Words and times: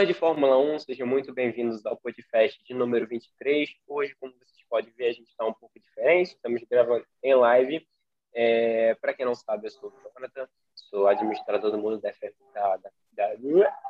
Fãs 0.00 0.08
de 0.08 0.14
Fórmula 0.14 0.56
1, 0.56 0.78
sejam 0.78 1.06
muito 1.06 1.30
bem-vindos 1.30 1.84
ao 1.84 1.94
podcast 1.94 2.58
de 2.64 2.72
número 2.72 3.06
23. 3.06 3.68
Hoje, 3.86 4.16
como 4.18 4.32
vocês 4.32 4.66
podem 4.66 4.90
ver, 4.96 5.08
a 5.08 5.12
gente 5.12 5.28
está 5.28 5.44
um 5.44 5.52
pouco 5.52 5.78
diferente, 5.78 6.28
estamos 6.28 6.62
gravando 6.70 7.04
em 7.22 7.34
live. 7.34 7.86
É, 8.32 8.94
Para 8.94 9.12
quem 9.12 9.26
não 9.26 9.34
sabe, 9.34 9.66
eu 9.66 9.70
sou 9.70 9.90
o 9.90 10.10
Jonathan, 10.18 10.48
sou 10.74 11.06
administrador 11.06 11.70
do 11.70 11.76
mundo 11.76 12.00
da, 12.00 12.08
F, 12.08 12.34
da, 12.54 12.78
da, 12.78 12.90
da, 13.12 13.34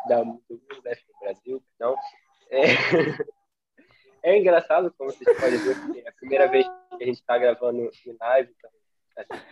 da, 0.09 0.25
do 0.25 0.33
mundo 0.51 0.83
da 0.83 0.91
F 0.91 1.05
Brasil. 1.21 1.63
Não. 1.79 1.95
É, 2.51 2.65
é 4.25 4.37
engraçado, 4.37 4.93
como 4.99 5.13
vocês 5.13 5.39
podem 5.39 5.59
ver, 5.59 6.03
é 6.05 6.09
a 6.09 6.13
primeira 6.13 6.49
vez 6.49 6.67
que 6.67 7.05
a 7.05 7.07
gente 7.07 7.21
está 7.21 7.39
gravando 7.39 7.83
em 7.83 8.17
live, 8.21 8.53
então, 8.59 8.71
assim, 9.17 9.45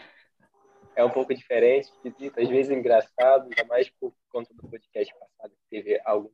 é 0.97 1.05
um 1.05 1.11
pouco 1.11 1.33
diferente, 1.33 1.89
às 2.37 2.49
vezes 2.49 2.77
engraçado, 2.77 3.45
ainda 3.45 3.65
mais 3.69 3.89
por 3.89 4.13
conta 4.29 4.53
do 4.53 4.69
podcast 4.69 5.15
passado, 5.17 5.53
que 5.53 5.71
teve 5.71 6.01
algum, 6.05 6.29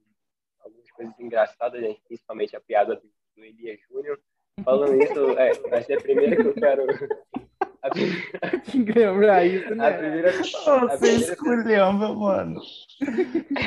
algumas 0.65 0.91
coisas 0.91 1.19
engraçadas, 1.21 1.81
né? 1.81 1.97
principalmente 2.07 2.57
a 2.57 2.61
piada 2.61 2.97
do, 2.97 3.03
do 3.37 3.45
Elias 3.45 3.79
Júnior. 3.89 4.19
Falando 4.65 5.03
isso, 5.03 5.31
é, 5.39 5.53
vai 5.69 5.83
ser 5.83 5.99
a 5.99 6.01
primeira 6.01 6.37
que 6.37 6.49
eu 6.49 6.55
quero. 6.55 6.87
A 7.83 7.91
primeira, 7.91 8.41
Tem 8.73 8.83
que 8.83 8.93
lembrar 8.93 9.45
isso, 9.45 9.75
né? 9.75 9.89
a 9.91 9.99
primeira, 9.99 10.33
Você 10.33 10.57
a 10.71 10.97
primeira, 10.97 11.33
esculhamba, 11.33 12.15
mano. 12.15 12.63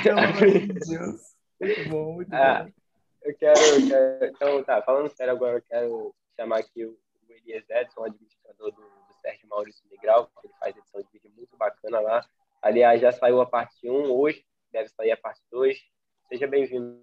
Pelo 0.03 0.20
amor 0.20 0.52
de 0.52 0.68
Deus. 0.73 1.36
Muito 1.62 1.90
bom, 1.90 2.14
muito 2.14 2.34
Ah, 2.34 2.64
bom. 2.64 2.72
eu 3.22 3.36
quero, 3.36 3.59
eu 3.59 3.88
quero- 3.88 4.25
Então, 4.36 4.64
tá, 4.64 4.81
falando 4.81 5.09
sério 5.09 5.34
agora, 5.34 5.58
eu 5.58 5.62
quero 5.62 6.16
chamar 6.36 6.58
aqui 6.62 6.84
o, 6.84 6.98
o 7.30 7.31
Elias 7.31 7.64
Edson, 7.70 8.06
administrador 8.06 8.72
do, 8.72 8.81
do 8.81 9.14
Sérgio 9.22 9.48
Maurício 9.50 9.84
Migral, 9.92 10.31
que 10.42 10.48
ele 10.48 10.53
faz 10.59 10.75
edição 10.75 11.00
de 11.02 11.08
vídeo 11.14 11.31
muito 11.38 11.56
bacana 11.56 12.00
lá. 12.00 12.25
Aliás, 12.59 13.00
já 13.00 13.12
saiu 13.12 13.40
a 13.40 13.45
parte 13.45 13.88
1, 13.88 14.12
hoje 14.12 14.44
deve 14.72 14.90
sair 14.90 15.12
a 15.12 15.18
parte 15.18 15.42
2. 15.52 15.78
Seja 16.30 16.45
bem-vindo. 16.45 17.02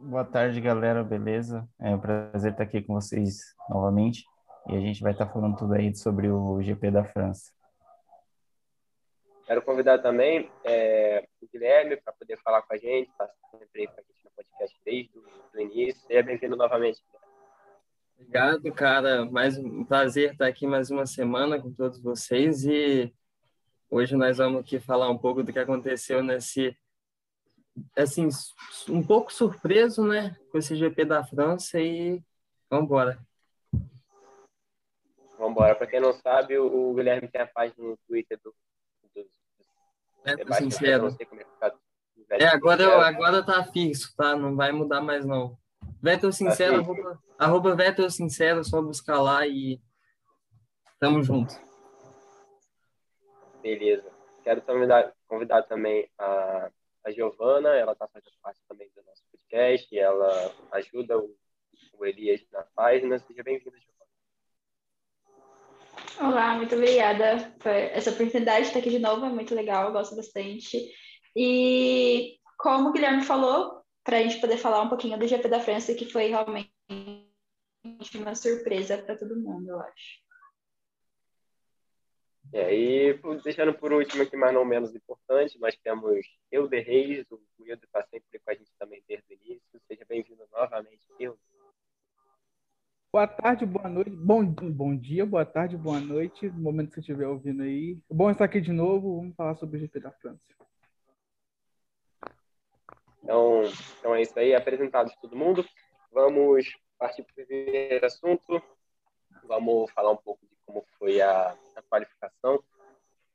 Boa 0.00 0.24
tarde, 0.24 0.60
galera, 0.60 1.02
beleza? 1.02 1.68
É 1.80 1.92
um 1.92 1.98
prazer 1.98 2.52
estar 2.52 2.62
aqui 2.62 2.82
com 2.82 2.94
vocês 2.94 3.40
novamente. 3.68 4.24
E 4.68 4.76
a 4.76 4.80
gente 4.80 5.02
vai 5.02 5.10
estar 5.10 5.26
falando 5.26 5.56
tudo 5.56 5.74
aí 5.74 5.92
sobre 5.96 6.30
o 6.30 6.62
GP 6.62 6.92
da 6.92 7.04
França. 7.04 7.50
Quero 9.44 9.60
convidar 9.62 9.98
também 9.98 10.48
é, 10.64 11.26
o 11.42 11.48
Guilherme 11.52 11.96
para 11.96 12.12
poder 12.12 12.38
falar 12.44 12.62
com 12.62 12.74
a 12.74 12.78
gente, 12.78 13.10
está 13.10 13.28
sempre 13.50 13.80
aí 13.80 13.86
com 13.88 14.00
a 14.00 14.04
gente 14.04 14.24
no 14.24 14.30
podcast 14.36 14.80
desde 14.84 15.18
o 15.18 15.60
início. 15.60 16.00
Seja 16.06 16.22
bem-vindo 16.22 16.56
novamente. 16.56 17.02
Obrigado, 18.14 18.72
cara. 18.72 19.24
Mais 19.24 19.58
um 19.58 19.84
prazer 19.84 20.30
estar 20.30 20.46
aqui 20.46 20.64
mais 20.64 20.92
uma 20.92 21.06
semana 21.06 21.60
com 21.60 21.72
todos 21.72 22.00
vocês 22.00 22.64
e 22.64 23.12
hoje 23.92 24.16
nós 24.16 24.38
vamos 24.38 24.60
aqui 24.60 24.80
falar 24.80 25.10
um 25.10 25.18
pouco 25.18 25.42
do 25.42 25.52
que 25.52 25.58
aconteceu 25.58 26.22
nesse 26.22 26.74
assim, 27.96 28.26
um 28.88 29.02
pouco 29.02 29.30
surpreso, 29.32 30.02
né, 30.06 30.34
com 30.50 30.56
esse 30.58 30.74
GP 30.74 31.04
da 31.04 31.22
França 31.24 31.78
e 31.78 32.22
vamos 32.70 32.86
embora. 32.86 33.18
Vamos 35.38 35.50
embora. 35.52 35.74
Para 35.74 35.86
quem 35.86 36.00
não 36.00 36.12
sabe, 36.14 36.58
o, 36.58 36.94
Guilherme 36.94 37.28
tem 37.28 37.42
a 37.42 37.46
página 37.46 37.76
no 37.86 37.96
Twitter 38.06 38.38
do, 38.42 38.54
do, 39.14 39.22
do 39.22 39.30
É, 40.24 40.36
Sebastião, 40.36 40.70
sincero. 40.70 41.16
é 41.20 41.44
tá. 41.60 41.74
É, 42.30 42.46
agora 42.46 42.82
eu- 42.82 43.00
agora 43.00 43.42
tá 43.44 43.62
fixo, 43.64 44.14
tá? 44.16 44.34
Não 44.34 44.56
vai 44.56 44.72
mudar 44.72 45.02
mais 45.02 45.24
não. 45.24 45.58
Vettel 46.00 46.32
Sincero, 46.32 46.78
fixo. 46.84 46.90
arroba, 46.92 47.22
arroba 47.38 47.74
Vettel 47.76 48.10
Sincero, 48.10 48.64
só 48.64 48.80
buscar 48.80 49.20
lá 49.20 49.46
e 49.46 49.80
tamo 50.98 51.22
junto. 51.22 51.54
Beleza. 53.62 54.10
Quero 54.42 54.60
convidar, 54.62 55.14
convidar 55.28 55.62
também 55.62 56.08
a, 56.18 56.70
a 57.04 57.10
Giovana, 57.12 57.68
ela 57.70 57.92
está 57.92 58.08
fazendo 58.08 58.32
parte 58.42 58.60
também 58.68 58.90
do 58.94 59.02
nosso 59.04 59.22
podcast, 59.30 59.94
e 59.94 59.98
ela 59.98 60.52
ajuda 60.72 61.16
o, 61.16 61.32
o 61.94 62.04
Elias 62.04 62.44
na 62.50 62.64
página. 62.74 63.18
Seja 63.20 63.42
bem-vinda, 63.44 63.78
Giovana. 63.78 64.02
Olá, 66.20 66.56
muito 66.56 66.74
obrigada 66.74 67.54
por 67.60 67.70
essa 67.70 68.10
oportunidade 68.10 68.62
de 68.62 68.66
estar 68.66 68.80
aqui 68.80 68.90
de 68.90 68.98
novo, 68.98 69.24
é 69.24 69.28
muito 69.28 69.54
legal, 69.54 69.92
gosto 69.92 70.16
bastante. 70.16 70.92
E 71.36 72.38
como 72.58 72.88
o 72.88 72.92
Guilherme 72.92 73.22
falou, 73.22 73.82
para 74.02 74.18
a 74.18 74.22
gente 74.22 74.40
poder 74.40 74.56
falar 74.56 74.82
um 74.82 74.88
pouquinho 74.88 75.18
do 75.18 75.26
GP 75.26 75.48
da 75.48 75.60
França, 75.60 75.94
que 75.94 76.10
foi 76.10 76.26
realmente 76.26 76.72
uma 78.16 78.34
surpresa 78.34 78.98
para 78.98 79.16
todo 79.16 79.40
mundo, 79.40 79.70
eu 79.70 79.80
acho. 79.80 80.22
E 82.52 82.58
aí, 82.58 83.14
por- 83.14 83.40
deixando 83.40 83.72
por 83.72 83.92
último 83.92 84.22
aqui, 84.22 84.36
mas 84.36 84.52
não 84.52 84.62
menos 84.62 84.94
importante, 84.94 85.58
nós 85.58 85.74
temos 85.76 86.20
Euder 86.50 86.84
Reis, 86.84 87.24
o 87.30 87.40
Euder 87.60 87.78
está 87.82 88.02
sempre 88.02 88.38
com 88.38 88.50
a 88.50 88.54
gente 88.54 88.70
também 88.78 89.02
desde 89.08 89.32
o 89.32 89.32
início. 89.32 89.80
Seja 89.88 90.04
bem-vindo 90.06 90.46
novamente, 90.52 91.00
Euder. 91.18 91.38
Boa 93.10 93.26
tarde, 93.26 93.64
boa 93.64 93.88
noite, 93.88 94.10
bom, 94.10 94.44
bom 94.44 94.94
dia, 94.94 95.24
boa 95.24 95.46
tarde, 95.46 95.78
boa 95.78 95.98
noite, 96.00 96.48
no 96.50 96.60
momento 96.60 96.88
que 96.88 96.94
você 96.96 97.00
estiver 97.00 97.26
ouvindo 97.26 97.62
aí. 97.62 97.98
Bom 98.10 98.30
estar 98.30 98.44
aqui 98.44 98.60
de 98.60 98.72
novo, 98.72 99.16
vamos 99.16 99.34
falar 99.34 99.54
sobre 99.54 99.78
o 99.78 99.80
GP 99.80 100.00
da 100.00 100.10
França. 100.10 100.44
Então, 103.22 103.62
então 103.98 104.14
é 104.14 104.20
isso 104.22 104.38
aí, 104.38 104.54
apresentados 104.54 105.14
todo 105.16 105.36
mundo. 105.36 105.64
Vamos 106.10 106.66
partir 106.98 107.22
para 107.22 107.32
o 107.32 107.46
primeiro 107.46 108.04
assunto. 108.04 108.62
Vamos 109.44 109.90
falar 109.92 110.10
um 110.10 110.16
pouco 110.16 110.51
como 110.72 110.86
foi 110.98 111.20
a, 111.20 111.54
a 111.76 111.82
qualificação. 111.82 112.62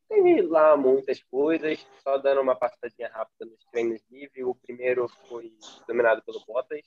Teve 0.09 0.41
lá 0.41 0.75
muitas 0.75 1.21
coisas, 1.23 1.85
só 2.01 2.17
dando 2.17 2.41
uma 2.41 2.55
passadinha 2.55 3.09
rápida 3.09 3.45
nos 3.45 3.63
treinos 3.65 4.01
livres. 4.09 4.43
O 4.45 4.55
primeiro 4.55 5.07
foi 5.27 5.53
dominado 5.87 6.23
pelo 6.23 6.43
Bottas, 6.45 6.81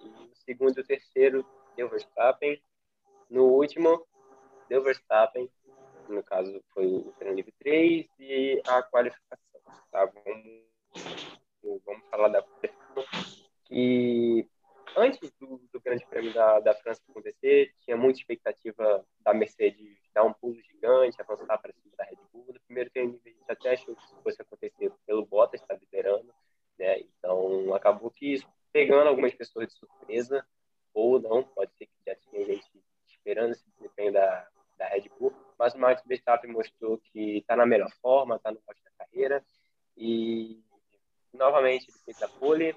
e 0.00 0.06
o 0.06 0.36
segundo 0.44 0.78
e 0.78 0.80
o 0.80 0.86
terceiro 0.86 1.44
deu 1.74 1.88
Verstappen. 1.88 2.62
No 3.28 3.46
último, 3.46 4.06
deu 4.68 4.82
Verstappen, 4.82 5.50
no 6.08 6.22
caso 6.22 6.62
foi 6.72 6.86
o 6.86 7.12
treino 7.18 7.36
livre 7.36 7.52
3 7.58 8.06
e 8.20 8.62
a 8.66 8.82
qualificação. 8.82 9.60
Tá? 9.90 10.04
Vamos, 10.04 11.82
vamos 11.84 12.06
falar 12.10 12.28
da 12.28 12.42
qualificação. 12.42 13.04
Que 13.64 14.48
antes 14.96 15.30
do, 15.38 15.60
do 15.72 15.80
Grande 15.80 16.06
Prêmio 16.06 16.32
da, 16.32 16.60
da 16.60 16.74
França 16.74 17.02
acontecer, 17.08 17.72
tinha 17.80 17.96
muita 17.96 18.18
expectativa 18.18 19.04
da 19.20 19.34
Mercedes 19.34 19.98
dar 20.14 20.24
um 20.24 20.32
pulo 20.32 20.60
gigante, 20.62 21.20
avançar 21.20 21.58
para 21.58 21.72
cima 21.72 21.94
da 21.96 22.04
Red 22.04 22.16
Bull. 22.32 22.46
No 22.48 22.60
primeiro 22.60 22.90
livre, 22.94 23.20
a 23.24 23.28
gente 23.28 23.50
até 23.50 23.72
achou 23.74 23.94
que 23.94 24.04
isso 24.04 24.16
fosse 24.22 24.40
acontecer 24.40 24.90
pelo 25.06 25.26
Bottas, 25.26 25.60
está 25.60 25.74
liderando. 25.74 26.32
Né? 26.78 27.00
Então, 27.00 27.74
acabou 27.74 28.10
que 28.10 28.32
isso, 28.32 28.48
pegando 28.72 29.08
algumas 29.08 29.34
pessoas 29.34 29.68
de 29.68 29.74
surpresa, 29.74 30.44
ou 30.94 31.20
não, 31.20 31.42
pode 31.42 31.72
ser 31.74 31.86
que 31.86 31.92
já 32.06 32.14
tinha 32.16 32.44
gente 32.46 32.66
esperando 33.06 33.52
esse 33.52 33.64
desempenho 33.76 34.12
da, 34.12 34.48
da 34.78 34.86
Red 34.86 35.10
Bull, 35.18 35.32
mas 35.58 35.74
o 35.74 35.78
Max 35.78 36.02
Verstappen 36.06 36.50
mostrou 36.50 36.98
que 36.98 37.38
está 37.38 37.54
na 37.54 37.66
melhor 37.66 37.90
forma, 38.00 38.36
está 38.36 38.50
no 38.50 38.60
auge 38.66 38.82
da 38.82 39.04
carreira, 39.04 39.44
e 39.96 40.62
novamente 41.32 41.90
ele 41.90 41.98
fez 42.04 42.22
a 42.22 42.28
pole, 42.28 42.74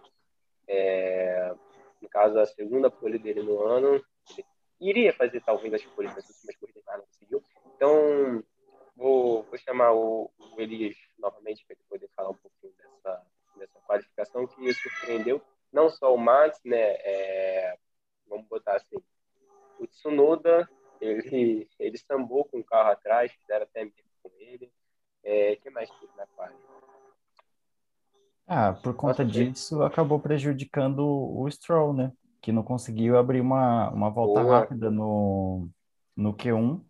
é, 0.68 1.54
no 2.02 2.10
caso 2.10 2.40
a 2.40 2.46
segunda 2.46 2.90
pole 2.90 3.18
dele 3.20 3.42
no 3.42 3.62
ano, 3.62 4.04
ele 4.32 4.46
iria 4.80 5.14
fazer 5.14 5.42
talvez 5.42 5.74
as 5.74 5.84
poles 5.86 6.16
últimas 6.16 6.56
corridas, 6.56 6.84
mas 6.86 6.98
não 6.98 7.06
conseguiu, 7.06 7.44
então 7.76 8.44
vou, 8.96 9.44
vou 9.44 9.58
chamar 9.58 9.94
o, 9.94 10.32
o 10.38 10.62
Elias 10.62 10.96
novamente 11.18 11.66
para 11.66 11.76
ele 11.76 11.86
poder 11.90 12.10
falar 12.16 12.30
um 12.30 12.36
pouquinho 12.36 12.74
dessa, 12.78 13.26
dessa 13.58 13.80
qualificação 13.82 14.48
que 14.48 14.74
surpreendeu, 14.74 15.42
não 15.72 15.90
só 15.90 16.14
o 16.14 16.18
Max, 16.18 16.60
né, 16.64 16.78
é, 16.78 17.78
vamos 18.28 18.48
botar 18.48 18.76
assim, 18.76 18.98
o 19.80 19.88
Tsunoda, 19.88 20.70
ele, 21.02 21.70
ele 21.80 21.98
sambou 21.98 22.44
com 22.46 22.60
o 22.60 22.64
carro 22.64 22.92
atrás, 22.92 23.32
fizeram 23.32 23.64
até 23.64 23.84
medo 23.84 24.10
com 24.22 24.32
ele. 24.38 24.72
É, 25.24 25.56
que 25.58 25.70
mais 25.70 25.90
teve 25.90 26.12
na 26.16 26.26
quali? 26.28 26.56
Ah, 28.52 28.74
por 28.74 28.96
conta 28.96 29.24
disso, 29.24 29.84
acabou 29.84 30.20
prejudicando 30.20 31.06
o 31.06 31.48
Stroll, 31.52 31.94
né? 31.94 32.12
Que 32.42 32.52
não 32.52 32.64
conseguiu 32.64 33.16
abrir 33.18 33.42
uma, 33.42 33.92
uma 33.92 34.10
volta 34.10 34.42
Boa. 34.42 34.62
rápida 34.62 34.90
no, 34.90 35.70
no 36.18 36.34
Q1 36.34 36.82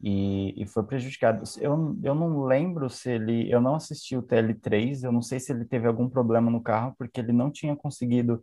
e, 0.00 0.62
e 0.62 0.66
foi 0.66 0.84
prejudicado. 0.84 1.42
Eu, 1.58 1.98
eu 2.02 2.14
não 2.14 2.44
lembro 2.44 2.88
se 2.88 3.10
ele. 3.10 3.50
Eu 3.52 3.60
não 3.60 3.74
assisti 3.74 4.16
o 4.16 4.22
TL3, 4.22 5.02
eu 5.02 5.10
não 5.10 5.20
sei 5.22 5.40
se 5.40 5.52
ele 5.52 5.64
teve 5.64 5.88
algum 5.88 6.08
problema 6.08 6.48
no 6.50 6.62
carro, 6.62 6.94
porque 6.96 7.18
ele 7.20 7.32
não 7.32 7.50
tinha 7.50 7.74
conseguido. 7.74 8.40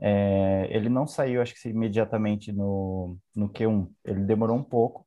é, 0.00 0.68
ele 0.70 0.88
não 0.88 1.06
saiu, 1.06 1.42
acho 1.42 1.54
que 1.54 1.68
imediatamente 1.68 2.50
no, 2.52 3.18
no 3.36 3.50
Q1. 3.50 3.90
Ele 4.04 4.20
demorou 4.24 4.56
um 4.56 4.64
pouco. 4.64 5.06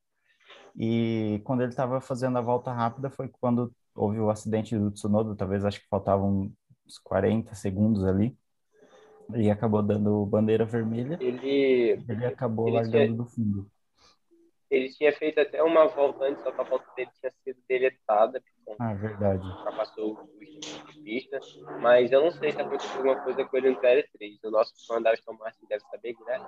E 0.76 1.42
quando 1.44 1.62
ele 1.62 1.72
estava 1.72 2.02
fazendo 2.02 2.38
a 2.38 2.42
volta 2.42 2.72
rápida 2.72 3.10
foi 3.10 3.28
quando 3.30 3.74
houve 3.96 4.20
o 4.20 4.30
acidente 4.30 4.78
do 4.78 4.92
Tsunoda, 4.92 5.36
talvez 5.36 5.64
acho 5.66 5.80
que 5.82 5.88
faltavam 5.88 6.52
uns 6.86 6.98
40 7.00 7.56
segundos 7.56 8.04
ali. 8.06 8.36
E 9.36 9.50
acabou 9.50 9.82
dando 9.82 10.26
bandeira 10.26 10.66
vermelha. 10.66 11.18
Ele, 11.22 12.04
Ele 12.08 12.26
acabou 12.26 12.68
Ele 12.68 12.76
largando 12.76 13.06
tinha- 13.06 13.16
do 13.18 13.26
fundo. 13.26 13.72
ele 14.70 14.90
tinha 14.90 15.14
feito 15.14 15.40
até 15.40 15.64
uma 15.64 15.88
volta 15.88 16.26
antes, 16.26 16.44
só 16.44 16.52
que 16.52 16.60
a 16.60 16.64
volta 16.64 16.86
dele 16.96 17.10
tinha 17.20 17.32
sido 17.44 17.58
deletada. 17.68 18.44
Ah, 18.80 18.94
verdade. 18.94 19.46
Ultrapassou 19.46 20.14
o 20.14 20.40
de 20.40 21.00
pista. 21.04 21.40
Mas 21.80 22.12
eu 22.12 22.22
não 22.24 22.32
sei 22.32 22.52
se 22.52 22.60
aconteceu 22.62 22.98
alguma 22.98 23.22
coisa 23.24 23.46
com 23.46 23.58
ele 23.58 23.70
no 23.72 23.80
TL3. 23.80 24.44
O 24.44 24.52
nosso 24.52 24.74
fã 24.88 25.02
da 25.02 25.12
Aston 25.12 25.34
Martin 25.34 25.66
deve 25.70 25.84
saber, 25.86 26.14
Guilherme. 26.14 26.46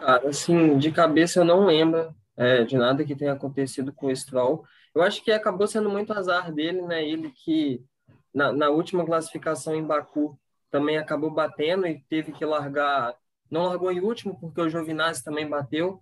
Cara, 0.00 0.28
assim, 0.28 0.78
de 0.78 0.90
cabeça 0.90 1.40
eu 1.40 1.44
não 1.44 1.64
lembro 1.66 2.14
é, 2.36 2.64
de 2.64 2.76
nada 2.76 3.04
que 3.04 3.14
tenha 3.14 3.32
acontecido 3.32 3.92
com 3.92 4.06
o 4.06 4.16
Stroll. 4.16 4.64
Eu 4.94 5.02
acho 5.02 5.22
que 5.24 5.32
acabou 5.32 5.66
sendo 5.66 5.88
muito 5.88 6.12
azar 6.12 6.52
dele, 6.52 6.82
né? 6.82 7.06
Ele 7.06 7.30
que 7.30 7.84
na, 8.32 8.52
na 8.52 8.68
última 8.68 9.04
classificação 9.04 9.74
em 9.74 9.84
Baku 9.84 10.38
também 10.70 10.98
acabou 10.98 11.30
batendo 11.30 11.86
e 11.86 12.00
teve 12.08 12.32
que 12.32 12.44
largar 12.44 13.14
não 13.50 13.66
largou 13.66 13.92
em 13.92 14.00
último 14.00 14.38
porque 14.40 14.60
o 14.60 14.68
Giovinazzi 14.68 15.22
também 15.22 15.46
bateu. 15.46 16.00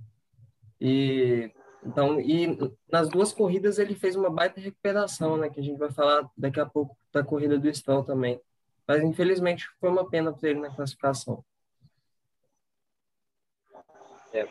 E 0.81 1.50
então, 1.84 2.20
e 2.20 2.58
nas 2.90 3.08
duas 3.08 3.32
corridas 3.32 3.78
ele 3.78 3.94
fez 3.94 4.14
uma 4.14 4.31
baita 4.31 4.60
recuperação, 4.60 5.37
né, 5.37 5.48
que 5.48 5.58
a 5.58 5.62
gente 5.62 5.78
vai 5.78 5.90
falar 5.90 6.28
daqui 6.37 6.60
a 6.60 6.66
pouco 6.66 6.96
da 7.12 7.25
corrida 7.25 7.58
do 7.58 7.75
Stroll 7.75 8.04
também. 8.04 8.40
Mas 8.87 9.02
infelizmente 9.02 9.66
foi 9.81 9.88
uma 9.88 10.08
pena 10.08 10.32
para 10.32 10.50
ele 10.50 10.60
na 10.60 10.75
classificação. 10.75 11.44
É. 14.32 14.46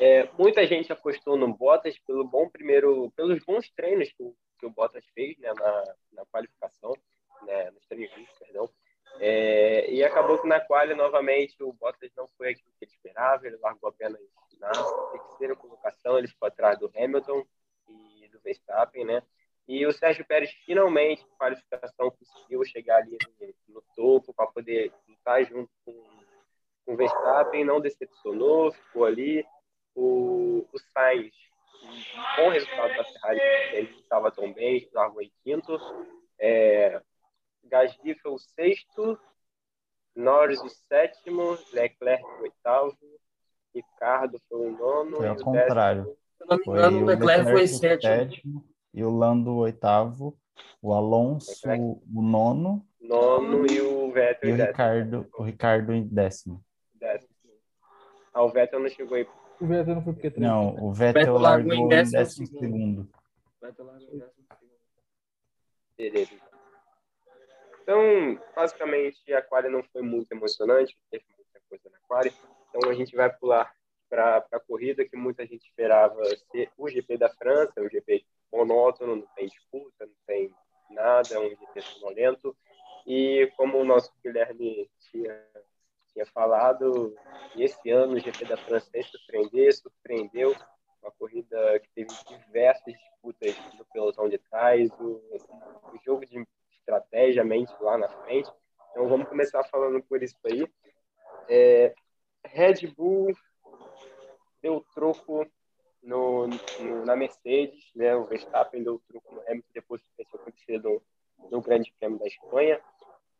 É, 0.00 0.28
muita 0.38 0.66
gente 0.66 0.92
apostou 0.92 1.36
no 1.36 1.52
Bottas 1.54 1.98
pelo 2.00 2.24
bom 2.24 2.48
primeiro, 2.48 3.12
pelos 3.16 3.42
bons 3.44 3.70
treinos 3.70 4.12
que 4.12 4.22
o, 4.22 4.34
que 4.58 4.66
o 4.66 4.70
Bottas 4.70 5.04
fez 5.14 5.38
né, 5.38 5.52
na, 5.54 5.94
na 6.12 6.26
qualificação, 6.26 6.92
né, 7.42 7.70
nos 7.70 7.86
treinos, 7.86 8.28
perdão. 8.38 8.68
É, 9.20 9.88
e 9.92 10.02
acabou 10.02 10.40
que 10.40 10.48
na 10.48 10.60
quali, 10.60 10.94
novamente, 10.94 11.62
o 11.62 11.72
Bottas 11.72 12.10
não 12.16 12.28
foi 12.36 12.50
aquilo 12.50 12.72
que 12.78 12.84
ele 12.84 12.92
esperava, 12.92 13.46
ele 13.46 13.56
largou 13.58 13.88
apenas 13.88 14.20
na 14.58 14.70
terceira 15.12 15.54
colocação, 15.54 16.18
ele 16.18 16.28
ficou 16.28 16.48
atrás 16.48 16.78
do 16.78 16.90
Hamilton 16.96 17.44
e 17.88 18.28
do 18.28 18.40
Verstappen, 18.40 19.04
né? 19.04 19.22
E 19.66 19.86
o 19.86 19.92
Sérgio 19.92 20.26
Pérez 20.26 20.50
finalmente, 20.66 21.24
com 21.24 21.36
qualificação, 21.36 22.10
conseguiu 22.10 22.64
chegar 22.64 22.98
ali 22.98 23.16
no, 23.68 23.76
no 23.76 23.82
topo 23.94 24.34
para 24.34 24.46
poder 24.46 24.92
lutar 25.08 25.44
junto 25.44 25.70
com, 25.84 25.92
com 26.84 26.94
o 26.94 26.96
Verstappen, 26.96 27.64
não 27.64 27.80
decepcionou, 27.80 28.72
ficou 28.72 29.04
ali. 29.04 29.44
O, 29.94 30.66
o 30.72 30.78
Sainz, 30.92 31.34
um 31.82 32.42
bom 32.42 32.50
resultado 32.50 32.96
da 32.96 33.04
Ferrari, 33.04 33.40
ele 33.72 33.90
estava 34.00 34.30
tão 34.30 34.52
bem, 34.52 34.88
largou 34.92 35.22
em 35.22 35.32
quinto. 35.42 35.78
É, 36.38 37.00
Gasly 37.64 38.14
foi 38.16 38.32
o 38.32 38.38
sexto, 38.38 39.18
Norris 40.14 40.60
o 40.60 40.68
sétimo, 40.68 41.58
Leclerc 41.72 42.24
o 42.24 42.42
oitavo, 42.42 42.96
Ricardo 43.74 44.40
foi 44.48 44.68
o 44.68 44.70
nono. 44.70 45.16
Foi 45.16 45.28
ao 45.28 45.36
contrário. 45.36 46.16
Se 46.38 46.46
não 46.48 46.56
me 46.56 46.62
engano, 46.66 47.02
o 47.02 47.04
Leclerc 47.06 47.50
foi 47.50 47.66
sétimo. 47.66 48.12
sétimo. 48.12 48.64
E 48.92 49.02
o 49.02 49.10
Lando 49.10 49.50
o 49.50 49.56
oitavo, 49.56 50.38
o 50.80 50.92
Alonso 50.92 51.50
Leclerc. 51.50 51.82
o 51.82 52.22
nono. 52.22 52.86
Nono 53.00 53.66
e 53.66 53.80
o 53.80 54.12
Vettel 54.12 54.50
e 54.50 54.52
o 54.52 54.66
Ricardo, 54.66 55.28
o 55.34 55.42
Ricardo 55.42 55.92
em 55.92 56.06
décimo. 56.06 56.64
Décimo. 56.94 57.34
Ah, 58.32 58.42
o 58.42 58.48
Vettel 58.48 58.80
não 58.80 58.88
chegou 58.88 59.16
aí. 59.16 59.26
O 59.60 59.66
Vettel 59.66 59.94
não 59.94 60.02
foi 60.02 60.12
porque 60.12 60.40
Não, 60.40 60.76
o 60.82 60.92
Vettel, 60.92 61.20
Vettel 61.22 61.38
largou 61.38 61.72
em 61.72 61.88
décimo, 61.88 62.18
décimo 62.18 62.46
segundo. 62.46 62.60
segundo. 62.60 63.08
Vettel 63.62 63.86
largou 63.86 64.08
em 64.08 64.18
décimo 64.18 64.44
segundo. 64.48 64.74
Beleza. 65.96 66.54
Então, 67.82 68.40
basicamente, 68.56 69.32
a 69.32 69.42
quali 69.42 69.68
não 69.68 69.82
foi 69.84 70.02
muito 70.02 70.32
emocionante, 70.32 70.96
teve 71.10 71.24
muita 71.36 71.60
coisa 71.68 71.90
na 71.90 71.98
quali. 72.08 72.32
Então, 72.68 72.90
a 72.90 72.94
gente 72.94 73.14
vai 73.14 73.30
pular 73.30 73.72
para 74.08 74.44
a 74.52 74.60
corrida 74.60 75.04
que 75.04 75.16
muita 75.16 75.46
gente 75.46 75.66
esperava 75.66 76.24
ser 76.50 76.70
o 76.78 76.88
GP 76.88 77.18
da 77.18 77.28
França, 77.28 77.80
o 77.80 77.88
GP 77.88 78.24
monótono, 78.52 79.16
não 79.16 79.26
tem 79.34 79.46
disputa, 79.48 80.06
não 80.06 80.14
tem 80.26 80.54
nada, 80.90 81.34
é 81.34 81.38
um 81.38 81.50
GP 81.50 81.80
sonolento. 81.82 82.56
E 83.06 83.52
como 83.56 83.78
o 83.78 83.84
nosso 83.84 84.10
Guilherme 84.24 84.88
tinha, 85.10 85.46
tinha 86.14 86.26
falado, 86.26 87.14
esse 87.56 87.90
ano 87.90 88.14
o 88.14 88.18
GP 88.18 88.44
da 88.46 88.56
França 88.56 88.88
tem 88.90 89.02
surpreender, 89.02 89.74
surpreendeu. 89.74 90.54
Uma 91.02 91.10
corrida 91.10 91.78
que 91.80 91.88
teve 91.94 92.08
diversas 92.26 92.94
disputas 92.94 93.54
no 93.76 93.84
pelotão 93.86 94.28
de 94.28 94.38
trás, 94.38 94.90
o, 94.98 95.20
o 95.92 95.98
jogo 96.02 96.24
de 96.24 96.46
estrategicamente 96.78 97.74
lá 97.80 97.98
na 97.98 98.08
frente. 98.08 98.50
Então 98.90 99.08
vamos 99.08 99.28
começar 99.28 99.62
falando 99.64 100.02
por 100.02 100.22
isso 100.22 100.36
aí. 100.44 100.66
É, 101.48 101.94
Red 102.46 102.86
Bull 102.96 103.32
deu 104.62 104.84
troco 104.94 105.46
no, 106.02 106.46
no, 106.46 107.04
na 107.04 107.16
Mercedes, 107.16 107.90
né? 107.94 108.14
O 108.14 108.24
Verstappen 108.24 108.82
deu 108.82 109.02
troco 109.08 109.34
no 109.34 109.40
Hamilton 109.42 109.68
depois 109.74 110.00
que 110.02 110.22
acontecido 110.22 111.02
no, 111.38 111.50
no 111.50 111.60
Grande 111.60 111.92
Prêmio 111.98 112.18
da 112.18 112.26
Espanha. 112.26 112.80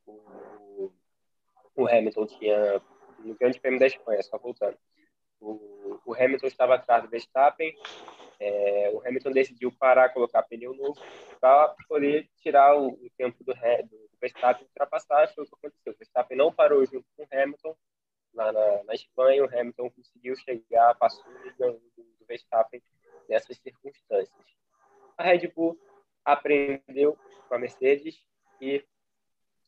O, 0.07 0.93
o 1.75 1.87
Hamilton 1.87 2.27
tinha 2.27 2.83
no 3.19 3.35
Grande 3.35 3.61
Prêmio 3.61 3.81
da 3.81 3.87
Espanha, 3.87 4.23
só 4.23 4.39
voltando. 4.39 4.77
O, 5.41 6.01
o 6.07 6.15
Hamilton 6.15 6.47
estava 6.47 6.75
atrás 6.75 7.03
do 7.03 7.11
Verstappen, 7.11 7.77
é, 8.41 8.91
o 8.93 9.07
Hamilton 9.07 9.33
decidiu 9.33 9.73
parar, 9.73 10.09
colocar 10.11 10.43
pneu 10.43 10.75
novo 10.75 11.01
para 11.41 11.75
poder 11.89 12.29
tirar 12.37 12.77
o, 12.77 12.89
o 12.89 13.11
tempo 13.17 13.43
do, 13.45 13.53
do, 13.53 14.05
Verstappen 14.21 14.67
ultrapassar. 14.67 15.29
Foi 15.35 15.45
o 15.45 15.47
que 15.47 15.55
aconteceu. 15.55 15.93
O 15.93 15.97
Verstappen 15.97 16.37
não 16.37 16.53
parou 16.53 16.85
junto 16.87 17.07
com 17.17 17.25
o 17.25 17.29
Hamilton 17.31 17.77
lá 18.33 18.53
na, 18.53 18.85
na 18.85 18.95
Espanha. 18.95 19.45
O 19.45 19.49
Hamilton 19.49 19.91
conseguiu 19.91 20.35
chegar, 20.37 20.95
passou 20.97 21.25
do, 21.59 21.73
do 21.97 22.27
Verstappen 22.27 22.83
nessas 23.29 23.59
circunstâncias. 23.59 24.47
A 25.17 25.23
Red 25.23 25.49
Bull 25.49 25.79
aprendeu 26.25 27.19
com 27.49 27.55
a 27.55 27.59
Mercedes 27.59 28.19
e 28.61 28.85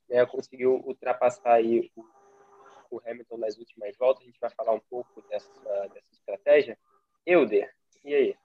né, 0.09 0.25
conseguiu 0.27 0.83
ultrapassar 0.85 1.55
aí 1.55 1.91
o, 1.97 2.05
o 2.97 3.01
Hamilton 3.07 3.39
nas 3.39 3.57
últimas 3.59 3.97
voltas. 3.97 4.23
A 4.23 4.27
gente 4.27 4.41
vai 4.41 4.51
falar 4.51 4.73
um 4.73 4.81
pouco 4.91 5.23
dessa, 5.29 5.89
dessa 5.93 6.13
estratégia. 6.13 6.79
Euder, 7.25 7.73
e 8.05 8.15
aí? 8.15 8.37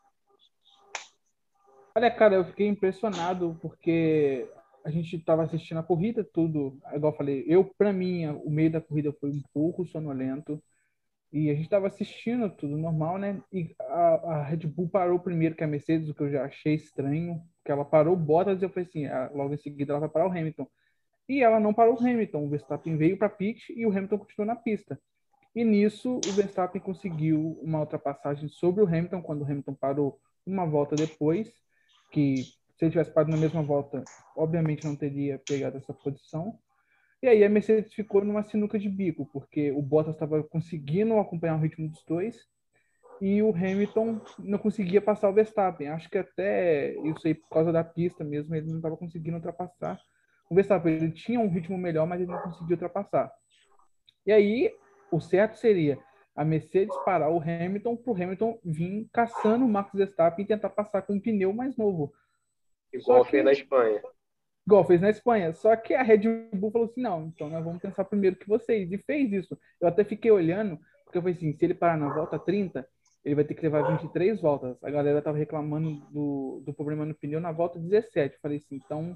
Olha, 1.96 2.10
cara, 2.10 2.36
eu 2.36 2.46
fiquei 2.46 2.68
impressionado 2.68 3.58
porque 3.62 4.50
a 4.84 4.90
gente 4.90 5.16
estava 5.16 5.44
assistindo 5.44 5.78
a 5.78 5.84
corrida, 5.84 6.24
tudo, 6.24 6.80
igual 6.94 7.12
eu 7.12 7.18
falei, 7.18 7.46
eu, 7.48 7.66
para 7.66 7.94
mim, 7.94 8.28
o 8.28 8.50
meio 8.50 8.72
da 8.72 8.82
corrida 8.82 9.12
foi 9.14 9.30
um 9.30 9.42
pouco 9.54 9.86
sonolento 9.86 10.62
e 11.32 11.50
a 11.50 11.54
gente 11.54 11.64
estava 11.64 11.88
assistindo 11.88 12.50
tudo 12.50 12.78
normal, 12.78 13.18
né? 13.18 13.42
E 13.54 13.74
a, 13.80 14.14
a, 14.34 14.44
Red 14.44 14.68
Bull 14.68 14.90
parou 14.90 15.20
primeiro 15.20 15.56
que 15.56 15.64
a 15.64 15.68
Mercedes, 15.68 16.10
o 16.10 16.14
que 16.14 16.24
eu 16.24 16.32
já 16.32 16.44
achei 16.44 16.76
estranho, 16.76 17.42
que 17.64 17.72
ela 17.72 17.86
parou 17.86 18.16
Bottas 18.16 18.62
e 18.62 18.66
eu 18.66 18.70
falei 18.70 18.88
assim, 18.88 19.06
ah, 19.06 19.30
logo 19.34 19.54
em 19.54 19.58
seguida 19.58 19.94
ela 19.94 20.00
vai 20.00 20.10
parar 20.10 20.28
o 20.28 20.32
Hamilton. 20.32 20.68
E 21.32 21.42
ela 21.42 21.62
não 21.62 21.74
parou 21.74 21.96
o 21.96 21.98
Hamilton, 21.98 22.44
o 22.44 22.50
Verstappen 22.50 22.98
veio 22.98 23.18
para 23.18 23.30
pit 23.30 23.72
e 23.74 23.86
o 23.86 23.90
Hamilton 23.90 24.18
continuou 24.18 24.54
na 24.54 24.54
pista. 24.54 25.00
E 25.56 25.64
nisso 25.64 26.20
o 26.28 26.32
Verstappen 26.34 26.82
conseguiu 26.82 27.58
uma 27.62 27.80
ultrapassagem 27.80 28.50
sobre 28.50 28.84
o 28.84 28.86
Hamilton 28.86 29.22
quando 29.22 29.40
o 29.40 29.46
Hamilton 29.46 29.74
parou 29.74 30.20
uma 30.46 30.66
volta 30.66 30.94
depois 30.94 31.50
que 32.12 32.44
se 32.44 32.84
ele 32.84 32.92
tivesse 32.92 33.14
parado 33.14 33.32
na 33.32 33.38
mesma 33.38 33.64
volta, 33.64 34.04
obviamente 34.36 34.86
não 34.86 34.94
teria 34.94 35.42
pegado 35.48 35.78
essa 35.78 35.94
posição. 35.94 36.60
E 37.24 37.30
aí 37.30 37.46
a 37.46 37.50
Mercedes 37.50 37.94
ficou 37.94 38.26
numa 38.26 38.44
sinuca 38.44 38.78
de 38.78 38.90
bico, 38.90 39.26
porque 39.32 39.72
o 39.72 39.82
Bottas 39.82 40.16
estava 40.16 40.44
conseguindo 40.44 41.18
acompanhar 41.18 41.56
o 41.56 41.62
ritmo 41.62 41.88
dos 41.88 42.04
dois 42.04 42.46
e 43.22 43.42
o 43.42 43.56
Hamilton 43.56 44.20
não 44.38 44.60
conseguia 44.60 45.02
passar 45.02 45.30
o 45.30 45.34
Verstappen. 45.34 45.88
Acho 45.88 46.10
que 46.10 46.18
até 46.18 46.94
isso 47.08 47.26
aí 47.26 47.34
por 47.34 47.48
causa 47.48 47.72
da 47.72 47.86
pista 47.86 48.22
mesmo, 48.22 48.54
ele 48.54 48.68
não 48.68 48.80
estava 48.80 48.98
conseguindo 48.98 49.38
ultrapassar. 49.38 49.98
O 50.52 50.54
Verstappen 50.54 50.94
ele 50.94 51.12
tinha 51.12 51.40
um 51.40 51.48
ritmo 51.48 51.78
melhor, 51.78 52.06
mas 52.06 52.20
ele 52.20 52.30
não 52.30 52.42
conseguia 52.42 52.76
ultrapassar. 52.76 53.32
E 54.26 54.34
aí 54.34 54.76
o 55.10 55.22
certo 55.22 55.56
seria 55.58 55.98
a 56.36 56.44
Mercedes 56.44 56.94
parar 57.06 57.30
o 57.30 57.40
Hamilton 57.40 57.96
para 57.96 58.12
o 58.12 58.16
Hamilton 58.16 58.60
vir 58.62 59.08
caçando 59.14 59.64
o 59.64 59.70
Max 59.70 59.94
Verstappen 59.94 60.44
e 60.44 60.48
tentar 60.48 60.70
passar 60.70 61.04
com 61.04 61.14
um 61.14 61.22
pneu 61.22 61.54
mais 61.54 61.78
novo. 61.78 62.14
Igual 62.92 63.24
que, 63.24 63.32
fez 63.32 63.46
na 63.46 63.54
Espanha. 63.54 64.02
Igual 64.68 64.84
fez 64.84 65.00
na 65.00 65.10
Espanha. 65.10 65.54
Só 65.54 65.74
que 65.78 65.94
a 65.94 66.04
Red 66.04 66.50
Bull 66.54 66.72
falou 66.72 66.90
assim: 66.90 67.02
não, 67.02 67.28
então 67.28 67.50
nós 67.50 67.64
vamos 67.64 67.82
pensar 67.82 68.04
primeiro 68.04 68.36
que 68.36 68.48
vocês. 68.48 68.92
E 68.92 68.98
fez 68.98 69.32
isso. 69.32 69.58
Eu 69.80 69.88
até 69.88 70.04
fiquei 70.04 70.32
olhando, 70.32 70.78
porque 71.06 71.18
eu 71.18 71.22
falei 71.22 71.38
assim: 71.38 71.54
se 71.54 71.64
ele 71.64 71.76
parar 71.76 71.96
na 71.96 72.14
volta 72.14 72.38
30, 72.38 72.86
ele 73.24 73.36
vai 73.36 73.46
ter 73.46 73.54
que 73.54 73.62
levar 73.62 73.90
23 73.90 74.42
voltas. 74.42 74.78
A 74.84 74.92
galera 74.92 75.22
tava 75.22 75.38
reclamando 75.38 75.92
do, 76.12 76.62
do 76.66 76.74
problema 76.74 77.06
no 77.06 77.16
pneu 77.16 77.40
na 77.40 77.54
volta 77.54 77.80
17. 77.80 78.36
Eu 78.36 78.42
falei 78.42 78.58
assim: 78.58 78.76
então, 78.76 79.16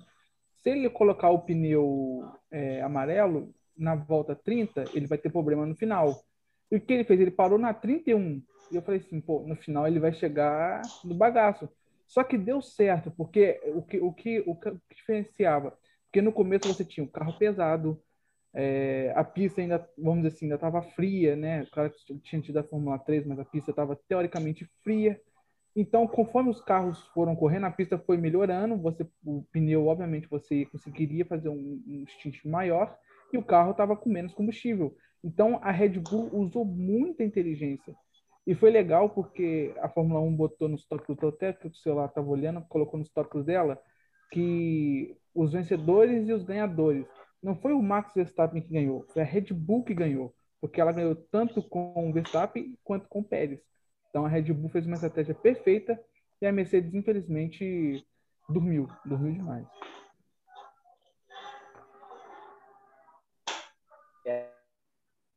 se 0.65 0.71
ele 0.71 0.89
colocar 0.89 1.29
o 1.29 1.43
pneu 1.43 2.25
é, 2.49 2.81
amarelo 2.81 3.53
na 3.77 3.93
volta 3.95 4.35
30, 4.35 4.89
ele 4.95 5.05
vai 5.07 5.17
ter 5.19 5.29
problema 5.31 5.63
no 5.63 5.75
final. 5.75 6.25
E 6.71 6.75
o 6.77 6.81
que 6.81 6.91
ele 6.91 7.03
fez? 7.03 7.19
Ele 7.19 7.29
parou 7.29 7.59
na 7.59 7.71
31. 7.71 8.41
E 8.71 8.75
eu 8.75 8.81
falei 8.81 8.99
assim, 8.99 9.21
pô, 9.21 9.43
no 9.47 9.55
final 9.55 9.87
ele 9.87 9.99
vai 9.99 10.11
chegar 10.13 10.81
no 11.03 11.13
bagaço. 11.13 11.69
Só 12.07 12.23
que 12.23 12.35
deu 12.37 12.61
certo, 12.63 13.11
porque 13.11 13.61
o 13.75 13.83
que, 13.83 13.99
o 13.99 14.11
que, 14.13 14.39
o 14.47 14.55
que 14.55 14.71
diferenciava? 14.95 15.77
Porque 16.05 16.21
no 16.21 16.33
começo 16.33 16.67
você 16.67 16.83
tinha 16.83 17.03
um 17.03 17.07
carro 17.07 17.37
pesado, 17.37 18.01
É, 18.53 19.13
a 19.15 19.23
pista 19.23 19.61
ainda, 19.61 19.87
vamos 19.97 20.23
dizer 20.23 20.35
assim, 20.35 20.45
ainda 20.45 20.55
estava 20.55 20.81
fria, 20.81 21.35
né? 21.35 21.63
O 21.63 21.69
cara 21.71 21.93
tinha 22.23 22.41
tido 22.41 22.57
a 22.57 22.63
Fórmula 22.63 22.97
3, 22.99 23.25
mas 23.25 23.39
a 23.39 23.45
pista 23.45 23.71
estava 23.71 23.95
teoricamente 24.07 24.65
fria. 24.83 25.21
Então, 25.75 26.07
conforme 26.07 26.49
os 26.49 26.61
carros 26.61 27.05
foram 27.07 27.35
correndo, 27.35 27.65
a 27.65 27.71
pista 27.71 27.97
foi 27.97 28.17
melhorando. 28.17 28.77
Você, 28.77 29.05
o 29.25 29.43
pneu, 29.51 29.87
obviamente, 29.87 30.27
você 30.29 30.65
conseguiria 30.67 31.25
fazer 31.25 31.49
um, 31.49 31.83
um 31.85 32.05
stint 32.07 32.45
maior 32.45 32.97
e 33.33 33.37
o 33.37 33.43
carro 33.43 33.71
estava 33.71 33.95
com 33.97 34.09
menos 34.09 34.33
combustível. 34.33 34.95
Então, 35.23 35.59
a 35.61 35.71
Red 35.71 35.99
Bull 35.99 36.29
usou 36.33 36.63
muita 36.63 37.23
inteligência. 37.23 37.93
E 38.47 38.53
foi 38.53 38.69
legal 38.69 39.09
porque 39.09 39.73
a 39.79 39.89
Fórmula 39.89 40.21
1 40.21 40.35
botou 40.35 40.69
nos 40.69 40.85
tópicos, 40.85 41.17
até 41.23 41.51
que 41.51 41.67
o 41.67 41.75
celular 41.75 42.05
estava 42.05 42.27
olhando, 42.27 42.61
colocou 42.69 42.99
nos 42.99 43.09
tópicos 43.09 43.43
dela, 43.43 43.81
que 44.31 45.17
os 45.33 45.51
vencedores 45.51 46.27
e 46.27 46.31
os 46.33 46.43
ganhadores. 46.43 47.05
Não 47.41 47.55
foi 47.55 47.73
o 47.73 47.81
Max 47.81 48.13
Verstappen 48.13 48.61
que 48.61 48.71
ganhou, 48.71 49.05
foi 49.09 49.23
a 49.23 49.25
Red 49.25 49.51
Bull 49.51 49.83
que 49.83 49.93
ganhou, 49.93 50.33
porque 50.61 50.79
ela 50.79 50.91
ganhou 50.91 51.15
tanto 51.15 51.61
com 51.61 52.09
o 52.09 52.13
Verstappen 52.13 52.77
quanto 52.83 53.07
com 53.07 53.19
o 53.19 53.23
Pérez. 53.23 53.59
Então 54.15 54.25
a 54.25 54.29
Red 54.29 54.43
Bull 54.53 54.69
fez 54.69 54.85
uma 54.85 54.95
estratégia 54.95 55.35
perfeita 55.35 56.01
e 56.41 56.47
a 56.47 56.51
Mercedes, 56.53 56.93
infelizmente, 56.93 58.07
dormiu, 58.47 58.87
dormiu 59.03 59.33
demais. 59.33 59.67
É, 64.25 64.53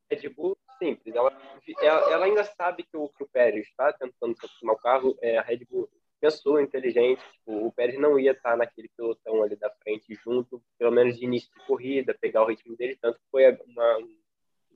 Red 0.08 0.28
Bull, 0.28 0.56
simples. 0.78 1.12
Ela, 1.12 1.37
ela, 1.82 2.26
ainda 2.26 2.44
sabe 2.44 2.85
que 2.85 2.97
o, 2.97 3.08
que 3.08 3.25
o 3.25 3.28
Pérez 3.28 3.66
está 3.66 3.92
tentando 3.94 4.37
se 4.37 4.47
aproximar 4.47 4.76
o 4.76 4.78
carro. 4.78 5.18
É, 5.20 5.38
a 5.38 5.42
Red 5.42 5.64
Bull 5.68 5.90
pensou 6.20 6.61
inteligente. 6.61 7.20
Tipo, 7.32 7.66
o 7.66 7.73
Pérez 7.73 7.99
não 7.99 8.16
ia 8.16 8.30
estar 8.30 8.52
tá 8.52 8.56
naquele 8.58 8.88
pelotão 8.97 9.42
ali 9.42 9.56
da 9.56 9.70
frente 9.82 10.14
junto, 10.23 10.62
pelo 10.78 10.92
menos 10.92 11.18
de 11.18 11.25
início 11.25 11.52
de 11.52 11.66
corrida, 11.66 12.16
pegar 12.20 12.44
o 12.44 12.47
ritmo 12.47 12.76
dele. 12.76 12.97
Tanto 13.02 13.18
que 13.18 13.26
foi 13.28 13.50
uma, 13.66 13.99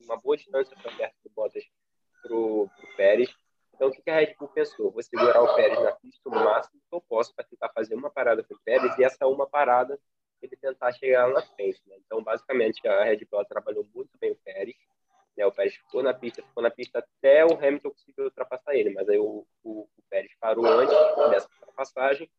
uma 0.03 0.17
boa 0.17 0.35
distância 0.35 0.75
para 0.75 0.91
do 1.23 1.31
Bottas 1.33 1.63
para 2.21 2.35
o 2.35 2.69
Pérez. 2.97 3.33
Então, 3.73 3.89
o 3.89 3.91
que 3.91 4.09
a 4.09 4.15
Red 4.15 4.35
Bull 4.39 4.49
pensou? 4.49 4.91
Vou 4.91 5.01
segurar 5.01 5.41
o 5.41 5.55
Pérez 5.55 5.81
na 5.81 5.91
pista 5.93 6.29
o 6.29 6.31
máximo 6.31 6.79
que 6.79 6.95
eu 6.95 7.01
posso 7.01 7.33
para 7.35 7.45
tentar 7.45 7.69
fazer 7.69 7.95
uma 7.95 8.09
parada 8.09 8.43
para 8.43 8.55
o 8.55 8.59
Pérez 8.63 8.97
e 8.97 9.03
essa 9.03 9.27
uma 9.27 9.47
parada 9.47 9.99
ele 10.41 10.55
tentar 10.57 10.91
chegar 10.91 11.27
lá 11.27 11.35
na 11.35 11.41
frente. 11.41 11.81
Né? 11.87 11.95
Então, 12.05 12.21
basicamente, 12.23 12.85
a 12.87 13.03
Red 13.03 13.25
Bull 13.29 13.45
trabalhou 13.45 13.87
muito 13.93 14.17
bem 14.19 14.31
o 14.31 14.35
Pérez. 14.43 14.75
Né? 15.37 15.45
O 15.45 15.51
Pérez 15.51 15.75
ficou 15.75 16.03
na 16.03 16.13
pista, 16.13 16.43
ficou 16.43 16.61
na 16.61 16.69
pista 16.69 16.99
até 16.99 17.45
o 17.45 17.53
Hamilton 17.53 17.89
conseguir 17.89 18.21
ultrapassar 18.21 18.75
ele, 18.75 18.89
mas 18.91 19.07
aí 19.09 19.17
o, 19.17 19.45
o, 19.63 19.81
o 19.81 20.03
Pérez 20.09 20.31
parou 20.39 20.65
antes 20.65 20.95
dessa 21.31 21.49
ultrapassagem, 21.59 22.29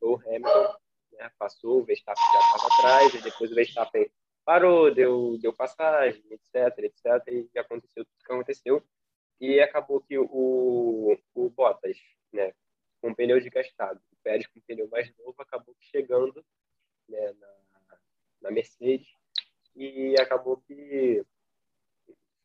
o 0.00 0.16
Hamilton 0.16 0.76
né? 1.12 1.30
passou, 1.38 1.80
o 1.80 1.84
Verstappen 1.84 2.24
já 2.32 2.38
estava 2.40 2.74
atrás, 2.74 3.14
e 3.14 3.22
depois 3.22 3.52
o 3.52 3.54
Verstappen 3.54 4.10
parou, 4.44 4.92
deu, 4.92 5.38
deu 5.40 5.52
passagem, 5.52 6.22
etc, 6.30 6.78
etc, 6.78 7.50
e 7.54 7.58
aconteceu 7.58 8.04
tudo 8.04 8.24
que 8.24 8.32
aconteceu. 8.32 8.82
E 9.42 9.60
acabou 9.60 10.00
que 10.00 10.16
o, 10.16 11.18
o 11.34 11.50
Bottas, 11.50 11.98
né, 12.32 12.54
com 13.00 13.12
pneu 13.12 13.40
desgastado, 13.40 14.00
o 14.12 14.16
Pérez 14.22 14.46
com 14.46 14.60
pneu 14.60 14.86
mais 14.88 15.12
novo, 15.18 15.34
acabou 15.36 15.74
chegando 15.80 16.46
né, 17.08 17.32
na, 17.32 17.98
na 18.40 18.50
Mercedes 18.52 19.12
e 19.74 20.14
acabou 20.20 20.58
que 20.58 21.26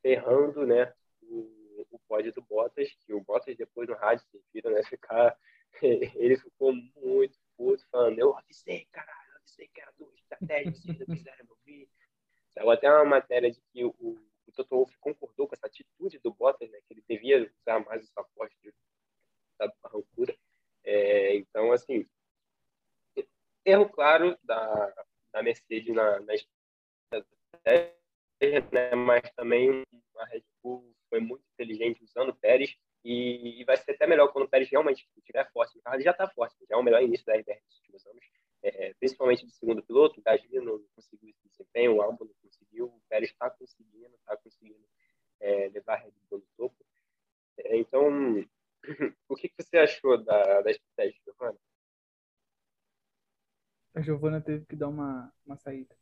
ferrando 0.01 0.65
né, 0.65 0.91
o, 1.21 1.85
o 1.91 1.99
pódio 2.07 2.33
do 2.33 2.41
Bottas, 2.41 2.91
que 3.05 3.13
o 3.13 3.21
Bottas 3.21 3.55
depois 3.55 3.87
no 3.87 3.93
rádio, 3.93 4.25
vocês 4.31 4.43
viram, 4.51 4.71
né, 4.71 4.81
ficar, 4.81 5.37
ele 5.83 6.35
ficou 6.35 6.73
muito 6.73 7.37
puto, 7.55 7.87
falando, 7.91 8.17
eu 8.17 8.35
avisei, 8.35 8.87
caralho, 8.91 9.29
eu 9.33 9.37
avisei 9.37 9.67
que 9.67 9.81
era 9.81 9.93
duas 9.99 10.15
estratégias, 10.15 10.81
vocês 10.81 10.97
não 10.97 11.15
quiserem 11.15 11.45
ouvir. 11.47 11.87
Saiu 12.55 12.71
até 12.71 12.91
uma 12.91 13.05
matéria 13.05 13.51
de 13.51 13.61
que 13.71 13.85
o 13.85 14.19
Toto 14.57 14.75
Wolff 14.75 14.97
concordou 14.99 15.47
com 15.47 15.55
essa 15.55 15.67
atitude 15.67 16.19
do 16.19 16.33
Bottas, 16.33 16.69
né, 16.69 16.79
que 16.87 16.93
ele 16.93 17.03
devia 17.07 17.51
usar 17.61 17.79
mais 17.85 18.03
o 18.03 18.07
suporte 18.07 18.55
da 19.59 19.71
barrancura. 19.81 20.35
É, 20.83 21.35
então, 21.35 21.71
assim, 21.71 22.05
erro 23.63 23.89
claro 23.89 24.37
da, 24.43 25.05
da 25.31 25.43
Mercedes 25.43 25.93
na, 25.93 26.19
na 26.21 26.33
estratégia, 26.33 27.93
né, 28.71 28.95
mas 28.95 29.21
também 29.35 29.83
a 30.17 30.25
Red 30.25 30.43
Bull 30.63 30.95
foi 31.09 31.19
muito 31.19 31.43
inteligente 31.53 32.03
usando 32.03 32.29
o 32.29 32.35
Pérez 32.35 32.75
e, 33.03 33.61
e, 33.61 33.63
vai 33.63 33.77
ser 33.77 33.91
até 33.91 34.07
melhor 34.07 34.31
quando 34.33 34.45
o 34.45 34.49
Pérez 34.49 34.69
realmente 34.69 35.07
estiver 35.17 35.49
forte 35.51 35.79
carro. 35.81 35.95
Ele 35.95 36.03
já 36.03 36.11
está 36.11 36.27
forte, 36.27 36.55
já 36.67 36.75
é 36.75 36.77
o 36.77 36.83
melhor 36.83 37.01
início 37.01 37.25
da 37.25 37.35
RBR 37.35 37.61
nos 37.65 37.77
últimos 37.77 38.05
anos, 38.07 38.25
é, 38.63 38.93
principalmente 38.95 39.45
do 39.45 39.51
segundo 39.51 39.83
piloto. 39.83 40.19
O 40.19 40.23
Gasly 40.23 40.59
não 40.59 40.81
conseguiu 40.95 41.29
esse 41.29 41.49
desempenho, 41.49 41.95
o 41.95 42.01
Albon 42.01 42.25
não 42.25 42.33
conseguiu, 42.41 42.85
o 42.87 43.01
Pérez 43.09 43.29
está 43.29 43.49
conseguindo, 43.49 44.15
está 44.15 44.37
conseguindo 44.37 44.87
é, 45.39 45.69
levar 45.69 45.95
a 45.95 45.97
Red 45.97 46.13
Bull 46.29 46.39
no 46.39 46.47
topo. 46.55 46.85
É, 47.57 47.77
então, 47.77 48.09
o 49.29 49.35
que, 49.35 49.49
que, 49.49 49.63
você 49.63 49.77
achou 49.77 50.23
da, 50.23 50.61
da 50.61 50.71
estratégia, 50.71 51.19
Giovana? 51.23 51.57
A 53.93 54.01
Giovana 54.01 54.41
teve 54.41 54.65
que 54.65 54.75
dar 54.75 54.89
uma, 54.89 55.33
uma 55.45 55.57
saída. 55.57 55.95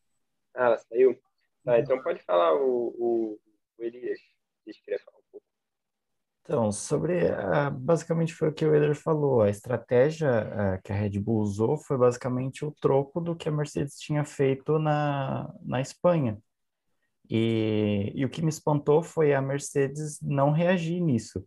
Ah, 0.53 0.65
ela 0.65 0.77
saiu? 0.77 1.19
Tá, 1.63 1.79
então 1.79 2.01
pode 2.03 2.21
falar 2.23 2.53
o, 2.53 2.89
o, 2.97 3.41
o 3.77 3.83
Elias, 3.83 4.19
se 4.65 4.81
queria 4.81 4.99
falar. 4.99 5.24
Então, 6.45 6.71
sobre, 6.71 7.25
uh, 7.25 7.71
basicamente 7.71 8.31
foi 8.35 8.49
o 8.49 8.53
que 8.53 8.63
o 8.63 8.75
Eder 8.75 8.93
falou, 8.95 9.41
a 9.41 9.49
estratégia 9.49 10.77
uh, 10.77 10.83
que 10.83 10.91
a 10.93 10.95
Red 10.95 11.19
Bull 11.19 11.39
usou 11.41 11.75
foi 11.75 11.97
basicamente 11.97 12.63
o 12.63 12.71
troco 12.79 13.19
do 13.19 13.35
que 13.35 13.49
a 13.49 13.51
Mercedes 13.51 13.97
tinha 13.97 14.23
feito 14.23 14.77
na, 14.77 15.51
na 15.63 15.81
Espanha. 15.81 16.37
E, 17.27 18.11
e 18.13 18.23
o 18.23 18.29
que 18.29 18.43
me 18.43 18.49
espantou 18.49 19.01
foi 19.01 19.33
a 19.33 19.41
Mercedes 19.41 20.19
não 20.21 20.51
reagir 20.51 21.01
nisso, 21.01 21.43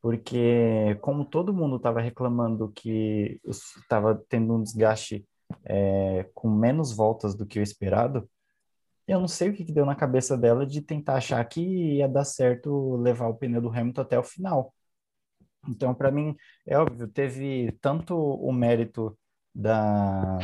porque 0.00 0.96
como 1.02 1.26
todo 1.26 1.52
mundo 1.52 1.76
estava 1.76 2.00
reclamando 2.00 2.72
que 2.74 3.38
estava 3.46 4.14
tendo 4.30 4.54
um 4.54 4.62
desgaste 4.62 5.26
é, 5.64 6.26
com 6.34 6.48
menos 6.50 6.92
voltas 6.92 7.34
do 7.34 7.46
que 7.46 7.60
o 7.60 7.62
esperado, 7.62 8.26
eu 9.06 9.20
não 9.20 9.28
sei 9.28 9.50
o 9.50 9.54
que, 9.54 9.64
que 9.64 9.72
deu 9.72 9.86
na 9.86 9.94
cabeça 9.96 10.36
dela 10.36 10.66
de 10.66 10.80
tentar 10.82 11.16
achar 11.16 11.44
que 11.44 11.60
ia 11.96 12.08
dar 12.08 12.24
certo 12.24 12.96
levar 12.96 13.28
o 13.28 13.34
pneu 13.36 13.60
do 13.60 13.68
Hamilton 13.70 14.00
até 14.02 14.18
o 14.18 14.22
final. 14.22 14.74
Então, 15.68 15.94
para 15.94 16.10
mim, 16.10 16.36
é 16.66 16.76
óbvio, 16.78 17.06
teve 17.08 17.72
tanto 17.80 18.16
o 18.16 18.52
mérito 18.52 19.16
da, 19.54 20.38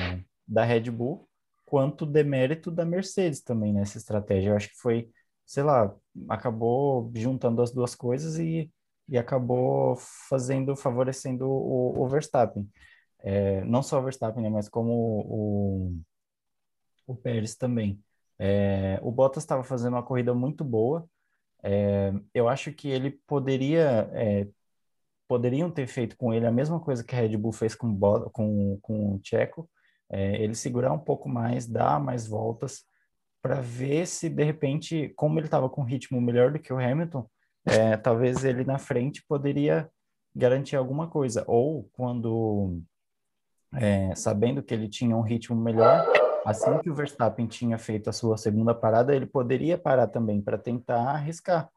da 0.47 0.65
Red 0.65 0.91
Bull 0.91 1.29
quanto 1.65 2.03
o 2.03 2.07
demérito 2.07 2.71
da 2.71 2.85
Mercedes 2.85 3.43
também 3.43 3.73
nessa 3.73 3.99
estratégia. 3.99 4.51
Eu 4.51 4.57
acho 4.57 4.69
que 4.71 4.77
foi, 4.77 5.11
sei 5.45 5.63
lá, 5.63 5.95
acabou 6.29 7.11
juntando 7.15 7.61
as 7.63 7.73
duas 7.73 7.95
coisas 7.95 8.39
e, 8.39 8.71
e 9.09 9.19
acabou 9.19 9.97
fazendo, 10.29 10.77
favorecendo 10.77 11.47
o, 11.49 12.01
o 12.03 12.09
Verstappen. 12.09 12.69
É, 13.21 13.65
não 13.65 13.83
só 13.83 13.99
o 13.99 14.03
Verstappen, 14.05 14.43
né, 14.43 14.51
mas 14.51 14.69
como 14.69 14.93
o, 15.27 15.97
o 17.07 17.17
Pérez 17.17 17.57
também. 17.57 18.03
É, 18.39 18.99
o 19.03 19.11
Bottas 19.11 19.43
estava 19.43 19.65
fazendo 19.65 19.95
uma 19.95 20.03
corrida 20.03 20.35
muito 20.35 20.65
boa. 20.65 21.09
É, 21.63 22.13
eu 22.33 22.49
acho 22.49 22.73
que 22.73 22.89
ele 22.89 23.11
poderia 23.27 24.09
é, 24.13 24.47
poderiam 25.29 25.71
ter 25.71 25.87
feito 25.87 26.17
com 26.17 26.33
ele 26.33 26.47
a 26.47 26.51
mesma 26.51 26.81
coisa 26.81 27.05
que 27.05 27.15
a 27.15 27.19
Red 27.19 27.37
Bull 27.37 27.53
fez 27.53 27.75
com, 27.75 27.95
com, 28.33 28.79
com 28.81 29.15
o 29.15 29.21
Checo, 29.23 29.69
é, 30.11 30.43
ele 30.43 30.55
segurar 30.55 30.91
um 30.93 30.99
pouco 30.99 31.29
mais, 31.29 31.67
dar 31.67 32.01
mais 32.01 32.27
voltas, 32.27 32.83
para 33.43 33.61
ver 33.61 34.07
se 34.07 34.29
de 34.29 34.43
repente, 34.43 35.13
como 35.15 35.39
ele 35.39 35.47
estava 35.47 35.69
com 35.69 35.83
um 35.83 35.85
ritmo 35.85 36.21
melhor 36.21 36.51
do 36.51 36.59
que 36.59 36.73
o 36.73 36.79
Hamilton, 36.79 37.29
é, 37.67 37.97
talvez 37.99 38.43
ele 38.43 38.65
na 38.65 38.79
frente 38.79 39.23
poderia 39.29 39.89
garantir 40.35 40.77
alguma 40.77 41.09
coisa. 41.09 41.45
Ou 41.47 41.89
quando, 41.93 42.81
é, 43.75 44.15
sabendo 44.15 44.63
que 44.63 44.73
ele 44.73 44.89
tinha 44.89 45.15
um 45.15 45.21
ritmo 45.23 45.55
melhor, 45.55 46.11
assim 46.51 46.79
que 46.79 46.91
o 46.91 46.95
Verstappen 46.95 47.47
tinha 47.47 47.79
feito 47.79 48.09
a 48.09 48.13
sua 48.13 48.37
segunda 48.37 48.75
parada, 48.75 49.15
ele 49.15 49.27
poderia 49.27 49.77
parar 49.79 50.07
também 50.09 50.41
para 50.41 50.59
tentar 50.59 51.01
arriscar. 51.11 51.69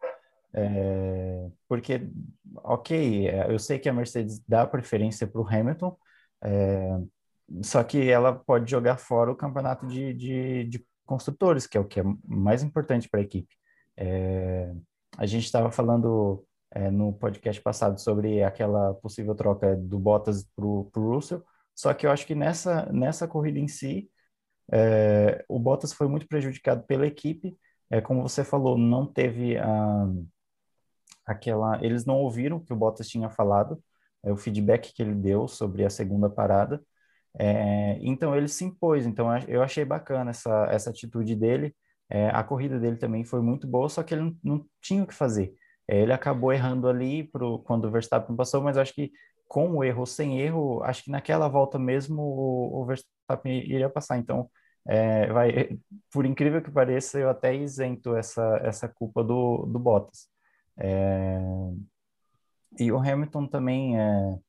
É, 0.54 1.50
porque, 1.68 2.10
ok, 2.64 3.28
é, 3.28 3.52
eu 3.52 3.60
sei 3.60 3.80
que 3.80 3.90
a 3.90 3.94
Mercedes 3.94 4.42
dá 4.48 4.66
preferência 4.66 5.28
para 5.28 5.42
o 5.42 5.48
Hamilton, 5.48 5.98
é, 6.44 7.00
só 7.64 7.84
que 7.84 8.10
ela 8.10 8.34
pode 8.34 8.70
jogar 8.70 8.98
fora 8.98 9.32
o 9.32 9.36
campeonato 9.36 9.86
de, 9.88 10.14
de, 10.14 10.64
de 10.66 10.86
construtores, 11.06 11.68
que 11.68 11.78
é 11.78 11.82
o 11.82 11.86
que 11.86 12.00
é 12.00 12.04
mais 12.26 12.64
importante 12.64 13.10
para 13.10 13.20
a 13.20 13.24
equipe. 13.24 13.54
É, 13.98 14.74
a 15.18 15.26
gente 15.26 15.46
estava 15.46 15.72
falando 15.72 16.46
é, 16.72 16.90
no 16.90 17.14
podcast 17.14 17.62
passado 17.62 18.00
sobre 18.00 18.44
aquela 18.44 18.94
possível 18.96 19.36
troca 19.36 19.76
do 19.76 20.00
Bottas 20.00 20.46
para 20.56 20.66
o 20.66 20.90
Russell, 20.96 21.44
só 21.76 21.94
que 21.94 22.06
eu 22.06 22.12
acho 22.12 22.28
que 22.28 22.36
nessa, 22.36 22.86
nessa 22.92 23.28
corrida 23.28 23.60
em 23.60 23.68
si, 23.68 24.10
é, 24.72 25.44
o 25.50 25.60
Bottas 25.60 25.94
foi 25.94 26.08
muito 26.08 26.28
prejudicado 26.28 26.84
pela 26.84 27.06
equipe, 27.06 27.58
é, 27.90 28.00
como 28.02 28.22
você 28.22 28.44
falou, 28.44 28.78
não 28.78 29.06
teve 29.06 29.58
a, 29.58 30.08
aquela. 31.26 31.84
Eles 31.84 32.06
não 32.06 32.16
ouviram 32.18 32.58
o 32.58 32.62
que 32.64 32.74
o 32.74 32.76
Bottas 32.76 33.08
tinha 33.10 33.30
falado, 33.30 33.82
é, 34.24 34.32
o 34.32 34.38
feedback 34.38 34.94
que 34.94 35.02
ele 35.02 35.14
deu 35.16 35.48
sobre 35.48 35.86
a 35.86 35.90
segunda 35.90 36.30
parada. 36.30 36.82
É, 37.38 37.98
então 38.02 38.36
ele 38.36 38.48
se 38.48 38.66
impôs. 38.66 39.06
Então 39.06 39.36
eu 39.48 39.62
achei 39.64 39.86
bacana 39.86 40.32
essa, 40.32 40.68
essa 40.72 40.90
atitude 40.90 41.36
dele. 41.36 41.76
é, 42.10 42.30
a 42.30 42.44
corrida 42.44 42.80
dele 42.80 42.98
também 42.98 43.24
foi 43.26 43.42
muito 43.42 43.68
boa, 43.68 43.90
só 43.90 44.04
que 44.04 44.14
ele 44.14 44.24
não, 44.24 44.38
não 44.44 44.66
tinha 44.82 45.04
o 45.04 45.08
que 45.08 45.14
fazer. 45.14 45.54
É, 45.88 46.02
ele 46.02 46.14
acabou 46.14 46.54
errando 46.54 46.88
ali 46.88 47.24
pro, 47.26 47.60
quando 47.60 47.86
o 47.86 47.92
Verstappen 47.92 48.36
passou, 48.36 48.62
mas 48.62 48.78
acho 48.78 48.94
que 48.94 49.12
com 49.48 49.72
o 49.72 49.84
erro, 49.84 50.06
sem 50.06 50.40
erro, 50.40 50.82
acho 50.84 51.04
que 51.04 51.12
naquela 51.12 51.48
volta 51.50 51.78
mesmo 51.80 52.22
o, 52.22 52.82
o 52.82 52.86
Verstappen 52.86 53.60
iria 53.70 53.90
passar. 53.90 54.18
Então, 54.18 54.50
é, 54.88 55.32
vai, 55.32 55.78
por 56.12 56.26
incrível 56.26 56.62
que 56.62 56.72
pareça, 56.72 57.20
eu 57.20 57.30
até 57.30 57.56
isento 57.56 58.16
essa, 58.16 58.60
essa 58.64 58.88
culpa 58.88 59.24
do, 59.24 59.66
do 59.66 59.80
Bottas. 59.80 60.28
É, 60.78 61.40
e 62.80 62.92
o 62.92 62.98
Hamilton 62.98 63.48
também 63.48 64.00
é, 64.00 64.40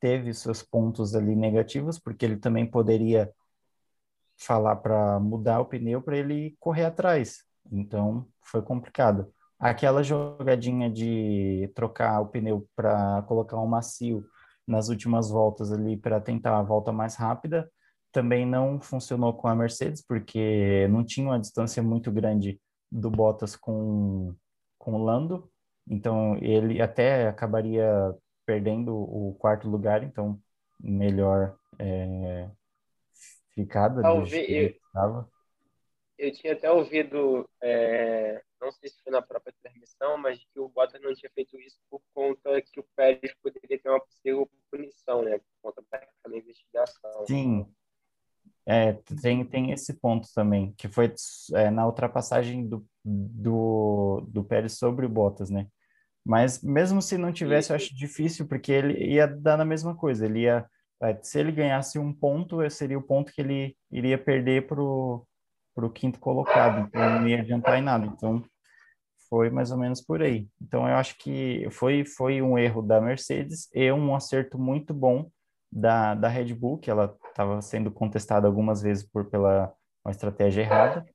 teve 0.00 0.32
seus 0.34 0.62
pontos 0.62 1.14
ali 1.14 1.36
negativos, 1.36 1.98
porque 1.98 2.24
ele 2.24 2.36
também 2.36 2.66
poderia 2.66 3.32
falar 4.36 4.76
para 4.76 5.20
mudar 5.20 5.60
o 5.60 5.66
pneu 5.66 6.00
para 6.00 6.16
ele 6.16 6.56
correr 6.58 6.86
atrás. 6.86 7.44
Então, 7.70 8.26
foi 8.42 8.62
complicado. 8.62 9.32
Aquela 9.58 10.02
jogadinha 10.02 10.90
de 10.90 11.70
trocar 11.74 12.20
o 12.20 12.26
pneu 12.26 12.66
para 12.74 13.22
colocar 13.28 13.58
um 13.58 13.66
macio 13.66 14.24
nas 14.66 14.88
últimas 14.88 15.28
voltas 15.28 15.70
ali 15.70 15.96
para 15.96 16.20
tentar 16.20 16.58
a 16.58 16.62
volta 16.62 16.90
mais 16.90 17.16
rápida, 17.16 17.70
também 18.12 18.46
não 18.46 18.80
funcionou 18.80 19.34
com 19.34 19.48
a 19.48 19.54
Mercedes, 19.54 20.04
porque 20.04 20.86
não 20.88 21.04
tinha 21.04 21.26
uma 21.26 21.40
distância 21.40 21.82
muito 21.82 22.10
grande 22.10 22.60
do 22.90 23.10
Bottas 23.10 23.54
com, 23.56 24.34
com 24.78 24.94
o 24.94 25.04
Lando, 25.04 25.50
então 25.88 26.36
ele 26.42 26.80
até 26.80 27.28
acabaria 27.28 28.14
perdendo 28.44 28.94
o 28.94 29.34
quarto 29.38 29.68
lugar, 29.68 30.02
então 30.02 30.40
melhor 30.78 31.56
é, 31.78 32.50
ficada 33.54 34.02
Talvez, 34.02 34.46
do 34.46 34.52
eu, 34.52 34.66
estava. 34.68 35.30
Eu 36.18 36.32
tinha 36.32 36.52
até 36.52 36.70
ouvido, 36.70 37.48
é, 37.62 38.42
não 38.60 38.72
sei 38.72 38.88
se 38.88 39.02
foi 39.02 39.12
na 39.12 39.22
própria 39.22 39.54
transmissão, 39.62 40.18
mas 40.18 40.38
que 40.38 40.58
o 40.60 40.68
Bottas 40.68 41.00
não 41.00 41.14
tinha 41.14 41.30
feito 41.30 41.58
isso 41.58 41.78
por 41.88 42.02
conta 42.12 42.60
que 42.60 42.80
o 42.80 42.86
Pérez 42.96 43.34
poderia 43.42 43.78
ter 43.78 43.88
uma 43.88 44.00
possível 44.00 44.50
punição, 44.70 45.22
né? 45.22 45.38
Por 45.38 45.46
conta 45.62 45.84
daquela 45.90 46.36
investigação. 46.36 47.26
Sim, 47.26 47.66
é, 48.66 48.92
tem, 49.22 49.44
tem 49.44 49.70
esse 49.72 49.94
ponto 49.94 50.28
também, 50.34 50.72
que 50.76 50.88
foi 50.88 51.12
é, 51.54 51.70
na 51.70 51.86
ultrapassagem 51.86 52.68
do, 52.68 52.86
do, 53.04 54.24
do 54.28 54.44
Pérez 54.44 54.78
sobre 54.78 55.06
o 55.06 55.08
Bottas, 55.08 55.50
né? 55.50 55.66
Mas 56.24 56.62
mesmo 56.62 57.00
se 57.00 57.16
não 57.16 57.32
tivesse, 57.32 57.70
eu 57.70 57.76
acho 57.76 57.94
difícil, 57.94 58.46
porque 58.46 58.70
ele 58.70 59.12
ia 59.14 59.26
dar 59.26 59.56
na 59.56 59.64
mesma 59.64 59.96
coisa. 59.96 60.26
Ele 60.26 60.40
ia, 60.40 60.66
se 61.22 61.38
ele 61.40 61.50
ganhasse 61.50 61.98
um 61.98 62.12
ponto, 62.12 62.68
seria 62.70 62.98
o 62.98 63.02
ponto 63.02 63.32
que 63.32 63.40
ele 63.40 63.76
iria 63.90 64.18
perder 64.18 64.66
pro, 64.66 65.26
pro 65.74 65.90
quinto 65.90 66.20
colocado, 66.20 66.86
então 66.86 67.20
não 67.20 67.28
ia 67.28 67.40
adiantar 67.40 67.78
em 67.78 67.82
nada. 67.82 68.06
Então 68.06 68.44
foi 69.28 69.48
mais 69.48 69.70
ou 69.70 69.78
menos 69.78 70.00
por 70.00 70.22
aí. 70.22 70.48
Então 70.60 70.86
eu 70.86 70.96
acho 70.96 71.16
que 71.18 71.66
foi, 71.70 72.04
foi 72.04 72.42
um 72.42 72.58
erro 72.58 72.82
da 72.82 73.00
Mercedes 73.00 73.68
e 73.74 73.90
um 73.90 74.14
acerto 74.14 74.58
muito 74.58 74.92
bom 74.92 75.30
da, 75.72 76.14
da 76.14 76.28
Red 76.28 76.52
Bull, 76.54 76.78
que 76.78 76.90
ela 76.90 77.16
estava 77.30 77.60
sendo 77.62 77.90
contestada 77.90 78.46
algumas 78.46 78.82
vezes 78.82 79.04
por 79.04 79.26
pela 79.26 79.72
uma 80.04 80.10
estratégia 80.10 80.62
errada, 80.62 81.06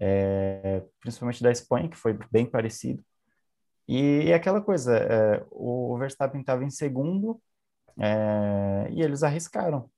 é, 0.00 0.82
principalmente 1.00 1.42
da 1.42 1.50
Espanha, 1.50 1.88
que 1.88 1.96
foi 1.96 2.18
bem 2.30 2.44
parecido. 2.44 3.04
E, 3.88 4.24
e 4.24 4.32
aquela 4.32 4.60
coisa, 4.60 4.96
é, 4.96 5.44
o 5.50 5.96
Verstappen 5.98 6.40
estava 6.40 6.64
em 6.64 6.70
segundo 6.70 7.40
é, 7.98 8.88
e 8.90 9.02
eles 9.02 9.22
arriscaram. 9.22 9.90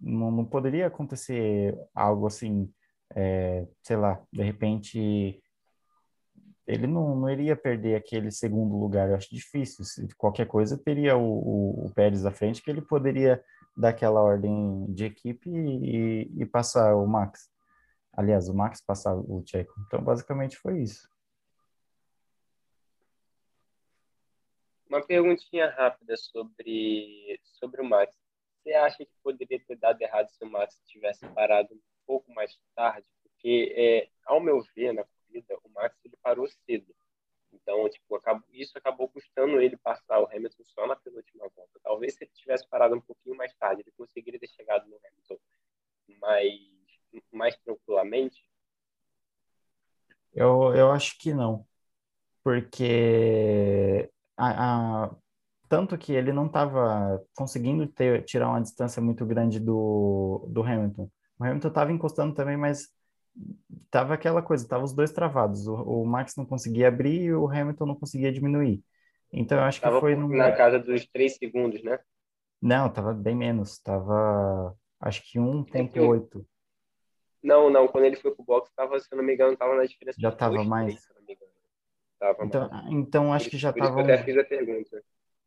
Não, 0.00 0.30
não 0.30 0.44
poderia 0.44 0.86
acontecer 0.86 1.76
algo 1.94 2.26
assim, 2.26 2.72
é, 3.14 3.66
sei 3.82 3.96
lá, 3.96 4.20
de 4.32 4.42
repente 4.42 5.42
ele 6.66 6.86
não, 6.86 7.16
não 7.16 7.30
iria 7.30 7.56
perder 7.56 7.96
aquele 7.96 8.30
segundo 8.30 8.76
lugar, 8.76 9.08
eu 9.08 9.16
acho 9.16 9.28
difícil. 9.30 9.84
Se 9.84 10.06
qualquer 10.16 10.46
coisa, 10.46 10.78
teria 10.78 11.16
o, 11.16 11.22
o, 11.22 11.86
o 11.86 11.92
Pérez 11.94 12.24
à 12.24 12.30
frente, 12.30 12.62
que 12.62 12.70
ele 12.70 12.80
poderia 12.80 13.42
dar 13.76 13.90
aquela 13.90 14.20
ordem 14.20 14.86
de 14.92 15.04
equipe 15.04 15.50
e, 15.50 16.30
e, 16.42 16.46
passar 16.46 16.94
o 16.94 17.06
Max. 17.06 17.50
Aliás, 18.12 18.48
o 18.48 18.54
Max 18.54 18.80
passar 18.80 19.14
o 19.14 19.42
Checo. 19.46 19.74
Então, 19.86 20.02
basicamente 20.02 20.56
foi 20.56 20.82
isso. 20.82 21.08
Uma 24.88 25.04
perguntinha 25.04 25.70
rápida 25.70 26.16
sobre, 26.18 27.40
sobre 27.58 27.80
o 27.80 27.84
Max. 27.84 28.14
Você 28.62 28.74
acha 28.74 28.98
que 28.98 29.12
poderia 29.22 29.58
ter 29.64 29.76
dado 29.76 30.00
errado 30.02 30.28
se 30.28 30.44
o 30.44 30.50
Max 30.50 30.78
tivesse 30.86 31.26
parado 31.30 31.74
um 31.74 31.80
pouco 32.06 32.30
mais 32.32 32.56
tarde? 32.74 33.06
Porque, 33.22 33.74
é, 33.76 34.08
ao 34.26 34.40
meu 34.40 34.62
ver, 34.76 34.92
na 34.92 35.04
corrida, 35.04 35.58
o 35.64 35.68
Max 35.70 35.96
ele 36.04 36.16
parou 36.22 36.46
cedo. 36.46 36.94
Então, 37.52 37.88
tipo, 37.88 38.16
acabou, 38.16 38.44
isso 38.50 38.76
acabou 38.76 39.08
custando 39.08 39.60
ele 39.60 39.76
passar 39.76 40.20
o 40.20 40.26
Hamilton 40.26 40.64
só 40.64 40.86
na 40.86 40.96
penúltima 40.96 41.48
volta. 41.54 41.80
Talvez 41.82 42.14
se 42.14 42.24
ele 42.24 42.30
tivesse 42.34 42.66
parado 42.68 42.94
um 42.94 43.00
pouquinho 43.00 43.36
mais 43.36 43.54
tarde, 43.54 43.82
ele 43.82 43.92
conseguiria 43.96 44.40
ter 44.40 44.48
chegado 44.48 44.88
no 44.88 44.96
Hamilton 44.96 45.38
mais, 46.20 46.60
mais 47.30 47.56
tranquilamente. 47.58 48.44
Eu, 50.34 50.74
eu 50.74 50.90
acho 50.90 51.18
que 51.18 51.34
não. 51.34 51.66
Porque 52.42 54.10
a, 54.36 55.04
a, 55.04 55.16
tanto 55.68 55.96
que 55.96 56.12
ele 56.12 56.32
não 56.32 56.46
estava 56.46 57.22
conseguindo 57.34 57.86
ter, 57.86 58.24
tirar 58.24 58.48
uma 58.48 58.62
distância 58.62 59.00
muito 59.00 59.24
grande 59.24 59.60
do, 59.60 60.46
do 60.50 60.62
Hamilton. 60.62 61.08
O 61.38 61.44
Hamilton 61.44 61.68
estava 61.68 61.92
encostando 61.92 62.34
também, 62.34 62.56
mas 62.56 62.88
tava 63.90 64.14
aquela 64.14 64.42
coisa, 64.42 64.66
tava 64.66 64.84
os 64.84 64.92
dois 64.92 65.12
travados. 65.12 65.66
O, 65.66 65.74
o, 65.74 66.06
Max 66.06 66.34
não 66.36 66.46
conseguia 66.46 66.88
abrir 66.88 67.22
e 67.22 67.34
o 67.34 67.48
Hamilton 67.48 67.86
não 67.86 67.94
conseguia 67.94 68.32
diminuir. 68.32 68.82
Então 69.32 69.58
eu 69.58 69.64
acho 69.64 69.80
tava 69.80 69.96
que 69.96 70.00
foi 70.00 70.14
no... 70.14 70.28
na 70.28 70.52
casa 70.52 70.78
dos 70.78 71.06
três 71.06 71.36
segundos, 71.36 71.82
né? 71.82 71.98
Não, 72.60 72.88
tava 72.88 73.12
bem 73.12 73.34
menos, 73.34 73.78
tava 73.78 74.74
acho 75.00 75.22
que 75.30 75.38
1.8. 75.38 76.44
Não, 77.42 77.68
não, 77.68 77.88
quando 77.88 78.04
ele 78.04 78.16
foi 78.16 78.32
pro 78.34 78.44
box, 78.44 78.70
tava, 78.74 79.00
se 79.00 79.08
eu 79.10 79.16
não 79.16 79.24
me 79.24 79.34
engano, 79.34 79.56
tava 79.56 79.74
na 79.74 79.84
diferença 79.84 80.20
Já 80.20 80.30
tava 80.30 80.54
2, 80.56 80.68
mais. 80.68 80.94
3, 81.26 81.38
tava 82.20 82.44
então, 82.44 82.68
mais. 82.68 82.92
então 82.92 83.32
acho 83.32 83.50
que 83.50 83.58
já 83.58 83.72
tava 83.72 84.00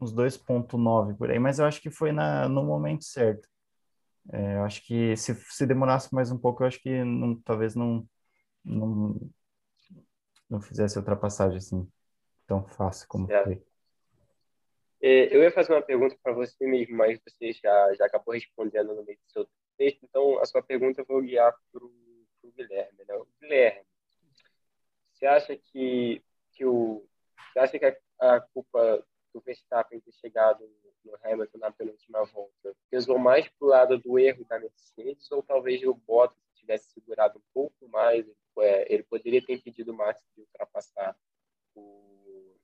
uns 0.01 0.13
2.9 0.13 1.17
por 1.17 1.31
aí, 1.31 1.39
mas 1.39 1.57
eu 1.57 1.65
acho 1.65 1.81
que 1.81 1.89
foi 1.89 2.11
na, 2.11 2.49
no 2.49 2.63
momento 2.63 3.05
certo. 3.05 3.47
É, 4.31 4.55
eu 4.55 4.63
acho 4.63 4.83
que 4.85 5.15
se, 5.15 5.35
se 5.35 5.65
demorasse 5.65 6.13
mais 6.13 6.31
um 6.31 6.37
pouco, 6.37 6.63
eu 6.63 6.67
acho 6.67 6.81
que 6.81 7.03
não, 7.03 7.39
talvez 7.41 7.75
não, 7.75 8.07
não, 8.63 9.19
não 10.49 10.61
fizesse 10.61 10.97
ultrapassagem 10.97 11.57
assim 11.57 11.87
tão 12.47 12.65
fácil 12.67 13.07
como 13.07 13.27
certo. 13.27 13.45
foi. 13.45 13.63
É, 15.01 15.35
eu 15.35 15.43
ia 15.43 15.51
fazer 15.51 15.73
uma 15.73 15.81
pergunta 15.81 16.17
para 16.23 16.33
você 16.33 16.65
mesmo, 16.65 16.97
mas 16.97 17.19
você 17.19 17.53
já, 17.53 17.93
já 17.93 18.05
acabou 18.05 18.33
respondendo 18.33 18.95
no 18.95 19.03
meio 19.03 19.17
do 19.17 19.31
seu 19.31 19.47
texto, 19.77 19.99
então 20.03 20.39
a 20.39 20.45
sua 20.45 20.63
pergunta 20.63 21.01
eu 21.01 21.05
vou 21.05 21.21
guiar 21.21 21.53
para 21.71 21.83
o 21.83 21.91
Guilherme. 22.55 22.99
Né? 23.07 23.21
Guilherme, 23.39 23.85
você 25.13 25.25
acha 25.25 25.55
que, 25.57 26.23
que 26.53 26.65
o 26.65 27.05
você 27.53 27.59
acha 27.59 27.79
que 27.79 27.85
a, 27.85 28.35
a 28.35 28.41
culpa 28.41 29.05
do 29.33 29.41
Verstappen 29.41 29.99
ter 30.01 30.11
chegado 30.13 30.69
no 31.05 31.17
Hamilton 31.23 31.57
na 31.57 31.71
penúltima 31.71 32.23
volta 32.25 32.75
pesou 32.89 33.17
mais 33.17 33.47
para 33.47 33.65
o 33.65 33.69
lado 33.69 33.97
do 33.97 34.19
erro 34.19 34.45
da 34.45 34.59
Mercedes 34.59 35.31
ou 35.31 35.43
talvez 35.43 35.83
o 35.83 35.93
Bottas 35.93 36.37
tivesse 36.55 36.91
segurado 36.91 37.37
um 37.37 37.43
pouco 37.53 37.87
mais, 37.89 38.25
é, 38.59 38.91
ele 38.93 39.03
poderia 39.03 39.45
ter 39.45 39.53
impedido 39.53 39.91
o 39.91 39.95
Max 39.95 40.23
de 40.35 40.41
ultrapassar 40.41 41.15
o, 41.75 42.55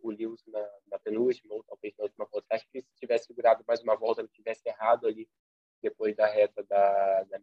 o, 0.00 0.10
Lewis 0.10 0.40
na, 0.46 0.70
na, 0.86 0.98
penúltima 0.98 1.54
ou 1.54 1.64
talvez 1.64 1.92
na 1.96 2.04
última 2.04 2.24
volta. 2.26 2.46
Acho 2.54 2.68
que 2.70 2.82
se 2.82 2.94
tivesse 3.00 3.26
segurado 3.26 3.64
mais 3.66 3.82
uma 3.82 3.96
volta, 3.96 4.20
ele 4.20 4.28
tivesse 4.28 4.68
errado 4.68 5.06
ali 5.08 5.28
depois 5.82 6.14
da 6.14 6.26
reta 6.26 6.62
da, 6.62 7.24
da 7.24 7.40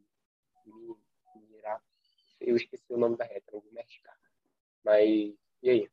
eu 2.40 2.58
esqueci 2.58 2.86
o 2.90 2.98
nome 2.98 3.16
da 3.16 3.24
reta, 3.24 3.52
não 3.52 3.62
vou 3.62 3.72
me 3.72 3.80
arriscar. 3.80 4.18
Mas, 4.84 5.34
e 5.62 5.70
aí? 5.70 5.90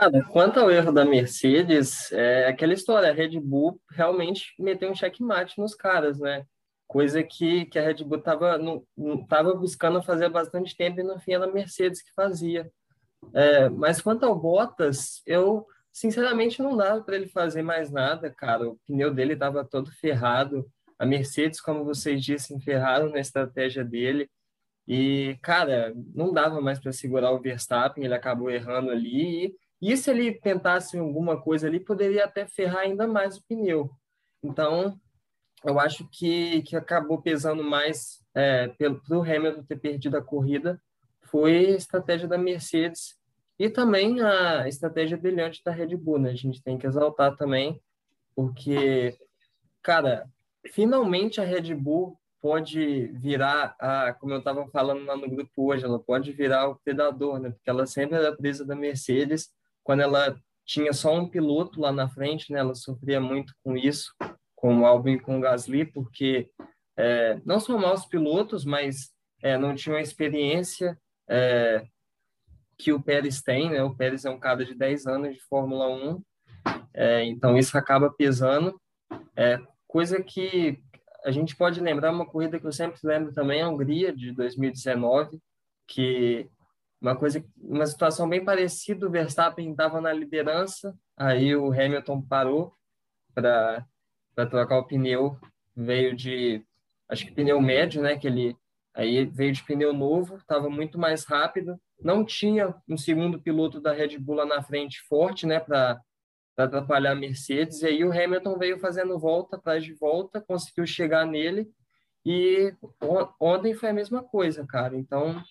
Cara, 0.00 0.24
quanto 0.24 0.58
ao 0.58 0.70
erro 0.70 0.90
da 0.90 1.04
Mercedes, 1.04 2.10
é 2.12 2.46
aquela 2.46 2.72
história, 2.72 3.10
a 3.10 3.12
Red 3.12 3.38
Bull 3.38 3.78
realmente 3.90 4.54
meteu 4.58 4.90
um 4.90 4.94
checkmate 4.94 5.58
nos 5.58 5.74
caras, 5.74 6.18
né? 6.18 6.46
Coisa 6.86 7.22
que, 7.22 7.66
que 7.66 7.78
a 7.78 7.82
Red 7.82 8.02
Bull 8.02 8.16
estava 8.16 8.58
tava 9.28 9.52
buscando 9.52 10.02
fazer 10.02 10.24
há 10.24 10.30
bastante 10.30 10.74
tempo 10.74 11.00
e 11.00 11.02
no 11.02 11.20
fim 11.20 11.34
era 11.34 11.44
a 11.44 11.52
Mercedes 11.52 12.00
que 12.00 12.14
fazia. 12.14 12.72
É, 13.34 13.68
mas 13.68 14.00
quanto 14.00 14.24
ao 14.24 14.34
Bottas, 14.34 15.20
eu 15.26 15.66
sinceramente 15.92 16.62
não 16.62 16.74
dava 16.74 17.02
para 17.02 17.16
ele 17.16 17.28
fazer 17.28 17.60
mais 17.60 17.90
nada, 17.90 18.30
cara. 18.30 18.70
O 18.70 18.80
pneu 18.86 19.12
dele 19.12 19.34
estava 19.34 19.66
todo 19.66 19.92
ferrado. 19.92 20.66
A 20.98 21.04
Mercedes, 21.04 21.60
como 21.60 21.84
vocês 21.84 22.24
disseram, 22.24 22.58
ferraram 22.62 23.10
na 23.10 23.20
estratégia 23.20 23.84
dele. 23.84 24.30
E, 24.88 25.36
cara, 25.42 25.92
não 26.14 26.32
dava 26.32 26.58
mais 26.58 26.78
para 26.78 26.90
segurar 26.90 27.32
o 27.32 27.40
Verstappen, 27.40 28.02
ele 28.02 28.14
acabou 28.14 28.50
errando 28.50 28.90
ali. 28.90 29.44
E 29.44 29.56
e 29.80 29.96
se 29.96 30.10
ele 30.10 30.32
tentasse 30.32 30.98
alguma 30.98 31.40
coisa 31.40 31.66
ali, 31.66 31.80
poderia 31.80 32.24
até 32.24 32.46
ferrar 32.46 32.82
ainda 32.82 33.06
mais 33.06 33.36
o 33.36 33.44
pneu. 33.46 33.90
Então, 34.42 34.98
eu 35.64 35.78
acho 35.78 36.06
que, 36.10 36.62
que 36.62 36.76
acabou 36.76 37.20
pesando 37.20 37.62
mais 37.62 38.24
é, 38.34 38.68
para 38.68 39.18
o 39.18 39.22
Hamilton 39.22 39.64
ter 39.64 39.76
perdido 39.76 40.16
a 40.16 40.22
corrida 40.22 40.80
foi 41.22 41.66
a 41.66 41.76
estratégia 41.76 42.26
da 42.26 42.36
Mercedes 42.36 43.16
e 43.58 43.68
também 43.68 44.20
a 44.20 44.66
estratégia 44.66 45.16
brilhante 45.16 45.62
da 45.64 45.70
Red 45.70 45.96
Bull, 45.96 46.18
né? 46.18 46.30
A 46.30 46.36
gente 46.36 46.62
tem 46.62 46.76
que 46.76 46.86
exaltar 46.86 47.36
também, 47.36 47.80
porque, 48.34 49.16
cara, 49.82 50.28
finalmente 50.72 51.40
a 51.40 51.44
Red 51.44 51.74
Bull 51.74 52.18
pode 52.40 53.08
virar, 53.08 53.76
a, 53.78 54.14
como 54.14 54.32
eu 54.32 54.38
estava 54.38 54.66
falando 54.68 55.04
lá 55.04 55.14
no 55.16 55.28
grupo 55.28 55.70
hoje, 55.70 55.84
ela 55.84 55.98
pode 55.98 56.32
virar 56.32 56.68
o 56.68 56.76
predador, 56.76 57.38
né? 57.38 57.50
Porque 57.50 57.68
ela 57.68 57.86
sempre 57.86 58.16
era 58.16 58.34
presa 58.34 58.64
da 58.64 58.74
Mercedes, 58.74 59.50
quando 59.90 60.02
ela 60.02 60.40
tinha 60.64 60.92
só 60.92 61.12
um 61.12 61.28
piloto 61.28 61.80
lá 61.80 61.90
na 61.90 62.08
frente, 62.08 62.52
né? 62.52 62.60
Ela 62.60 62.76
sofria 62.76 63.20
muito 63.20 63.52
com 63.64 63.76
isso, 63.76 64.14
com 64.54 64.78
o 64.78 64.86
Albon 64.86 65.08
e 65.08 65.18
com 65.18 65.36
o 65.36 65.40
Gasly, 65.40 65.84
porque 65.84 66.48
é, 66.96 67.40
não 67.44 67.58
são 67.58 67.76
maus 67.76 68.06
pilotos, 68.06 68.64
mas 68.64 69.10
é, 69.42 69.58
não 69.58 69.74
tinham 69.74 69.98
a 69.98 70.00
experiência 70.00 70.96
é, 71.28 71.84
que 72.78 72.92
o 72.92 73.02
Pérez 73.02 73.42
tem, 73.42 73.68
né? 73.68 73.82
O 73.82 73.96
Pérez 73.96 74.24
é 74.24 74.30
um 74.30 74.38
cara 74.38 74.64
de 74.64 74.76
10 74.76 75.08
anos 75.08 75.34
de 75.34 75.40
Fórmula 75.48 75.88
1, 75.88 76.22
é, 76.94 77.24
então 77.24 77.58
isso 77.58 77.76
acaba 77.76 78.12
pesando. 78.12 78.80
É, 79.34 79.58
coisa 79.88 80.22
que 80.22 80.78
a 81.24 81.32
gente 81.32 81.56
pode 81.56 81.80
lembrar 81.80 82.12
uma 82.12 82.26
corrida 82.26 82.60
que 82.60 82.66
eu 82.66 82.72
sempre 82.72 83.00
lembro 83.02 83.32
também, 83.32 83.60
a 83.60 83.68
Hungria 83.68 84.14
de 84.14 84.30
2019, 84.30 85.40
que 85.88 86.48
uma 87.00 87.16
coisa, 87.16 87.44
uma 87.56 87.86
situação 87.86 88.28
bem 88.28 88.44
parecida, 88.44 89.06
o 89.06 89.10
Verstappen 89.10 89.70
estava 89.70 90.00
na 90.00 90.12
liderança, 90.12 90.94
aí 91.16 91.56
o 91.56 91.72
Hamilton 91.72 92.20
parou 92.22 92.74
para 93.34 93.86
trocar 94.50 94.78
o 94.78 94.86
pneu, 94.86 95.38
veio 95.74 96.14
de 96.14 96.64
acho 97.08 97.26
que 97.26 97.32
pneu 97.32 97.60
médio, 97.60 98.02
né, 98.02 98.18
que 98.18 98.26
ele 98.26 98.56
aí 98.94 99.24
veio 99.24 99.52
de 99.52 99.64
pneu 99.64 99.92
novo, 99.92 100.36
estava 100.36 100.68
muito 100.68 100.98
mais 100.98 101.24
rápido, 101.24 101.80
não 102.02 102.24
tinha 102.24 102.74
um 102.88 102.96
segundo 102.96 103.40
piloto 103.40 103.80
da 103.80 103.92
Red 103.92 104.18
Bull 104.18 104.36
lá 104.36 104.46
na 104.46 104.62
frente 104.62 105.00
forte, 105.02 105.46
né, 105.46 105.60
para 105.60 106.00
atrapalhar 106.56 107.12
a 107.12 107.16
Mercedes. 107.16 107.82
E 107.82 107.86
aí 107.86 108.04
o 108.04 108.12
Hamilton 108.12 108.58
veio 108.58 108.78
fazendo 108.78 109.18
volta 109.18 109.56
atrás 109.56 109.84
de 109.84 109.94
volta, 109.94 110.40
conseguiu 110.40 110.86
chegar 110.86 111.26
nele. 111.26 111.68
E 112.24 112.74
ontem 113.40 113.74
foi 113.74 113.90
a 113.90 113.94
mesma 113.94 114.22
coisa, 114.22 114.66
cara. 114.66 114.96
Então, 114.96 115.42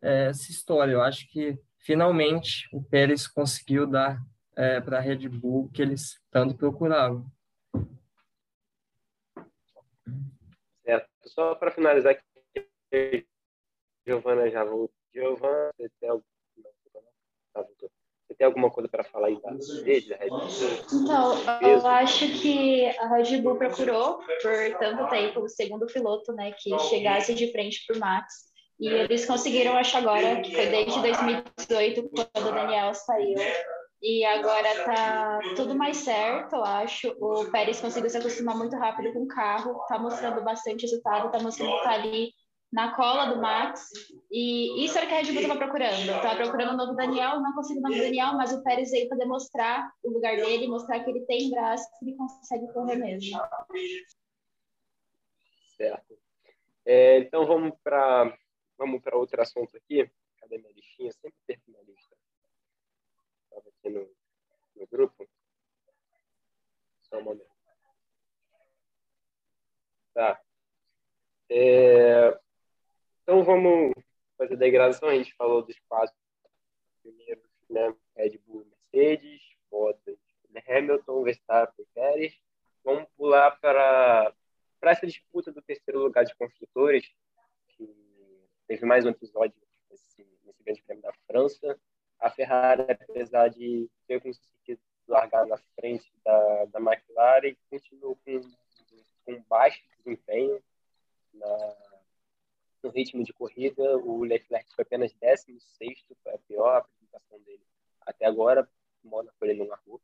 essa 0.00 0.50
história, 0.50 0.92
eu 0.92 1.02
acho 1.02 1.28
que 1.30 1.58
finalmente 1.78 2.68
o 2.72 2.82
Pérez 2.82 3.26
conseguiu 3.26 3.86
dar 3.86 4.20
é, 4.56 4.80
para 4.80 4.98
a 4.98 5.00
Red 5.00 5.28
Bull 5.28 5.70
que 5.72 5.82
eles 5.82 6.20
tanto 6.30 6.54
procuravam. 6.54 7.26
Certo. 10.84 11.08
Só 11.24 11.54
para 11.54 11.70
finalizar 11.70 12.12
aqui, 12.12 13.26
Giovana 14.06 14.50
já 14.50 14.64
voltou. 14.64 14.94
Giovana, 15.12 15.72
você 15.76 15.90
tem 16.00 16.08
algum... 16.08 16.22
Tá. 17.52 17.62
Você 17.62 18.34
tem 18.36 18.46
alguma 18.46 18.70
coisa 18.70 18.88
para 18.88 19.02
falar 19.02 19.26
aí 19.26 19.40
da 19.40 19.50
rede, 19.84 20.14
Red 20.14 20.28
Bull? 20.28 20.48
Então, 20.92 21.60
eu 21.62 21.86
acho 21.86 22.26
que 22.40 22.86
a 22.86 23.08
Red 23.08 23.40
Bull 23.42 23.56
procurou 23.56 24.18
por 24.18 24.78
tanto 24.78 25.08
tempo 25.10 25.40
o 25.40 25.48
segundo 25.48 25.86
piloto, 25.86 26.32
né, 26.32 26.52
que 26.52 26.78
chegasse 26.78 27.34
de 27.34 27.50
frente 27.50 27.84
para 27.86 27.96
o 27.96 27.98
Max. 27.98 28.49
E 28.80 28.88
eles 28.88 29.26
conseguiram, 29.26 29.76
acho 29.76 29.96
agora, 29.98 30.40
que 30.40 30.54
foi 30.54 30.66
desde 30.66 31.00
2018, 31.00 32.08
quando 32.08 32.48
o 32.48 32.52
Daniel 32.52 32.94
saiu. 32.94 33.36
E 34.02 34.24
agora 34.24 34.84
tá 34.84 35.40
tudo 35.54 35.74
mais 35.74 35.98
certo, 35.98 36.56
eu 36.56 36.64
acho. 36.64 37.14
O 37.20 37.50
Pérez 37.50 37.78
conseguiu 37.78 38.08
se 38.08 38.16
acostumar 38.16 38.56
muito 38.56 38.74
rápido 38.76 39.12
com 39.12 39.24
o 39.24 39.28
carro, 39.28 39.78
tá 39.86 39.98
mostrando 39.98 40.42
bastante 40.42 40.82
resultado, 40.82 41.30
tá 41.30 41.38
mostrando 41.38 41.76
que 41.76 41.84
tá 41.84 41.90
ali 41.90 42.32
na 42.72 42.94
cola 42.94 43.26
do 43.26 43.42
Max. 43.42 43.90
E 44.30 44.82
isso 44.82 44.96
era 44.96 45.04
o 45.04 45.08
que 45.08 45.14
a 45.14 45.18
Red 45.18 45.32
Bull 45.32 45.42
estava 45.42 45.58
procurando. 45.58 46.00
Estava 46.00 46.36
procurando 46.36 46.72
o 46.72 46.76
novo 46.78 46.94
Daniel, 46.94 47.40
não 47.40 47.52
conseguiu 47.52 47.82
o 47.82 47.88
novo 47.88 48.00
Daniel, 48.00 48.32
mas 48.34 48.50
o 48.50 48.62
Pérez 48.62 48.90
veio 48.90 49.08
para 49.08 49.18
demonstrar 49.18 49.92
o 50.02 50.10
lugar 50.10 50.36
dele, 50.36 50.66
mostrar 50.68 51.00
que 51.00 51.10
ele 51.10 51.20
tem 51.26 51.50
braço, 51.50 51.86
que 51.98 52.06
ele 52.06 52.16
consegue 52.16 52.72
correr 52.72 52.96
mesmo. 52.96 53.38
Certo. 55.76 56.18
É, 56.86 57.18
então 57.18 57.46
vamos 57.46 57.74
para 57.84 58.34
vamos 58.80 59.02
para 59.02 59.16
outro 59.16 59.40
assunto 59.42 59.76
aqui. 59.76 60.10
Cadê 60.38 60.56
minha 60.56 60.72
listinha? 60.72 61.12
Sempre 61.12 61.38
perco 61.46 61.70
minha 61.70 61.82
lista. 61.82 62.16
Estava 63.44 63.68
aqui 63.68 63.90
no, 63.90 64.10
no 64.74 64.86
grupo. 64.86 65.28
Só 67.02 67.18
um 67.18 67.22
momento. 67.22 67.50
Tá. 70.14 70.40
É, 71.50 72.40
então 73.22 73.44
vamos 73.44 73.92
fazer 74.38 74.54
a 74.54 74.56
degradação. 74.56 75.10
A 75.10 75.14
gente 75.14 75.34
falou 75.34 75.62
dos 75.62 75.78
quatro 75.80 76.16
primeiros, 77.02 77.44
né? 77.68 77.94
Red 78.16 78.38
Bull, 78.38 78.64
Mercedes, 78.64 79.42
Bottas, 79.70 80.18
Hamilton, 80.66 81.22
Verstappen, 81.22 81.86
Pérez. 81.94 82.34
Vamos 82.82 83.06
pular 83.16 83.50
para 83.60 84.34
para 84.80 84.92
essa 84.92 85.06
disputa 85.06 85.52
do 85.52 85.60
terceiro 85.60 86.00
lugar 86.00 86.24
de 86.24 86.34
construtores, 86.36 87.12
teve 88.70 88.86
mais 88.86 89.04
um 89.04 89.08
episódio 89.08 89.60
nesse, 89.90 90.24
nesse 90.44 90.62
Grande 90.62 90.80
Prêmio 90.82 91.02
da 91.02 91.12
França. 91.26 91.76
A 92.20 92.30
Ferrari, 92.30 92.82
apesar 92.82 93.48
de 93.48 93.90
ter 94.06 94.22
conseguido 94.22 94.80
largar 95.08 95.44
na 95.44 95.56
frente 95.74 96.08
da, 96.24 96.66
da 96.66 96.78
McLaren, 96.78 97.56
continuou 97.68 98.16
com, 98.24 98.40
com 99.24 99.42
baixo 99.48 99.82
desempenho 99.96 100.62
na, 101.34 101.76
no 102.84 102.90
ritmo 102.90 103.24
de 103.24 103.32
corrida. 103.32 103.98
O 103.98 104.22
Leclerc 104.22 104.72
foi 104.72 104.84
apenas 104.84 105.12
16, 105.14 106.06
foi 106.22 106.32
a 106.32 106.38
pior 106.38 106.76
apresentação 106.76 107.40
dele 107.40 107.66
até 108.02 108.24
agora. 108.24 108.70
Mônaco 109.02 109.44
ele 109.44 109.54
não 109.54 109.66
largou. 109.66 110.00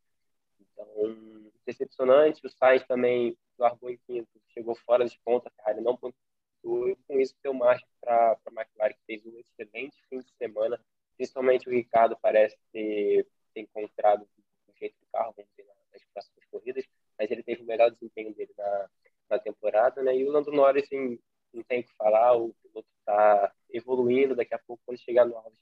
Então, 0.60 1.52
decepcionante. 1.64 2.44
O 2.44 2.50
Sainz 2.50 2.84
também 2.84 3.38
largou 3.56 3.90
em 3.90 3.98
quinto, 4.08 4.28
chegou 4.48 4.74
fora 4.74 5.04
de 5.04 5.16
ponta, 5.24 5.48
a 5.48 5.52
Ferrari 5.52 5.80
não 5.80 5.96
pontuou. 5.96 6.25
E 6.66 6.96
com 7.06 7.20
isso, 7.20 7.34
deu 7.42 7.54
margem 7.54 7.86
para 8.00 8.32
a 8.32 8.50
McLaren, 8.50 8.94
que 8.94 9.04
fez 9.06 9.24
um 9.24 9.38
excelente 9.38 9.96
fim 10.08 10.18
de 10.18 10.32
semana. 10.32 10.80
Principalmente 11.16 11.68
o 11.68 11.72
Ricardo 11.72 12.16
parece 12.20 12.56
ter, 12.72 13.26
ter 13.54 13.60
encontrado 13.60 14.28
o 14.68 14.72
jeito 14.78 14.96
do 15.00 15.06
carro, 15.12 15.32
vamos 15.36 15.50
ver 15.56 15.66
nas 15.92 16.04
próximas 16.12 16.44
corridas. 16.50 16.84
Mas 17.18 17.30
ele 17.30 17.42
teve 17.42 17.62
o 17.62 17.66
melhor 17.66 17.90
desempenho 17.90 18.34
dele 18.34 18.52
na, 18.56 18.90
na 19.30 19.38
temporada, 19.38 20.02
né? 20.02 20.16
E 20.16 20.24
o 20.24 20.30
Lando 20.30 20.52
Norris, 20.52 20.84
assim, 20.84 21.18
não 21.52 21.62
tem 21.62 21.80
o 21.80 21.84
que 21.84 21.94
falar, 21.94 22.36
o 22.36 22.54
piloto 22.62 22.88
está 22.98 23.54
evoluindo, 23.70 24.36
daqui 24.36 24.54
a 24.54 24.58
pouco, 24.58 24.82
quando 24.84 24.98
chegar 24.98 25.24
no 25.24 25.36
auge, 25.36 25.56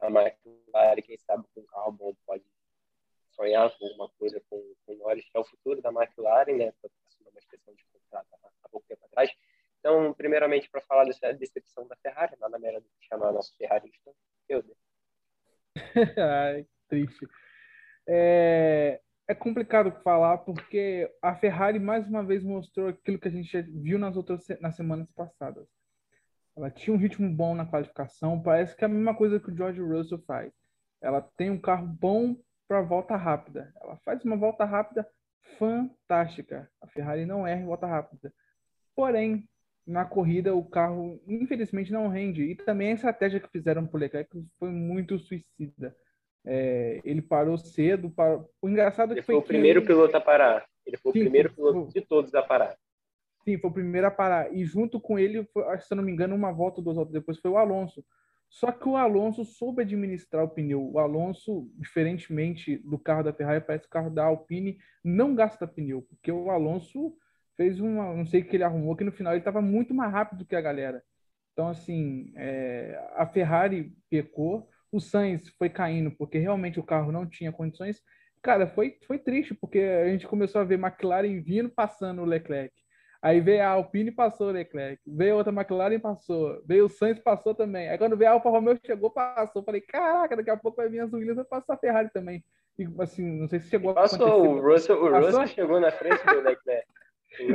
a 0.00 0.08
McLaren, 0.08 1.02
quem 1.02 1.16
sabe 1.18 1.44
com 1.54 1.60
um 1.60 1.66
carro 1.66 1.92
bom, 1.92 2.14
pode 2.26 2.44
sonhar 3.30 3.70
com 3.76 3.86
alguma 3.86 4.08
coisa 4.10 4.40
com, 4.48 4.74
com 4.84 4.92
o 4.92 4.96
Norris, 4.96 5.24
que 5.28 5.36
é 5.36 5.40
o 5.40 5.44
futuro 5.44 5.80
da 5.80 5.90
McLaren, 5.90 6.56
né, 6.56 6.72
assumiu 7.06 7.30
uma 7.30 7.38
expressão 7.38 7.74
de 7.74 7.84
contrato 7.92 8.26
há 8.62 8.68
pouco 8.68 8.86
tempo 8.86 9.04
atrás. 9.06 9.30
Então, 9.84 10.14
primeiramente, 10.14 10.70
para 10.70 10.80
falar 10.80 11.04
dessa 11.04 11.30
decepção 11.34 11.86
da 11.86 11.94
Ferrari, 11.96 12.34
nada 12.40 12.58
melhor 12.58 12.80
do 12.80 12.88
que 12.88 13.06
chamar 13.06 13.30
nosso 13.32 13.54
ferrarista, 13.58 14.12
eu. 14.48 14.64
Ai, 16.16 16.66
triste. 16.88 17.28
É, 18.08 18.98
é 19.28 19.34
complicado 19.34 19.92
falar 20.02 20.38
porque 20.38 21.12
a 21.20 21.34
Ferrari 21.34 21.78
mais 21.78 22.08
uma 22.08 22.24
vez 22.24 22.42
mostrou 22.42 22.88
aquilo 22.88 23.18
que 23.18 23.28
a 23.28 23.30
gente 23.30 23.60
viu 23.60 23.98
nas 23.98 24.16
outras 24.16 24.48
nas 24.58 24.74
semanas 24.74 25.06
passadas. 25.12 25.68
Ela 26.56 26.70
tinha 26.70 26.94
um 26.96 26.98
ritmo 26.98 27.28
bom 27.28 27.54
na 27.54 27.66
qualificação, 27.66 28.42
parece 28.42 28.74
que 28.74 28.84
é 28.84 28.86
a 28.86 28.90
mesma 28.90 29.14
coisa 29.14 29.38
que 29.38 29.50
o 29.50 29.54
George 29.54 29.82
Russell 29.82 30.22
faz. 30.26 30.50
Ela 30.98 31.20
tem 31.36 31.50
um 31.50 31.60
carro 31.60 31.86
bom 31.86 32.34
para 32.66 32.80
volta 32.80 33.16
rápida. 33.16 33.70
Ela 33.82 33.98
faz 33.98 34.24
uma 34.24 34.36
volta 34.36 34.64
rápida 34.64 35.06
fantástica. 35.58 36.70
A 36.80 36.86
Ferrari 36.86 37.26
não 37.26 37.46
erra 37.46 37.60
em 37.60 37.66
volta 37.66 37.86
rápida. 37.86 38.32
Porém, 38.94 39.46
na 39.86 40.04
corrida 40.04 40.54
o 40.54 40.64
carro 40.64 41.20
infelizmente 41.26 41.92
não 41.92 42.08
rende 42.08 42.42
e 42.42 42.54
também 42.54 42.90
a 42.90 42.94
estratégia 42.94 43.40
que 43.40 43.50
fizeram 43.50 43.86
para 43.86 43.96
o 43.96 44.00
Leclerc 44.00 44.30
foi 44.58 44.70
muito 44.70 45.18
suicida 45.18 45.94
é, 46.46 47.00
ele 47.04 47.22
parou 47.22 47.56
cedo. 47.56 48.10
Parou... 48.10 48.48
O 48.60 48.68
engraçado 48.68 49.12
ele 49.12 49.20
que 49.20 49.26
foi, 49.26 49.34
foi 49.36 49.42
o 49.42 49.46
primeiro 49.46 49.80
ele... 49.80 49.86
piloto 49.86 50.16
a 50.16 50.20
parar. 50.20 50.66
Ele 50.86 50.96
foi 50.98 51.12
Sim, 51.12 51.18
o 51.18 51.22
primeiro 51.22 51.52
foi, 51.52 51.72
piloto 51.72 51.92
de 51.92 52.00
todos 52.02 52.34
a 52.34 52.42
parar. 52.42 52.76
Sim, 53.44 53.58
foi 53.58 53.70
o 53.70 53.72
primeiro 53.74 54.06
a 54.06 54.10
parar. 54.10 54.54
E 54.54 54.64
junto 54.64 55.00
com 55.00 55.18
ele, 55.18 55.44
foi, 55.52 55.78
se 55.78 55.92
eu 55.92 55.96
não 55.96 56.04
me 56.04 56.12
engano, 56.12 56.34
uma 56.34 56.52
volta, 56.52 56.82
duas 56.82 56.96
voltas 56.96 57.12
depois, 57.12 57.38
foi 57.38 57.50
o 57.50 57.56
Alonso. 57.56 58.04
Só 58.48 58.70
que 58.70 58.88
o 58.88 58.96
Alonso 58.96 59.44
soube 59.44 59.82
administrar 59.82 60.44
o 60.44 60.48
pneu. 60.48 60.92
O 60.92 60.98
Alonso, 60.98 61.68
diferentemente 61.76 62.76
do 62.78 62.98
carro 62.98 63.24
da 63.24 63.32
Ferrari, 63.32 63.64
parece 63.64 63.84
que 63.84 63.88
o 63.88 63.92
carro 63.92 64.10
da 64.10 64.24
Alpine 64.24 64.78
não 65.02 65.34
gasta 65.34 65.66
pneu, 65.66 66.02
porque 66.02 66.30
o 66.30 66.50
Alonso 66.50 67.16
fez 67.56 67.80
uma, 67.80 68.14
não 68.14 68.26
sei 68.26 68.40
o 68.40 68.44
que 68.44 68.56
ele 68.56 68.64
arrumou, 68.64 68.96
que 68.96 69.04
no 69.04 69.12
final 69.12 69.32
ele 69.32 69.40
estava 69.40 69.60
muito 69.60 69.94
mais 69.94 70.12
rápido 70.12 70.44
que 70.44 70.56
a 70.56 70.60
galera. 70.60 71.02
Então, 71.52 71.68
assim, 71.68 72.32
é, 72.36 73.00
a 73.14 73.26
Ferrari 73.26 73.92
pecou, 74.10 74.68
o 74.90 75.00
Sainz 75.00 75.48
foi 75.58 75.68
caindo 75.68 76.10
porque 76.10 76.38
realmente 76.38 76.80
o 76.80 76.84
carro 76.84 77.12
não 77.12 77.26
tinha 77.26 77.52
condições. 77.52 78.00
Cara, 78.42 78.66
foi, 78.66 78.98
foi 79.06 79.18
triste, 79.18 79.54
porque 79.54 79.78
a 79.78 80.08
gente 80.08 80.26
começou 80.26 80.60
a 80.60 80.64
ver 80.64 80.78
McLaren 80.78 81.40
vindo, 81.40 81.70
passando 81.70 82.22
o 82.22 82.26
Leclerc. 82.26 82.74
Aí 83.22 83.40
veio 83.40 83.62
a 83.62 83.68
Alpine 83.68 84.10
passou 84.10 84.48
o 84.48 84.52
Leclerc, 84.52 85.00
veio 85.06 85.36
outra 85.36 85.50
McLaren 85.50 85.98
passou, 85.98 86.62
veio 86.66 86.84
o 86.84 86.90
Sainz 86.90 87.18
passou 87.20 87.54
também. 87.54 87.88
Aí 87.88 87.96
quando 87.96 88.18
veio 88.18 88.30
a 88.30 88.34
Alfa 88.34 88.50
Romeo 88.50 88.78
chegou, 88.84 89.10
passou. 89.10 89.64
Falei, 89.64 89.80
caraca, 89.80 90.36
daqui 90.36 90.50
a 90.50 90.56
pouco 90.58 90.76
vai 90.76 90.90
vir 90.90 91.00
as 91.00 91.12
Williams, 91.12 91.36
vai 91.36 91.44
passar 91.46 91.74
a 91.74 91.78
Ferrari 91.78 92.10
também. 92.12 92.44
E 92.78 92.86
assim, 92.98 93.22
não 93.40 93.48
sei 93.48 93.60
se 93.60 93.70
chegou 93.70 93.94
passou, 93.94 94.26
a 94.26 94.28
acontecer. 94.28 94.52
O 94.52 94.72
Russell, 94.72 95.02
o? 95.02 95.20
Russell 95.20 95.46
chegou 95.46 95.80
na 95.80 95.90
frente 95.90 96.22
do 96.26 96.40
Leclerc. 96.40 96.86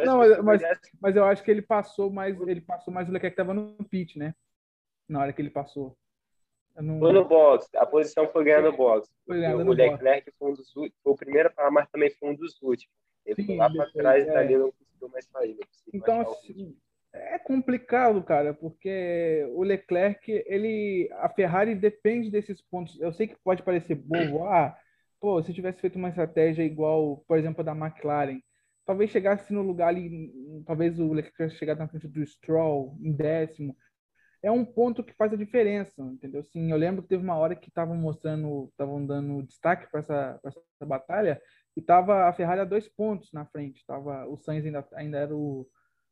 Não, 0.06 0.18
mas, 0.18 0.44
mas, 0.44 0.62
mas, 1.02 1.16
eu 1.16 1.24
acho 1.26 1.44
que 1.44 1.52
ele 1.52 1.62
passou 1.62 2.12
mais, 2.12 2.40
ele 2.42 2.62
passou 2.62 2.94
mais 2.94 3.08
o 3.08 3.12
Leclerc 3.12 3.36
que 3.36 3.42
estava 3.42 3.54
no 3.54 3.84
pit, 3.86 4.18
né? 4.18 4.34
Na 5.08 5.22
hora 5.22 5.34
que 5.34 5.42
ele 5.42 5.50
passou. 5.50 5.98
Não... 6.76 7.00
Foi 7.00 7.12
no 7.12 7.26
box, 7.26 7.70
a 7.76 7.86
posição 7.86 8.28
foi 8.30 8.46
ganhar 8.46 8.62
no 8.62 8.76
box. 8.76 9.10
Foi 9.26 9.38
o 9.38 9.74
Leclerc 9.74 10.32
foi, 10.38 10.52
um 10.52 10.54
dos, 10.54 10.72
foi 10.72 10.92
o 11.04 11.16
primeiro 11.16 11.52
para 11.54 11.70
mas 11.72 11.90
também 11.90 12.10
foi 12.12 12.30
um 12.30 12.36
dos 12.36 12.62
últimos. 12.62 12.94
Ele 13.26 13.46
foi 13.46 13.56
lá 13.58 13.70
para 13.70 13.92
trás 13.92 14.28
é. 14.28 14.30
e 14.30 14.34
dali 14.34 14.58
não 14.58 14.72
conseguiu 14.72 15.10
mais 15.10 15.26
sair. 15.26 15.58
então, 15.94 16.22
assim, 16.22 16.76
é 17.14 17.40
complicado, 17.40 18.24
cara, 18.24 18.54
porque 18.54 19.46
o 19.54 19.64
Leclerc, 19.64 20.32
ele, 20.46 21.10
a 21.14 21.30
Ferrari 21.30 21.76
depende 21.76 22.30
desses 22.30 22.62
pontos. 22.62 23.00
Eu 23.00 23.12
sei 23.12 23.28
que 23.28 23.36
pode 23.44 23.64
parecer 23.64 23.96
bobo, 23.96 24.46
ah, 24.46 24.78
pô, 25.20 25.42
se 25.42 25.54
tivesse 25.54 25.82
feito 25.82 25.98
uma 25.98 26.10
estratégia 26.10 26.64
igual, 26.64 27.18
por 27.28 27.38
exemplo, 27.38 27.62
a 27.62 27.64
da 27.64 27.72
McLaren, 27.76 28.40
talvez 28.90 29.12
chegasse 29.12 29.54
no 29.54 29.62
lugar 29.62 29.90
ali, 29.90 30.34
talvez 30.66 31.00
o 31.00 31.14
Leclerc 31.14 31.56
chegasse 31.56 31.80
na 31.80 31.88
frente 31.88 32.08
do 32.08 32.26
Stroll, 32.26 32.98
em 33.00 33.12
décimo. 33.12 33.78
É 34.42 34.50
um 34.50 34.66
ponto 34.66 35.04
que 35.04 35.14
faz 35.14 35.32
a 35.32 35.36
diferença, 35.36 36.02
entendeu? 36.02 36.44
Sim, 36.44 36.72
eu 36.72 36.78
lembro 36.78 37.04
que 37.04 37.10
teve 37.10 37.24
uma 37.24 37.38
hora 37.38 37.56
que 37.56 37.70
estavam 37.70 37.96
mostrando, 37.96 38.68
estavam 38.72 39.06
dando 39.06 39.44
destaque 39.44 39.86
para 39.92 40.00
essa, 40.00 40.40
essa 40.44 40.86
batalha, 40.88 41.40
e 41.78 41.84
tava 41.84 42.28
a 42.28 42.34
Ferrari 42.34 42.62
a 42.62 42.66
dois 42.66 42.88
pontos 42.88 43.32
na 43.32 43.46
frente. 43.46 43.86
Tava, 43.86 44.26
o 44.26 44.38
Sainz 44.38 44.66
ainda, 44.66 44.88
ainda 44.94 45.20
era 45.20 45.36
o. 45.36 45.70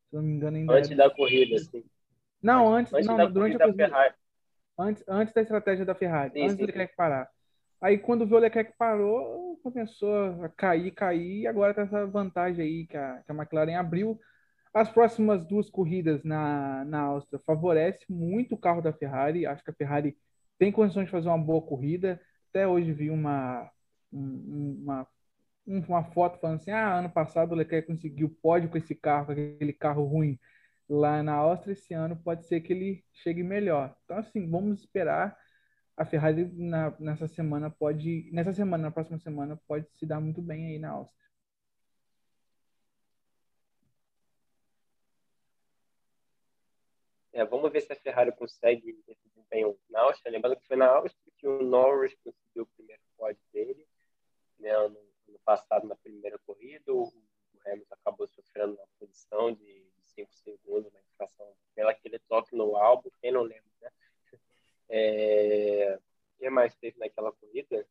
Se 0.08 0.14
não 0.14 0.22
me 0.22 0.34
engano, 0.34 0.56
ainda 0.56 0.74
Antes 0.74 0.92
era... 0.92 1.08
da 1.08 1.10
corrida, 1.12 1.58
sim. 1.58 1.84
Não, 2.40 2.72
antes, 2.72 2.94
antes 2.94 3.08
não, 3.08 3.16
da 3.16 3.26
durante 3.26 3.56
a 3.56 3.66
corrida. 3.66 3.88
Ferrari. 3.88 4.14
Antes, 4.78 5.04
antes 5.08 5.34
da 5.34 5.42
estratégia 5.42 5.84
da 5.84 5.96
Ferrari, 5.96 6.30
sim, 6.30 6.42
antes 6.42 6.54
sim. 6.54 6.62
do 6.62 6.66
Leclerc 6.66 6.94
parar. 6.94 7.28
Aí 7.80 7.98
quando 7.98 8.26
viu 8.26 8.36
o 8.36 8.40
Leclerc 8.40 8.72
parou, 8.76 9.58
começou 9.62 10.44
a 10.44 10.48
cair, 10.48 10.90
cair, 10.92 11.42
e 11.42 11.46
agora 11.46 11.74
tá 11.74 11.82
essa 11.82 12.06
vantagem 12.06 12.64
aí 12.64 12.86
que 12.86 12.96
a, 12.96 13.22
que 13.22 13.32
a 13.32 13.34
McLaren 13.34 13.76
abriu. 13.76 14.18
As 14.74 14.90
próximas 14.90 15.44
duas 15.46 15.70
corridas 15.70 16.22
na, 16.24 16.84
na 16.84 17.00
Áustria 17.02 17.40
favorece 17.46 18.04
muito 18.10 18.54
o 18.54 18.58
carro 18.58 18.82
da 18.82 18.92
Ferrari. 18.92 19.46
Acho 19.46 19.64
que 19.64 19.70
a 19.70 19.74
Ferrari 19.74 20.16
tem 20.58 20.72
condições 20.72 21.06
de 21.06 21.10
fazer 21.10 21.28
uma 21.28 21.38
boa 21.38 21.62
corrida. 21.62 22.20
Até 22.50 22.66
hoje 22.66 22.92
vi 22.92 23.10
uma, 23.10 23.70
uma 24.12 25.06
uma 25.68 26.02
foto 26.02 26.38
falando 26.40 26.56
assim: 26.56 26.70
ah, 26.70 26.94
ano 26.94 27.10
passado 27.10 27.52
o 27.52 27.54
Leclerc 27.54 27.86
conseguiu 27.86 28.30
pódio 28.42 28.70
com 28.70 28.78
esse 28.78 28.94
carro, 28.94 29.32
aquele 29.32 29.72
carro 29.72 30.04
ruim 30.04 30.38
lá 30.88 31.22
na 31.22 31.34
Áustria, 31.34 31.74
esse 31.74 31.92
ano 31.92 32.16
pode 32.16 32.46
ser 32.46 32.60
que 32.62 32.72
ele 32.72 33.04
chegue 33.12 33.42
melhor. 33.42 33.94
Então, 34.04 34.16
assim, 34.18 34.48
vamos 34.48 34.80
esperar. 34.80 35.36
A 35.98 36.04
Ferrari 36.04 36.44
na, 36.54 36.94
nessa 37.00 37.26
semana 37.26 37.68
pode, 37.68 38.30
nessa 38.32 38.52
semana, 38.52 38.84
na 38.84 38.90
próxima 38.92 39.18
semana, 39.18 39.56
pode 39.66 39.84
se 39.98 40.06
dar 40.06 40.20
muito 40.20 40.40
bem 40.40 40.66
aí 40.66 40.78
na 40.78 40.90
Áustria. 40.90 41.28
É, 47.32 47.44
vamos 47.44 47.72
ver 47.72 47.80
se 47.80 47.92
a 47.92 47.96
Ferrari 47.96 48.30
consegue 48.30 49.02
esse 49.08 49.28
desempenho 49.28 49.76
na 49.90 50.02
Áustria. 50.02 50.30
Lembrando 50.30 50.56
que 50.56 50.68
foi 50.68 50.76
na 50.76 50.86
Áustria 50.86 51.32
que 51.36 51.48
o 51.48 51.64
Norris 51.64 52.14
conseguiu 52.22 52.62
o 52.62 52.66
primeiro 52.76 53.02
pódio 53.16 53.42
dele, 53.52 53.84
né, 54.56 54.72
no 54.88 54.98
ano 55.28 55.38
passado 55.44 55.88
na 55.88 55.96
primeira 55.96 56.38
corrida, 56.46 56.92
o 56.94 57.12
Hamilton 57.66 57.94
acabou 57.94 58.28
sofrendo 58.28 58.74
uma 58.74 58.86
posição 59.00 59.52
de 59.52 59.84
5 60.14 60.32
segundos 60.32 60.92
na 60.92 61.00
infração 61.00 61.52
pela 61.74 61.90
aquele 61.90 62.20
toque 62.20 62.54
no 62.54 62.76
álbum, 62.76 63.10
quem 63.20 63.32
não 63.32 63.42
lembra, 63.42 63.70
né? 63.80 63.90
É, 64.88 65.98
o 65.98 66.38
que 66.38 66.50
mais 66.50 66.74
teve 66.76 66.98
naquela 66.98 67.32
corrida? 67.32 67.86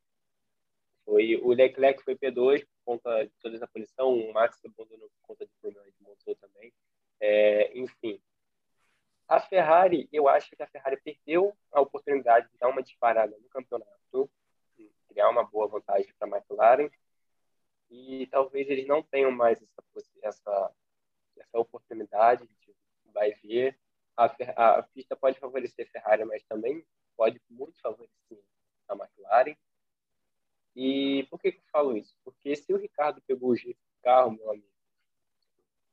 Foi 1.06 1.36
o 1.38 1.50
Leclerc 1.54 2.04
foi 2.04 2.16
P2 2.16 2.66
por 2.66 2.78
conta 2.86 3.26
de 3.26 3.32
toda 3.42 3.56
essa 3.56 3.68
posição, 3.68 4.14
o 4.14 4.34
Max 4.34 4.60
abandonou 4.66 5.10
por 5.10 5.28
conta 5.28 5.46
de 5.46 5.52
problema 5.62 5.90
de 5.90 6.04
motor 6.04 6.36
também. 6.36 6.74
É, 7.20 7.78
enfim, 7.78 8.22
a 9.28 9.40
Ferrari, 9.40 10.08
eu 10.12 10.28
acho 10.28 10.56
que 10.56 10.64
a 10.64 10.68
Ferrari 10.68 10.98
perdeu 11.02 11.56
a 11.72 11.82
oportunidade 11.82 12.50
de 12.50 12.58
dar 12.58 12.70
uma 12.70 12.82
disparada 12.82 13.36
no 13.38 13.50
campeonato, 13.50 14.30
criar 15.10 15.30
uma 15.30 15.44
boa 15.44 15.68
vantagem 15.68 16.14
para 16.18 16.28
a 16.28 16.38
McLaren 16.38 16.90
e 17.90 18.28
talvez 18.28 18.70
eles 18.70 18.88
não 18.88 19.04
tenham 19.04 19.32
mais 19.32 19.62
essa, 19.62 19.84
essa, 20.22 20.72
essa 21.38 21.60
oportunidade 21.60 22.48
de 22.48 22.76
vai 23.14 23.34
ver. 23.44 23.78
A, 24.18 24.26
a 24.80 24.84
pista 24.84 25.16
pode 25.16 25.40
favorecer 25.40 25.88
a 25.88 25.92
Ferrari, 25.92 26.26
mas 26.26 26.44
também 26.44 26.84
pode 27.16 27.40
muito 27.50 27.80
favorecer 27.80 28.44
a 28.90 28.96
McLaren. 28.96 29.56
E 30.76 31.28
por 31.30 31.40
que, 31.40 31.52
que 31.52 31.60
eu 31.60 31.70
falo 31.72 31.96
isso? 31.96 32.16
Porque 32.24 32.56
se 32.56 32.74
o 32.74 32.78
Ricardo 32.78 33.22
pegou 33.28 33.52
o 33.52 33.76
carro, 34.04 34.32
meu 34.32 34.52
amigo, 34.52 34.68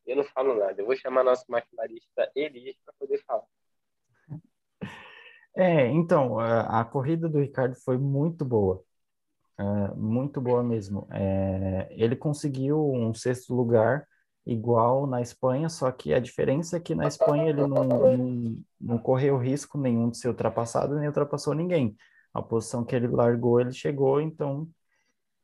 eu 0.07 0.17
não 0.17 0.25
falo 0.25 0.55
nada. 0.55 0.81
Eu 0.81 0.87
vou 0.87 0.97
chamar 0.97 1.25
nosso 1.25 1.45
maquinarista 1.49 2.31
Elias 2.35 2.77
para 2.85 2.95
poder 2.99 3.23
falar. 3.25 3.47
É, 5.57 5.87
então, 5.87 6.39
a, 6.39 6.81
a 6.81 6.85
corrida 6.85 7.29
do 7.29 7.41
Ricardo 7.41 7.77
foi 7.77 7.97
muito 7.97 8.45
boa. 8.45 8.85
Uh, 9.59 9.97
muito 9.97 10.41
boa 10.41 10.63
mesmo. 10.63 11.07
É, 11.13 11.89
ele 11.91 12.17
conseguiu 12.17 12.93
um 12.93 13.15
sexto 13.15 13.55
lugar 13.55 14.07
igual 14.47 15.07
na 15.07 15.23
Espanha, 15.23 15.69
só 15.69 15.91
que 15.91 16.13
a 16.13 16.21
diferença 16.21 16.77
é 16.77 16.81
que 16.81 16.95
na 16.95 17.07
Espanha 17.07 17.49
ele 17.49 17.67
não, 17.67 17.85
não, 17.85 18.57
não 18.81 18.99
correu 18.99 19.39
risco 19.39 19.79
nenhum 19.79 20.11
de 20.11 20.19
ser 20.19 20.29
ultrapassado, 20.29 20.97
nem 20.97 21.09
ultrapassou 21.09 21.55
ninguém. 21.55 21.97
A 22.33 22.43
posição 22.43 22.85
que 22.85 22.95
ele 22.95 23.09
largou, 23.09 23.61
ele 23.61 23.73
chegou, 23.73 24.21
então 24.21 24.69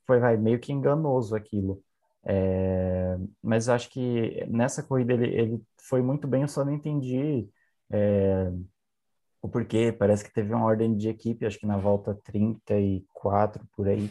foi 0.07 0.19
vai, 0.19 0.37
meio 0.37 0.59
que 0.59 0.73
enganoso 0.73 1.35
aquilo. 1.35 1.83
É, 2.25 3.17
mas 3.43 3.69
acho 3.69 3.89
que 3.91 4.45
nessa 4.49 4.83
corrida 4.83 5.15
ele, 5.15 5.29
ele 5.29 5.63
foi 5.79 6.03
muito 6.03 6.29
bem, 6.29 6.43
eu 6.43 6.49
só 6.49 6.65
não 6.65 6.73
entendi 6.73 7.49
é, 7.91 8.53
o 9.41 9.49
porquê. 9.49 9.93
Parece 9.93 10.25
que 10.25 10.33
teve 10.33 10.53
uma 10.53 10.65
ordem 10.67 10.97
de 10.97 11.09
equipe, 11.09 11.47
acho 11.47 11.59
que 11.59 11.67
na 11.67 11.79
volta 11.79 12.15
34 12.25 13.67
por 13.75 13.89
aí, 13.89 14.11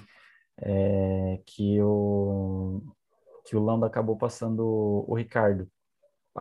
é, 0.57 1.41
que 1.45 1.81
o 1.81 2.81
que 3.49 3.55
o 3.55 3.59
Lando 3.59 3.83
acabou 3.83 4.15
passando 4.15 4.63
o 5.07 5.15
Ricardo 5.15 5.67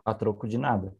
a 0.05 0.13
troco 0.13 0.47
de 0.47 0.59
nada. 0.59 0.95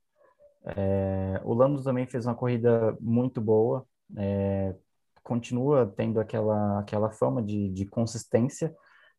É, 0.65 1.39
o 1.43 1.53
Lando 1.53 1.83
também 1.83 2.07
fez 2.07 2.25
uma 2.25 2.33
corrida 2.33 2.97
muito 2.99 3.39
boa, 3.39 3.85
é, 4.17 4.75
continua 5.21 5.85
tendo 5.85 6.19
aquela, 6.19 6.79
aquela 6.79 7.11
fama 7.11 7.43
de, 7.43 7.69
de 7.69 7.85
consistência. 7.85 8.75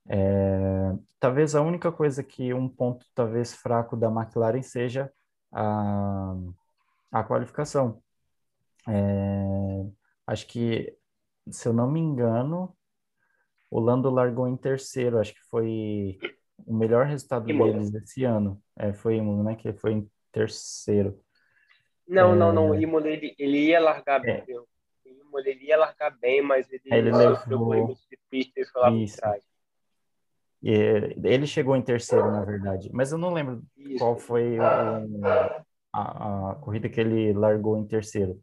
É, 0.09 0.93
talvez 1.21 1.55
a 1.55 1.63
única 1.63 1.93
coisa 1.93 2.25
que 2.25 2.53
um 2.53 2.69
ponto 2.69 3.07
talvez 3.15 3.55
fraco 3.55 3.97
da 3.97 4.09
McLaren 4.09 4.63
seja 4.63 5.13
a, 5.53 6.35
a 7.13 7.23
qualificação. 7.23 8.03
É, 8.89 9.87
acho 10.27 10.45
que, 10.49 10.93
se 11.53 11.69
eu 11.69 11.73
não 11.73 11.89
me 11.89 12.01
engano, 12.01 12.77
o 13.71 13.79
Lando 13.79 14.11
largou 14.11 14.49
em 14.49 14.57
terceiro, 14.57 15.21
acho 15.21 15.33
que 15.33 15.45
foi 15.49 16.19
o 16.67 16.75
melhor 16.75 17.07
resultado 17.07 17.47
deles 17.47 17.95
esse 17.95 18.25
ano. 18.25 18.61
É, 18.77 18.93
foi 18.93 19.17
Imola, 19.17 19.43
né? 19.45 19.55
Que 19.55 19.73
foi 19.73 19.93
em 19.93 20.11
terceiro. 20.33 21.19
Não, 22.07 22.33
é... 22.33 22.37
não, 22.37 22.53
não. 22.53 22.75
Imola 22.75 23.09
ele, 23.09 23.35
ele 23.39 23.59
ia 23.67 23.81
largar 23.81 24.25
é. 24.27 24.41
bem. 24.43 24.57
Imola 25.05 25.49
ele 25.49 25.65
ia 25.65 25.77
largar 25.77 26.11
bem, 26.19 26.43
mas 26.43 26.71
ele, 26.73 26.83
ele 26.87 27.11
levou 27.13 27.95
de 28.11 28.19
pista 28.29 28.61
e 28.61 28.65
foi 28.65 28.83
lá 28.83 28.91
Isso. 28.91 29.17
trás. 29.17 29.45
E 30.63 30.71
ele 31.25 31.47
chegou 31.47 31.75
em 31.75 31.83
terceiro, 31.83 32.31
na 32.31 32.45
verdade. 32.45 32.91
Mas 32.93 33.13
eu 33.13 33.19
não 33.19 33.33
lembro 33.33 33.63
Isso. 33.79 33.99
qual 33.99 34.19
foi 34.19 34.59
o, 34.59 34.63
a, 35.93 36.51
a 36.51 36.55
corrida 36.57 36.89
que 36.89 37.01
ele 37.01 37.33
largou 37.33 37.79
em 37.79 37.87
terceiro 37.87 38.41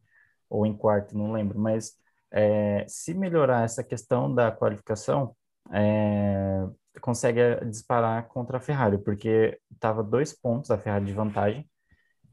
ou 0.49 0.65
em 0.65 0.75
quarto, 0.75 1.17
não 1.17 1.31
lembro, 1.31 1.59
mas 1.59 1.93
é, 2.31 2.85
se 2.87 3.13
melhorar 3.13 3.63
essa 3.63 3.83
questão 3.83 4.33
da 4.33 4.51
qualificação, 4.51 5.35
é, 5.71 6.65
consegue 7.07 7.63
disparar 7.69 8.27
contra 8.27 8.57
a 8.57 8.59
Ferrari, 8.59 8.97
porque 8.97 9.57
estava 9.71 10.03
dois 10.03 10.33
pontos 10.33 10.69
a 10.69 10.77
Ferrari 10.77 11.05
de 11.05 11.13
vantagem 11.13 11.65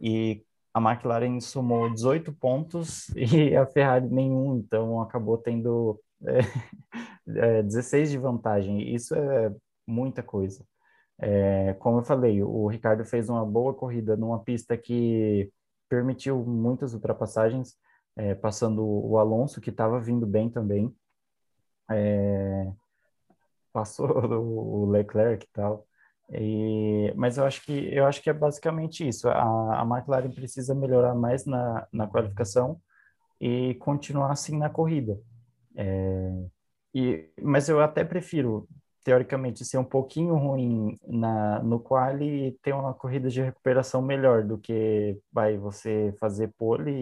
e 0.01 0.45
a 0.75 0.81
McLaren 0.81 1.39
somou 1.39 1.89
18 1.95 2.33
pontos 2.33 3.09
e 3.15 3.55
a 3.55 3.65
Ferrari 3.67 4.09
nenhum, 4.09 4.57
então 4.57 5.01
acabou 5.01 5.39
tendo 5.39 6.01
é, 7.37 7.63
16 7.63 8.11
de 8.11 8.19
vantagem. 8.19 8.93
Isso 8.93 9.15
é 9.15 9.55
muita 9.87 10.25
coisa. 10.25 10.67
É, 11.21 11.75
como 11.75 12.01
eu 12.01 12.03
falei, 12.03 12.43
o 12.43 12.67
Ricardo 12.67 13.05
fez 13.05 13.29
uma 13.29 13.47
boa 13.47 13.73
corrida 13.75 14.17
numa 14.17 14.43
pista 14.43 14.77
que 14.77 15.53
permitiu 15.89 16.45
muitas 16.45 16.95
ultrapassagens 16.95 17.77
é, 18.17 18.35
passando 18.35 18.85
o 18.85 19.19
Alonso, 19.19 19.61
que 19.61 19.71
estava 19.71 20.01
vindo 20.01 20.27
bem 20.27 20.51
também. 20.51 20.93
É, 21.89 22.73
passou 23.75 24.07
o 24.87 24.91
Leclerc 24.91 25.45
e 25.45 25.49
tal. 25.53 25.87
E, 26.33 27.13
mas 27.17 27.37
eu 27.37 27.45
acho 27.45 27.63
que 27.65 27.73
eu 27.95 28.07
acho 28.07 28.23
que 28.23 28.31
é 28.31 28.33
basicamente 28.33 29.07
isso. 29.07 29.29
A, 29.29 29.83
a 29.83 29.85
McLaren 29.85 30.31
precisa 30.31 30.75
melhorar 30.75 31.15
mais 31.15 31.45
na, 31.45 31.87
na 31.93 32.07
qualificação 32.07 32.81
e 33.41 33.75
continuar 33.77 34.33
assim 34.33 34.57
na 34.59 34.71
corrida. 34.71 35.21
É, 35.77 36.31
e, 36.95 37.29
mas 37.43 37.69
eu 37.69 37.81
até 37.81 38.05
prefiro, 38.05 38.69
teoricamente, 39.05 39.65
ser 39.65 39.79
um 39.79 39.85
pouquinho 39.85 40.37
ruim 40.37 40.99
na, 41.07 41.63
no 41.63 41.81
qual 41.81 42.21
e 42.23 42.53
ter 42.63 42.73
uma 42.75 42.95
corrida 42.95 43.29
de 43.29 43.43
recuperação 43.43 44.01
melhor 44.03 44.45
do 44.45 44.59
que 44.59 45.19
vai 45.33 45.59
você 45.59 46.15
fazer 46.21 46.53
pole 46.59 46.93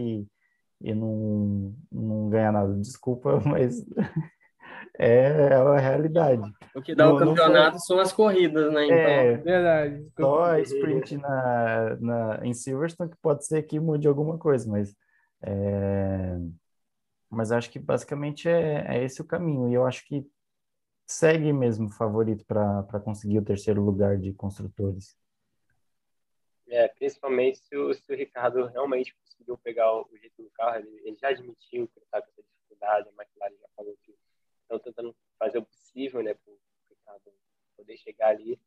e, 0.82 0.90
e 0.90 0.94
não, 0.94 1.74
não 1.92 2.30
ganhar 2.30 2.52
nada. 2.52 2.74
Desculpa, 2.74 3.40
mas 3.46 3.84
é, 4.98 5.24
é 5.24 5.54
a 5.54 5.78
realidade. 5.78 6.42
O 6.74 6.82
que 6.82 6.94
dá 6.94 7.06
não, 7.06 7.16
o 7.16 7.18
campeonato 7.18 7.78
são 7.80 7.98
as 7.98 8.12
corridas, 8.12 8.72
né? 8.72 8.84
Então, 8.84 8.96
é, 8.96 9.36
verdade. 9.36 10.12
Só 10.18 10.44
a 10.44 10.60
sprint 10.60 11.16
na, 11.16 11.96
na, 12.00 12.40
em 12.46 12.52
Silverstone 12.52 13.10
que 13.10 13.16
pode 13.16 13.46
ser 13.46 13.62
que 13.62 13.80
mude 13.80 14.06
alguma 14.06 14.38
coisa, 14.38 14.70
mas 14.70 14.94
é, 15.42 16.36
mas 17.28 17.50
acho 17.50 17.70
que 17.70 17.78
basicamente 17.78 18.48
é, 18.48 18.84
é 18.86 19.04
esse 19.04 19.22
o 19.22 19.26
caminho. 19.26 19.68
E 19.68 19.74
eu 19.74 19.86
acho 19.86 20.04
que 20.06 20.26
segue 21.06 21.52
mesmo 21.52 21.90
favorito 21.90 22.44
para 22.44 23.00
conseguir 23.00 23.38
o 23.38 23.44
terceiro 23.44 23.82
lugar 23.82 24.18
de 24.18 24.32
construtores. 24.32 25.16
É, 26.68 26.88
principalmente 26.88 27.58
se 27.58 27.76
o, 27.76 27.92
se 27.92 28.12
o 28.12 28.16
Ricardo 28.16 28.66
realmente 28.66 29.14
conseguiu 29.14 29.58
pegar 29.58 29.92
o, 29.92 30.08
jeito 30.18 30.42
do 30.42 30.50
carro, 30.50 30.76
ele, 30.76 31.02
ele 31.04 31.16
já 31.20 31.28
admitiu 31.28 31.88
que 31.88 31.98
ele 31.98 32.04
está 32.04 32.22
com 32.22 32.28
essa 32.30 32.42
dificuldade, 32.42 33.08
a 33.08 33.22
McLaren 33.22 33.56
já 33.60 33.68
falou 33.76 33.94
que 34.02 34.14
estão 34.76 34.92
tentando 34.92 35.16
fazer 35.38 35.58
o 35.58 35.64
possível 35.64 36.22
né, 36.22 36.34
para 36.34 36.52
o 36.52 36.58
Ricardo 36.90 37.32
poder 37.76 37.96
chegar 37.96 38.28
ali. 38.28 38.58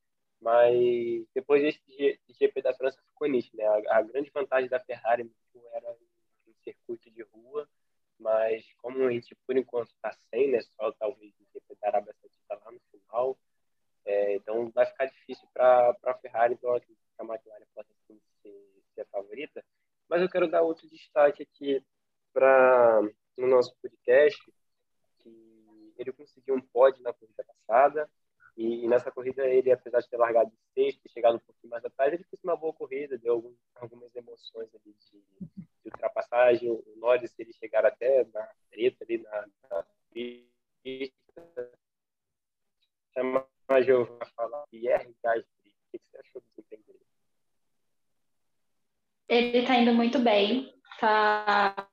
Mas 0.41 1.25
depois 1.33 1.61
desse 1.61 2.19
GP 2.29 2.61
da 2.61 2.73
França 2.73 3.01
ficou 3.07 3.27
nisso, 3.27 3.49
né? 3.55 3.65
A, 3.65 3.97
a 3.97 4.01
grande 4.01 4.29
vantagem 4.31 4.69
da 4.69 4.79
Ferrari 4.79 5.31
era 5.73 5.91
o 5.91 6.53
circuito 6.63 7.09
de 7.09 7.23
rua 7.23 7.67
mas 8.19 8.65
como 8.81 9.03
a 9.03 9.11
gente 9.11 9.35
por 9.45 9.57
enquanto 9.57 9.89
está 9.89 10.11
sem, 10.29 10.51
né, 10.51 10.61
só 10.61 10.91
talvez 10.93 11.33
da 11.81 11.87
Arábia 11.87 12.13
Saudita 12.13 12.65
lá 12.65 12.71
no 12.71 12.79
final, 12.91 13.37
é, 14.05 14.35
então 14.35 14.69
vai 14.71 14.85
ficar 14.85 15.05
difícil 15.05 15.47
para 15.53 15.95
a 16.03 16.13
Ferrari, 16.15 16.53
então 16.53 16.79
que 16.79 16.95
a 17.17 17.23
McLaren 17.23 17.65
pode 17.73 17.89
ser, 18.07 18.19
ser 18.93 19.01
a 19.01 19.05
favorita. 19.05 19.63
Mas 20.07 20.21
eu 20.21 20.29
quero 20.29 20.47
dar 20.47 20.61
outro 20.61 20.87
destaque 20.87 21.43
aqui 21.43 21.83
para 22.33 23.01
no 23.37 23.47
nosso 23.47 23.75
podcast, 23.81 24.39
que 25.19 25.93
ele 25.97 26.11
conseguiu 26.11 26.55
um 26.55 26.61
pódio 26.61 27.01
na 27.03 27.13
corrida 27.13 27.43
passada, 27.43 28.09
e, 28.55 28.87
nessa 28.87 29.11
corrida 29.11 29.34
ele, 29.49 29.71
apesar 29.71 29.99
de 29.99 30.09
ter 30.09 30.17
largado 30.17 30.51
de 30.51 30.57
sexto 30.73 31.01
e 31.05 31.09
chegado 31.09 31.35
um 31.35 31.39
pouquinho 31.39 31.71
mais 31.71 31.83
atrás, 31.85 32.13
ele 32.13 32.23
fez 32.23 32.43
uma 32.43 32.55
boa 32.55 32.73
corrida, 32.73 33.17
deu 33.17 33.33
algum, 33.33 33.53
algumas 33.75 34.15
emoções 34.15 34.69
ali 34.75 34.93
de, 34.93 35.21
de, 35.57 35.69
ultrapassagem. 35.85 36.69
O 36.69 36.83
Norris, 36.97 37.33
ele 37.37 37.53
chegar 37.53 37.85
até 37.85 38.25
na 38.33 38.49
treta 38.71 39.03
ali 39.03 39.17
na, 39.19 39.47
na 39.69 39.85
pista. 40.11 41.71
Chama 43.13 43.47
a 43.67 43.81
Giovanna 43.81 44.25
falar. 44.35 44.65
Pierre 44.67 45.15
Gasly, 45.23 45.45
o 45.65 45.91
que 45.91 45.99
você 45.99 46.17
achou 46.17 46.41
do 46.41 46.47
desempenho 46.49 46.83
dele? 46.83 46.99
Ele 49.27 49.57
está 49.59 49.75
indo 49.77 49.93
muito 49.93 50.19
bem, 50.19 50.73
está 50.91 51.89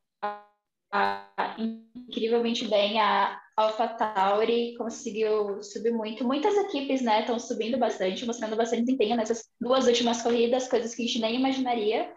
incrivelmente 1.59 2.69
bem. 2.69 3.01
A 3.01 3.42
AlphaTauri 3.63 4.75
conseguiu 4.77 5.63
subir 5.63 5.93
muito. 5.93 6.25
Muitas 6.25 6.55
equipes, 6.57 7.03
né, 7.03 7.21
estão 7.21 7.39
subindo 7.39 7.79
bastante, 7.79 8.27
mostrando 8.27 8.57
bastante 8.57 8.85
desempenho 8.85 9.17
nessas 9.17 9.45
duas 9.61 9.87
últimas 9.87 10.23
corridas, 10.23 10.69
coisas 10.69 10.95
que 10.95 11.03
a 11.03 11.07
gente 11.07 11.21
nem 11.21 11.37
imaginaria. 11.37 12.13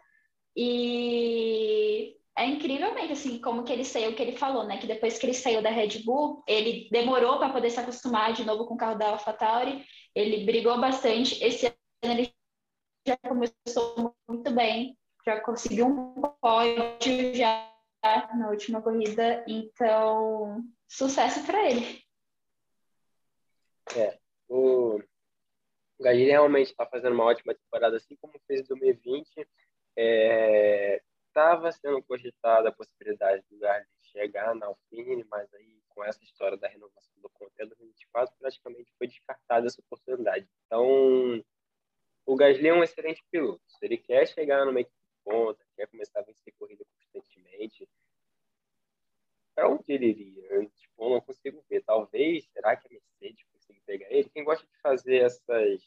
E 0.55 2.15
é 2.37 2.45
incrivelmente 2.45 3.13
assim 3.13 3.39
como 3.39 3.63
que 3.63 3.71
ele 3.71 3.83
saiu, 3.83 4.11
o 4.11 4.15
que 4.15 4.21
ele 4.21 4.37
falou, 4.37 4.65
né, 4.65 4.77
que 4.77 4.87
depois 4.87 5.17
que 5.17 5.25
ele 5.25 5.33
saiu 5.33 5.61
da 5.61 5.69
Red 5.69 6.03
Bull, 6.03 6.43
ele 6.47 6.89
demorou 6.91 7.37
para 7.37 7.53
poder 7.53 7.69
se 7.69 7.79
acostumar 7.79 8.33
de 8.33 8.45
novo 8.45 8.65
com 8.65 8.73
o 8.75 8.77
carro 8.77 8.97
da 8.97 9.09
AlphaTauri. 9.09 9.85
Ele 10.13 10.45
brigou 10.45 10.79
bastante. 10.79 11.43
Esse 11.43 11.67
ano 11.67 12.13
ele 12.13 12.33
já 13.07 13.17
começou 13.17 14.15
muito 14.27 14.51
bem, 14.51 14.97
já 15.25 15.39
conseguiu 15.41 15.87
um 15.87 16.21
pódio 16.41 17.33
já 17.35 17.69
na 18.35 18.49
última 18.49 18.81
corrida, 18.81 19.43
então 19.47 20.63
sucesso 20.95 21.45
para 21.45 21.69
ele. 21.69 22.01
É, 23.97 24.17
o, 24.47 24.99
Gasly 25.99 26.25
realmente 26.25 26.67
está 26.67 26.85
fazendo 26.85 27.13
uma 27.13 27.25
ótima 27.25 27.53
temporada, 27.53 27.97
assim 27.97 28.15
como 28.15 28.33
fez 28.47 28.61
em 28.61 28.67
2020. 28.67 29.47
Estava 31.27 31.67
é, 31.67 31.71
sendo 31.71 32.01
cogitada 32.03 32.69
a 32.69 32.71
possibilidade 32.71 33.43
do 33.49 33.59
Gasly 33.59 33.87
chegar 34.03 34.55
na 34.55 34.67
Alpine, 34.67 35.25
mas 35.29 35.53
aí 35.53 35.81
com 35.89 36.03
essa 36.03 36.23
história 36.23 36.57
da 36.57 36.69
renovação 36.69 37.13
do 37.21 37.29
contrato 37.29 37.69
2024 37.69 38.33
praticamente 38.39 38.93
foi 38.97 39.07
descartada 39.07 39.67
essa 39.67 39.81
oportunidade. 39.81 40.47
Então, 40.65 41.43
o 42.25 42.35
Gasly 42.35 42.69
é 42.69 42.73
um 42.73 42.83
excelente 42.83 43.21
piloto. 43.29 43.61
Se 43.67 43.85
ele 43.85 43.97
quer 43.97 44.25
chegar 44.27 44.65
numa 44.65 44.79
equipe 44.79 44.95
ponta, 45.25 45.65
quer 45.75 45.87
começar 45.87 46.19
a 46.19 46.23
vencer 46.23 46.53
corrida 46.57 46.85
constantemente, 47.13 47.89
para 49.55 49.69
onde 49.69 49.83
ele 49.87 50.07
iria? 50.07 50.43
Eu, 50.49 50.65
tipo, 50.69 51.09
não 51.09 51.21
consigo 51.21 51.63
ver. 51.69 51.81
Talvez, 51.83 52.45
será 52.51 52.75
que 52.75 52.87
a 52.87 52.91
Mercedes 52.91 53.45
consiga 53.51 53.79
pegar 53.85 54.07
ele? 54.11 54.29
Quem 54.29 54.43
gosta 54.43 54.65
de 54.65 54.81
fazer 54.81 55.17
essas, 55.17 55.81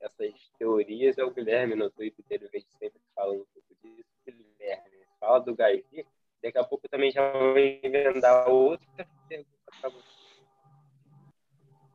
essas 0.00 0.34
teorias 0.58 1.16
é 1.16 1.24
o 1.24 1.30
Guilherme 1.30 1.74
no 1.74 1.90
Twitter 1.90 2.24
eu 2.30 2.50
vejo 2.50 2.66
sempre 2.78 3.00
falando 3.14 3.40
um 3.40 3.46
pouco 3.54 3.74
disso. 3.82 4.08
Guilherme, 4.26 5.06
fala 5.18 5.38
do 5.40 5.54
Gasly. 5.54 6.06
Daqui 6.42 6.58
a 6.58 6.64
pouco 6.64 6.84
eu 6.84 6.90
também 6.90 7.10
já 7.10 7.32
vou 7.32 7.56
emendar 7.56 8.48
outra 8.50 9.08
pergunta 9.26 9.48
para 9.80 9.88
você. 9.88 10.14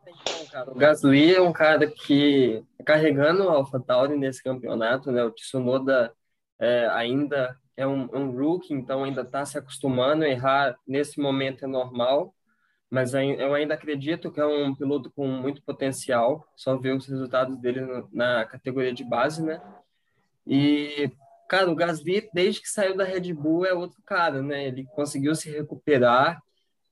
Então, 0.07 0.45
cara, 0.47 0.71
o 0.71 0.75
Gasly 0.75 1.35
é 1.35 1.41
um 1.41 1.53
cara 1.53 1.85
que 1.85 2.65
tá 2.77 2.83
carregando 2.83 3.43
o 3.43 3.49
AlphaTauri 3.49 4.17
nesse 4.17 4.43
campeonato, 4.43 5.11
né? 5.11 5.23
O 5.23 5.31
Tsunoda 5.31 6.15
é, 6.59 6.87
ainda 6.87 7.55
é 7.79 7.87
um, 7.87 8.09
um 8.13 8.31
rookie, 8.37 8.73
então 8.73 9.05
ainda 9.05 9.21
está 9.21 9.45
se 9.45 9.57
acostumando, 9.57 10.25
errar 10.25 10.77
nesse 10.85 11.17
momento 11.17 11.63
é 11.63 11.67
normal, 11.67 12.35
mas 12.89 13.13
eu 13.13 13.53
ainda 13.53 13.73
acredito 13.73 14.29
que 14.29 14.41
é 14.41 14.45
um 14.45 14.75
piloto 14.75 15.09
com 15.11 15.25
muito 15.25 15.63
potencial, 15.63 16.45
só 16.57 16.75
ver 16.75 16.93
os 16.93 17.07
resultados 17.07 17.57
dele 17.57 17.79
na 18.11 18.43
categoria 18.43 18.91
de 18.91 19.05
base, 19.05 19.41
né? 19.41 19.61
E, 20.45 21.09
cara, 21.47 21.71
o 21.71 21.75
Gasly, 21.75 22.29
desde 22.33 22.61
que 22.61 22.67
saiu 22.67 22.97
da 22.97 23.05
Red 23.05 23.33
Bull, 23.33 23.65
é 23.65 23.73
outro 23.73 24.01
cara, 24.05 24.41
né? 24.41 24.67
Ele 24.67 24.85
conseguiu 24.93 25.33
se 25.33 25.49
recuperar, 25.49 26.41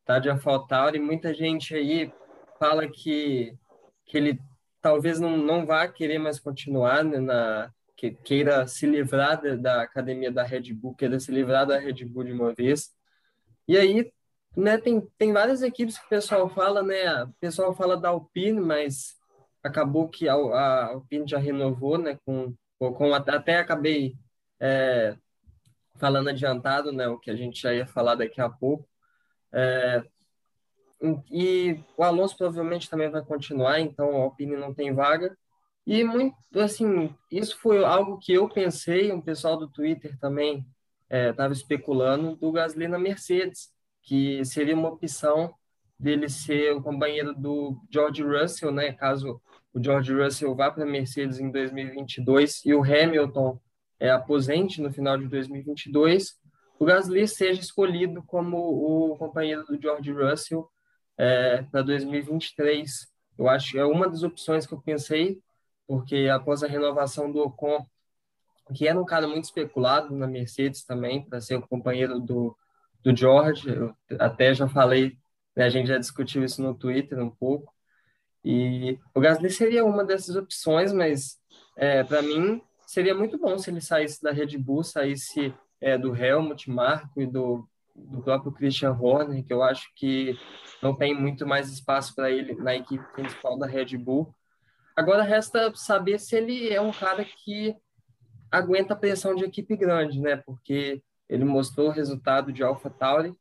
tá 0.05 0.19
de 0.19 0.29
e 0.29 0.99
muita 0.99 1.33
gente 1.33 1.75
aí 1.75 2.13
fala 2.57 2.87
que, 2.87 3.53
que 4.05 4.17
ele 4.17 4.39
talvez 4.81 5.19
não, 5.19 5.35
não 5.35 5.65
vá 5.65 5.85
querer 5.85 6.17
mais 6.17 6.39
continuar 6.39 7.03
né, 7.03 7.19
na, 7.19 7.73
que 7.97 8.11
queira 8.11 8.67
se 8.67 8.85
livrar 8.85 9.41
da, 9.41 9.55
da, 9.55 9.81
academia 9.81 10.31
da 10.31 10.43
Red 10.43 10.71
Bull, 10.71 10.95
queira 10.95 11.19
se 11.19 11.31
livrar 11.31 11.65
da 11.65 11.79
Red 11.79 12.05
Bull 12.05 12.23
de 12.23 12.31
uma 12.31 12.53
vez. 12.53 12.95
E 13.67 13.75
aí, 13.75 14.13
né, 14.55 14.77
tem, 14.77 15.01
tem 15.17 15.33
várias 15.33 15.63
equipes 15.63 15.97
que 15.97 16.05
o 16.05 16.09
pessoal 16.09 16.47
fala, 16.47 16.83
né, 16.83 17.23
o 17.23 17.33
pessoal 17.39 17.73
fala 17.73 17.97
da 17.97 18.09
Alpine, 18.09 18.61
mas 18.61 19.17
acabou 19.63 20.07
que 20.07 20.29
a, 20.29 20.35
a 20.35 20.85
Alpine 20.93 21.27
já 21.27 21.39
renovou, 21.39 21.97
né, 21.97 22.19
com, 22.23 22.55
com 22.77 23.13
até 23.13 23.57
acabei 23.57 24.15
é, 24.59 25.17
falando 25.95 26.29
adiantado, 26.29 26.91
né, 26.91 27.07
o 27.07 27.17
que 27.17 27.31
a 27.31 27.35
gente 27.35 27.59
já 27.59 27.73
ia 27.73 27.87
falar 27.87 28.13
daqui 28.13 28.39
a 28.39 28.49
pouco. 28.49 28.87
É, 29.51 30.03
e 31.31 31.79
o 31.97 32.03
Alonso 32.03 32.37
provavelmente 32.37 32.89
também 32.89 33.09
vai 33.09 33.23
continuar, 33.23 33.79
então 33.79 34.11
a 34.11 34.23
Alpine 34.25 34.55
não 34.55 34.71
tem 34.71 34.93
vaga. 34.93 35.35
E 35.87 36.03
muito, 36.03 36.35
assim, 36.59 37.15
isso 37.31 37.57
foi 37.59 37.81
algo 37.81 38.19
que 38.19 38.33
eu 38.33 38.49
pensei, 38.49 39.09
um 39.09 39.21
pessoal 39.21 39.55
do 39.55 39.69
Twitter 39.69 40.19
também 40.19 40.67
estava 41.09 41.53
é, 41.53 41.55
especulando 41.55 42.35
do 42.35 42.51
Gasly 42.51 42.89
na 42.89 42.99
Mercedes, 42.99 43.69
que 44.03 44.43
seria 44.43 44.75
uma 44.75 44.89
opção 44.89 45.55
dele 45.97 46.27
ser 46.27 46.75
o 46.75 46.83
companheiro 46.83 47.33
do 47.33 47.81
George 47.89 48.21
Russell, 48.21 48.69
né? 48.69 48.91
Caso 48.91 49.41
o 49.73 49.81
George 49.81 50.13
Russell 50.13 50.53
vá 50.53 50.69
para 50.69 50.83
a 50.83 50.85
Mercedes 50.85 51.39
em 51.39 51.49
2022 51.49 52.65
e 52.65 52.73
o 52.73 52.83
Hamilton 52.83 53.57
é, 53.97 54.11
aposente 54.11 54.81
no 54.81 54.91
final 54.91 55.17
de 55.17 55.25
2022, 55.29 56.35
o 56.77 56.83
Gasly 56.83 57.25
seja 57.29 57.61
escolhido 57.61 58.21
como 58.23 58.57
o 58.57 59.17
companheiro 59.17 59.63
do 59.65 59.81
George 59.81 60.11
Russell 60.11 60.69
é, 61.17 61.63
para 61.71 61.81
2023. 61.81 63.07
Eu 63.37 63.47
acho 63.47 63.71
que 63.71 63.79
é 63.79 63.85
uma 63.85 64.09
das 64.09 64.23
opções 64.23 64.67
que 64.67 64.73
eu 64.73 64.81
pensei, 64.81 65.41
porque 65.87 66.27
após 66.31 66.63
a 66.63 66.67
renovação 66.67 67.31
do 67.31 67.39
Ocon, 67.39 67.85
que 68.75 68.87
era 68.87 68.99
um 68.99 69.05
cara 69.05 69.27
muito 69.27 69.45
especulado 69.45 70.13
na 70.15 70.27
Mercedes 70.27 70.83
também, 70.83 71.23
para 71.23 71.39
ser 71.41 71.55
o 71.55 71.67
companheiro 71.67 72.19
do, 72.19 72.55
do 73.03 73.15
George, 73.15 73.69
eu 73.69 73.95
até 74.19 74.53
já 74.53 74.67
falei, 74.67 75.17
né, 75.55 75.65
a 75.65 75.69
gente 75.69 75.87
já 75.87 75.97
discutiu 75.97 76.43
isso 76.43 76.61
no 76.61 76.75
Twitter 76.75 77.17
um 77.19 77.29
pouco, 77.29 77.73
E 78.43 78.99
o 79.13 79.19
Gasly 79.19 79.49
seria 79.49 79.85
uma 79.85 80.05
dessas 80.05 80.35
opções, 80.35 80.93
mas 80.93 81.37
é, 81.75 82.03
para 82.03 82.21
mim 82.21 82.61
seria 82.85 83.13
muito 83.15 83.37
bom 83.37 83.57
se 83.57 83.69
ele 83.69 83.81
saísse 83.81 84.21
da 84.21 84.31
Red 84.31 84.57
Bull, 84.57 84.83
saísse 84.83 85.53
é, 85.81 85.97
do 85.97 86.15
Helmut 86.15 86.69
Marko 86.69 87.21
e 87.21 87.25
do, 87.27 87.67
do 87.95 88.21
próprio 88.21 88.51
Christian 88.51 88.91
Horner, 88.93 89.43
que 89.43 89.53
eu 89.53 89.63
acho 89.63 89.91
que 89.95 90.37
não 90.81 90.95
tem 90.95 91.13
muito 91.13 91.45
mais 91.45 91.69
espaço 91.69 92.15
para 92.15 92.31
ele 92.31 92.55
na 92.55 92.75
equipe 92.75 93.03
principal 93.13 93.57
da 93.57 93.67
Red 93.67 93.97
Bull. 93.97 94.33
Agora 94.97 95.21
resta 95.21 95.71
saber 95.75 96.19
se 96.19 96.35
ele 96.35 96.73
é 96.73 96.81
um 96.81 96.91
cara 96.91 97.23
que 97.23 97.75
aguenta 98.51 98.95
a 98.95 98.97
pressão 98.97 99.35
de 99.35 99.45
equipe 99.45 99.77
grande, 99.77 100.19
né? 100.19 100.37
Porque 100.37 101.03
ele 101.29 101.45
mostrou 101.45 101.89
o 101.89 101.91
resultado 101.91 102.51
de 102.51 102.63
AlphaTauri, 102.63 103.35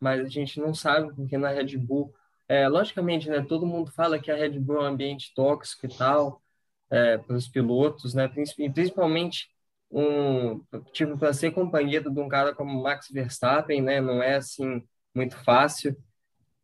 mas 0.00 0.20
a 0.20 0.28
gente 0.28 0.58
não 0.58 0.74
sabe 0.74 1.14
porque 1.14 1.38
na 1.38 1.50
Red 1.50 1.76
Bull, 1.78 2.12
é, 2.48 2.68
logicamente, 2.68 3.30
né? 3.30 3.40
Todo 3.40 3.64
mundo 3.64 3.92
fala 3.92 4.18
que 4.18 4.32
a 4.32 4.36
Red 4.36 4.58
Bull 4.58 4.78
é 4.78 4.80
um 4.82 4.86
ambiente 4.86 5.32
tóxico 5.32 5.86
e 5.86 5.96
tal 5.96 6.42
é, 6.90 7.18
para 7.18 7.36
os 7.36 7.48
pilotos, 7.48 8.12
né? 8.12 8.28
Principalmente 8.28 9.48
um 9.88 10.60
tipo 10.92 11.16
para 11.16 11.32
ser 11.32 11.52
companheiro 11.52 12.10
de 12.10 12.20
um 12.20 12.28
cara 12.28 12.52
como 12.52 12.82
Max 12.82 13.08
Verstappen, 13.10 13.80
né? 13.80 14.00
Não 14.00 14.20
é 14.20 14.36
assim 14.36 14.82
muito 15.14 15.36
fácil, 15.44 15.96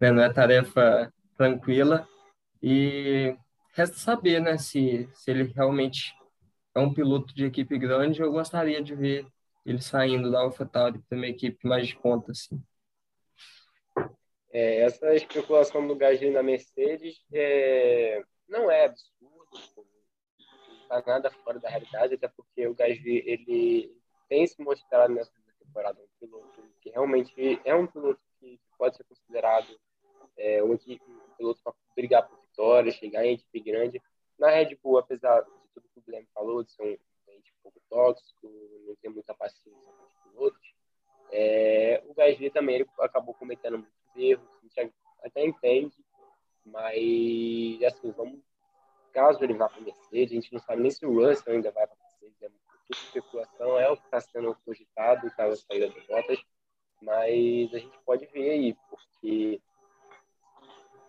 né? 0.00 0.10
Não 0.10 0.22
é 0.22 0.32
tarefa 0.32 1.12
tranquila 1.36 2.08
e 2.62 3.36
resta 3.72 3.96
saber, 3.96 4.40
né? 4.40 4.56
Se 4.58 5.08
se 5.14 5.30
ele 5.30 5.44
realmente 5.44 6.14
é 6.74 6.80
um 6.80 6.92
piloto 6.92 7.34
de 7.34 7.44
equipe 7.44 7.78
grande, 7.78 8.20
eu 8.20 8.32
gostaria 8.32 8.82
de 8.82 8.94
ver 8.94 9.26
ele 9.64 9.80
saindo 9.80 10.30
da 10.30 10.40
AlphaTauri 10.40 10.98
para 11.00 11.16
uma 11.16 11.26
equipe 11.26 11.66
mais 11.66 11.88
de 11.88 11.96
conta, 11.96 12.32
assim. 12.32 12.62
É, 14.50 14.80
essa 14.80 15.14
especulação 15.14 15.86
do 15.86 15.96
Gasly 15.96 16.30
na 16.30 16.42
Mercedes 16.42 17.24
é, 17.32 18.22
não 18.48 18.70
é 18.70 18.84
absurdo, 18.84 19.48
não 20.68 20.98
está 20.98 21.02
nada 21.06 21.30
fora 21.30 21.58
da 21.58 21.70
realidade, 21.70 22.14
até 22.14 22.28
porque 22.28 22.66
o 22.66 22.74
Gasly 22.74 23.22
ele 23.24 23.96
tem 24.28 24.46
se 24.46 24.62
mostrado 24.62 25.14
nessa 25.14 25.32
temporada 25.58 25.98
um 26.00 26.08
piloto 26.20 26.62
que 26.80 26.90
realmente 26.90 27.60
é 27.64 27.74
um 27.74 27.86
piloto 27.86 28.20
que 28.38 28.60
pode 28.76 28.96
ser 28.96 29.04
considerado 29.04 29.68
é, 30.36 30.62
um, 30.62 30.72
um 30.72 31.36
piloto 31.38 31.62
para 31.62 31.72
brigar 31.96 32.28
por 32.28 32.41
vitória, 32.52 32.92
chegar 32.92 33.24
em 33.24 33.34
equipe 33.34 33.60
grande. 33.60 34.02
Na 34.38 34.50
Red 34.50 34.76
Bull, 34.82 34.98
apesar 34.98 35.42
tudo 35.74 35.88
que 35.92 35.98
o 35.98 36.02
Guilherme 36.02 36.28
falou, 36.34 36.62
de 36.62 36.72
ser 36.72 36.82
um 36.82 36.98
ambiente 37.22 37.52
um 37.52 37.62
pouco 37.62 37.80
tóxico, 37.88 38.48
não 38.86 38.94
ter 38.96 39.08
muita 39.08 39.34
paciência 39.34 39.92
com 39.92 40.04
os 40.04 40.32
pilotos, 40.32 40.74
é, 41.30 42.02
o 42.06 42.14
Gasly 42.14 42.50
também 42.50 42.76
ele 42.76 42.86
acabou 43.00 43.34
cometendo 43.34 43.78
muitos 43.78 44.16
erros, 44.16 44.46
a 44.60 44.82
gente 44.82 44.94
até 45.24 45.44
entende, 45.44 45.96
mas 46.64 47.82
assim, 47.84 48.10
vamos, 48.10 48.40
caso 49.12 49.42
ele 49.42 49.54
vá 49.54 49.68
para 49.68 49.78
a 49.78 49.84
Mercedes, 49.84 50.32
a 50.32 50.34
gente 50.34 50.52
não 50.52 50.60
sabe 50.60 50.82
nem 50.82 50.90
se 50.90 51.06
o 51.06 51.14
Russell 51.14 51.54
ainda 51.54 51.70
vai 51.70 51.86
para 51.86 51.96
a 51.96 52.02
Mercedes, 52.02 52.42
é 52.42 52.48
tudo 52.48 52.60
especulação, 52.90 53.78
é 53.78 53.90
o 53.90 53.96
que 53.96 54.04
está 54.04 54.20
sendo 54.20 54.54
cogitado, 54.64 55.30
caso 55.30 55.54
a 55.54 55.56
saída 55.56 55.88
de 55.88 56.00
botas, 56.06 56.38
mas 57.00 57.74
a 57.74 57.78
gente 57.78 57.98
pode 58.04 58.26
ver 58.26 58.50
aí, 58.50 58.76
porque 58.90 59.60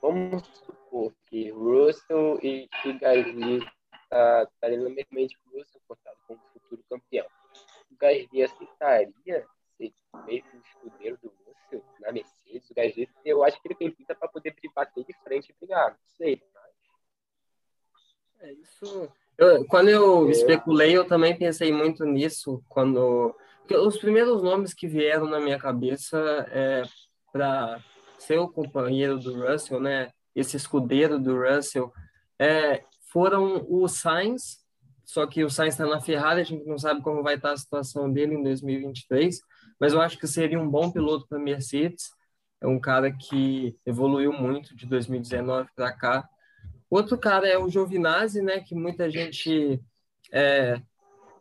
vamos 0.03 0.45
supor 0.47 1.13
que 1.27 1.49
Russell 1.51 2.37
e, 2.43 2.69
e 2.83 2.93
Gasly 2.99 3.65
tá 4.09 4.69
no 4.69 4.89
mesmo 4.89 5.07
mente 5.11 5.37
Russell, 5.45 5.81
contado 5.87 6.17
como 6.27 6.39
futuro 6.51 6.83
campeão. 6.89 7.25
O 7.89 7.95
Gasly 7.95 8.43
aceitaria 8.43 9.47
ser 9.77 9.93
meio 10.25 10.43
que 10.43 10.57
o 10.57 10.59
escudeiro 10.59 11.17
do 11.23 11.33
Russell 11.45 11.83
na 12.01 12.11
Mercedes? 12.11 12.69
O 12.69 12.73
Gasly, 12.73 13.09
eu 13.23 13.43
acho 13.45 13.61
que 13.61 13.67
ele 13.69 13.75
tem 13.75 13.91
pinta 13.91 14.13
para 14.13 14.27
poder 14.27 14.53
bater 14.75 15.05
de 15.05 15.13
frente 15.23 15.49
e 15.49 15.55
brigar, 15.57 15.91
não 15.91 15.97
sei. 16.17 16.43
Mas... 16.53 18.49
É 18.49 18.51
isso. 18.51 19.09
Eu, 19.37 19.65
quando 19.67 19.87
eu 19.87 20.27
é. 20.27 20.31
especulei, 20.31 20.97
eu 20.97 21.07
também 21.07 21.37
pensei 21.37 21.71
muito 21.71 22.03
nisso. 22.03 22.61
Quando 22.67 23.33
os 23.71 23.97
primeiros 23.97 24.43
nomes 24.43 24.73
que 24.73 24.85
vieram 24.85 25.27
na 25.27 25.39
minha 25.39 25.57
cabeça 25.57 26.19
é 26.51 26.83
para 27.31 27.81
ser 28.25 28.39
o 28.39 28.49
companheiro 28.49 29.17
do 29.19 29.45
Russell, 29.45 29.79
né? 29.79 30.11
Esse 30.35 30.57
escudeiro 30.57 31.19
do 31.19 31.39
Russell, 31.39 31.91
é, 32.39 32.83
foram 33.11 33.65
o 33.69 33.87
Sainz, 33.87 34.63
só 35.05 35.27
que 35.27 35.43
o 35.43 35.49
Sainz 35.49 35.75
está 35.75 35.85
na 35.85 36.01
Ferrari, 36.01 36.41
a 36.41 36.43
gente 36.43 36.65
não 36.65 36.77
sabe 36.77 37.01
como 37.01 37.21
vai 37.21 37.35
estar 37.35 37.51
a 37.51 37.57
situação 37.57 38.11
dele 38.11 38.35
em 38.35 38.43
2023, 38.43 39.39
mas 39.79 39.93
eu 39.93 40.01
acho 40.01 40.17
que 40.17 40.27
seria 40.27 40.59
um 40.59 40.69
bom 40.69 40.91
piloto 40.91 41.27
para 41.27 41.37
Mercedes. 41.37 42.11
É 42.61 42.67
um 42.67 42.79
cara 42.79 43.11
que 43.11 43.77
evoluiu 43.85 44.31
muito 44.31 44.75
de 44.75 44.85
2019 44.85 45.69
para 45.75 45.91
cá. 45.91 46.27
Outro 46.89 47.17
cara 47.17 47.47
é 47.47 47.57
o 47.57 47.69
Giovinazzi, 47.69 48.41
né, 48.41 48.61
que 48.61 48.73
muita 48.73 49.09
gente 49.09 49.81
é, 50.31 50.81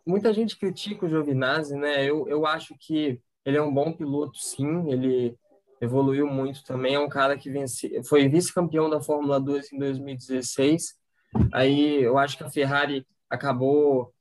muita 0.05 0.33
gente 0.33 0.57
critica 0.57 1.05
o 1.05 1.09
Giovinazzi, 1.09 1.75
né? 1.75 2.03
Eu, 2.03 2.27
eu 2.27 2.45
acho 2.45 2.75
que 2.79 3.19
ele 3.45 3.57
é 3.57 3.61
um 3.61 3.73
bom 3.73 3.91
piloto, 3.93 4.37
sim. 4.37 4.91
Ele 4.91 5.37
evoluiu 5.83 6.27
muito 6.27 6.63
também. 6.63 6.95
É 6.95 6.99
um 6.99 7.09
cara 7.09 7.37
que 7.37 7.49
vence, 7.49 8.01
foi 8.03 8.27
vice-campeão 8.27 8.89
da 8.89 9.01
Fórmula 9.01 9.39
2 9.39 9.73
em 9.73 9.79
2016 9.79 11.03
Aí 11.51 12.03
eu 12.03 12.17
acho 12.17 12.37
que 12.37 12.43
a 12.43 12.49
Ferrari 12.49 13.05
acabou 13.29 14.13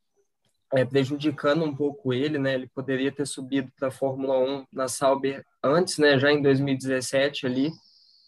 é, 0.73 0.85
prejudicando 0.85 1.65
um 1.65 1.75
pouco 1.75 2.13
ele, 2.13 2.39
né? 2.39 2.55
Ele 2.55 2.67
poderia 2.69 3.13
ter 3.13 3.27
subido 3.27 3.71
para 3.79 3.89
a 3.89 3.93
Fórmula 3.93 4.39
1 4.39 4.67
na 4.73 4.89
Sauber 4.89 5.45
antes, 5.63 5.99
né? 5.99 6.19
Já 6.19 6.33
em 6.33 6.41
2017 6.41 7.47
ali. 7.47 7.71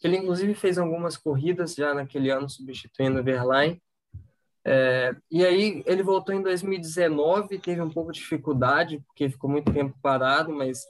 Ele 0.02 0.18
inclusive 0.18 0.54
fez 0.54 0.76
algumas 0.76 1.16
corridas 1.16 1.74
já 1.74 1.94
naquele 1.94 2.30
ano 2.30 2.48
substituindo 2.48 3.20
o 3.20 3.24
Verlaine. 3.24 3.82
É, 4.66 5.14
e 5.30 5.44
aí 5.44 5.82
ele 5.86 6.02
voltou 6.02 6.34
em 6.34 6.42
2019, 6.42 7.58
teve 7.58 7.82
um 7.82 7.90
pouco 7.90 8.12
de 8.12 8.18
dificuldade 8.18 9.02
porque 9.06 9.28
ficou 9.28 9.48
muito 9.48 9.70
tempo 9.70 9.94
parado, 10.02 10.52
mas 10.52 10.86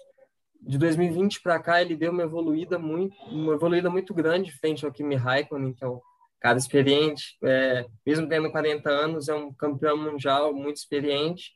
de 0.67 0.79
2020 0.79 1.43
para 1.43 1.59
cá 1.59 1.81
ele 1.81 1.97
deu 1.97 2.11
uma 2.11 2.23
evoluída 2.23 2.79
muito, 2.79 3.15
uma 3.27 3.55
evoluída 3.55 3.91
muito 3.91 4.15
grande 4.15 4.53
frente 4.53 4.85
ao 4.85 4.93
Kimi 4.93 5.15
Raikkonen, 5.15 5.75
que 5.75 5.85
é 5.85 5.87
o 5.87 6.03
cara 6.41 6.59
experiente, 6.59 7.37
é, 7.43 7.87
mesmo 8.05 8.29
tendo 8.29 8.51
40 8.51 8.89
anos, 8.91 9.29
é 9.29 9.35
um 9.35 9.53
campeão 9.53 9.97
mundial 9.97 10.53
muito 10.53 10.77
experiente, 10.77 11.53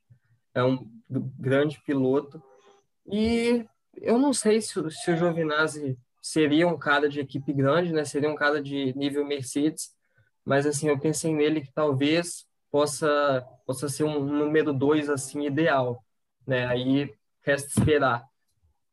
é 0.55 0.63
um 0.63 0.87
grande 1.39 1.81
piloto. 1.85 2.43
E 3.11 3.67
eu 3.97 4.19
não 4.19 4.33
sei 4.33 4.61
se, 4.61 4.73
se 4.91 5.11
o 5.11 5.17
Giovinazzi 5.17 5.99
seria 6.23 6.67
um 6.67 6.79
cara 6.79 7.09
de 7.09 7.21
equipe 7.21 7.53
grande, 7.53 7.93
né? 7.93 8.05
Seria 8.05 8.31
um 8.31 8.35
cara 8.35 8.63
de 8.63 8.97
nível 8.97 9.27
Mercedes, 9.27 9.91
mas 10.45 10.67
assim, 10.67 10.89
eu 10.89 10.99
pensei 10.99 11.35
nele 11.35 11.61
que 11.61 11.73
talvez 11.73 12.47
possa 12.71 13.47
possa 13.67 13.89
ser 13.89 14.05
um 14.05 14.21
número 14.21 14.73
dois 14.73 15.09
assim 15.09 15.47
ideal, 15.47 16.03
né? 16.47 16.67
Aí 16.67 17.13
resta 17.43 17.69
esperar. 17.69 18.25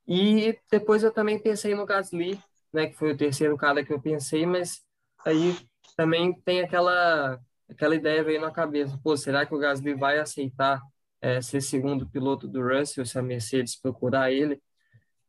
E 0.07 0.57
depois 0.71 1.03
eu 1.03 1.11
também 1.11 1.39
pensei 1.39 1.73
no 1.73 1.85
Gasly, 1.85 2.39
né, 2.71 2.87
que 2.87 2.95
foi 2.95 3.13
o 3.13 3.17
terceiro 3.17 3.57
cara 3.57 3.83
que 3.83 3.91
eu 3.91 4.01
pensei, 4.01 4.45
mas 4.45 4.83
aí 5.25 5.55
também 5.97 6.33
tem 6.41 6.61
aquela 6.61 7.39
aquela 7.69 7.95
ideia 7.95 8.23
veio 8.23 8.39
na 8.39 8.51
cabeça, 8.51 8.99
pô, 9.03 9.17
será 9.17 9.45
que 9.45 9.55
o 9.55 9.57
Gasly 9.57 9.95
vai 9.95 10.19
aceitar 10.19 10.79
é, 11.19 11.41
ser 11.41 11.61
segundo 11.61 12.07
piloto 12.07 12.47
do 12.47 12.61
Russell 12.61 13.05
se 13.05 13.17
a 13.17 13.21
Mercedes 13.23 13.75
procurar 13.75 14.31
ele? 14.31 14.61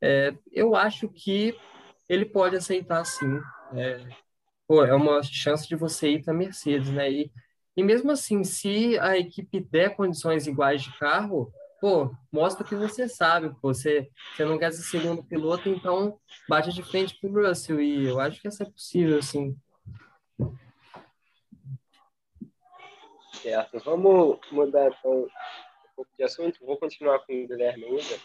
É, 0.00 0.34
eu 0.52 0.76
acho 0.76 1.08
que 1.08 1.56
ele 2.08 2.26
pode 2.26 2.56
aceitar 2.56 3.04
sim. 3.04 3.40
É, 3.74 4.06
pô, 4.68 4.84
é 4.84 4.94
uma 4.94 5.22
chance 5.22 5.66
de 5.66 5.76
você 5.76 6.10
ir 6.10 6.22
para 6.22 6.34
a 6.34 6.36
Mercedes, 6.36 6.90
né? 6.90 7.10
E, 7.10 7.32
e 7.76 7.82
mesmo 7.82 8.10
assim, 8.10 8.44
se 8.44 8.98
a 8.98 9.16
equipe 9.16 9.60
der 9.60 9.96
condições 9.96 10.46
iguais 10.46 10.82
de 10.82 10.96
carro, 10.98 11.50
pô, 11.80 12.14
mostra 12.32 12.66
que 12.66 12.74
você 12.74 13.08
sabe, 13.08 13.50
pô, 13.60 13.74
você, 13.74 14.10
você 14.34 14.44
não 14.44 14.58
quer 14.58 14.72
ser 14.72 14.82
segundo 14.82 15.24
piloto, 15.24 15.68
então 15.68 16.18
bate 16.48 16.72
de 16.72 16.82
frente 16.82 17.18
pro 17.20 17.46
Russell, 17.46 17.80
e 17.80 18.06
eu 18.06 18.20
acho 18.20 18.40
que 18.40 18.48
isso 18.48 18.62
é 18.62 18.66
possível, 18.66 19.22
sim. 19.22 19.56
Certo. 23.46 23.78
Vamos 23.84 24.40
mudar 24.50 24.88
então 24.88 25.22
um 25.22 25.28
pouco 25.94 26.10
de 26.18 26.24
assunto. 26.24 26.64
Vou 26.66 26.76
continuar 26.78 27.20
com 27.20 27.32
o 27.32 27.46
Guilherme 27.46 27.84
ainda. 27.84 28.20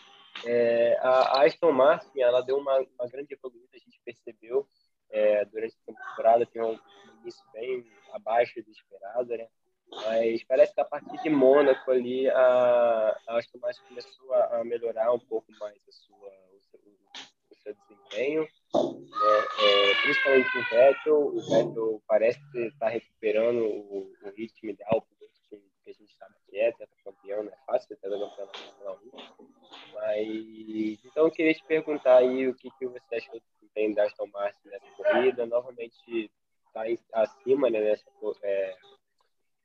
É, 0.45 0.97
a 0.99 1.43
Aston 1.43 1.72
Martin 1.72 2.20
ela 2.20 2.41
deu 2.41 2.58
uma, 2.58 2.80
uma 2.80 3.08
grande 3.08 3.34
evoluída, 3.34 3.70
a 3.76 3.78
gente 3.78 4.02
percebeu 4.04 4.68
é, 5.12 5.45
durante 5.45 5.76
a 5.76 5.93
temporada, 5.93 6.45
tem 6.45 6.64
um 6.64 6.80
início 7.22 7.43
bem 7.54 7.86
abaixo 8.14 8.64
do 8.64 8.72
esperado, 8.72 9.28
né? 9.38 9.47
Mas 9.92 10.44
parece 10.46 10.74
que 10.74 10.82
a 10.82 10.86
partir 10.86 11.22
de 11.22 11.30
Mônaco 11.30 11.92
ali, 11.92 12.30
a, 12.30 13.18
a 13.28 13.38
Aston 13.38 13.60
Martin 13.60 13.82
começou 13.89 14.34
a, 14.34 14.64
melhorar 14.64 15.12
um 15.12 15.20
pouco 15.20 15.52
mais 15.60 15.78
a 15.88 15.92
sua, 15.92 16.30
o, 16.54 16.62
seu, 16.62 16.80
o 16.80 17.56
seu 17.56 17.76
desempenho 17.76 18.48
né? 18.74 19.38
É, 19.60 20.02
principalmente 20.02 20.58
o 20.58 20.64
Vettel. 20.70 21.28
O 21.28 21.42
Vettel 21.50 22.04
parece 22.08 22.39
estar 22.68 22.89
recuperando 22.89 23.64
o, 23.64 24.14
o 24.24 24.30
ritmo 24.32 24.70
ideal 24.70 25.02
que, 25.02 25.60
que 25.84 25.89
a 25.89 25.94
gente 25.94 26.16
sabe 26.18 26.34
que 26.50 26.58
é, 26.58 26.72
campeão, 27.04 27.44
não 27.44 27.52
é 27.52 27.58
fácil 27.66 27.89
ter 27.89 27.98
campeão 27.98 28.20
na 28.20 28.30
Fórmula 28.30 29.00
1. 29.39 29.52
Mas, 29.94 31.06
então 31.06 31.26
eu 31.26 31.32
queria 31.32 31.54
te 31.54 31.64
perguntar 31.66 32.18
aí 32.18 32.48
o 32.48 32.56
que, 32.56 32.70
que 32.72 32.88
você 32.88 33.16
achou 33.16 33.34
do 33.34 33.44
desempenho 33.56 33.96
da 33.96 34.06
Aston 34.06 34.28
Martin 34.28 34.70
nessa 34.70 34.88
corrida. 34.96 35.46
Novamente 35.46 36.32
está 36.68 36.84
tá 37.12 37.22
acima 37.22 37.70
né, 37.70 37.80
nessa, 37.82 38.06
é, 38.44 38.76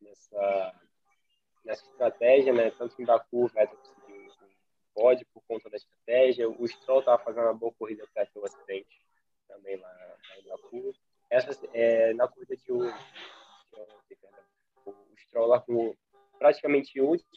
nessa, 0.01 0.75
nessa 1.65 1.85
estratégia, 1.85 2.53
né? 2.53 2.71
Tanto 2.71 3.01
em 3.01 3.05
Baku, 3.05 3.45
o 3.45 3.49
Vettel 3.49 3.79
conseguiu 3.79 4.17
um 4.17 4.29
pódio 4.95 5.27
por 5.33 5.43
conta 5.47 5.71
da 5.71 5.77
estratégia. 5.77 6.49
O 6.49 6.67
Stroll 6.67 7.01
estava 7.01 7.23
fazendo 7.23 7.45
uma 7.45 7.55
boa 7.55 7.73
corrida 7.79 8.05
até 8.05 8.25
ter 8.27 8.39
o 8.39 8.45
acidente 8.45 9.01
também 9.49 9.77
lá, 9.77 9.89
lá 9.89 10.39
em 10.39 10.49
Baku. 10.49 10.95
Essa, 11.31 11.51
é, 11.73 12.15
na 12.15 12.29
corrida 12.29 12.57
de 12.57 12.73
hoje, 12.73 12.95
o 14.85 14.95
Stroll 15.19 15.61
com 15.63 15.95
praticamente 16.39 17.01
último 17.01 17.29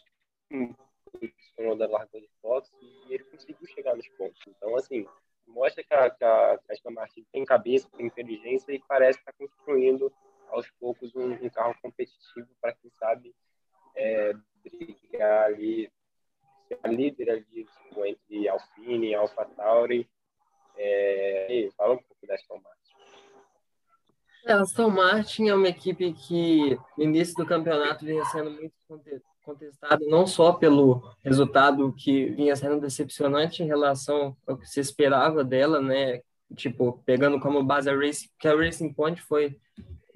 o 0.51 1.75
da 1.75 1.87
largou 1.87 2.21
de 2.21 2.29
fotos 2.41 2.71
e 2.81 3.13
ele 3.13 3.23
conseguiu 3.25 3.67
chegar 3.67 3.95
nos 3.95 4.07
pontos. 4.09 4.39
Então, 4.47 4.75
assim, 4.75 5.05
mostra 5.47 5.83
que 5.83 5.93
a, 5.93 6.09
que 6.09 6.23
a 6.23 6.59
Aston 6.69 6.91
Martin 6.91 7.25
tem 7.31 7.43
cabeça, 7.43 7.89
tem 7.97 8.05
inteligência 8.05 8.71
e 8.71 8.81
parece 8.87 9.19
estar 9.19 9.33
construindo 9.33 10.11
aos 10.51 10.69
poucos 10.79 11.15
um, 11.15 11.31
um 11.31 11.49
carro 11.49 11.75
competitivo 11.81 12.47
para 12.61 12.73
quem 12.73 12.91
sabe 12.99 13.33
é, 13.95 14.33
brigar 14.63 15.45
ali, 15.45 15.91
ser 16.67 16.79
a 16.83 16.87
líder 16.87 17.29
ali 17.29 17.65
tipo, 17.65 18.05
entre 18.05 18.47
Alpine 18.47 19.07
e 19.07 19.15
AlphaTauri. 19.15 20.09
É, 20.77 21.69
fala 21.75 21.95
um 21.95 21.97
pouco 21.97 22.25
da 22.25 22.35
Aston 22.35 22.61
Martin. 22.61 22.79
É, 24.45 24.53
a 24.53 24.61
Aston 24.61 24.89
Martin 24.89 25.49
é 25.49 25.53
uma 25.53 25.67
equipe 25.67 26.13
que 26.13 26.79
no 26.97 27.03
início 27.03 27.35
do 27.35 27.45
campeonato 27.45 28.05
vinha 28.05 28.23
sendo 28.25 28.51
muito 28.51 28.73
contestado 29.43 30.05
não 30.07 30.27
só 30.27 30.53
pelo 30.53 31.15
resultado 31.23 31.91
que 31.93 32.27
vinha 32.27 32.55
sendo 32.55 32.79
decepcionante 32.79 33.63
em 33.63 33.67
relação 33.67 34.37
ao 34.47 34.57
que 34.57 34.65
se 34.67 34.79
esperava 34.79 35.43
dela, 35.43 35.81
né? 35.81 36.21
Tipo, 36.55 37.01
pegando 37.05 37.39
como 37.39 37.63
base 37.63 37.89
a 37.89 37.95
Racing, 37.95 38.29
que 38.39 38.47
a 38.47 38.55
Racing 38.55 38.93
Point 38.93 39.21
foi 39.21 39.59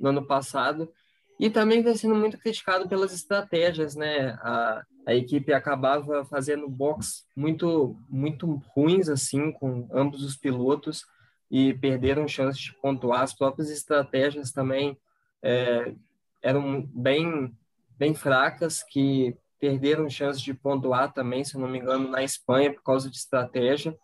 no 0.03 0.09
ano 0.09 0.27
passado, 0.27 0.91
e 1.39 1.49
também 1.49 1.81
vem 1.81 1.95
sendo 1.95 2.13
muito 2.13 2.37
criticado 2.37 2.89
pelas 2.89 3.13
estratégias, 3.13 3.95
né? 3.95 4.37
A, 4.41 4.83
a 5.07 5.15
equipe 5.15 5.53
acabava 5.53 6.25
fazendo 6.25 6.69
box 6.69 7.25
muito 7.35 7.97
muito 8.09 8.61
ruins 8.75 9.09
assim 9.09 9.51
com 9.51 9.87
ambos 9.91 10.23
os 10.23 10.37
pilotos 10.37 11.05
e 11.49 11.73
perderam 11.73 12.27
chance 12.27 12.59
de 12.59 12.73
pontuar. 12.81 13.21
As 13.21 13.33
próprias 13.33 13.69
estratégias 13.69 14.51
também 14.51 14.97
é, 15.41 15.93
eram 16.41 16.81
bem 16.93 17.55
bem 17.97 18.13
fracas, 18.13 18.83
que 18.83 19.35
perderam 19.59 20.09
chance 20.09 20.41
de 20.41 20.53
pontuar 20.53 21.13
também, 21.13 21.45
se 21.45 21.57
não 21.57 21.69
me 21.69 21.79
engano, 21.79 22.09
na 22.09 22.21
Espanha 22.23 22.73
por 22.73 22.83
causa 22.83 23.09
de 23.09 23.15
estratégia. 23.15 23.97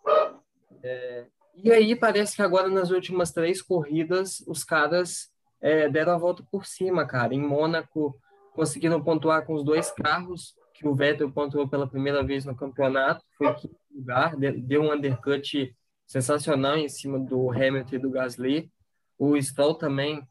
É, 0.82 1.26
e 1.56 1.72
aí 1.72 1.95
parece 1.95 2.38
que 2.38 2.41
agora 2.41 2.70
nas 2.70 2.89
últimas 2.89 3.32
três 3.32 3.62
corridas 3.62 4.41
os 4.47 4.64
caras 4.64 5.30
é, 5.62 5.89
deram 5.89 6.14
a 6.14 6.18
volta 6.18 6.43
por 6.51 6.66
cima, 6.66 7.05
cara. 7.05 7.34
Em 7.34 7.41
Mônaco 7.41 8.16
conseguiram 8.53 9.01
pontuar 9.01 9.45
com 9.45 9.53
os 9.53 9.64
dois 9.64 9.91
carros 9.91 10.55
que 10.74 10.88
o 10.88 10.95
Vettel 10.95 11.32
pontuou 11.32 11.68
pela 11.68 11.88
primeira 11.88 12.24
vez 12.24 12.45
no 12.45 12.55
campeonato, 12.55 13.24
foi 13.38 13.53
quinto 13.55 13.76
lugar, 13.93 14.36
deu 14.38 14.82
um 14.82 14.93
undercut 14.93 15.76
sensacional 16.07 16.78
em 16.78 16.88
cima 16.88 17.20
do 17.20 17.51
Hamilton 17.51 17.95
e 17.95 17.99
do 17.99 18.10
Gasly. 18.10 18.72
O 19.18 19.39
Stroll 19.41 19.76
também 19.76 20.26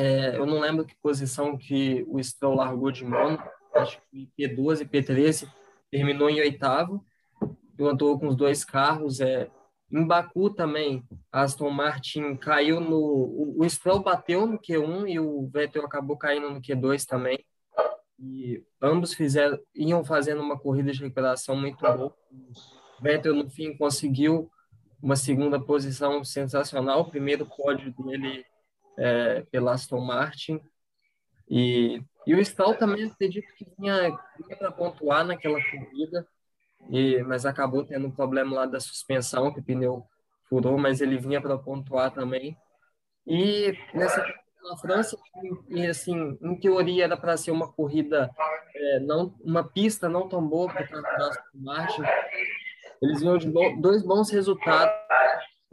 é, 0.00 0.36
eu 0.36 0.46
não 0.46 0.60
lembro 0.60 0.84
que 0.84 0.94
posição 1.02 1.58
que 1.58 2.06
o 2.06 2.22
Stroll 2.22 2.54
largou 2.54 2.92
de 2.92 3.04
mono, 3.04 3.36
acho 3.74 4.00
que 4.08 4.30
P12, 4.38 4.88
P13, 4.88 5.50
terminou 5.90 6.30
em 6.30 6.38
oitavo, 6.38 7.04
pilotou 7.76 8.16
com 8.16 8.28
os 8.28 8.36
dois 8.36 8.64
carros. 8.64 9.20
É, 9.20 9.50
em 9.90 10.06
Baku 10.06 10.50
também, 10.50 11.02
Aston 11.32 11.70
Martin 11.70 12.36
caiu 12.36 12.78
no. 12.78 13.56
O, 13.58 13.68
Stroll 13.68 14.00
bateu 14.00 14.46
no 14.46 14.58
Q1 14.58 15.08
e 15.08 15.18
o 15.18 15.48
Vettel 15.48 15.84
acabou 15.84 16.16
caindo 16.16 16.50
no 16.50 16.60
Q2 16.60 17.06
também. 17.06 17.42
E 18.18 18.62
ambos 18.82 19.14
fizeram, 19.14 19.58
iam 19.74 20.04
fazendo 20.04 20.42
uma 20.42 20.58
corrida 20.58 20.92
de 20.92 21.00
recuperação 21.00 21.56
muito 21.56 21.80
boa. 21.80 22.14
O 22.30 23.02
Vettel, 23.02 23.34
no 23.34 23.48
fim, 23.48 23.76
conseguiu 23.76 24.50
uma 25.02 25.16
segunda 25.16 25.58
posição 25.58 26.22
sensacional. 26.22 27.00
O 27.00 27.10
primeiro 27.10 27.46
pódio 27.46 27.94
dele 27.98 28.44
é, 28.98 29.42
pela 29.50 29.72
Aston 29.72 30.00
Martin. 30.00 30.60
E, 31.48 32.02
e 32.26 32.34
o 32.34 32.44
Stroll 32.44 32.74
também 32.74 33.04
acredito 33.04 33.46
que 33.54 33.66
vinha, 33.78 34.10
vinha 34.38 34.56
para 34.58 34.70
pontuar 34.70 35.24
naquela 35.24 35.58
corrida, 35.62 36.28
e, 36.90 37.22
mas 37.22 37.44
acabou 37.44 37.84
tendo 37.84 38.06
um 38.06 38.10
problema 38.10 38.56
lá 38.56 38.66
da 38.66 38.80
suspensão, 38.80 39.52
que 39.52 39.60
o 39.60 39.62
pneu 39.62 40.06
furou, 40.48 40.78
mas 40.78 41.00
ele 41.00 41.18
vinha 41.18 41.40
para 41.40 41.58
pontuar 41.58 42.12
também. 42.12 42.56
E 43.26 43.76
nessa 43.94 44.24
na 44.68 44.76
França, 44.76 45.16
e 45.68 45.86
assim, 45.86 46.36
em 46.42 46.60
teoria 46.60 47.04
era 47.04 47.16
para 47.16 47.36
ser 47.36 47.50
uma 47.50 47.72
corrida, 47.72 48.30
é, 48.74 49.00
não 49.00 49.34
uma 49.40 49.64
pista 49.64 50.08
não 50.08 50.28
tão 50.28 50.46
boa 50.46 50.70
para 50.70 50.84
o 50.84 51.24
Aston 51.24 51.42
Martin. 51.54 52.02
Eles 53.00 53.20
vinham 53.20 53.38
de 53.38 53.50
dois 53.80 54.02
bons 54.02 54.30
resultados. 54.30 54.94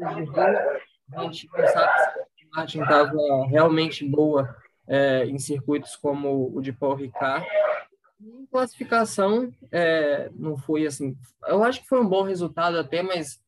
A 0.01 0.14
gente 1.24 1.47
não 1.51 1.68
sabe 1.68 2.26
Martin 2.56 2.82
estava 2.82 3.45
realmente 3.47 4.08
boa 4.08 4.56
é, 4.88 5.26
em 5.26 5.38
circuitos 5.38 5.95
como 5.95 6.56
o 6.56 6.62
de 6.62 6.72
Paul 6.72 6.95
Ricard. 6.95 7.45
Em 8.26 8.45
classificação, 8.47 9.53
é, 9.71 10.32
não 10.34 10.57
foi 10.57 10.88
assim. 10.88 11.15
Eu 11.47 11.63
acho 11.63 11.82
que 11.82 11.88
foi 11.88 12.01
um 12.01 12.09
bom 12.09 12.23
resultado 12.23 12.78
até, 12.80 13.03
mas 13.03 13.39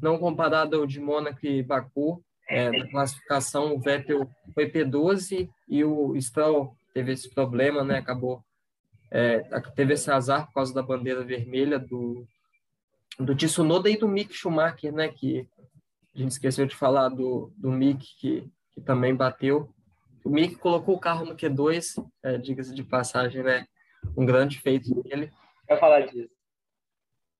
não 0.00 0.18
comparado 0.18 0.76
ao 0.76 0.86
de 0.86 1.00
Mônaco 1.00 1.38
e 1.42 1.62
Baku. 1.62 2.22
É, 2.48 2.70
na 2.70 2.88
classificação, 2.90 3.74
o 3.74 3.80
Vettel 3.80 4.28
foi 4.54 4.70
P12 4.70 5.48
e 5.68 5.84
o 5.84 6.14
Stroll 6.20 6.76
teve 6.92 7.12
esse 7.12 7.32
problema, 7.32 7.82
né? 7.82 7.98
Acabou 7.98 8.44
é, 9.10 9.38
teve 9.74 9.94
esse 9.94 10.10
azar 10.10 10.46
por 10.46 10.54
causa 10.54 10.74
da 10.74 10.82
bandeira 10.82 11.24
vermelha 11.24 11.78
do 11.78 12.26
do 13.18 13.34
Tsunoda 13.34 13.88
e 13.88 13.96
do 13.96 14.06
Mick 14.06 14.34
Schumacher, 14.34 14.92
né? 14.92 15.08
Que 15.08 15.48
a 16.14 16.18
gente 16.18 16.32
esqueceu 16.32 16.66
de 16.66 16.76
falar 16.76 17.08
do, 17.08 17.50
do 17.56 17.72
Mick 17.72 18.04
que 18.20 18.50
que 18.74 18.82
também 18.82 19.14
bateu. 19.14 19.70
O 20.22 20.28
Mick 20.28 20.56
colocou 20.56 20.96
o 20.96 21.00
carro 21.00 21.24
no 21.24 21.34
Q2, 21.34 22.04
é, 22.22 22.36
diga-se 22.36 22.74
de 22.74 22.84
passagem, 22.84 23.42
né? 23.42 23.66
Um 24.16 24.26
grande 24.26 24.60
feito 24.60 25.02
dele. 25.02 25.32
Vai 25.68 25.78
falar 25.78 26.00
disso. 26.00 26.34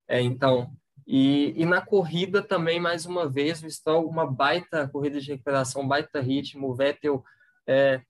É, 0.08 0.20
então. 0.20 0.70
E, 1.06 1.52
e 1.56 1.64
na 1.64 1.80
corrida 1.80 2.42
também, 2.42 2.80
mais 2.80 3.06
uma 3.06 3.28
vez, 3.28 3.62
o 3.62 3.70
Stroll, 3.70 4.08
uma 4.08 4.26
baita 4.26 4.88
corrida 4.88 5.20
de 5.20 5.30
recuperação, 5.30 5.86
baita 5.86 6.20
ritmo. 6.20 6.68
O 6.68 6.74
Vettel. 6.74 7.24
É, 7.66 8.00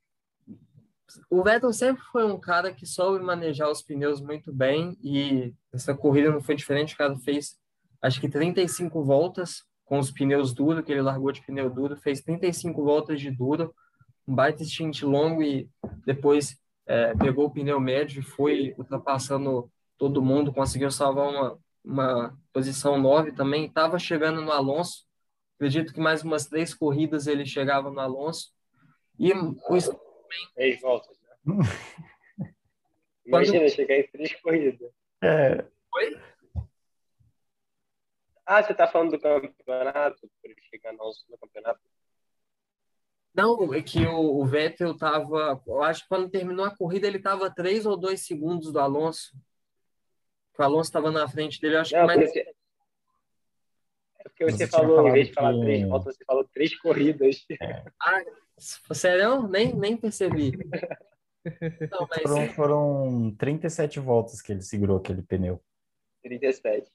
o 1.30 1.42
Vettel 1.42 1.72
sempre 1.72 2.02
foi 2.10 2.24
um 2.24 2.38
cara 2.38 2.72
que 2.72 2.86
soube 2.86 3.24
manejar 3.24 3.70
os 3.70 3.82
pneus 3.82 4.20
muito 4.20 4.52
bem 4.52 4.96
e 5.02 5.54
essa 5.72 5.94
corrida 5.94 6.30
não 6.30 6.40
foi 6.40 6.54
diferente. 6.54 6.94
O 6.94 6.98
cara 6.98 7.16
fez, 7.18 7.58
acho 8.02 8.20
que 8.20 8.28
35 8.28 9.04
voltas 9.04 9.64
com 9.84 9.98
os 9.98 10.10
pneus 10.10 10.52
duros, 10.52 10.84
que 10.84 10.92
ele 10.92 11.00
largou 11.00 11.30
de 11.30 11.42
pneu 11.42 11.70
duro, 11.70 11.96
fez 11.96 12.20
35 12.20 12.82
voltas 12.82 13.20
de 13.20 13.30
duro, 13.30 13.72
um 14.26 14.34
baita 14.34 14.64
stint 14.64 15.02
longo 15.02 15.42
e 15.42 15.70
depois 16.04 16.58
é, 16.86 17.14
pegou 17.16 17.46
o 17.46 17.50
pneu 17.50 17.80
médio 17.80 18.20
e 18.20 18.24
foi 18.24 18.74
ultrapassando 18.78 19.70
todo 19.98 20.22
mundo, 20.22 20.52
conseguiu 20.52 20.90
salvar 20.90 21.28
uma, 21.28 21.58
uma 21.84 22.38
posição 22.52 22.98
9 22.98 23.32
também, 23.32 23.66
estava 23.66 23.98
chegando 23.98 24.40
no 24.40 24.52
Alonso, 24.52 25.06
acredito 25.56 25.92
que 25.92 26.00
mais 26.00 26.22
umas 26.22 26.46
três 26.46 26.72
corridas 26.72 27.26
ele 27.26 27.44
chegava 27.44 27.90
no 27.90 28.00
Alonso, 28.00 28.52
e 29.18 29.32
o 29.32 29.56
Três 30.54 30.80
voltas, 30.80 31.18
né? 31.22 31.36
Imagina 33.26 33.60
Quando... 33.60 33.70
chegar 33.70 33.96
em 33.96 34.06
três 34.08 34.40
corridas. 34.40 34.90
É. 35.22 35.64
Oi? 35.94 36.20
Ah, 38.44 38.62
você 38.62 38.72
está 38.72 38.86
falando 38.86 39.12
do 39.12 39.18
campeonato, 39.18 40.30
por 40.40 40.50
ele 40.50 40.60
chegar 40.70 40.92
no, 40.92 41.12
no 41.28 41.38
campeonato? 41.38 41.80
Não, 43.36 43.74
é 43.74 43.82
que 43.82 44.04
o, 44.06 44.40
o 44.40 44.46
Vettel 44.46 44.92
estava. 44.92 45.60
Eu 45.66 45.82
acho 45.82 46.02
que 46.02 46.08
quando 46.08 46.30
terminou 46.30 46.64
a 46.64 46.74
corrida 46.74 47.06
ele 47.06 47.18
estava 47.18 47.50
três 47.50 47.84
ou 47.84 47.94
dois 47.94 48.22
segundos 48.22 48.72
do 48.72 48.80
Alonso. 48.80 49.36
O 50.58 50.62
Alonso 50.62 50.88
estava 50.88 51.10
na 51.10 51.28
frente 51.28 51.60
dele. 51.60 51.76
Eu 51.76 51.80
acho 51.80 51.94
Não, 51.94 52.00
que 52.00 52.06
mais. 52.06 52.24
Porque... 52.24 52.38
É 54.18 54.28
porque 54.28 54.44
você, 54.50 54.66
falou, 54.66 55.06
em 55.06 55.12
vez 55.12 55.28
de 55.28 55.34
falar 55.34 55.52
que... 55.52 55.60
três 55.60 55.86
voltas, 55.86 56.16
você 56.16 56.24
falou 56.24 56.44
três 56.52 56.78
corridas. 56.80 57.44
É. 57.60 57.84
Ah, 58.00 58.24
sério? 58.58 59.46
Nem, 59.46 59.74
nem 59.74 59.96
percebi. 59.96 60.52
Não, 61.92 62.08
mas... 62.10 62.22
foram, 62.22 62.48
foram 62.54 63.36
37 63.38 64.00
voltas 64.00 64.40
que 64.40 64.50
ele 64.50 64.62
segurou 64.62 64.96
aquele 64.96 65.22
pneu. 65.22 65.62
37. 66.22 66.90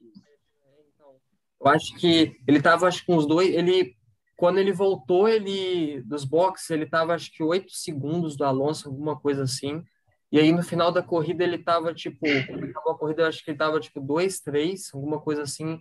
Eu 1.61 1.67
acho 1.67 1.95
que 1.97 2.35
ele 2.47 2.57
estava, 2.57 2.87
acho 2.87 3.05
que 3.05 3.11
uns 3.11 3.27
dois. 3.27 3.53
Ele, 3.53 3.95
quando 4.41 4.57
ele 4.57 4.71
voltou, 4.71 5.29
ele 5.29 6.01
dos 6.01 6.25
boxes, 6.25 6.71
ele 6.71 6.85
estava, 6.85 7.13
acho 7.13 7.31
que 7.31 7.43
oito 7.43 7.71
segundos 7.73 8.35
do 8.35 8.43
Alonso, 8.43 8.89
alguma 8.89 9.15
coisa 9.15 9.43
assim. 9.43 9.83
E 10.31 10.39
aí 10.39 10.51
no 10.51 10.63
final 10.63 10.91
da 10.91 11.03
corrida 11.03 11.43
ele 11.43 11.57
estava 11.57 11.93
tipo, 11.93 12.25
a 12.25 12.95
corrida, 12.95 13.21
eu 13.21 13.27
acho 13.27 13.45
que 13.45 13.51
ele 13.51 13.55
estava 13.55 13.79
tipo 13.79 14.01
dois, 14.01 14.39
três, 14.39 14.89
alguma 14.95 15.21
coisa 15.21 15.43
assim. 15.43 15.79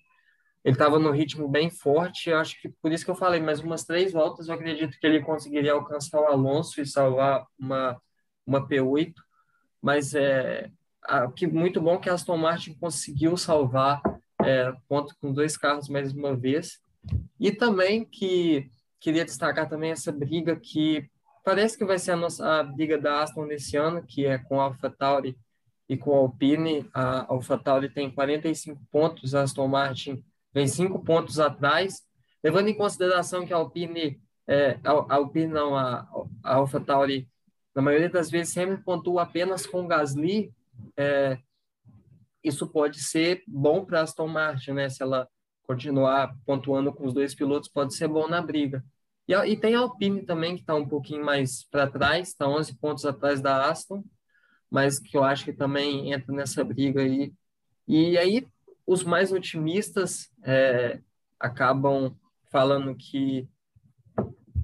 Ele 0.62 0.74
estava 0.74 0.98
no 0.98 1.10
ritmo 1.10 1.48
bem 1.48 1.70
forte, 1.70 2.30
acho 2.30 2.60
que 2.60 2.68
por 2.82 2.92
isso 2.92 3.02
que 3.02 3.10
eu 3.10 3.14
falei, 3.14 3.40
mais 3.40 3.60
umas 3.60 3.82
três 3.82 4.12
voltas 4.12 4.46
eu 4.46 4.54
acredito 4.54 4.98
que 5.00 5.06
ele 5.06 5.22
conseguiria 5.22 5.72
alcançar 5.72 6.20
o 6.20 6.26
Alonso 6.26 6.82
e 6.82 6.86
salvar 6.86 7.46
uma, 7.58 7.98
uma 8.46 8.68
P8, 8.68 9.14
mas 9.80 10.14
é 10.14 10.70
a, 11.04 11.32
que 11.32 11.46
muito 11.46 11.80
bom 11.80 11.98
que 11.98 12.10
a 12.10 12.12
Aston 12.12 12.36
Martin 12.36 12.74
conseguiu 12.74 13.38
salvar 13.38 14.02
é, 14.44 14.70
ponto 14.86 15.16
com 15.18 15.32
dois 15.32 15.56
carros 15.56 15.88
mais 15.88 16.12
uma 16.12 16.36
vez, 16.36 16.78
e 17.38 17.50
também 17.50 18.04
que 18.04 18.70
queria 18.98 19.24
destacar 19.24 19.68
também 19.68 19.90
essa 19.90 20.12
briga 20.12 20.54
que 20.54 21.08
parece 21.44 21.76
que 21.76 21.84
vai 21.84 21.98
ser 21.98 22.12
a 22.12 22.16
nossa 22.16 22.60
a 22.60 22.62
briga 22.62 22.98
da 22.98 23.22
Aston 23.22 23.46
nesse 23.46 23.76
ano, 23.76 24.04
que 24.06 24.26
é 24.26 24.38
com 24.38 24.60
a 24.60 24.64
AlphaTauri 24.64 25.36
e 25.88 25.96
com 25.96 26.14
a 26.14 26.18
Alpine. 26.18 26.88
A 26.92 27.32
AlphaTauri 27.32 27.88
tem 27.88 28.10
45 28.10 28.80
pontos, 28.90 29.34
a 29.34 29.42
Aston 29.42 29.66
Martin 29.66 30.22
vem 30.52 30.66
cinco 30.66 31.02
pontos 31.02 31.38
atrás, 31.38 32.02
levando 32.42 32.68
em 32.68 32.76
consideração 32.76 33.46
que 33.46 33.52
a 33.52 33.56
Alpine, 33.56 34.20
é, 34.46 34.78
a, 34.84 35.14
Alpine 35.14 35.46
não, 35.46 35.76
a, 35.76 36.06
a 36.42 36.54
AlphaTauri, 36.56 37.28
na 37.74 37.80
maioria 37.80 38.10
das 38.10 38.30
vezes 38.30 38.52
sempre 38.52 38.76
pontua 38.78 39.22
apenas 39.22 39.64
com 39.64 39.86
Gasly, 39.86 40.52
é, 40.96 41.38
isso 42.42 42.66
pode 42.66 43.00
ser 43.00 43.42
bom 43.46 43.84
para 43.84 44.00
a 44.00 44.02
Aston 44.02 44.26
Martin, 44.26 44.72
né? 44.72 44.88
Se 44.88 45.02
ela 45.02 45.28
continuar 45.70 46.36
pontuando 46.44 46.92
com 46.92 47.06
os 47.06 47.14
dois 47.14 47.32
pilotos, 47.32 47.68
pode 47.68 47.94
ser 47.94 48.08
bom 48.08 48.26
na 48.26 48.42
briga. 48.42 48.84
E, 49.28 49.32
e 49.32 49.56
tem 49.56 49.76
a 49.76 49.78
Alpine 49.78 50.26
também, 50.26 50.56
que 50.56 50.62
está 50.62 50.74
um 50.74 50.88
pouquinho 50.88 51.24
mais 51.24 51.62
para 51.70 51.88
trás, 51.88 52.28
está 52.28 52.48
11 52.48 52.74
pontos 52.74 53.06
atrás 53.06 53.40
da 53.40 53.70
Aston, 53.70 54.02
mas 54.68 54.98
que 54.98 55.16
eu 55.16 55.22
acho 55.22 55.44
que 55.44 55.52
também 55.52 56.12
entra 56.12 56.34
nessa 56.34 56.64
briga 56.64 57.02
aí. 57.02 57.32
E 57.86 58.18
aí, 58.18 58.48
os 58.84 59.04
mais 59.04 59.30
otimistas 59.30 60.28
é, 60.42 61.00
acabam 61.38 62.16
falando 62.50 62.92
que 62.96 63.48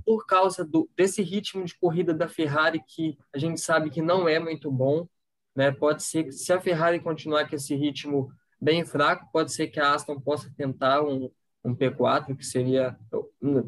por 0.05 0.27
causa 0.27 0.65
do, 0.65 0.91
desse 0.97 1.23
ritmo 1.23 1.65
de 1.65 1.79
corrida 1.79 2.13
da 2.13 2.27
Ferrari, 2.27 2.83
que 2.85 3.17
a 3.33 3.39
gente 3.39 3.61
sabe 3.61 3.91
que 3.91 4.03
não 4.03 4.29
é 4.29 4.41
muito 4.41 4.73
bom, 4.73 5.07
né? 5.55 5.71
Pode 5.71 6.03
ser 6.03 6.25
que 6.25 6.33
se 6.33 6.53
a 6.53 6.61
Ferrari 6.61 6.99
continuar 6.99 7.49
com 7.49 7.55
esse 7.55 7.77
ritmo 7.77 8.33
bem 8.61 8.85
fraco, 8.85 9.29
pode 9.33 9.53
ser 9.53 9.69
que 9.69 9.81
a 9.81 9.95
Aston 9.95 10.21
possa 10.21 10.53
tentar 10.57 11.03
um, 11.03 11.31
um 11.65 11.75
P4, 11.75 12.37
que 12.37 12.45
seria, 12.45 12.97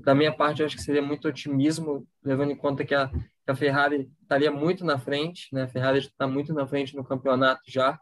da 0.04 0.14
minha 0.14 0.32
parte, 0.32 0.60
eu 0.60 0.66
acho 0.66 0.76
que 0.76 0.82
seria 0.82 1.02
muito 1.02 1.28
otimismo, 1.28 2.06
levando 2.22 2.52
em 2.52 2.56
conta 2.56 2.84
que 2.84 2.94
a, 2.94 3.08
que 3.08 3.50
a 3.50 3.54
Ferrari 3.54 4.10
estaria 4.22 4.50
muito 4.50 4.84
na 4.84 4.98
frente, 4.98 5.48
né? 5.52 5.62
A 5.64 5.68
Ferrari 5.68 5.98
está 5.98 6.26
muito 6.26 6.52
na 6.52 6.66
frente 6.66 6.96
no 6.96 7.04
campeonato 7.04 7.62
já, 7.66 7.98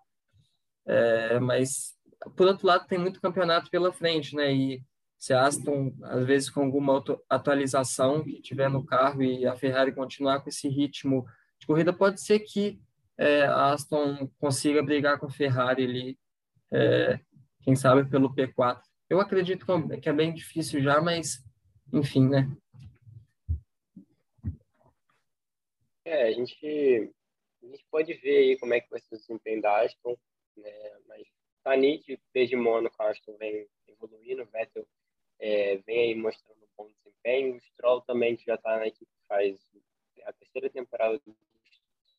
é, 0.87 1.39
mas 1.41 1.97
por 2.35 2.47
outro 2.47 2.67
lado, 2.67 2.87
tem 2.87 2.99
muito 2.99 3.21
campeonato 3.21 3.71
pela 3.71 3.93
frente, 3.93 4.35
né? 4.35 4.53
E 4.53 4.83
se 5.19 5.33
a 5.33 5.47
Aston, 5.47 5.93
às 6.03 6.27
vezes, 6.27 6.51
com 6.51 6.63
alguma 6.63 7.03
atualização 7.29 8.23
que 8.23 8.41
tiver 8.41 8.69
no 8.69 8.85
carro 8.85 9.23
e 9.23 9.47
a 9.47 9.57
Ferrari 9.57 9.93
continuar 9.93 10.41
com 10.41 10.49
esse 10.49 10.69
ritmo 10.69 11.27
de 11.59 11.67
corrida, 11.67 11.93
pode 11.93 12.21
ser 12.21 12.41
que 12.41 12.81
é, 13.19 13.45
a 13.45 13.73
Aston 13.73 14.31
consiga 14.39 14.83
brigar 14.83 15.19
com 15.19 15.27
a 15.27 15.31
Ferrari 15.31 15.85
ali, 15.85 16.19
é, 16.73 17.21
quem 17.63 17.75
sabe 17.77 18.09
pelo 18.09 18.35
P4. 18.35 18.81
Eu 19.09 19.21
acredito 19.21 19.67
que 20.01 20.09
é 20.09 20.13
bem 20.13 20.35
difícil 20.35 20.83
já, 20.83 21.01
mas 21.01 21.45
enfim, 21.93 22.29
né? 22.29 22.49
É, 26.05 26.29
a 26.29 26.33
gente, 26.33 27.13
a 27.63 27.67
gente 27.67 27.85
pode 27.91 28.15
ver 28.15 28.39
aí 28.39 28.59
como 28.59 28.75
é 28.75 28.81
que 28.81 28.91
vai 28.91 29.01
ser 29.01 29.15
o 29.15 29.19
desempenho 29.19 29.61
da 29.61 29.83
Aston, 29.83 30.17
né? 30.57 30.99
Mas 31.07 31.27
tá 31.63 31.77
nítido, 31.77 32.21
desde 32.33 32.57
Mônaco, 32.57 33.01
a 33.03 33.11
Aston 33.11 33.37
vem 33.39 33.67
evoluindo, 33.89 34.43
o 34.43 34.47
Vettel 34.47 34.87
é, 35.39 35.77
vem 35.79 36.01
aí 36.01 36.15
mostrando 36.15 36.63
um 36.63 36.69
bom 36.77 36.89
desempenho, 36.89 37.57
o 37.57 37.61
Stroll 37.61 38.01
também, 38.03 38.37
que 38.37 38.45
já 38.45 38.55
está 38.55 38.77
na 38.77 38.87
equipe 38.87 39.11
faz 39.29 39.59
a 40.25 40.33
terceira 40.33 40.71
temporada 40.71 41.19
do 41.19 41.37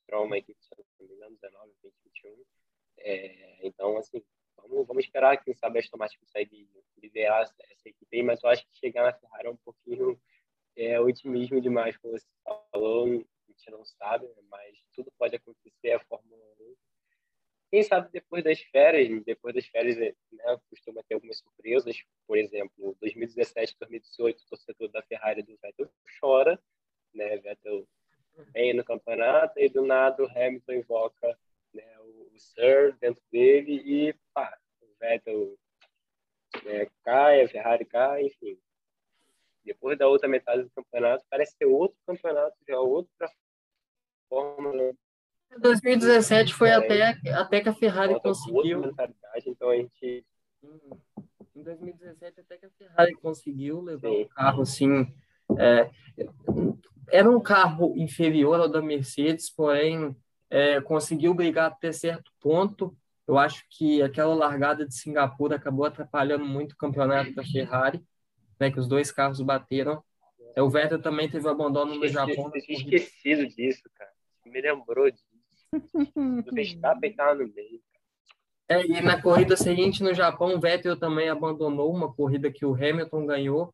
Stroll, 0.03 0.25
uma 0.25 0.37
equipe, 0.37 0.59
se 0.63 0.69
não 0.77 1.07
me 1.07 1.15
engano, 1.15 1.37
19, 1.41 1.71
20, 1.83 1.93
21. 2.23 2.45
É, 2.99 3.67
então, 3.67 3.97
assim, 3.97 4.23
vamos, 4.57 4.87
vamos 4.87 5.05
esperar, 5.05 5.37
quem 5.43 5.53
sabe 5.53 5.79
a 5.79 5.81
Aston 5.81 5.97
consegue 6.19 6.69
liderar 7.01 7.43
essa, 7.43 7.55
essa 7.71 7.89
equipe 7.89 8.17
aí, 8.17 8.23
mas 8.23 8.43
eu 8.43 8.49
acho 8.49 8.65
que 8.67 8.77
chegar 8.77 9.03
na 9.03 9.13
Ferrari 9.13 9.47
é 9.47 9.51
um 9.51 9.57
pouquinho 9.57 10.19
é, 10.75 10.99
otimismo 10.99 11.61
demais, 11.61 11.97
como 11.97 12.17
você 12.17 12.27
falou, 12.71 13.05
a 13.05 13.51
gente 13.51 13.71
não 13.71 13.85
sabe, 13.85 14.27
mas 14.49 14.77
tudo 14.93 15.11
pode 15.17 15.35
acontecer, 15.35 15.91
a 15.91 15.99
Fórmula 15.99 16.43
1 16.59 16.75
quem 17.69 17.83
sabe 17.83 18.09
depois 18.11 18.43
das 18.43 18.61
férias, 18.61 19.23
depois 19.25 19.53
das 19.53 19.65
férias, 19.65 19.97
né, 19.97 20.13
costuma 20.69 21.03
ter 21.03 21.15
algumas 21.15 21.37
surpresas. 21.37 22.01
Por 22.25 22.37
exemplo, 22.37 22.95
2017, 23.01 23.75
2018, 23.79 24.39
o 24.39 24.49
torcedor 24.49 24.89
da 24.89 25.01
Ferrari 25.01 25.43
do 25.43 25.57
Vettel 25.61 25.89
chora, 26.19 26.57
né? 27.13 27.37
Vettel 27.37 27.85
vem 28.53 28.73
no 28.73 28.85
campeonato 28.85 29.59
e 29.59 29.67
do 29.67 29.85
nada 29.85 30.23
o 30.23 30.29
Hamilton 30.29 30.73
invoca 30.73 31.27
né, 31.27 31.35
o, 32.37 32.39
Sir 32.39 32.95
dentro 32.99 33.21
dele 33.31 33.81
e 33.85 34.15
pá, 34.33 34.57
o 34.81 34.87
Vettel 34.99 35.57
né, 36.63 36.87
cai, 37.03 37.41
a 37.41 37.49
Ferrari 37.49 37.85
cai, 37.85 38.23
enfim. 38.23 38.59
Depois 39.65 39.97
da 39.97 40.07
outra 40.07 40.29
metade 40.29 40.63
do 40.63 40.71
campeonato, 40.71 41.25
parece 41.29 41.55
ser 41.57 41.65
outro 41.65 41.97
campeonato, 42.05 42.55
já 42.67 42.79
outra 42.79 43.29
fórmula 44.29 44.93
2017 45.59 46.53
foi 46.53 46.71
até, 46.71 47.17
até 47.33 47.61
que 47.61 47.69
a 47.69 47.73
Ferrari 47.73 48.19
conseguiu. 48.19 48.93
Então 49.45 49.69
a 49.69 49.75
gente. 49.75 50.25
Em 51.55 51.63
2017 51.63 52.41
até 52.41 52.57
que 52.57 52.65
a 52.65 52.69
Ferrari 52.69 53.13
conseguiu 53.15 53.81
levar 53.81 54.09
um 54.09 54.27
carro 54.27 54.61
assim. 54.61 55.07
É, 55.57 55.89
era 57.09 57.29
um 57.29 57.39
carro 57.39 57.95
inferior 57.95 58.59
ao 58.59 58.69
da 58.69 58.81
Mercedes, 58.81 59.49
porém 59.49 60.15
é, 60.49 60.79
conseguiu 60.81 61.33
brigar 61.33 61.71
até 61.71 61.91
certo 61.91 62.31
ponto. 62.39 62.95
Eu 63.27 63.37
acho 63.37 63.65
que 63.69 64.01
aquela 64.01 64.33
largada 64.33 64.85
de 64.85 64.95
Singapura 64.95 65.57
acabou 65.57 65.85
atrapalhando 65.85 66.45
muito 66.45 66.71
o 66.73 66.77
campeonato 66.77 67.33
da 67.33 67.43
Ferrari, 67.43 68.01
né, 68.59 68.71
que 68.71 68.79
os 68.79 68.87
dois 68.87 69.11
carros 69.11 69.41
bateram. 69.41 70.01
É, 70.55 70.61
o 70.61 70.69
Vettel 70.69 71.01
também 71.01 71.29
teve 71.29 71.47
abandono 71.47 71.95
no 71.95 72.07
Japão. 72.07 72.51
Eu 72.53 72.61
tinha 72.61 72.77
esquecido 72.77 73.47
disso, 73.47 73.83
cara. 73.93 74.11
Me 74.45 74.61
lembrou 74.61 75.11
disso. 75.11 75.25
O 76.15 76.55
Verstappen 76.55 77.11
estava 77.11 77.35
no 77.35 77.53
meio. 77.53 77.81
É, 78.69 78.85
e 78.85 79.01
na 79.01 79.21
corrida 79.21 79.55
seguinte 79.55 80.03
no 80.03 80.13
Japão, 80.13 80.55
o 80.55 80.59
Vettel 80.59 80.97
também 80.97 81.29
abandonou 81.29 81.93
uma 81.93 82.11
corrida 82.13 82.51
que 82.51 82.65
o 82.65 82.73
Hamilton 82.73 83.25
ganhou. 83.25 83.73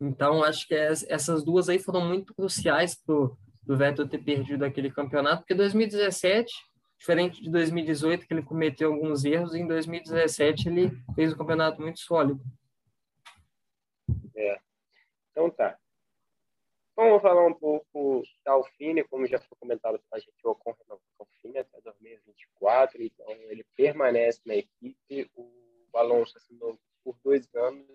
Então, 0.00 0.42
acho 0.42 0.66
que 0.66 0.74
essas 0.74 1.44
duas 1.44 1.68
aí 1.68 1.78
foram 1.78 2.00
muito 2.06 2.34
cruciais 2.34 2.94
para 2.94 3.30
o 3.68 3.76
Vettel 3.76 4.08
ter 4.08 4.18
perdido 4.18 4.64
aquele 4.64 4.90
campeonato, 4.90 5.42
porque 5.42 5.54
2017, 5.54 6.52
diferente 6.98 7.42
de 7.42 7.50
2018, 7.50 8.26
que 8.26 8.34
ele 8.34 8.42
cometeu 8.42 8.92
alguns 8.92 9.24
erros, 9.24 9.54
em 9.54 9.66
2017 9.66 10.68
ele 10.68 10.90
fez 11.14 11.32
um 11.32 11.36
campeonato 11.36 11.80
muito 11.80 12.00
sólido. 12.00 12.40
É. 14.36 14.58
Então 15.30 15.50
tá. 15.50 15.78
Vamos 16.94 17.22
falar 17.22 17.46
um 17.46 17.54
pouco 17.54 18.22
da 18.44 18.52
Alfine, 18.52 19.02
como 19.04 19.26
já 19.26 19.38
foi 19.38 19.56
comentado 19.58 19.98
a 20.12 20.18
gente, 20.18 20.34
o 20.44 20.50
Ocon 20.50 20.76
renovou 20.78 21.02
com 21.16 21.24
a 21.24 21.26
Alfine 21.26 21.58
até 21.58 21.80
2024, 21.80 23.02
então 23.02 23.30
ele 23.30 23.64
permanece 23.74 24.40
na 24.44 24.56
equipe. 24.56 25.30
O 25.34 25.48
Alonso 25.94 26.36
assinou 26.36 26.78
por 27.02 27.16
dois 27.24 27.48
anos, 27.54 27.86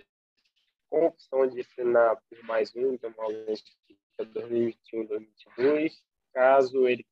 com 0.89 1.05
opção 1.05 1.47
de 1.47 1.61
assinar 1.61 2.17
por 2.29 2.43
mais 2.43 2.75
um, 2.75 2.93
então 2.93 3.13
o 3.15 3.21
Alonso 3.21 3.63
fica 4.17 4.25
2021, 4.25 5.05
2022. 5.05 6.03
Caso 6.33 6.87
ele 6.87 7.05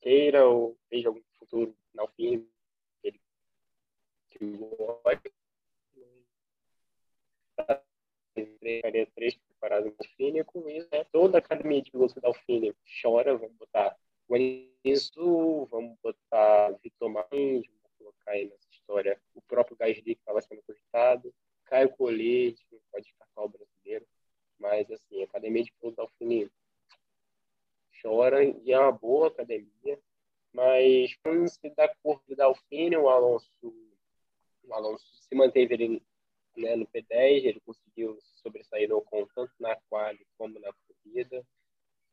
queira 0.00 0.46
ou 0.46 0.76
veja 0.90 1.08
algum 1.08 1.22
futuro 1.38 1.76
na 1.94 2.02
Alfine, 2.02 2.48
ele 3.02 3.20
gosta, 4.66 5.30
três 9.14 9.36
do 9.36 9.94
Alfine, 9.98 10.40
e 10.40 10.44
com 10.44 10.68
isso, 10.68 10.88
né, 10.90 11.04
toda 11.12 11.38
a 11.38 11.40
academia 11.40 11.82
de 11.82 11.90
pilotos 11.90 12.14
da 12.14 12.28
Alfine 12.28 12.74
chora, 13.00 13.36
vamos 13.36 13.56
botar 13.56 13.96
Guanizu, 14.28 15.66
vamos 15.66 15.96
botar 16.02 16.70
Vitor 16.82 17.10
Martins, 17.10 17.66
vamos 17.66 17.92
colocar 17.98 18.32
aí 18.32 18.48
nessa 18.48 18.68
história 18.70 19.20
o 19.34 19.42
próprio 19.42 19.76
Gasly 19.76 20.14
que 20.14 20.20
estava 20.20 20.40
sendo 20.40 20.62
cogitado, 20.62 21.32
Caio 21.66 21.90
Colete, 21.90 22.66
pode 22.90 23.04
descartar 23.04 23.42
o 23.42 23.48
brasileiro, 23.48 24.06
mas 24.58 24.90
assim, 24.90 25.20
a 25.20 25.24
academia 25.24 25.64
de 25.64 25.72
pilotos 25.72 25.96
da 25.96 26.02
Alfine 26.02 26.50
chora, 28.00 28.44
e 28.44 28.72
é 28.72 28.78
uma 28.78 28.92
boa 28.92 29.28
academia, 29.28 29.98
mas 30.52 31.16
se 31.48 31.70
dá 31.70 31.88
curva 32.02 32.22
da 32.36 32.46
Alfine, 32.46 32.96
o 32.96 33.08
Alonso, 33.08 33.48
o 34.64 34.74
Alonso 34.74 35.06
se 35.14 35.34
manteve 35.34 35.74
ele 35.74 36.02
né, 36.56 36.76
no 36.76 36.86
P10, 36.86 37.44
ele 37.44 37.60
conseguiu 37.60 38.18
sobressair 38.42 38.88
no 38.88 38.98
Ocon 38.98 39.26
tanto 39.34 39.52
na 39.58 39.74
quali 39.88 40.26
como 40.36 40.58
na 40.58 40.72
corrida, 40.72 41.44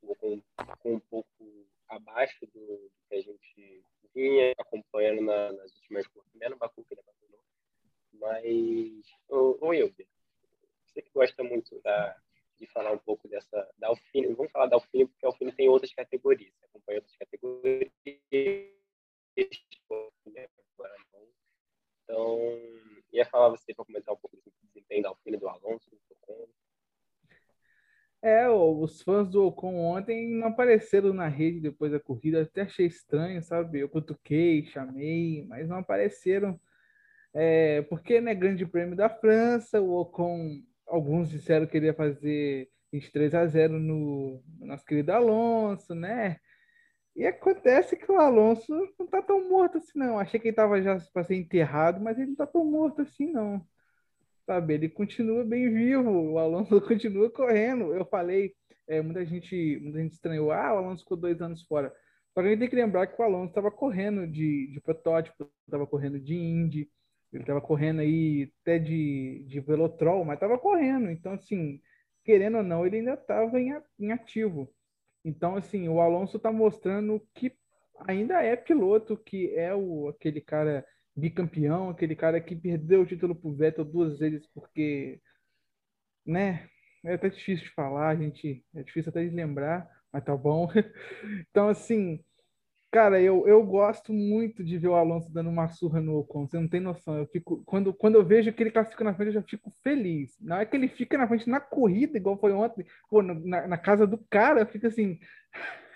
com, 0.02 0.42
com 0.80 0.94
um 0.94 1.00
pouco 1.00 1.68
abaixo 1.88 2.46
do, 2.54 2.92
que 3.10 3.16
a 3.16 3.22
gente 3.22 3.84
vinha 4.14 4.54
acompanhando 4.58 5.22
na, 5.22 5.52
nas 5.52 5.76
últimas 5.76 6.08
corridas, 6.08 6.40
menos 6.40 6.54
no 6.54 6.60
Baku 6.60 6.84
que 6.86 6.94
ele 6.94 7.02
abandonou. 7.02 7.44
Mas, 8.14 9.06
ô, 9.28 9.58
ô 9.60 9.68
Wilber, 9.70 10.08
gosta 11.14 11.44
muito 11.44 11.80
da, 11.82 12.18
de 12.60 12.68
falar 12.68 12.92
um 12.92 12.98
pouco 12.98 13.28
dessa 13.28 13.70
da 13.78 13.88
Alfine. 13.88 14.34
Vamos 14.34 14.52
falar 14.52 14.68
da 14.68 14.76
Alfine 14.76 15.08
porque 15.08 15.26
a 15.26 15.30
Alfine 15.30 15.52
tem 15.52 15.70
outras 15.70 15.94
categorias, 15.94 16.54
acompanha 16.64 17.00
outras 17.00 17.16
categorias. 17.18 17.92
Então, 22.04 22.40
ia 23.14 23.26
falar 23.26 23.50
você 23.50 23.74
para 23.74 23.86
comentar 23.86 24.14
um 24.14 24.18
pouco 24.18 24.36
do 24.36 24.52
desempenho 24.64 25.04
da 25.04 25.10
Alfine 25.10 25.38
do 25.38 25.48
Alonso, 25.48 25.90
do 25.90 25.98
Ocon. 26.10 26.48
É, 28.22 28.50
os 28.50 29.02
fãs 29.02 29.30
do 29.30 29.46
Ocon 29.46 29.76
ontem 29.76 30.28
não 30.28 30.48
apareceram 30.48 31.14
na 31.14 31.28
rede 31.28 31.62
depois 31.62 31.92
da 31.92 32.00
corrida, 32.00 32.42
até 32.42 32.64
achei 32.64 32.86
estranho, 32.86 33.42
sabe? 33.42 33.80
Eu 33.80 33.88
cutuquei, 33.88 34.66
chamei, 34.66 35.46
mas 35.48 35.70
não 35.70 35.78
apareceram. 35.78 36.60
É, 37.34 37.84
porque, 37.84 38.20
né, 38.20 38.36
Grande 38.36 38.66
Prêmio 38.66 38.96
da 38.96 39.10
França, 39.10 39.80
o 39.80 39.94
Ocon 40.02 40.62
alguns 40.90 41.30
disseram 41.30 41.66
que 41.68 41.78
ele 41.78 41.88
ia 41.88 41.94
fazer 41.94 42.70
23 42.92 43.36
a 43.36 43.46
0 43.46 43.80
no, 43.80 44.44
no 44.60 44.68
nosso 44.68 44.84
querido 44.86 45.12
Alonso, 45.12 45.94
né? 45.96 46.38
E 47.16 47.26
acontece 47.26 47.98
que 47.98 48.12
o 48.12 48.20
Alonso 48.20 48.74
não 48.98 49.08
tá 49.08 49.22
tão 49.22 49.50
morto 49.50 49.78
assim, 49.78 49.98
não. 50.00 50.20
Achei 50.20 50.40
que 50.40 50.48
ele 50.48 50.56
tava 50.56 50.82
já 50.82 50.98
para 51.14 51.24
ser 51.24 51.36
enterrado, 51.36 52.02
mas 52.02 52.18
ele 52.18 52.30
não 52.30 52.36
tá 52.36 52.48
tão 52.48 52.64
morto 52.66 53.02
assim, 53.02 53.32
não. 53.32 53.66
Sabe? 54.46 54.74
Ele 54.76 54.90
continua 54.90 55.44
bem 55.44 55.72
vivo, 55.72 56.10
o 56.10 56.40
Alonso 56.40 56.80
continua 56.82 57.30
correndo. 57.30 57.94
Eu 57.94 58.06
falei, 58.06 58.54
é, 58.88 59.02
muita 59.02 59.26
gente 59.26 59.80
muita 59.82 60.00
gente 60.00 60.14
estranhou, 60.14 60.52
ah, 60.52 60.74
o 60.74 60.78
Alonso 60.78 61.04
ficou 61.04 61.18
dois 61.18 61.42
anos 61.42 61.64
fora. 61.64 61.94
Só 62.34 62.42
que 62.42 62.48
a 62.48 62.52
gente 62.52 62.60
tem 62.60 62.70
que 62.70 62.76
lembrar 62.76 63.08
que 63.08 63.22
o 63.22 63.26
Alonso 63.26 63.50
estava 63.50 63.72
correndo 63.72 64.26
de, 64.28 64.72
de 64.72 64.80
protótipo, 64.82 65.52
estava 65.66 65.86
correndo 65.86 66.20
de 66.20 66.36
Indy, 66.36 66.90
ele 67.32 67.44
estava 67.44 67.62
correndo 67.62 68.02
aí 68.02 68.52
até 68.62 68.80
de, 68.80 69.46
de 69.48 69.60
velotrol, 69.60 70.26
mas 70.26 70.36
estava 70.36 70.58
correndo. 70.58 71.10
Então, 71.12 71.34
assim, 71.34 71.82
querendo 72.24 72.58
ou 72.58 72.64
não, 72.64 72.86
ele 72.86 72.98
ainda 72.98 73.14
estava 73.14 73.60
em, 73.60 73.74
em 74.00 74.12
ativo. 74.12 74.74
Então, 75.24 75.56
assim, 75.56 75.88
o 75.90 76.00
Alonso 76.02 76.38
está 76.38 76.52
mostrando 76.52 77.22
que 77.36 77.54
ainda 78.08 78.42
é 78.42 78.56
piloto, 78.56 79.18
que 79.18 79.54
é 79.56 79.74
o, 79.76 80.08
aquele 80.10 80.42
cara 80.42 80.86
bicampeão, 81.16 81.90
aquele 81.90 82.16
cara 82.16 82.40
que 82.42 82.56
perdeu 82.56 83.02
o 83.02 83.06
título 83.06 83.36
pro 83.36 83.54
Vettel 83.54 83.86
duas 83.86 84.18
vezes 84.20 84.48
porque, 84.54 85.22
né? 86.26 86.70
É 87.04 87.14
até 87.14 87.30
difícil 87.30 87.66
de 87.66 87.74
falar, 87.74 88.16
gente, 88.18 88.66
é 88.76 88.84
difícil 88.84 89.10
até 89.10 89.24
de 89.24 89.34
lembrar, 89.36 89.90
mas 90.12 90.24
tá 90.24 90.36
bom. 90.36 90.68
Então, 91.50 91.70
assim, 91.70 92.24
Cara, 92.92 93.22
eu, 93.22 93.48
eu 93.48 93.64
gosto 93.64 94.12
muito 94.12 94.64
de 94.64 94.80
ver 94.80 94.88
o 94.88 94.96
Alonso 94.96 95.32
dando 95.32 95.50
uma 95.50 95.68
surra 95.70 96.02
no 96.02 96.18
Ocon, 96.18 96.48
você 96.48 96.60
não 96.60 96.68
tem 96.68 96.80
noção. 96.80 97.20
Eu 97.20 97.28
fico, 97.28 97.64
quando, 97.64 97.94
quando 97.94 98.16
eu 98.16 98.26
vejo 98.26 98.52
que 98.52 98.64
ele 98.64 98.72
classifica 98.72 99.04
na 99.04 99.14
frente, 99.14 99.28
eu 99.28 99.34
já 99.34 99.44
fico 99.44 99.72
feliz. 99.84 100.36
Não 100.42 100.58
é 100.58 100.66
que 100.66 100.76
ele 100.76 100.88
fica 100.88 101.16
na 101.16 101.28
frente 101.28 101.48
na 101.48 101.60
corrida, 101.60 102.18
igual 102.18 102.40
foi 102.40 102.52
ontem, 102.52 102.84
pô, 103.08 103.22
na, 103.22 103.68
na 103.68 103.78
casa 103.78 104.08
do 104.08 104.18
cara, 104.18 104.62
eu 104.62 104.66
fico 104.66 104.88
assim. 104.88 105.20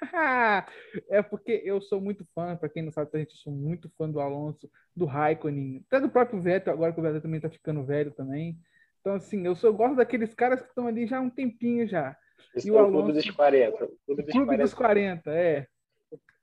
é 1.09 1.23
porque 1.23 1.63
eu 1.65 1.81
sou 1.81 1.99
muito 1.99 2.27
fã, 2.35 2.55
para 2.55 2.69
quem 2.69 2.83
não 2.83 2.91
sabe, 2.91 3.09
gente 3.17 3.37
sou 3.37 3.51
muito 3.51 3.89
fã 3.97 4.07
do 4.07 4.19
Alonso, 4.19 4.69
do 4.95 5.05
Raikkonen, 5.05 5.83
até 5.87 5.99
do 5.99 6.09
próprio 6.09 6.41
Vettel, 6.41 6.73
agora 6.73 6.93
que 6.93 6.99
o 6.99 7.03
Vettel 7.03 7.21
também 7.21 7.39
tá 7.39 7.49
ficando 7.49 7.83
velho 7.83 8.11
também. 8.11 8.55
Então, 9.01 9.15
assim, 9.15 9.43
eu 9.45 9.55
só 9.55 9.71
gosto 9.71 9.95
daqueles 9.95 10.33
caras 10.35 10.61
que 10.61 10.67
estão 10.67 10.85
ali 10.85 11.07
já 11.07 11.17
há 11.17 11.21
um 11.21 11.29
tempinho 11.29 11.87
já. 11.87 12.15
Esse 12.55 12.67
e 12.67 12.71
o, 12.71 12.75
o 12.75 12.77
Alonso, 12.77 13.05
Clube 13.05 13.13
dos 13.13 13.31
40. 13.31 13.77
Clube 14.05 14.21
dos, 14.21 14.31
Clube 14.31 14.45
40. 14.45 14.63
dos 14.63 14.73
40, 14.75 15.31
é 15.31 15.67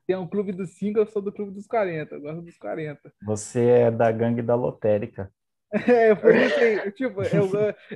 tem 0.06 0.16
um 0.16 0.26
clube 0.26 0.52
dos 0.52 0.70
5, 0.70 0.98
eu 0.98 1.06
sou 1.06 1.22
do 1.22 1.32
clube 1.32 1.52
dos 1.52 1.66
40, 1.66 2.14
eu 2.14 2.20
gosto 2.20 2.42
dos 2.42 2.58
40. 2.58 3.12
Você 3.24 3.60
é 3.60 3.90
da 3.90 4.10
gangue 4.10 4.42
da 4.42 4.54
lotérica. 4.54 5.32
É, 5.86 6.12
por 6.16 6.34
isso 6.34 6.58
aí, 6.58 6.90
tipo, 6.90 7.22
eu, 7.22 7.48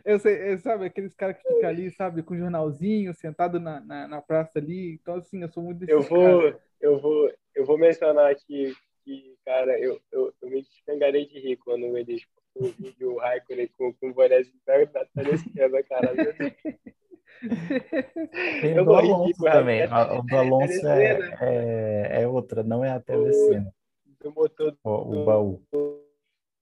eu, 0.04 0.18
sei, 0.20 0.52
eu, 0.52 0.58
sabe, 0.58 0.86
aqueles 0.86 1.12
caras 1.12 1.36
que 1.36 1.42
ficam 1.42 1.68
ali, 1.68 1.90
sabe, 1.90 2.22
com 2.22 2.34
um 2.34 2.38
jornalzinho, 2.38 3.12
sentado 3.12 3.58
na, 3.58 3.80
na, 3.80 4.06
na, 4.06 4.22
praça 4.22 4.60
ali, 4.60 4.92
então 4.92 5.16
assim, 5.16 5.42
eu 5.42 5.48
sou 5.48 5.60
muito 5.60 5.80
desse 5.80 5.90
eu 5.90 6.00
vou, 6.00 6.42
cara. 6.42 6.60
Eu 6.80 7.00
vou, 7.00 7.32
eu 7.52 7.64
vou 7.64 7.76
mencionar 7.76 8.30
aqui 8.30 8.76
que, 9.04 9.36
cara, 9.44 9.76
eu, 9.80 10.00
eu, 10.12 10.32
eu 10.40 10.50
me 10.50 10.62
descangarei 10.62 11.26
de 11.26 11.40
rir 11.40 11.56
quando 11.56 11.98
eles 11.98 12.22
o 12.54 12.68
vídeo 12.68 13.16
Raikkonen 13.16 13.68
com, 13.76 13.92
com 13.94 14.10
o 14.10 14.14
bonézinho 14.14 14.60
da 14.64 14.78
Natália 14.78 15.34
Esquerda, 15.34 15.82
cara. 15.82 16.12
Tem 18.60 18.78
o 18.78 18.84
do 18.84 18.94
Alonso 18.94 19.42
também. 19.44 19.84
O 19.84 20.22
do 20.22 20.36
Alonso 20.36 20.86
é, 20.88 21.36
é, 21.40 22.22
é, 22.22 22.28
outra, 22.28 22.62
não 22.62 22.84
é 22.84 22.90
a 22.90 23.00
telecena. 23.00 23.72
Do 24.20 24.32
motor 24.32 24.76
o, 24.82 24.90
o 24.90 25.24
baú. 25.24 25.62
Do, 25.72 26.04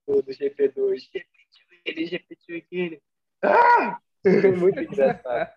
do 0.07 0.23
GP2. 0.23 1.09
Repetiu 1.13 1.67
ele, 1.85 2.05
repetiu 2.07 2.57
aquele. 2.57 3.03
Ah! 3.43 3.99
Muito 4.59 4.81
engraçado. 4.81 5.51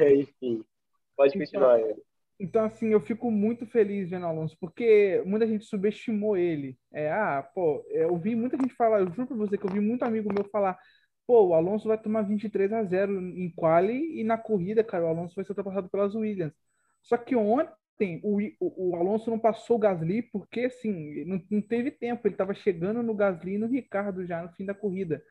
Enfim, 0.00 0.64
pode 1.16 1.36
então, 1.36 1.40
continuar, 1.40 1.80
ele. 1.80 2.02
Então, 2.38 2.64
assim, 2.64 2.88
eu 2.88 3.00
fico 3.00 3.30
muito 3.30 3.66
feliz 3.66 4.10
vendo 4.10 4.24
o 4.24 4.28
Alonso, 4.28 4.56
porque 4.60 5.22
muita 5.24 5.46
gente 5.46 5.64
subestimou 5.64 6.36
ele. 6.36 6.78
É, 6.92 7.10
ah, 7.10 7.42
pô, 7.54 7.84
eu 7.90 8.14
vi 8.18 8.34
muita 8.34 8.56
gente 8.58 8.74
falar, 8.74 9.00
eu 9.00 9.10
juro 9.10 9.26
pra 9.26 9.36
você 9.36 9.56
que 9.56 9.64
eu 9.64 9.70
vi 9.70 9.80
muito 9.80 10.02
amigo 10.02 10.32
meu 10.32 10.44
falar, 10.44 10.78
pô, 11.26 11.48
o 11.48 11.54
Alonso 11.54 11.88
vai 11.88 11.98
tomar 11.98 12.22
23 12.22 12.72
a 12.72 12.84
0 12.84 13.20
em 13.20 13.50
quali 13.50 14.20
e 14.20 14.24
na 14.24 14.38
corrida, 14.38 14.84
cara, 14.84 15.04
o 15.04 15.08
Alonso 15.08 15.34
vai 15.34 15.44
ser 15.44 15.52
ultrapassado 15.52 15.88
pelas 15.88 16.14
Williams. 16.14 16.54
Só 17.02 17.16
que 17.16 17.36
ontem 17.36 18.20
o, 18.22 18.38
o, 18.60 18.96
Alonso 18.96 19.30
não 19.30 19.38
passou 19.38 19.76
o 19.76 19.78
Gasly 19.78 20.22
porque, 20.22 20.60
assim, 20.62 21.24
não, 21.24 21.42
não 21.50 21.62
teve 21.62 21.90
tempo. 21.90 22.26
Ele 22.26 22.34
estava 22.34 22.54
chegando 22.54 23.02
no 23.02 23.14
Gasly 23.14 23.54
e 23.54 23.58
no 23.58 23.66
Ricardo 23.66 24.26
já 24.26 24.42
no 24.42 24.50
fim 24.50 24.64
da 24.64 24.74
corrida. 24.74 25.22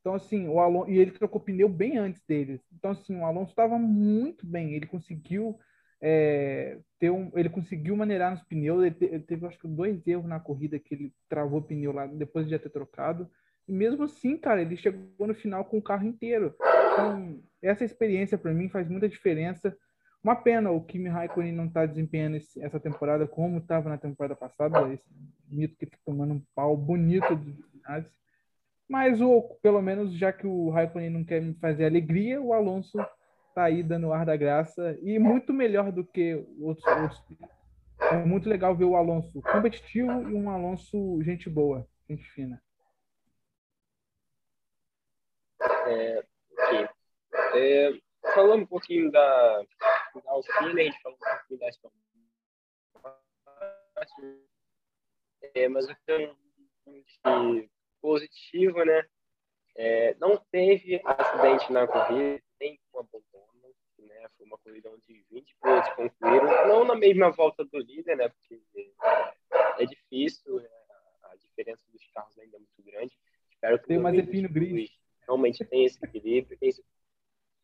Então, 0.00 0.14
assim, 0.14 0.48
o 0.48 0.60
Alonso, 0.60 0.90
e 0.90 0.98
ele 0.98 1.12
trocou 1.12 1.40
pneu 1.40 1.68
bem 1.68 1.98
antes 1.98 2.22
deles. 2.26 2.60
Então, 2.72 2.90
assim, 2.90 3.16
o 3.18 3.24
Alonso 3.24 3.50
estava 3.50 3.78
muito 3.78 4.46
bem. 4.46 4.74
Ele 4.74 4.86
conseguiu 4.86 5.58
é, 6.00 6.78
ter 6.98 7.10
um, 7.10 7.32
ele 7.34 7.48
conseguiu 7.48 7.96
maneirar 7.96 8.30
nos 8.32 8.42
pneus. 8.42 8.84
Ele, 8.84 8.94
te, 8.94 9.06
ele, 9.06 9.20
teve, 9.20 9.46
acho 9.46 9.58
que, 9.58 9.66
dois 9.66 10.06
erros 10.06 10.26
na 10.26 10.38
corrida 10.38 10.78
que 10.78 10.94
ele 10.94 11.14
travou 11.28 11.60
o 11.60 11.62
pneu 11.62 11.92
lá 11.92 12.06
depois 12.06 12.44
de 12.44 12.52
já 12.52 12.58
ter 12.58 12.68
trocado. 12.70 13.30
E 13.66 13.72
mesmo 13.72 14.04
assim, 14.04 14.36
cara, 14.36 14.60
ele 14.60 14.76
chegou 14.76 15.26
no 15.26 15.34
final 15.34 15.64
com 15.64 15.78
o 15.78 15.82
carro 15.82 16.06
inteiro. 16.06 16.54
Então, 16.92 17.40
essa 17.62 17.84
experiência 17.84 18.36
para 18.36 18.52
mim 18.52 18.68
faz 18.68 18.88
muita 18.88 19.08
diferença. 19.08 19.76
Uma 20.22 20.36
pena 20.36 20.70
o 20.70 20.82
Kimi 20.82 21.08
Raikkonen 21.08 21.52
não 21.52 21.68
tá 21.68 21.84
desempenhando 21.84 22.36
esse, 22.36 22.62
essa 22.62 22.80
temporada 22.80 23.26
como 23.26 23.58
estava 23.58 23.88
na 23.88 23.98
temporada 23.98 24.34
passada, 24.34 24.92
esse 24.92 25.04
mito 25.48 25.76
que 25.76 25.86
tá 25.86 25.98
tomando 26.04 26.34
um 26.34 26.42
pau 26.54 26.76
bonito 26.76 27.36
do 27.36 27.54
Mas 28.88 29.20
o, 29.20 29.42
pelo 29.62 29.82
menos 29.82 30.14
já 30.14 30.32
que 30.32 30.46
o 30.46 30.70
Raikkonen 30.70 31.10
não 31.10 31.24
quer 31.24 31.42
me 31.42 31.54
fazer 31.54 31.84
alegria, 31.84 32.40
o 32.40 32.52
Alonso 32.52 32.98
tá 33.54 33.64
aí 33.64 33.82
dando 33.82 34.12
ar 34.12 34.26
da 34.26 34.36
graça 34.36 34.98
e 35.02 35.18
muito 35.18 35.52
melhor 35.52 35.92
do 35.92 36.04
que 36.04 36.44
outros, 36.58 36.86
outros. 36.86 37.22
É 38.00 38.24
muito 38.24 38.48
legal 38.48 38.74
ver 38.74 38.84
o 38.84 38.96
Alonso 38.96 39.40
competitivo 39.42 40.10
e 40.28 40.34
um 40.34 40.50
Alonso 40.50 41.22
gente 41.22 41.48
boa, 41.48 41.86
gente 42.08 42.24
fina. 42.30 42.63
É, 45.96 46.24
é, 47.54 47.92
falando 48.34 48.62
um 48.62 48.66
pouquinho 48.66 49.10
da, 49.10 49.58
da 49.58 50.32
a 50.32 50.82
gente 50.82 51.02
falou 51.02 51.18
um 51.18 51.36
pouquinho 51.36 51.60
da 51.60 51.68
Aston 51.68 51.90
é, 55.54 55.68
mas 55.68 55.88
o 55.88 55.94
que 55.94 56.12
é 56.12 56.34
um 57.28 57.68
positivo, 58.00 58.84
né? 58.84 59.06
É, 59.76 60.14
não 60.20 60.36
teve 60.50 61.00
acidente 61.04 61.72
na 61.72 61.86
corrida, 61.86 62.42
nem 62.60 62.78
uma 62.92 63.02
abandono, 63.02 63.74
né? 63.98 64.28
Foi 64.36 64.46
uma 64.46 64.58
corrida 64.58 64.90
onde 64.90 65.24
20 65.30 65.56
pilotos 65.60 65.94
concluíram, 65.94 66.68
não 66.68 66.84
na 66.84 66.94
mesma 66.94 67.30
volta 67.30 67.64
do 67.64 67.78
líder, 67.78 68.16
né? 68.16 68.28
Porque 68.28 68.60
é, 68.76 69.82
é 69.82 69.86
difícil, 69.86 70.60
né? 70.60 70.68
a 71.22 71.36
diferença 71.36 71.82
dos 71.92 72.06
carros 72.12 72.38
ainda 72.38 72.56
é 72.56 72.60
muito 72.60 72.82
grande. 72.82 73.16
Espero 73.50 73.78
que 73.78 73.86
tem 73.86 73.98
mais 73.98 74.16
Epino 74.18 74.48
Gris 74.48 74.90
realmente 75.26 75.64
tem 75.64 75.84
esse 75.84 75.98
equilíbrio. 76.04 76.58
Quem, 76.58 76.70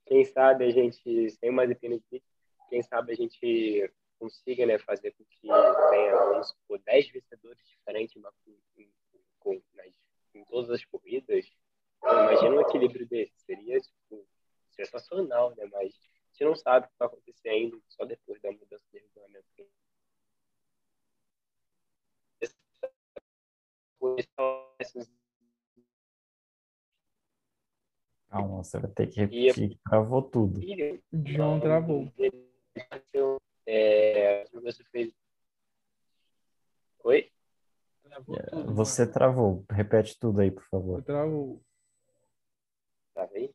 quem 0.07 0.25
sabe 0.25 0.65
a 0.65 0.71
gente, 0.71 1.31
sem 1.31 1.51
mais 1.51 1.71
equilíbrio, 1.71 2.23
quem 2.69 2.83
sabe 2.83 3.13
a 3.13 3.17
gente 3.17 3.91
consiga 4.19 4.67
né, 4.67 4.79
fazer 4.79 5.13
com 5.13 5.25
que 5.25 5.49
tenha, 5.49 6.17
vamos 6.17 6.49
supor, 6.49 6.79
10 6.81 7.11
vencedores 7.11 7.67
diferentes 7.67 8.15
em, 8.17 8.21
nas, 8.21 8.35
em 10.35 10.45
todas 10.45 10.71
as 10.71 10.85
corridas. 10.85 11.51
Imagina 12.03 12.57
um 12.57 12.61
equilíbrio 12.61 13.07
desse. 13.07 13.33
Seria 13.41 13.81
tipo, 13.81 14.27
sensacional, 14.71 15.55
né? 15.57 15.67
Mas 15.73 15.95
a 15.95 16.33
gente 16.33 16.45
não 16.45 16.55
sabe 16.55 16.87
o 16.87 16.89
que 16.89 16.99
vai 16.99 17.09
acontecer 17.09 17.49
ainda 17.49 17.79
só 17.89 18.05
depois 18.05 18.41
da 18.41 18.53
mudança 18.53 18.85
de 18.93 18.99
regulamento. 18.99 19.47
Esses 24.79 25.20
Calma, 28.31 28.63
você 28.63 28.79
vai 28.79 28.91
ter 28.93 29.09
que 29.09 29.21
repetir. 29.21 29.77
Travou 29.85 30.23
tudo. 30.23 30.61
John 31.13 31.61
travou. 31.61 32.13
É, 33.67 34.45
você 34.53 34.85
fez. 34.85 35.13
Oi? 37.03 37.31
É, 38.07 38.63
você 38.73 39.05
travou. 39.05 39.65
Repete 39.69 40.17
tudo 40.19 40.41
aí, 40.41 40.51
por 40.51 40.65
favor. 40.69 41.03
Travou. 41.03 41.61
Travei? 43.13 43.53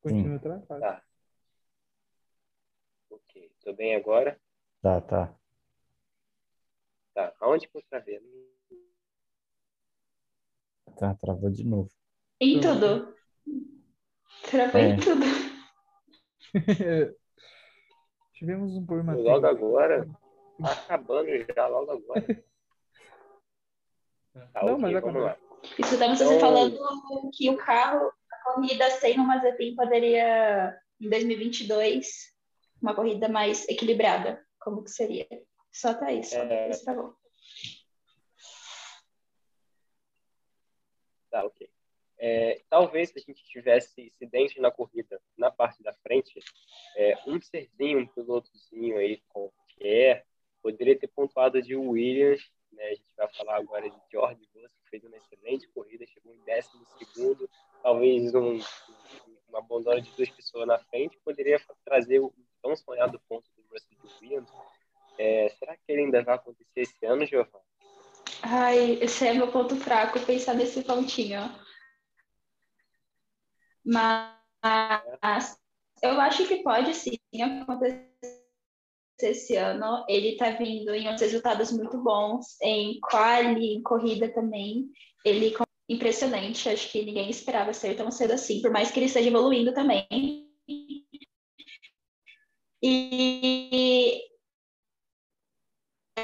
Continua 0.00 0.38
travado. 0.38 0.80
Tá. 0.80 1.04
Ok. 3.10 3.52
Tô 3.64 3.72
bem 3.72 3.96
agora? 3.96 4.40
Tá, 4.80 5.00
tá. 5.00 5.34
Tá. 7.12 7.34
Aonde 7.40 7.66
que 7.66 7.76
eu 7.76 7.82
travei? 7.90 8.20
Tá, 10.96 11.12
travou 11.16 11.50
de 11.50 11.64
novo. 11.64 11.90
Em 12.40 12.60
tudo. 12.60 13.17
Travou 14.50 14.80
É. 14.80 14.88
em 14.90 14.96
tudo. 15.00 15.24
Tivemos 18.34 18.74
um 18.76 18.86
problema 18.86 19.14
Logo 19.14 19.46
agora? 19.46 20.08
Tá 20.62 20.72
acabando 20.72 21.28
já, 21.54 21.66
logo 21.66 21.90
agora. 21.90 22.44
Tá, 24.52 24.62
Não, 24.62 24.74
ok, 24.74 24.78
mas 24.78 25.00
vamos 25.02 25.22
lá. 25.22 25.36
Escutamos 25.78 26.20
Então- 26.20 26.32
você 26.34 26.40
falando 26.40 26.78
que 27.32 27.50
o 27.50 27.56
carro, 27.56 28.12
a 28.32 28.44
corrida 28.54 28.88
sem 28.92 29.18
o 29.18 29.26
Mazepin 29.26 29.74
poderia, 29.74 30.78
em 31.00 31.08
2022, 31.10 32.32
uma 32.80 32.94
corrida 32.94 33.28
mais 33.28 33.68
equilibrada. 33.68 34.44
Como 34.60 34.84
que 34.84 34.90
seria? 34.90 35.26
Só 35.72 35.94
tá 35.94 36.12
isso. 36.12 36.36
É. 36.36 36.70
Isso 36.70 36.84
tá 36.84 36.94
bom. 36.94 37.12
Tá, 41.30 41.44
ok. 41.44 41.68
É, 42.18 42.60
talvez 42.68 43.10
se 43.10 43.18
a 43.18 43.22
gente 43.22 43.44
tivesse 43.44 44.02
incidente 44.02 44.60
na 44.60 44.70
corrida 44.70 45.20
na 45.36 45.50
parte 45.50 45.82
da 45.82 45.92
frente, 45.92 46.38
é, 46.96 47.16
um 47.26 47.40
serzinho, 47.40 48.00
um 48.00 48.06
pilotozinho 48.06 48.98
aí 48.98 49.22
qualquer, 49.28 50.26
poderia 50.60 50.98
ter 50.98 51.06
pontuado 51.08 51.62
de 51.62 51.76
Williams, 51.76 52.42
né? 52.72 52.84
A 52.84 52.94
gente 52.94 53.14
vai 53.16 53.28
falar 53.28 53.56
agora 53.56 53.88
de 53.88 53.96
George 54.10 54.40
Russell, 54.54 54.70
que 54.84 54.90
fez 54.90 55.04
uma 55.04 55.16
excelente 55.16 55.68
corrida, 55.68 56.04
chegou 56.06 56.34
em 56.34 56.44
décimo 56.44 56.84
segundo, 56.98 57.48
talvez 57.82 58.34
um, 58.34 58.58
um 58.58 59.56
abandono 59.56 60.00
de 60.00 60.10
duas 60.10 60.30
pessoas 60.30 60.66
na 60.66 60.78
frente 60.78 61.18
poderia 61.24 61.60
trazer 61.84 62.20
o 62.20 62.32
tão 62.60 62.74
sonhado 62.74 63.20
ponto 63.28 63.48
do 63.56 63.62
Russell 63.72 63.96
de 64.02 64.24
Williams. 64.24 64.50
É, 65.16 65.48
será 65.50 65.76
que 65.76 65.82
ele 65.88 66.02
ainda 66.02 66.22
vai 66.22 66.34
acontecer 66.34 66.80
esse 66.80 67.04
ano, 67.06 67.26
Giovanni? 67.26 67.64
Ai, 68.42 68.98
esse 69.00 69.26
é 69.26 69.34
meu 69.34 69.50
ponto 69.50 69.74
fraco, 69.76 70.20
pensar 70.20 70.54
nesse 70.54 70.82
pontinho. 70.82 71.40
Mas 73.88 75.58
eu 76.02 76.20
acho 76.20 76.46
que 76.46 76.62
pode 76.62 76.92
sim 76.94 77.18
acontecer 77.42 78.06
esse 79.22 79.56
ano. 79.56 80.04
Ele 80.06 80.36
tá 80.36 80.50
vindo 80.50 80.94
em 80.94 81.08
uns 81.08 81.20
resultados 81.20 81.72
muito 81.72 82.02
bons, 82.02 82.60
em 82.62 83.00
quali, 83.00 83.74
em 83.74 83.82
corrida 83.82 84.32
também. 84.32 84.90
Ele 85.24 85.54
impressionante, 85.88 86.68
acho 86.68 86.92
que 86.92 87.02
ninguém 87.02 87.30
esperava 87.30 87.72
ser 87.72 87.96
tão 87.96 88.10
cedo 88.10 88.32
assim, 88.32 88.60
por 88.60 88.70
mais 88.70 88.90
que 88.90 88.98
ele 88.98 89.06
esteja 89.06 89.28
evoluindo 89.28 89.72
também. 89.72 90.06
E 92.82 94.22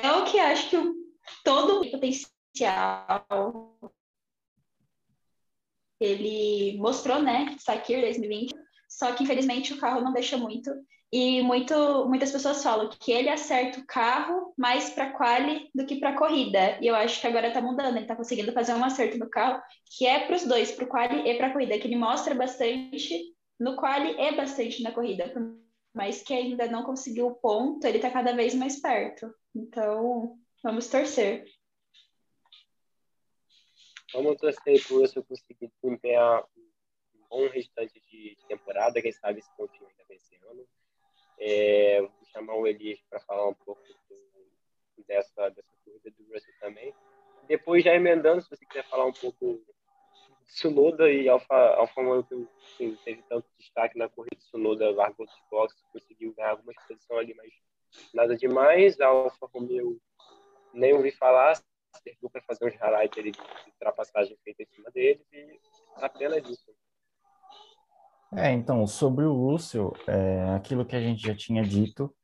eu 0.03 0.25
que 0.27 0.39
acho 0.39 0.69
que 0.69 0.77
o 0.77 0.95
todo 1.43 1.81
o 1.81 1.91
potencial 1.91 3.25
ele 6.01 6.77
mostrou, 6.79 7.21
né, 7.23 7.55
Sakir 7.59 8.01
2020, 8.01 8.55
só 8.89 9.13
que 9.13 9.25
infelizmente 9.25 9.73
o 9.73 9.79
carro 9.79 10.01
não 10.01 10.13
deixa 10.13 10.37
muito 10.37 10.71
e 11.17 11.43
muito, 11.43 12.09
muitas 12.09 12.33
pessoas 12.33 12.61
falam 12.61 12.89
que 12.89 13.13
ele 13.13 13.29
acerta 13.29 13.79
o 13.79 13.87
carro 13.87 14.53
mais 14.59 14.91
para 14.91 15.13
quali 15.13 15.71
do 15.73 15.87
que 15.87 16.01
para 16.01 16.17
corrida. 16.17 16.77
E 16.81 16.89
eu 16.89 16.97
acho 16.97 17.21
que 17.21 17.27
agora 17.29 17.53
tá 17.53 17.61
mudando, 17.61 17.97
ele 17.97 18.07
tá 18.07 18.17
conseguindo 18.17 18.53
fazer 18.53 18.75
um 18.75 18.85
acerto 18.85 19.17
no 19.17 19.31
carro 19.31 19.63
que 19.97 20.07
é 20.07 20.27
para 20.27 20.35
os 20.35 20.45
dois, 20.45 20.73
para 20.73 20.85
o 20.85 20.89
quali 20.89 21.29
e 21.29 21.37
para 21.37 21.53
corrida, 21.53 21.79
que 21.79 21.87
ele 21.87 21.95
mostra 21.95 22.35
bastante 22.35 23.33
no 23.61 23.77
quali 23.77 24.17
e 24.19 24.35
bastante 24.35 24.83
na 24.83 24.91
corrida. 24.91 25.33
Mais 25.95 26.21
que 26.21 26.35
ainda 26.35 26.67
não 26.67 26.83
conseguiu 26.83 27.29
o 27.29 27.35
ponto, 27.37 27.87
ele 27.87 28.01
tá 28.01 28.11
cada 28.11 28.33
vez 28.33 28.53
mais 28.53 28.81
perto. 28.81 29.33
Então, 29.55 30.37
vamos 30.65 30.89
torcer. 30.89 31.45
Vamos 34.15 34.37
torcer 34.37 34.81
o 34.93 35.01
Russell 35.01 35.25
conseguir 35.25 35.73
desempenhar 35.83 36.45
um 36.57 37.27
bom 37.29 37.49
restante 37.49 38.01
de 38.09 38.37
de 38.37 38.47
temporada, 38.47 39.03
quem 39.03 39.11
sabe 39.11 39.41
esse 39.41 39.51
pontinho 39.57 39.89
ainda 39.89 40.15
esse 40.15 40.37
ano. 40.49 40.65
É, 41.37 42.01
vou 42.01 42.11
chamar 42.33 42.55
o 42.55 42.65
Elias 42.65 43.01
para 43.11 43.19
falar 43.21 43.49
um 43.49 43.55
pouco 43.55 43.83
do- 44.09 45.05
dessa, 45.05 45.49
dessa 45.51 45.77
corrida 45.85 46.13
do 46.13 46.33
Russell 46.33 46.55
também. 46.61 46.95
Depois, 47.49 47.83
já 47.83 47.93
emendando, 47.93 48.41
se 48.41 48.49
você 48.49 48.65
quiser 48.65 48.85
falar 48.89 49.05
um 49.07 49.13
pouco 49.13 49.45
do 49.47 49.75
Tsunoda 50.47 51.11
e 51.11 51.29
Alfa, 51.29 51.55
Alfa 51.75 52.01
Romeo, 52.01 52.23
que 52.25 52.35
assim, 52.75 52.97
teve 53.05 53.21
tanto 53.29 53.49
destaque 53.59 53.99
na 53.99 54.09
corrida, 54.09 54.37
Tsunoda 54.37 54.91
largou 54.93 55.27
dos 55.27 55.43
boxes, 55.51 55.83
conseguiu 55.93 56.33
ganhar 56.35 56.51
alguma 56.51 56.73
posição 56.87 57.19
ali, 57.19 57.35
mas 57.35 57.53
nada 58.15 58.37
demais. 58.37 59.01
A 59.01 59.09
Alfa 59.09 59.47
Romeo 59.53 60.01
nem 60.73 60.95
ouvi 60.95 61.11
falar, 61.11 61.61
serviu 62.03 62.31
para 62.31 62.43
fazer 62.43 62.67
uns 62.67 62.75
highlights 62.77 63.19
ali 63.19 63.31
de 63.31 63.41
ultrapassagem 63.73 64.37
feita 64.45 64.63
em 64.63 64.67
cima 64.67 64.91
deles 64.91 65.27
e 65.33 65.59
apenas 65.97 66.49
isso. 66.49 66.75
É, 68.37 68.53
então, 68.53 68.87
sobre 68.87 69.25
o 69.25 69.33
Russell, 69.33 69.93
é, 70.09 70.55
aquilo 70.57 70.85
que 70.85 70.97
a 70.97 71.01
gente 71.01 71.23
já 71.23 71.37
tinha 71.37 71.63
dito, 71.63 72.15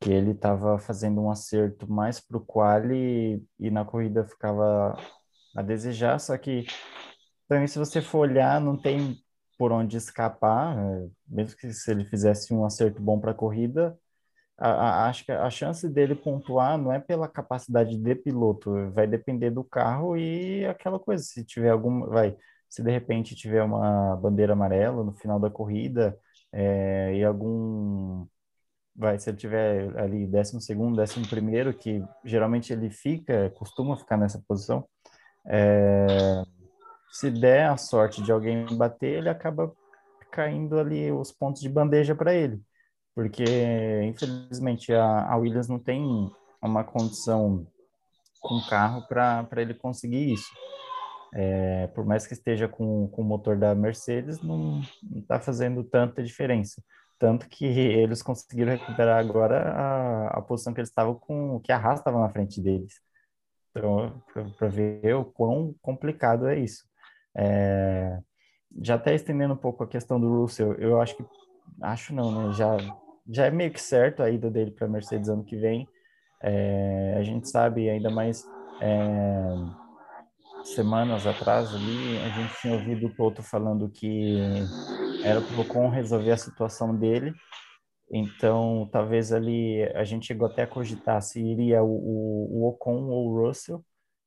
que 0.00 0.12
ele 0.12 0.32
estava 0.32 0.78
fazendo 0.78 1.22
um 1.22 1.30
acerto 1.30 1.90
mais 1.90 2.20
para 2.20 2.36
o 2.36 2.44
quali 2.44 3.42
e 3.58 3.70
na 3.70 3.84
corrida 3.84 4.26
ficava 4.26 4.94
a 5.56 5.62
desejar, 5.62 6.18
só 6.18 6.36
que 6.36 6.66
também 7.48 7.66
se 7.66 7.78
você 7.78 8.02
for 8.02 8.18
olhar, 8.18 8.60
não 8.60 8.76
tem 8.76 9.16
por 9.56 9.72
onde 9.72 9.96
escapar, 9.96 10.76
é, 10.76 11.08
mesmo 11.26 11.56
que 11.56 11.72
se 11.72 11.90
ele 11.90 12.04
fizesse 12.04 12.52
um 12.52 12.64
acerto 12.64 13.00
bom 13.00 13.18
para 13.18 13.30
a 13.30 13.34
corrida, 13.34 13.98
acho 14.58 15.24
que 15.24 15.32
a 15.32 15.50
chance 15.50 15.88
dele 15.88 16.14
pontuar 16.14 16.78
não 16.78 16.92
é 16.92 17.00
pela 17.00 17.28
capacidade 17.28 17.96
de 17.96 18.14
piloto, 18.14 18.90
vai 18.92 19.06
depender 19.06 19.50
do 19.50 19.64
carro 19.64 20.16
e 20.16 20.64
aquela 20.66 20.98
coisa, 20.98 21.22
se 21.24 21.44
tiver 21.44 21.70
algum, 21.70 22.06
vai, 22.06 22.36
se 22.68 22.82
de 22.82 22.90
repente 22.90 23.34
tiver 23.34 23.62
uma 23.62 24.16
bandeira 24.16 24.52
amarela 24.52 25.02
no 25.04 25.12
final 25.12 25.40
da 25.40 25.50
corrida, 25.50 26.16
é, 26.52 27.14
e 27.16 27.24
algum, 27.24 28.26
vai, 28.94 29.18
se 29.18 29.30
ele 29.30 29.36
tiver 29.38 29.96
ali 29.98 30.26
décimo 30.26 30.60
segundo, 30.60 30.96
décimo 30.96 31.26
primeiro, 31.28 31.74
que 31.74 32.04
geralmente 32.24 32.72
ele 32.72 32.90
fica, 32.90 33.50
costuma 33.56 33.96
ficar 33.96 34.16
nessa 34.16 34.42
posição, 34.46 34.86
é, 35.46 36.42
se 37.10 37.30
der 37.30 37.70
a 37.70 37.76
sorte 37.76 38.22
de 38.22 38.32
alguém 38.32 38.66
bater, 38.76 39.18
ele 39.18 39.28
acaba 39.28 39.72
caindo 40.32 40.78
ali 40.78 41.12
os 41.12 41.32
pontos 41.32 41.60
de 41.62 41.68
bandeja 41.68 42.14
para 42.14 42.34
ele 42.34 42.62
porque 43.14 43.44
infelizmente 44.04 44.92
a, 44.92 45.30
a 45.30 45.36
Williams 45.36 45.68
não 45.68 45.78
tem 45.78 46.30
uma 46.60 46.82
condição 46.82 47.66
com 48.40 48.60
carro 48.68 49.06
para 49.06 49.46
ele 49.56 49.74
conseguir 49.74 50.32
isso. 50.32 50.50
É, 51.32 51.88
por 51.88 52.04
mais 52.04 52.26
que 52.26 52.34
esteja 52.34 52.68
com, 52.68 53.08
com 53.08 53.22
o 53.22 53.24
motor 53.24 53.56
da 53.56 53.74
Mercedes, 53.74 54.40
não 54.40 54.80
está 55.16 55.40
fazendo 55.40 55.82
tanta 55.82 56.22
diferença. 56.22 56.82
Tanto 57.18 57.48
que 57.48 57.64
eles 57.64 58.22
conseguiram 58.22 58.72
recuperar 58.72 59.18
agora 59.18 59.70
a, 59.70 60.28
a 60.38 60.42
posição 60.42 60.72
que 60.72 60.80
eles 60.80 60.90
estavam 60.90 61.14
com, 61.14 61.60
que 61.60 61.72
a 61.72 61.78
Haas 61.78 62.00
estava 62.00 62.20
na 62.20 62.28
frente 62.28 62.60
deles. 62.60 63.00
Então, 63.70 64.22
para 64.56 64.68
ver 64.68 65.14
o 65.16 65.24
quão 65.24 65.74
complicado 65.82 66.46
é 66.46 66.58
isso. 66.58 66.84
É, 67.36 68.18
já 68.82 68.94
até 68.94 69.14
estendendo 69.14 69.54
um 69.54 69.56
pouco 69.56 69.82
a 69.82 69.88
questão 69.88 70.20
do 70.20 70.40
Russell, 70.40 70.74
eu 70.74 71.00
acho 71.00 71.16
que, 71.16 71.24
acho 71.82 72.14
não, 72.14 72.30
né? 72.30 72.52
Já 72.52 72.76
já 73.28 73.46
é 73.46 73.50
meio 73.50 73.72
que 73.72 73.80
certo 73.80 74.22
a 74.22 74.30
ida 74.30 74.50
dele 74.50 74.70
para 74.70 74.86
a 74.86 74.90
Mercedes 74.90 75.28
ano 75.28 75.44
que 75.44 75.56
vem. 75.56 75.88
É, 76.42 77.16
a 77.18 77.22
gente 77.22 77.48
sabe, 77.48 77.88
ainda 77.88 78.10
mais 78.10 78.44
é, 78.80 79.54
semanas 80.64 81.26
atrás 81.26 81.74
ali, 81.74 82.18
a 82.18 82.28
gente 82.28 82.60
tinha 82.60 82.74
ouvido 82.74 83.06
o 83.06 83.14
Toto 83.14 83.42
falando 83.42 83.88
que 83.88 84.38
era 85.24 85.40
para 85.40 85.56
o 85.56 85.60
Ocon 85.60 85.88
resolver 85.88 86.32
a 86.32 86.36
situação 86.36 86.94
dele. 86.94 87.32
Então, 88.10 88.88
talvez 88.92 89.32
ali 89.32 89.82
a 89.94 90.04
gente 90.04 90.26
chegou 90.26 90.46
até 90.46 90.62
a 90.62 90.66
cogitar 90.66 91.20
se 91.22 91.40
iria 91.40 91.82
o, 91.82 91.88
o, 91.88 92.60
o 92.60 92.68
Ocon 92.68 93.04
ou 93.08 93.28
o 93.28 93.46
Russell 93.46 93.84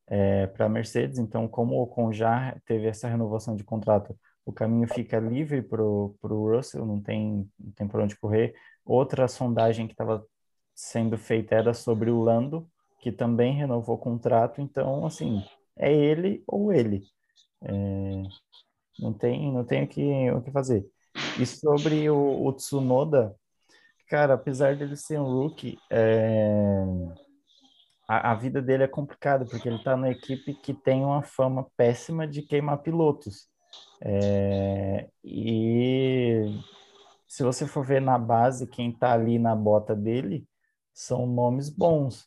é, 0.08 0.46
para 0.48 0.66
a 0.66 0.68
Mercedes. 0.68 1.18
Então, 1.18 1.46
como 1.48 1.74
o 1.76 1.82
Ocon 1.82 2.12
já 2.12 2.56
teve 2.66 2.86
essa 2.86 3.08
renovação 3.08 3.54
de 3.54 3.64
contrato, 3.64 4.18
o 4.48 4.52
caminho 4.52 4.88
fica 4.88 5.18
livre 5.20 5.60
para 5.60 5.82
o 5.82 6.16
Russell, 6.22 6.86
não 6.86 7.02
tem, 7.02 7.46
não 7.58 7.70
tem 7.72 7.86
por 7.86 8.00
onde 8.00 8.16
correr. 8.16 8.54
Outra 8.82 9.28
sondagem 9.28 9.86
que 9.86 9.92
estava 9.92 10.24
sendo 10.74 11.18
feita 11.18 11.54
era 11.54 11.74
sobre 11.74 12.10
o 12.10 12.22
Lando, 12.22 12.66
que 12.98 13.12
também 13.12 13.54
renovou 13.54 13.96
o 13.96 14.00
contrato. 14.00 14.62
Então, 14.62 15.04
assim, 15.04 15.44
é 15.76 15.92
ele 15.92 16.42
ou 16.46 16.72
ele. 16.72 17.02
É, 17.62 18.22
não 18.98 19.12
tem, 19.12 19.52
não 19.52 19.64
tem 19.66 19.84
o 19.84 19.86
que, 19.86 20.30
o 20.30 20.40
que 20.40 20.50
fazer. 20.50 20.86
E 21.38 21.44
sobre 21.44 22.08
o, 22.08 22.46
o 22.46 22.50
Tsunoda, 22.54 23.36
cara, 24.08 24.32
apesar 24.32 24.76
dele 24.76 24.96
ser 24.96 25.20
um 25.20 25.24
rookie, 25.24 25.78
é, 25.90 26.86
a, 28.08 28.30
a, 28.30 28.34
vida 28.34 28.62
dele 28.62 28.84
é 28.84 28.88
complicada, 28.88 29.44
porque 29.44 29.68
ele 29.68 29.76
está 29.76 29.94
na 29.94 30.10
equipe 30.10 30.54
que 30.54 30.72
tem 30.72 31.04
uma 31.04 31.22
fama 31.22 31.66
péssima 31.76 32.26
de 32.26 32.40
queimar 32.40 32.78
pilotos. 32.78 33.46
É, 34.00 35.08
e 35.24 36.60
se 37.26 37.42
você 37.42 37.66
for 37.66 37.84
ver 37.84 38.00
na 38.00 38.18
base, 38.18 38.66
quem 38.66 38.90
está 38.90 39.12
ali 39.12 39.38
na 39.38 39.54
bota 39.54 39.94
dele 39.94 40.46
são 40.92 41.26
nomes 41.26 41.68
bons. 41.68 42.26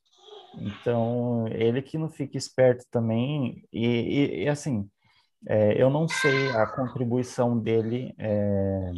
Então, 0.56 1.47
ele 1.47 1.82
que 1.82 1.97
não 1.97 2.10
fica 2.10 2.38
esperto 2.38 2.86
também. 2.91 3.64
E, 3.72 3.86
e, 3.86 4.43
e 4.43 4.49
assim, 4.49 4.89
é, 5.47 5.82
eu 5.82 5.89
não 5.89 6.08
sei 6.08 6.49
a 6.52 6.68
contribuição 6.68 7.58
dele 7.58 8.14
é, 8.18 8.91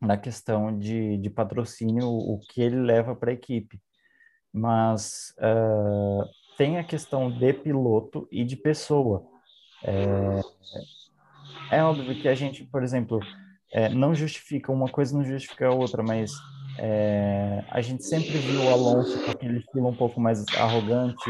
na 0.00 0.16
questão 0.16 0.76
de, 0.76 1.16
de 1.18 1.30
patrocínio, 1.30 2.08
o 2.08 2.38
que 2.40 2.60
ele 2.60 2.76
leva 2.76 3.14
para 3.14 3.30
a 3.30 3.34
equipe. 3.34 3.80
Mas 4.52 5.34
uh, 5.38 6.24
tem 6.56 6.78
a 6.78 6.84
questão 6.84 7.30
de 7.30 7.52
piloto 7.52 8.26
e 8.30 8.44
de 8.44 8.56
pessoa. 8.56 9.24
É, 9.84 10.40
é 11.70 11.82
óbvio 11.82 12.14
que 12.20 12.28
a 12.28 12.34
gente, 12.34 12.64
por 12.64 12.82
exemplo, 12.82 13.20
é, 13.72 13.88
não 13.88 14.14
justifica 14.14 14.72
uma 14.72 14.88
coisa, 14.88 15.16
não 15.16 15.24
justifica 15.24 15.68
a 15.68 15.74
outra, 15.74 16.02
mas 16.02 16.32
é, 16.78 17.64
a 17.70 17.80
gente 17.80 18.04
sempre 18.04 18.30
viu 18.38 18.62
o 18.62 18.68
Alonso 18.68 19.24
com 19.24 19.30
aquele 19.30 19.58
estilo 19.58 19.88
um 19.88 19.96
pouco 19.96 20.20
mais 20.20 20.44
arrogante 20.56 21.28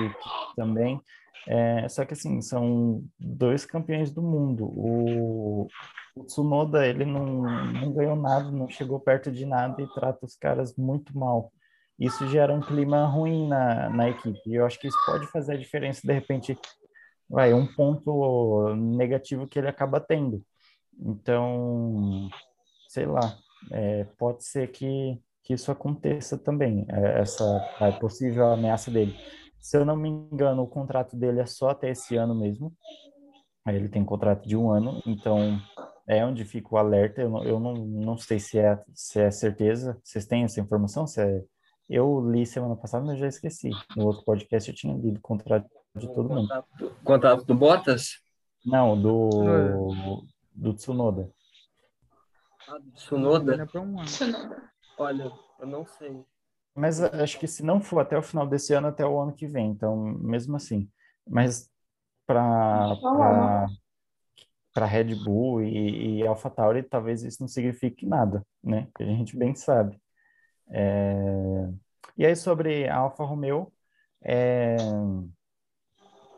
também. 0.57 1.01
É, 1.47 1.89
só 1.89 2.05
que 2.05 2.13
assim, 2.13 2.43
são 2.43 3.03
dois 3.19 3.65
campeões 3.65 4.11
do 4.11 4.21
mundo. 4.21 4.65
O, 4.67 5.67
o 6.15 6.25
Tsunoda, 6.25 6.87
ele 6.87 7.07
não, 7.07 7.25
não 7.73 7.93
ganhou 7.93 8.17
nada, 8.17 8.51
não 8.51 8.69
chegou 8.69 9.01
perto 9.01 9.33
de 9.33 9.47
nada 9.47 9.81
e 9.81 9.87
trata 9.95 10.27
os 10.27 10.37
caras 10.37 10.77
muito 10.77 11.17
mal. 11.17 11.51
Isso 11.99 12.29
gera 12.29 12.53
um 12.53 12.61
clima 12.61 13.07
ruim 13.07 13.49
na, 13.49 13.89
na 13.89 14.11
equipe. 14.11 14.39
E 14.47 14.55
eu 14.55 14.67
acho 14.67 14.79
que 14.79 14.87
isso 14.87 14.99
pode 15.07 15.27
fazer 15.29 15.55
a 15.55 15.59
diferença, 15.59 16.03
de 16.05 16.13
repente, 16.13 16.57
vai, 17.29 17.53
um 17.53 17.67
ponto 17.67 18.75
negativo 18.75 19.47
que 19.47 19.59
ele 19.59 19.69
acaba 19.69 20.01
tendo. 20.01 20.43
Então, 20.99 22.29
sei 22.89 23.07
lá, 23.07 23.37
é, 23.71 24.05
pode 24.19 24.45
ser 24.45 24.69
que, 24.69 25.21
que 25.45 25.55
isso 25.55 25.71
aconteça 25.71 26.39
também, 26.39 26.87
é, 26.89 27.21
essa 27.21 27.45
a 27.81 27.93
possível 27.93 28.47
ameaça 28.53 28.91
dele. 28.91 29.17
Se 29.61 29.77
eu 29.77 29.85
não 29.85 29.97
me 29.97 30.09
engano, 30.09 30.63
o 30.63 30.69
contrato 30.69 31.17
dele 31.17 31.41
é 31.41 31.47
só 31.47 31.71
até 31.71 31.91
esse 31.91 32.17
ano 32.17 32.35
mesmo. 32.35 32.73
Ele 33.67 33.89
tem 33.89 34.05
contrato 34.05 34.49
de 34.49 34.57
um 34.57 34.71
ano, 34.71 35.03
então 35.05 35.61
é 36.09 36.25
onde 36.25 36.45
fica 36.45 36.75
o 36.75 36.79
alerta. 36.79 37.21
Eu 37.21 37.29
não, 37.29 37.45
eu 37.45 37.61
não, 37.61 37.75
não 37.75 38.17
sei 38.17 38.39
se 38.39 38.59
é, 38.59 38.83
se 38.95 39.21
é 39.21 39.31
certeza. 39.31 39.99
Vocês 40.03 40.27
têm 40.27 40.45
essa 40.45 40.61
informação? 40.61 41.07
Se 41.07 41.21
é... 41.21 41.43
Eu 41.89 42.21
li 42.31 42.47
semana 42.47 42.77
passada, 42.77 43.05
mas 43.05 43.19
já 43.19 43.27
esqueci. 43.27 43.71
No 43.97 44.07
outro 44.07 44.25
podcast 44.25 44.71
eu 44.71 44.77
tinha 44.77 44.95
lido 44.95 45.21
contrato 45.21 45.69
de 45.99 46.15
todo 46.15 46.29
mundo. 46.29 46.49
Contrato 47.05 47.45
do 47.45 47.55
Bottas? 47.55 48.21
Não, 48.65 49.01
do, 49.01 50.25
do 50.55 50.75
Tsunoda. 50.75 51.31
Ah, 52.69 52.79
do 52.79 52.91
Tsunoda? 52.93 53.67
Tsunoda. 53.67 54.71
Olha, 54.99 55.33
eu 55.59 55.67
não 55.67 55.87
sei. 55.87 56.25
Mas 56.75 57.03
acho 57.03 57.39
que 57.39 57.47
se 57.47 57.63
não 57.63 57.81
for 57.81 58.01
até 58.01 58.17
o 58.17 58.23
final 58.23 58.47
desse 58.47 58.73
ano, 58.75 58.89
até 58.89 59.05
o 59.05 59.21
ano 59.21 59.33
que 59.33 59.47
vem. 59.47 59.71
Então, 59.71 59.97
mesmo 59.97 60.57
assim. 60.57 60.89
Mas 61.27 61.71
para 62.27 63.67
para 64.75 64.87
Red 64.87 65.15
Bull 65.25 65.63
e, 65.63 66.19
e 66.19 66.27
AlphaTauri, 66.27 66.85
talvez 66.85 67.25
isso 67.25 67.39
não 67.41 67.49
signifique 67.49 68.07
nada, 68.07 68.47
né? 68.63 68.87
Que 68.97 69.03
a 69.03 69.07
gente 69.07 69.37
bem 69.37 69.55
sabe. 69.55 70.01
É... 70.71 71.69
E 72.17 72.25
aí 72.25 72.37
sobre 72.37 72.89
a 72.89 72.97
Alfa 72.97 73.25
Romeo, 73.25 73.73
é 74.23 74.77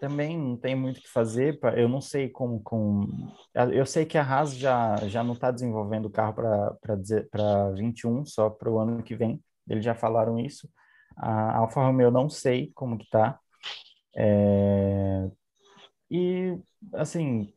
também 0.01 0.37
não 0.37 0.57
tem 0.57 0.75
muito 0.75 0.99
o 0.99 1.03
que 1.03 1.09
fazer. 1.09 1.59
Eu 1.77 1.89
não 1.89 2.01
sei 2.01 2.29
como. 2.29 2.61
Com... 2.63 3.07
Eu 3.73 3.85
sei 3.87 4.07
que 4.07 4.17
a 4.19 4.23
Haas 4.23 4.57
já, 4.57 4.97
já 5.07 5.23
não 5.23 5.35
está 5.35 5.51
desenvolvendo 5.51 6.07
o 6.07 6.11
carro 6.11 6.35
para 6.35 7.71
21, 7.73 8.25
só 8.25 8.49
para 8.51 8.71
o 8.71 8.79
ano 8.79 9.03
que 9.03 9.15
vem. 9.15 9.43
Eles 9.69 9.85
já 9.85 9.95
falaram 9.95 10.39
isso. 10.39 10.69
A 11.17 11.59
Alfa 11.59 11.83
Romeo 11.83 12.11
não 12.11 12.29
sei 12.29 12.73
como 12.75 12.99
que 12.99 13.09
tá. 13.11 13.39
É... 14.17 15.31
E, 16.11 16.59
assim, 16.95 17.53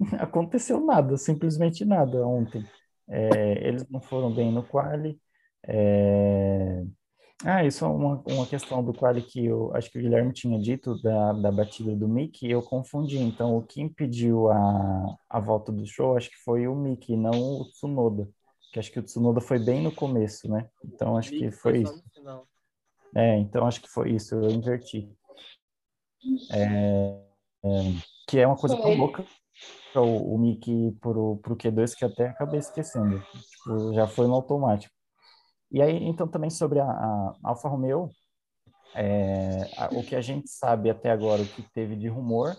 aconteceu 0.18 0.80
nada, 0.80 1.16
simplesmente 1.16 1.84
nada 1.84 2.26
ontem. 2.26 2.64
É, 3.08 3.68
eles 3.68 3.86
não 3.88 4.00
foram 4.00 4.34
bem 4.34 4.50
no 4.50 4.62
quali. 4.62 5.20
É... 5.66 6.84
Ah, 7.44 7.64
isso 7.64 7.84
é 7.84 7.88
uma, 7.88 8.22
uma 8.26 8.46
questão 8.46 8.84
do 8.84 8.92
qual 8.92 9.12
que 9.14 9.46
eu 9.46 9.74
acho 9.74 9.90
que 9.90 9.98
o 9.98 10.02
Guilherme 10.02 10.32
tinha 10.32 10.58
dito 10.60 11.00
da, 11.02 11.32
da 11.32 11.50
batida 11.50 11.94
do 11.96 12.08
Mickey, 12.08 12.50
eu 12.50 12.62
confundi. 12.62 13.18
Então, 13.18 13.56
o 13.56 13.62
que 13.62 13.80
impediu 13.80 14.50
a, 14.50 15.16
a 15.28 15.40
volta 15.40 15.72
do 15.72 15.84
show, 15.84 16.16
acho 16.16 16.30
que 16.30 16.36
foi 16.44 16.68
o 16.68 16.74
Mickey, 16.74 17.16
não 17.16 17.32
o 17.32 17.64
Tsunoda. 17.70 18.28
Que 18.72 18.78
acho 18.78 18.92
que 18.92 19.00
o 19.00 19.02
Tsunoda 19.02 19.40
foi 19.40 19.58
bem 19.58 19.82
no 19.82 19.92
começo, 19.92 20.48
né? 20.48 20.68
Então, 20.84 21.16
acho 21.16 21.30
que 21.30 21.50
foi 21.50 21.82
isso. 21.82 22.02
É, 23.14 23.36
então 23.38 23.66
acho 23.66 23.82
que 23.82 23.88
foi 23.88 24.12
isso, 24.12 24.34
eu 24.34 24.50
inverti. 24.50 25.12
É, 26.50 27.20
é, 27.64 27.68
que 28.28 28.38
é 28.38 28.46
uma 28.46 28.56
coisa 28.56 28.76
tão 28.76 28.94
louca 28.94 29.26
o, 30.00 30.34
o 30.34 30.38
Mickey 30.38 30.92
pro, 31.00 31.36
pro 31.38 31.56
Q2 31.56 31.94
que 31.94 32.04
até 32.04 32.28
acabei 32.28 32.60
esquecendo. 32.60 33.20
Tipo, 33.20 33.92
já 33.94 34.06
foi 34.06 34.26
no 34.26 34.34
automático. 34.34 34.94
E 35.72 35.80
aí, 35.80 36.04
então, 36.04 36.28
também 36.28 36.50
sobre 36.50 36.80
a, 36.80 36.84
a 36.84 37.34
Alfa 37.42 37.66
Romeo, 37.66 38.10
é, 38.94 39.70
a, 39.78 39.86
o 39.94 40.02
que 40.04 40.14
a 40.14 40.20
gente 40.20 40.50
sabe 40.50 40.90
até 40.90 41.10
agora, 41.10 41.40
o 41.40 41.46
que 41.46 41.62
teve 41.72 41.96
de 41.96 42.08
rumor, 42.08 42.54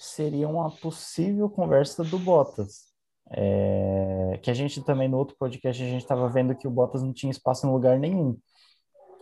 seria 0.00 0.48
uma 0.48 0.70
possível 0.70 1.50
conversa 1.50 2.02
do 2.02 2.18
Bottas. 2.18 2.88
É, 3.30 4.40
que 4.42 4.50
a 4.50 4.54
gente 4.54 4.82
também, 4.82 5.08
no 5.08 5.18
outro 5.18 5.36
podcast, 5.38 5.82
a 5.82 5.86
gente 5.86 6.00
estava 6.00 6.26
vendo 6.30 6.56
que 6.56 6.66
o 6.66 6.70
Bottas 6.70 7.02
não 7.02 7.12
tinha 7.12 7.30
espaço 7.30 7.66
em 7.66 7.70
lugar 7.70 7.98
nenhum. 7.98 8.38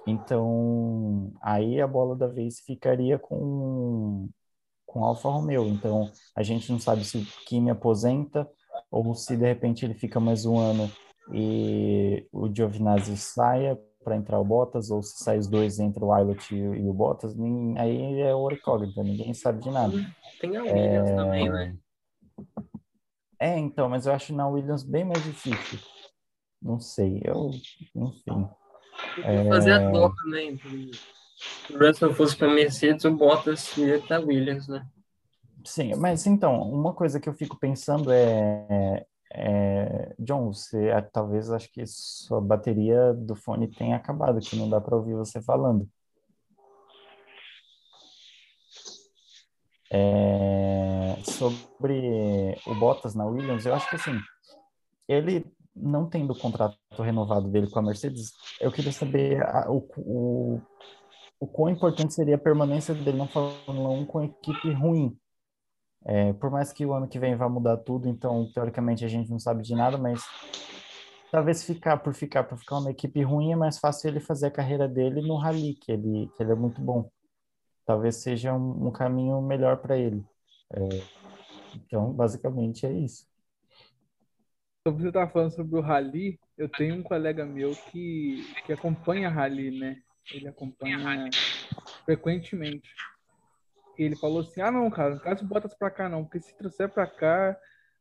Então, 0.06 1.32
aí 1.42 1.80
a 1.80 1.86
bola 1.86 2.14
da 2.14 2.28
vez 2.28 2.60
ficaria 2.60 3.18
com, 3.18 4.28
com 4.86 5.04
Alfa 5.04 5.28
Romeo. 5.28 5.66
Então, 5.66 6.08
a 6.36 6.44
gente 6.44 6.70
não 6.70 6.78
sabe 6.78 7.04
se 7.04 7.18
o 7.18 7.26
Kimi 7.44 7.70
aposenta 7.70 8.48
ou 8.88 9.12
se 9.16 9.36
de 9.36 9.44
repente 9.44 9.84
ele 9.84 9.94
fica 9.94 10.20
mais 10.20 10.46
um 10.46 10.56
ano 10.56 10.88
e 11.32 12.26
o 12.32 12.52
Giovinazzi 12.52 13.16
saia 13.16 13.78
para 14.04 14.16
entrar 14.16 14.38
o 14.38 14.44
Bottas, 14.44 14.90
ou 14.90 15.02
se 15.02 15.24
sai 15.24 15.36
os 15.36 15.48
dois 15.48 15.80
entre 15.80 16.04
o 16.04 16.12
Aylot 16.12 16.54
e, 16.54 16.58
e, 16.58 16.88
o 16.88 16.92
Bottas, 16.92 17.34
nem, 17.34 17.76
aí 17.76 18.20
é 18.20 18.32
o 18.32 18.48
incógnita, 18.50 19.02
ninguém 19.02 19.34
sabe 19.34 19.60
de 19.60 19.70
nada. 19.70 19.94
Tem 20.40 20.56
a 20.56 20.62
Williams 20.62 21.10
é... 21.10 21.16
também, 21.16 21.48
né? 21.50 21.76
É, 23.38 23.58
então, 23.58 23.88
mas 23.88 24.06
eu 24.06 24.12
acho 24.12 24.32
na 24.32 24.46
Williams 24.46 24.84
bem 24.84 25.04
mais 25.04 25.22
difícil. 25.24 25.80
Não 26.62 26.78
sei, 26.78 27.20
eu, 27.24 27.50
enfim. 27.96 28.48
É... 29.24 29.48
Fazer 29.48 29.72
a 29.72 29.90
troca, 29.90 30.22
né? 30.28 30.56
Se 30.56 31.72
o 31.74 31.78
Russell 31.78 32.14
fosse 32.14 32.36
para 32.36 32.48
Mercedes, 32.48 33.04
o 33.04 33.10
Bottas 33.10 33.76
ia 33.76 34.00
para 34.00 34.20
Williams, 34.20 34.68
né? 34.68 34.86
Sim, 35.64 35.96
mas 35.96 36.26
então, 36.26 36.62
uma 36.62 36.94
coisa 36.94 37.18
que 37.18 37.28
eu 37.28 37.34
fico 37.34 37.58
pensando 37.58 38.12
é 38.12 39.04
é, 39.32 40.14
John, 40.18 40.52
você 40.52 40.88
é, 40.88 41.00
talvez 41.00 41.50
acho 41.50 41.70
que 41.72 41.84
sua 41.86 42.40
bateria 42.40 43.12
do 43.14 43.34
fone 43.34 43.68
tenha 43.68 43.96
acabado, 43.96 44.40
que 44.40 44.56
não 44.56 44.68
dá 44.68 44.80
para 44.80 44.96
ouvir 44.96 45.14
você 45.14 45.42
falando. 45.42 45.88
É, 49.90 51.16
sobre 51.22 52.56
o 52.66 52.74
Bottas 52.74 53.14
na 53.14 53.24
Williams, 53.24 53.64
eu 53.64 53.74
acho 53.74 53.88
que 53.88 53.96
assim, 53.96 54.18
ele 55.08 55.44
não 55.74 56.08
tendo 56.08 56.32
o 56.32 56.38
contrato 56.38 56.76
renovado 56.98 57.48
dele 57.48 57.70
com 57.70 57.78
a 57.78 57.82
Mercedes, 57.82 58.32
eu 58.60 58.72
queria 58.72 58.92
saber 58.92 59.42
a, 59.42 59.70
o, 59.70 59.86
o, 59.98 60.62
o 61.38 61.46
quão 61.46 61.68
importante 61.68 62.14
seria 62.14 62.36
a 62.36 62.38
permanência 62.38 62.94
dele 62.94 63.18
na 63.18 63.28
Fórmula 63.28 63.90
1 63.90 64.06
com 64.06 64.22
equipe 64.22 64.72
ruim. 64.72 65.16
É, 66.08 66.32
por 66.34 66.50
mais 66.52 66.72
que 66.72 66.86
o 66.86 66.92
ano 66.92 67.08
que 67.08 67.18
vem 67.18 67.34
vá 67.34 67.48
mudar 67.48 67.78
tudo, 67.78 68.08
então 68.08 68.48
teoricamente 68.52 69.04
a 69.04 69.08
gente 69.08 69.28
não 69.28 69.40
sabe 69.40 69.62
de 69.62 69.74
nada, 69.74 69.98
mas 69.98 70.22
talvez 71.32 71.64
ficar 71.64 71.96
por 71.96 72.14
ficar 72.14 72.44
por 72.44 72.56
ficar 72.56 72.78
uma 72.78 72.92
equipe 72.92 73.20
ruim 73.22 73.52
é 73.52 73.56
mais 73.56 73.78
fácil 73.78 74.08
ele 74.08 74.20
fazer 74.20 74.46
a 74.46 74.50
carreira 74.50 74.86
dele 74.86 75.20
no 75.20 75.36
rally, 75.36 75.74
que 75.74 75.90
ele 75.90 76.30
que 76.36 76.42
ele 76.42 76.52
é 76.52 76.54
muito 76.54 76.80
bom. 76.80 77.10
Talvez 77.84 78.16
seja 78.16 78.54
um, 78.54 78.86
um 78.86 78.90
caminho 78.92 79.42
melhor 79.42 79.78
para 79.78 79.98
ele. 79.98 80.24
É, 80.72 80.80
então, 81.74 82.12
basicamente 82.12 82.86
é 82.86 82.92
isso. 82.92 83.26
Então, 84.80 84.96
você 84.96 85.08
está 85.08 85.28
falando 85.28 85.50
sobre 85.50 85.76
o 85.76 85.80
rally, 85.80 86.38
eu 86.56 86.68
tenho 86.68 86.94
um 86.94 87.02
colega 87.02 87.44
meu 87.44 87.74
que, 87.90 88.44
que 88.64 88.72
acompanha 88.72 89.28
rally, 89.28 89.76
né? 89.76 90.00
Ele 90.32 90.46
acompanha 90.46 91.28
frequentemente 92.04 92.88
ele 94.04 94.16
falou 94.16 94.40
assim: 94.40 94.60
ah, 94.60 94.70
não, 94.70 94.90
cara, 94.90 95.10
não 95.10 95.18
traz 95.18 95.40
o 95.40 95.46
Bottas 95.46 95.74
pra 95.74 95.90
cá, 95.90 96.08
não, 96.08 96.24
porque 96.24 96.40
se 96.40 96.56
trouxer 96.56 96.88
pra 96.88 97.06
cá 97.06 97.56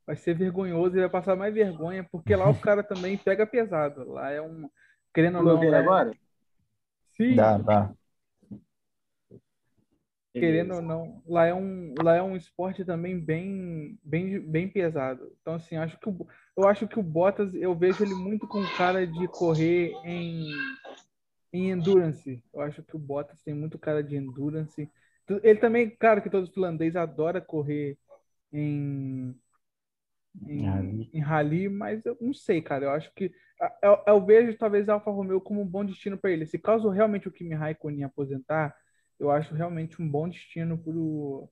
vai 0.06 0.16
ser 0.16 0.36
vergonhoso 0.36 0.96
e 0.96 1.00
vai 1.00 1.10
passar 1.10 1.36
mais 1.36 1.54
vergonha, 1.54 2.04
porque 2.04 2.36
lá 2.36 2.50
o 2.50 2.60
cara 2.60 2.84
também 2.84 3.18
pega 3.18 3.46
pesado. 3.46 4.08
Lá 4.10 4.30
é 4.32 4.42
um. 4.42 4.70
Querendo 5.14 5.38
ou 5.38 5.44
não. 5.44 5.64
É... 5.64 5.80
agora? 5.80 6.12
Sim. 7.16 7.36
Dá, 7.36 7.58
dá. 7.58 7.94
querendo 10.34 10.76
ou 10.76 10.82
não, 10.82 11.22
lá 11.26 11.46
é 11.46 11.54
um, 11.54 11.94
lá 12.02 12.16
é 12.16 12.22
um 12.22 12.36
esporte 12.36 12.84
também 12.84 13.18
bem, 13.18 13.98
bem, 14.04 14.40
bem 14.40 14.68
pesado. 14.68 15.32
Então, 15.42 15.56
assim, 15.56 15.78
acho 15.78 15.98
que 15.98 16.10
o, 16.10 16.28
eu 16.58 16.68
acho 16.68 16.88
que 16.88 17.00
o 17.00 17.04
Bottas, 17.04 17.54
eu 17.54 17.74
vejo 17.74 18.04
ele 18.04 18.14
muito 18.14 18.48
com 18.48 18.62
cara 18.78 19.08
de 19.08 19.28
correr 19.30 19.94
em, 20.04 20.52
em 21.54 21.72
endurance. 21.72 22.44
Eu 22.54 22.62
acho 22.62 22.84
que 22.84 22.96
o 22.96 23.00
Bottas 23.00 23.42
tem 23.42 23.54
muito 23.54 23.80
cara 23.80 24.04
de 24.04 24.16
endurance. 24.18 24.92
Ele 25.44 25.60
também, 25.60 25.90
claro 25.90 26.22
que 26.22 26.30
todo 26.30 26.52
finlandês 26.52 26.96
adora 26.96 27.42
correr 27.42 27.98
em, 28.54 29.36
em, 30.48 31.08
em 31.14 31.20
rally, 31.22 31.70
mas 31.70 32.06
eu 32.06 32.18
não 32.22 32.34
sei, 32.34 32.62
cara. 32.62 32.86
Eu 32.86 32.92
acho 32.92 33.12
que 33.16 33.32
eu, 33.82 33.98
eu 34.08 34.26
vejo 34.26 34.58
talvez 34.58 34.90
a 34.90 34.94
Alfa 34.94 35.12
Romeo 35.12 35.42
como 35.42 35.62
um 35.62 35.68
bom 35.68 35.86
destino 35.86 36.18
para 36.18 36.32
ele. 36.32 36.46
Se 36.46 36.60
caso 36.60 36.90
realmente 36.90 37.28
o 37.28 37.32
Kimi 37.32 37.56
Raikkonen 37.56 38.04
aposentar, 38.04 38.76
eu 39.20 39.32
acho 39.32 39.56
realmente 39.56 40.02
um 40.02 40.10
bom 40.10 40.28
destino 40.30 40.78
para 40.78 40.92
o 40.92 41.50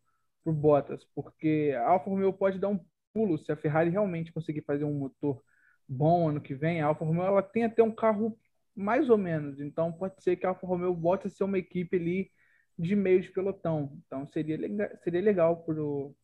Bottas, 0.53 1.05
porque 1.15 1.73
a 1.77 1.89
Alfa 1.89 2.09
Romeo 2.09 2.33
pode 2.33 2.59
dar 2.59 2.67
um 2.69 2.79
pulo 3.13 3.37
se 3.37 3.51
a 3.51 3.55
Ferrari 3.55 3.89
realmente 3.89 4.31
conseguir 4.33 4.61
fazer 4.63 4.83
um 4.83 4.93
motor 4.93 5.41
bom 5.87 6.29
ano 6.29 6.41
que 6.41 6.53
vem. 6.53 6.81
A 6.81 6.87
Alfa 6.87 7.05
Romeo 7.05 7.23
ela 7.23 7.41
tem 7.43 7.63
até 7.63 7.81
um 7.83 7.93
carro 7.93 8.37
mais 8.75 9.09
ou 9.09 9.17
menos, 9.17 9.59
então 9.59 9.91
pode 9.91 10.21
ser 10.23 10.35
que 10.35 10.45
a 10.45 10.49
Alfa 10.49 10.65
Romeo 10.67 10.93
volte 10.95 11.27
a 11.27 11.29
ser 11.29 11.43
uma 11.43 11.57
equipe 11.59 11.95
ali 11.97 12.31
de 12.77 12.95
meio 12.95 13.21
de 13.21 13.29
pelotão. 13.31 13.91
Então 14.05 14.27
seria 14.27 14.57
legal, 14.57 14.89
seria 15.03 15.21
legal 15.21 15.57
pro, 15.63 16.15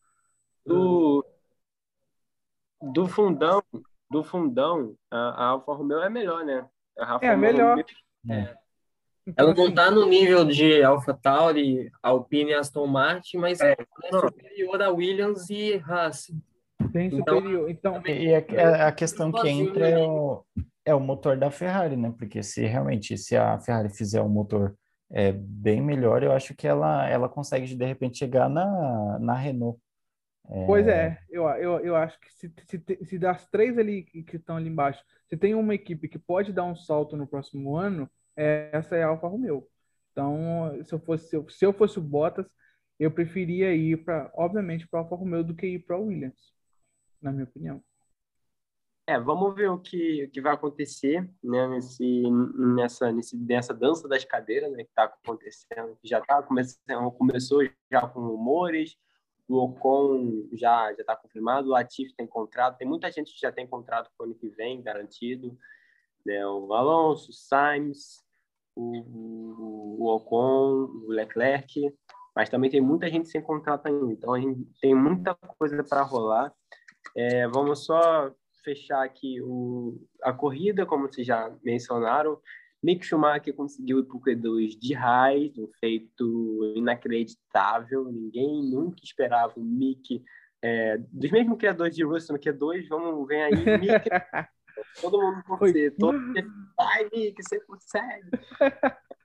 do 0.65 1.25
do 2.81 3.07
fundão, 3.07 3.61
do 4.09 4.23
fundão, 4.23 4.95
a, 5.11 5.17
a 5.17 5.45
Alfa 5.47 5.73
Romeo 5.73 5.99
é 5.99 6.09
melhor, 6.09 6.45
né? 6.45 6.65
A 6.97 7.19
é, 7.21 7.35
melhor. 7.35 7.71
Romeo, 7.71 7.85
é. 8.29 8.55
Então, 9.27 9.45
ela 9.45 9.53
não 9.53 9.67
está 9.67 9.85
assim, 9.85 9.95
no 9.95 10.05
nível 10.07 10.43
de 10.43 10.81
Alpha 10.81 11.13
Tauri, 11.13 11.91
Alpine 12.01 12.51
e 12.51 12.53
Aston 12.55 12.87
Martin, 12.87 13.37
mas 13.37 13.59
é, 13.59 13.73
é 13.73 14.11
superior 14.11 14.81
a 14.81 14.89
Williams 14.89 15.49
e 15.49 15.75
Haas. 15.85 16.31
Bem 16.91 17.07
então, 17.13 17.37
superior. 17.37 17.69
Então, 17.69 18.01
e 18.07 18.33
a, 18.33 18.87
a 18.87 18.91
questão 18.91 19.31
que 19.31 19.47
entra 19.47 19.87
é 19.87 19.99
o, 19.99 20.43
é 20.85 20.95
o 20.95 20.99
motor 20.99 21.37
da 21.37 21.51
Ferrari, 21.51 21.95
né? 21.95 22.11
Porque 22.17 22.41
se 22.41 22.65
realmente 22.65 23.17
se 23.17 23.35
a 23.35 23.59
Ferrari 23.59 23.89
fizer 23.89 24.21
um 24.21 24.29
motor 24.29 24.75
é, 25.11 25.31
bem 25.31 25.81
melhor, 25.81 26.23
eu 26.23 26.31
acho 26.31 26.55
que 26.55 26.67
ela, 26.67 27.07
ela 27.07 27.27
consegue 27.27 27.75
de 27.75 27.85
repente 27.85 28.17
chegar 28.17 28.49
na, 28.49 29.17
na 29.19 29.33
Renault. 29.33 29.79
É... 30.49 30.65
Pois 30.65 30.87
é, 30.87 31.19
eu, 31.29 31.47
eu, 31.49 31.79
eu 31.79 31.95
acho 31.95 32.19
que 32.19 32.31
se, 32.33 32.53
se, 32.65 33.05
se 33.05 33.19
das 33.19 33.45
três 33.47 33.77
ali 33.77 34.03
que, 34.03 34.35
estão 34.35 34.57
ali 34.57 34.69
embaixo, 34.69 35.03
se 35.27 35.37
tem 35.37 35.53
uma 35.53 35.75
equipe 35.75 36.07
que 36.07 36.17
pode 36.17 36.51
dar 36.51 36.63
um 36.63 36.75
salto 36.75 37.15
no 37.15 37.27
próximo 37.27 37.75
ano, 37.75 38.09
essa 38.35 38.95
é 38.95 39.03
a 39.03 39.07
Alfa 39.07 39.27
Romeo. 39.27 39.67
Então, 40.11 40.71
se 40.85 40.93
eu 40.93 40.99
fosse, 40.99 41.45
se 41.49 41.65
eu 41.65 41.73
fosse 41.73 41.99
o 41.99 42.01
Bottas, 42.01 42.47
eu 42.99 43.11
preferia 43.11 43.73
ir 43.73 44.03
para, 44.03 44.31
obviamente, 44.35 44.87
para 44.87 44.99
a 44.99 45.03
Alfa 45.03 45.15
Romeo 45.15 45.43
do 45.43 45.55
que 45.55 45.67
ir 45.67 45.79
para 45.79 45.95
a 45.95 45.99
Williams, 45.99 46.53
na 47.21 47.31
minha 47.31 47.45
opinião. 47.45 47.83
É, 49.09 49.19
vamos 49.19 49.55
ver 49.55 49.71
o 49.71 49.79
que, 49.79 50.25
o 50.25 50.29
que 50.29 50.39
vai 50.39 50.53
acontecer 50.53 51.27
né, 51.43 51.67
nesse, 51.67 52.21
nessa, 52.75 53.11
nesse, 53.11 53.35
nessa 53.35 53.73
dança 53.73 54.07
das 54.07 54.23
cadeiras 54.23 54.71
né, 54.71 54.83
que 54.83 54.89
está 54.91 55.05
acontecendo. 55.05 55.97
Já 56.03 56.19
está 56.19 56.43
começando, 56.43 57.11
começou 57.13 57.67
já 57.91 58.07
com 58.07 58.19
rumores, 58.19 58.95
o 59.47 59.57
Ocon 59.63 60.47
já 60.53 60.91
está 60.91 61.15
confirmado, 61.15 61.69
o 61.69 61.71
Latifi 61.71 62.13
tem 62.15 62.27
contrato, 62.27 62.77
tem 62.77 62.87
muita 62.87 63.11
gente 63.11 63.33
que 63.33 63.39
já 63.39 63.51
tem 63.51 63.65
contrato 63.65 64.11
para 64.15 64.25
o 64.25 64.29
ano 64.29 64.37
que 64.37 64.47
vem 64.47 64.79
garantido, 64.79 65.57
né, 66.23 66.45
o 66.45 66.71
Alonso, 66.71 67.31
o 67.31 67.33
Sainz, 67.33 68.23
o, 68.75 70.03
o 70.03 70.15
Ocon, 70.17 70.87
o 71.03 71.07
Leclerc, 71.07 71.91
mas 72.35 72.47
também 72.47 72.69
tem 72.69 72.79
muita 72.79 73.09
gente 73.09 73.27
sem 73.27 73.41
contrato 73.41 73.87
ainda. 73.87 74.13
Então 74.13 74.35
a 74.35 74.39
gente 74.39 74.67
tem 74.79 74.93
muita 74.93 75.33
coisa 75.57 75.83
para 75.83 76.03
rolar. 76.03 76.53
É, 77.15 77.47
vamos 77.47 77.85
só 77.85 78.31
fechar 78.63 79.03
aqui 79.03 79.41
o, 79.41 79.99
a 80.23 80.33
corrida, 80.33 80.85
como 80.85 81.07
vocês 81.07 81.25
já 81.25 81.51
mencionaram. 81.63 82.39
Mick 82.81 83.05
Schumacher 83.05 83.53
conseguiu 83.53 83.99
ir 83.99 84.03
para 84.03 84.17
o 84.17 84.21
Q2 84.21 84.79
de 84.79 84.93
raiz, 84.93 85.57
um 85.57 85.69
feito 85.79 86.73
inacreditável. 86.75 88.05
Ninguém 88.05 88.63
nunca 88.63 89.03
esperava 89.03 89.53
o 89.57 89.63
Mick, 89.63 90.23
é, 90.61 90.97
dos 90.97 91.31
mesmos 91.31 91.57
criadores 91.57 91.95
de 91.95 92.03
Russell 92.03 92.35
no 92.35 92.41
Q2, 92.41 92.87
vamos 92.87 93.27
ver 93.27 93.43
aí, 93.43 93.79
Mick 93.79 94.09
Todo 95.01 95.21
mundo 95.21 95.43
com 95.43 95.57
você. 95.57 95.91
Todo. 95.91 96.17
Vai, 96.77 97.09
Mick, 97.13 97.41
você 97.43 97.59
consegue. 97.61 98.29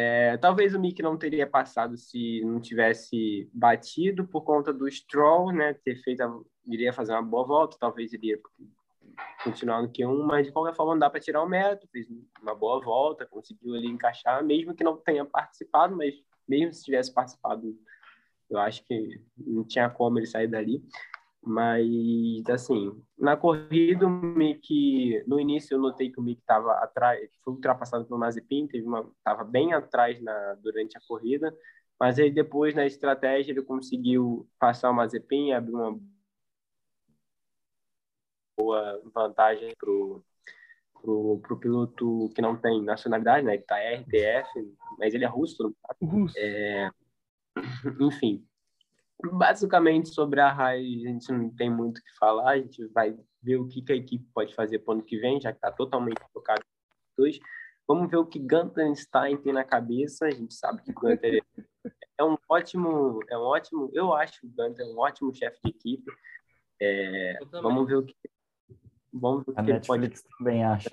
É, 0.00 0.36
talvez 0.36 0.76
o 0.76 0.78
Mick 0.78 1.02
não 1.02 1.16
teria 1.16 1.44
passado 1.44 1.96
se 1.96 2.40
não 2.44 2.60
tivesse 2.60 3.50
batido 3.52 4.24
por 4.24 4.42
conta 4.42 4.72
do 4.72 4.88
Stroll, 4.88 5.50
né? 5.50 5.74
Ter 5.74 5.96
feito, 5.96 6.20
a, 6.20 6.40
iria 6.68 6.92
fazer 6.92 7.14
uma 7.14 7.22
boa 7.22 7.44
volta, 7.44 7.76
talvez 7.80 8.12
iria 8.12 8.38
continuar 9.42 9.82
no 9.82 9.88
Q1, 9.88 10.24
mas 10.24 10.46
de 10.46 10.52
qualquer 10.52 10.72
forma 10.76 10.92
não 10.92 11.00
dá 11.00 11.10
para 11.10 11.18
tirar 11.18 11.42
o 11.42 11.48
mérito, 11.48 11.88
fez 11.90 12.06
uma 12.40 12.54
boa 12.54 12.80
volta, 12.80 13.26
conseguiu 13.26 13.74
ali 13.74 13.88
encaixar, 13.88 14.44
mesmo 14.44 14.72
que 14.72 14.84
não 14.84 14.96
tenha 14.96 15.24
participado, 15.24 15.96
mas 15.96 16.14
mesmo 16.48 16.72
se 16.72 16.84
tivesse 16.84 17.12
participado, 17.12 17.76
eu 18.48 18.60
acho 18.60 18.84
que 18.84 19.20
não 19.36 19.64
tinha 19.64 19.90
como 19.90 20.16
ele 20.20 20.26
sair 20.26 20.46
dali. 20.46 20.80
Mas, 21.42 21.86
assim, 22.50 23.00
na 23.18 23.36
corrida, 23.36 24.06
o 24.06 24.10
Mick, 24.10 25.22
no 25.26 25.40
início 25.40 25.74
eu 25.74 25.80
notei 25.80 26.10
que 26.10 26.20
o 26.20 26.22
Mick 26.22 26.40
estava 26.40 26.72
atrás, 26.74 27.30
foi 27.42 27.54
ultrapassado 27.54 28.04
pelo 28.04 28.20
Mazepin, 28.20 28.66
estava 28.66 29.44
bem 29.44 29.72
atrás 29.72 30.20
na, 30.20 30.54
durante 30.62 30.98
a 30.98 31.00
corrida, 31.06 31.56
mas 31.98 32.18
aí 32.18 32.30
depois, 32.30 32.74
na 32.74 32.86
estratégia, 32.86 33.52
ele 33.52 33.62
conseguiu 33.62 34.48
passar 34.58 34.90
o 34.90 34.94
Mazepin, 34.94 35.52
abrir 35.52 35.74
uma 35.74 35.98
boa 38.56 39.00
vantagem 39.14 39.74
para 39.78 39.90
o 39.90 40.22
pro, 41.00 41.38
pro 41.40 41.58
piloto 41.58 42.30
que 42.34 42.42
não 42.42 42.56
tem 42.56 42.82
nacionalidade, 42.82 43.44
né? 43.44 43.56
Que 43.58 43.64
tá 43.64 43.78
RTF, 43.78 44.48
mas 44.98 45.14
ele 45.14 45.24
é 45.24 45.28
russo. 45.28 45.74
russo. 46.02 46.34
É, 46.36 46.90
enfim, 48.00 48.46
basicamente 49.32 50.08
sobre 50.08 50.40
a 50.40 50.52
Rai 50.52 50.80
a 50.80 51.08
gente 51.08 51.32
não 51.32 51.50
tem 51.50 51.70
muito 51.70 51.98
o 51.98 52.02
que 52.02 52.16
falar, 52.18 52.52
a 52.52 52.58
gente 52.58 52.86
vai 52.88 53.16
ver 53.42 53.56
o 53.56 53.66
que, 53.66 53.82
que 53.82 53.92
a 53.92 53.96
equipe 53.96 54.24
pode 54.32 54.54
fazer 54.54 54.78
para 54.80 54.92
o 54.92 54.94
ano 54.94 55.04
que 55.04 55.18
vem, 55.18 55.40
já 55.40 55.50
que 55.52 55.58
está 55.58 55.70
totalmente 55.72 56.20
focado 56.32 56.62
dois. 57.16 57.38
Vamos 57.86 58.10
ver 58.10 58.18
o 58.18 58.26
que 58.26 58.38
Gunter 58.38 58.94
Stein 58.94 59.38
tem 59.38 59.52
na 59.52 59.64
cabeça. 59.64 60.26
A 60.26 60.30
gente 60.30 60.54
sabe 60.54 60.82
que 60.82 60.92
Gunter 60.92 61.42
é 62.18 62.24
um 62.24 62.36
ótimo, 62.48 63.20
é 63.28 63.38
um 63.38 63.42
ótimo, 63.42 63.90
eu 63.92 64.12
acho 64.14 64.40
que 64.40 64.46
o 64.46 64.50
Gunter 64.50 64.86
é 64.86 64.88
um 64.88 64.98
ótimo 64.98 65.34
chefe 65.34 65.58
de 65.64 65.70
equipe. 65.70 66.12
É, 66.80 67.38
vamos 67.50 67.86
ver 67.86 67.96
o 67.96 68.04
que 68.04 68.14
Vamos 69.12 69.44
ver 69.44 69.52
o 69.52 69.54
que 69.54 69.60
a 69.60 69.62
Netflix 69.62 70.22
pode... 70.22 70.36
também 70.38 70.64
acha. 70.64 70.90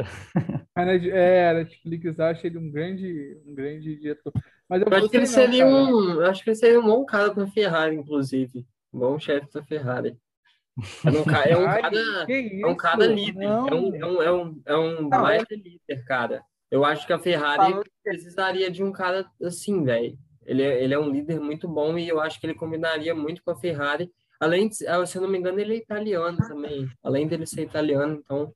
A 0.74 0.86
Net, 0.86 1.10
é, 1.10 1.50
a 1.50 1.54
Netflix 1.54 2.20
acha 2.20 2.48
ele 2.48 2.58
um 2.58 2.70
grande, 2.70 3.38
um 3.46 3.54
grande 3.54 3.96
diretor. 3.96 4.34
Mas 4.68 4.82
eu, 4.82 4.88
eu 4.90 4.98
acho 4.98 5.10
que 5.10 5.18
ele 5.18 5.26
seria 5.26 5.66
um, 5.66 6.20
acho 6.22 6.44
que 6.44 6.50
ele 6.50 6.58
seria 6.58 6.80
um 6.80 6.86
bom 6.86 7.06
cara 7.06 7.34
para 7.34 7.48
Ferrari, 7.48 7.96
inclusive, 7.96 8.66
um 8.94 9.00
bom 9.00 9.20
chefe 9.20 9.52
da 9.54 9.64
Ferrari. 9.64 10.18
É 11.06 11.10
um, 11.10 11.24
cara, 11.24 11.50
é 11.50 11.58
um 11.58 11.66
cara, 11.66 11.98
é 12.30 12.68
um 12.68 12.76
cara 12.76 13.08
líder, 13.08 13.44
é 13.44 13.74
um, 13.74 13.96
é 13.96 14.06
um, 14.06 14.22
é 14.22 14.32
um, 14.32 14.62
é 14.66 14.78
um 14.78 15.10
mais 15.10 15.46
líder, 15.50 16.04
cara. 16.06 16.44
Eu 16.70 16.84
acho 16.84 17.08
que 17.08 17.14
a 17.14 17.20
Ferrari 17.20 17.74
precisaria 18.04 18.70
de 18.70 18.84
um 18.84 18.92
cara 18.92 19.26
assim, 19.42 19.84
velho. 19.84 20.18
Ele, 20.46 20.62
é, 20.62 20.84
ele 20.84 20.94
é 20.94 21.00
um 21.00 21.10
líder 21.10 21.40
muito 21.40 21.68
bom 21.68 21.98
e 21.98 22.08
eu 22.08 22.20
acho 22.20 22.40
que 22.40 22.46
ele 22.46 22.54
combinaria 22.54 23.16
muito 23.16 23.42
com 23.44 23.52
a 23.52 23.56
Ferrari. 23.56 24.12
Além 24.46 24.70
de, 24.70 24.88
ah, 24.88 25.04
se 25.08 25.18
eu 25.18 25.24
não 25.24 25.30
me 25.30 25.40
engano, 25.40 25.60
ele 25.60 25.74
é 25.74 25.78
italiano 25.78 26.38
também. 26.38 26.88
Além 27.04 27.28
dele 27.28 27.48
ser 27.48 27.64
italiano, 27.64 28.22
então 28.24 28.54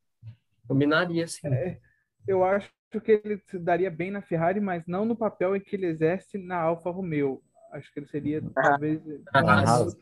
combinaria, 0.68 1.28
sim. 1.28 1.48
É, 1.48 1.80
eu 2.28 2.44
acho 2.44 2.70
que 3.03 3.11
ele 3.11 3.41
se 3.48 3.57
daria 3.57 3.90
bem 3.90 4.11
na 4.11 4.22
Ferrari, 4.22 4.60
mas 4.60 4.86
não 4.86 5.03
no 5.03 5.16
papel 5.16 5.56
em 5.56 5.60
que 5.60 5.76
ele 5.76 5.88
exerce 5.88 6.38
na 6.38 6.57
Alfa 6.57 6.91
Romeo. 6.91 7.41
Acho 7.72 7.91
que 7.91 8.02
ele 8.02 8.06
seria 8.06 8.40
ah, 8.56 8.61
talvez. 8.61 9.02
Na 9.34 9.61
Haas. 9.64 9.98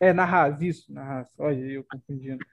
É, 0.00 0.12
na 0.12 0.24
Haas, 0.24 0.60
isso, 0.60 0.92
na 0.92 1.04
Haas. 1.04 1.28
Olha, 1.38 1.70
eu 1.70 1.84
confundindo. 1.84 2.44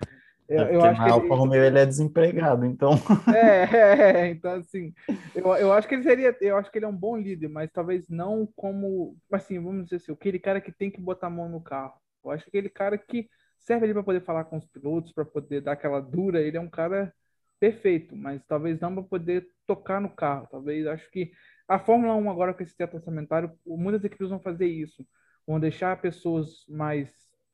Eu, 0.47 0.63
é 0.65 0.75
eu 0.75 0.83
acho 0.83 0.99
na 0.99 1.05
que 1.07 1.11
Alfa 1.11 1.25
ele... 1.25 1.35
Romeo 1.35 1.63
ele 1.63 1.79
é 1.79 1.85
desempregado, 1.87 2.67
então. 2.67 2.91
É, 3.35 3.63
é, 3.63 4.11
é, 4.11 4.27
então 4.27 4.51
assim, 4.53 4.93
eu, 5.33 5.55
eu 5.55 5.73
acho 5.73 5.87
que 5.87 5.95
ele 5.95 6.03
seria, 6.03 6.37
eu 6.39 6.55
acho 6.55 6.71
que 6.71 6.77
ele 6.77 6.85
é 6.85 6.87
um 6.87 6.95
bom 6.95 7.17
líder, 7.17 7.47
mas 7.47 7.71
talvez 7.71 8.07
não 8.07 8.47
como, 8.55 9.17
assim, 9.31 9.59
vamos 9.59 9.85
dizer 9.85 9.95
assim, 9.95 10.11
aquele 10.11 10.37
cara 10.37 10.61
que 10.61 10.71
tem 10.71 10.91
que 10.91 11.01
botar 11.01 11.27
a 11.27 11.31
mão 11.31 11.49
no 11.49 11.61
carro. 11.61 11.99
Eu 12.29 12.35
acho 12.35 12.43
que 12.45 12.49
aquele 12.49 12.69
cara 12.69 12.97
que 12.97 13.29
serve 13.59 13.85
ali 13.85 13.93
para 13.93 14.03
poder 14.03 14.21
falar 14.21 14.45
com 14.45 14.57
os 14.57 14.65
pilotos, 14.65 15.11
para 15.11 15.25
poder 15.25 15.61
dar 15.61 15.73
aquela 15.73 15.99
dura, 15.99 16.41
ele 16.41 16.57
é 16.57 16.61
um 16.61 16.69
cara 16.69 17.13
perfeito, 17.59 18.15
mas 18.15 18.43
talvez 18.45 18.79
não 18.79 18.93
para 18.93 19.03
poder 19.03 19.47
tocar 19.65 19.99
no 19.99 20.09
carro. 20.09 20.47
Talvez 20.49 20.87
acho 20.87 21.09
que 21.11 21.31
a 21.67 21.77
Fórmula 21.77 22.15
1 22.15 22.29
agora 22.29 22.53
com 22.53 22.63
esse 22.63 22.75
teto 22.75 22.95
orçamentário, 22.95 23.51
muitas 23.65 24.03
equipes 24.03 24.29
vão 24.29 24.39
fazer 24.39 24.67
isso. 24.67 25.05
Vão 25.45 25.59
deixar 25.59 26.01
pessoas 26.01 26.65
mais 26.67 27.09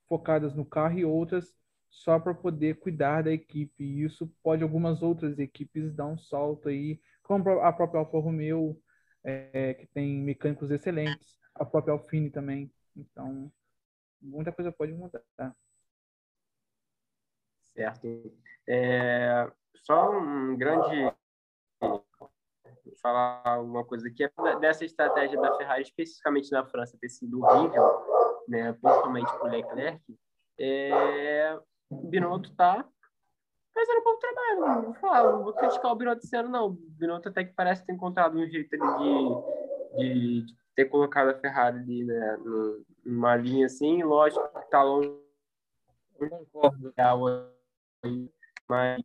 focadas 0.07 0.53
no 0.53 0.65
carro 0.65 0.99
e 0.99 1.05
outras 1.05 1.53
só 1.89 2.19
para 2.19 2.33
poder 2.33 2.79
cuidar 2.79 3.23
da 3.23 3.31
equipe. 3.31 3.83
E 3.83 4.03
isso 4.03 4.31
pode 4.43 4.63
algumas 4.63 5.01
outras 5.01 5.39
equipes 5.39 5.93
dar 5.93 6.05
um 6.07 6.17
salto 6.17 6.69
aí, 6.69 6.99
como 7.23 7.49
a 7.61 7.73
própria 7.73 7.99
Alfa 7.99 8.19
Romeo, 8.19 8.79
é, 9.23 9.73
que 9.73 9.87
tem 9.87 10.21
mecânicos 10.21 10.69
excelentes. 10.71 11.39
a 11.55 11.65
própria 11.65 11.93
Alfine 11.93 12.29
também. 12.29 12.71
Então, 12.95 13.51
muita 14.25 14.51
coisa 14.51 14.71
pode 14.71 14.93
mudar. 14.93 15.21
Certo. 17.63 18.07
É, 18.67 19.51
só 19.75 20.11
um 20.11 20.57
grande 20.57 21.13
falar 23.01 23.61
uma 23.61 23.83
coisa 23.83 24.07
aqui 24.07 24.23
é 24.23 24.59
dessa 24.59 24.85
estratégia 24.85 25.39
da 25.39 25.55
Ferrari 25.57 25.83
especificamente 25.83 26.51
na 26.51 26.65
França 26.65 26.97
ter 26.99 27.09
sido 27.09 27.43
horrível, 27.43 28.43
né, 28.47 28.73
principalmente 28.73 29.31
para 29.31 29.43
o 29.43 29.47
Leclerc. 29.47 30.19
É, 30.57 31.59
o 31.89 32.07
Binotto 32.07 32.49
está 32.49 32.87
fazendo 33.73 33.99
um 33.99 34.03
bom 34.03 34.17
trabalho. 34.17 34.59
Não 34.59 34.81
vou, 34.83 34.93
falar, 34.95 35.31
não 35.31 35.43
vou 35.43 35.53
criticar 35.53 35.91
o 35.91 35.95
Binotto 35.95 36.25
esse 36.25 36.35
ano, 36.35 36.49
não. 36.49 36.67
O 36.67 36.69
Binotto 36.71 37.29
até 37.29 37.43
que 37.43 37.53
parece 37.53 37.85
ter 37.85 37.93
encontrado 37.93 38.37
um 38.37 38.47
jeito 38.47 38.69
de, 38.69 39.97
de, 39.97 40.45
de 40.45 40.53
ter 40.75 40.85
colocado 40.85 41.29
a 41.29 41.39
Ferrari 41.39 41.79
ali, 41.79 42.03
né, 42.03 42.37
numa 43.05 43.35
linha 43.35 43.65
assim. 43.65 44.03
Lógico 44.03 44.47
que 44.51 44.59
está 44.59 44.83
longe. 44.83 45.09
Não 46.19 46.29
concordo. 46.29 46.93
Mas 48.67 49.01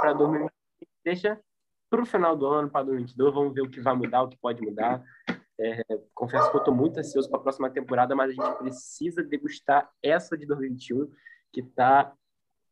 para 0.00 0.12
2020 0.12 0.60
deixa 1.04 1.40
para 1.88 2.02
o 2.02 2.06
final 2.06 2.36
do 2.36 2.46
ano, 2.46 2.70
para 2.70 2.84
2022, 2.84 3.34
vamos 3.34 3.52
ver 3.52 3.62
o 3.62 3.70
que 3.70 3.80
vai 3.80 3.94
mudar, 3.94 4.22
o 4.22 4.28
que 4.28 4.36
pode 4.36 4.62
mudar. 4.62 5.02
É, 5.58 5.82
confesso 6.14 6.48
que 6.50 6.56
eu 6.56 6.60
estou 6.60 6.74
muito 6.74 6.98
ansioso 6.98 7.28
para 7.28 7.40
a 7.40 7.42
próxima 7.42 7.68
temporada, 7.68 8.14
mas 8.14 8.30
a 8.30 8.32
gente 8.32 8.58
precisa 8.58 9.22
degustar 9.22 9.90
essa 10.02 10.38
de 10.38 10.46
2021, 10.46 11.10
que 11.52 11.60
está 11.60 12.14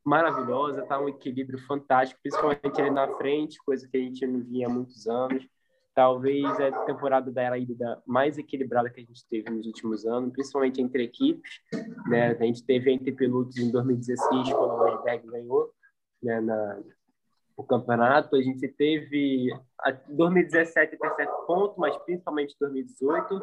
maravilhosa, 0.04 0.82
está 0.82 0.98
um 0.98 1.08
equilíbrio 1.08 1.58
fantástico, 1.66 2.20
principalmente 2.22 2.80
ele 2.80 2.90
na 2.90 3.08
frente, 3.16 3.58
coisa 3.64 3.86
que 3.88 3.96
a 3.96 4.00
gente 4.00 4.26
não 4.26 4.40
via 4.40 4.66
há 4.66 4.70
muitos 4.70 5.06
anos. 5.06 5.46
Talvez 5.98 6.44
a 6.60 6.84
temporada 6.84 7.28
da 7.28 7.58
híbrida 7.58 8.00
mais 8.06 8.38
equilibrada 8.38 8.88
que 8.88 9.00
a 9.00 9.04
gente 9.04 9.26
teve 9.28 9.50
nos 9.50 9.66
últimos 9.66 10.06
anos, 10.06 10.30
principalmente 10.30 10.80
entre 10.80 11.02
equipes. 11.02 11.60
Né? 12.06 12.36
A 12.38 12.44
gente 12.44 12.64
teve 12.64 12.92
entre 12.92 13.10
pilotos 13.10 13.56
em 13.56 13.68
2016, 13.72 14.52
quando 14.52 14.74
o 14.74 14.76
Rosberg 14.76 15.26
ganhou 15.26 15.72
né? 16.22 16.40
na, 16.40 16.80
o 17.56 17.64
campeonato. 17.64 18.36
A 18.36 18.40
gente 18.40 18.68
teve 18.68 19.48
a 19.80 19.90
2017 19.90 20.94
até 20.94 21.16
certo 21.16 21.46
ponto, 21.48 21.80
mas 21.80 21.96
principalmente 22.04 22.54
2018. 22.60 23.40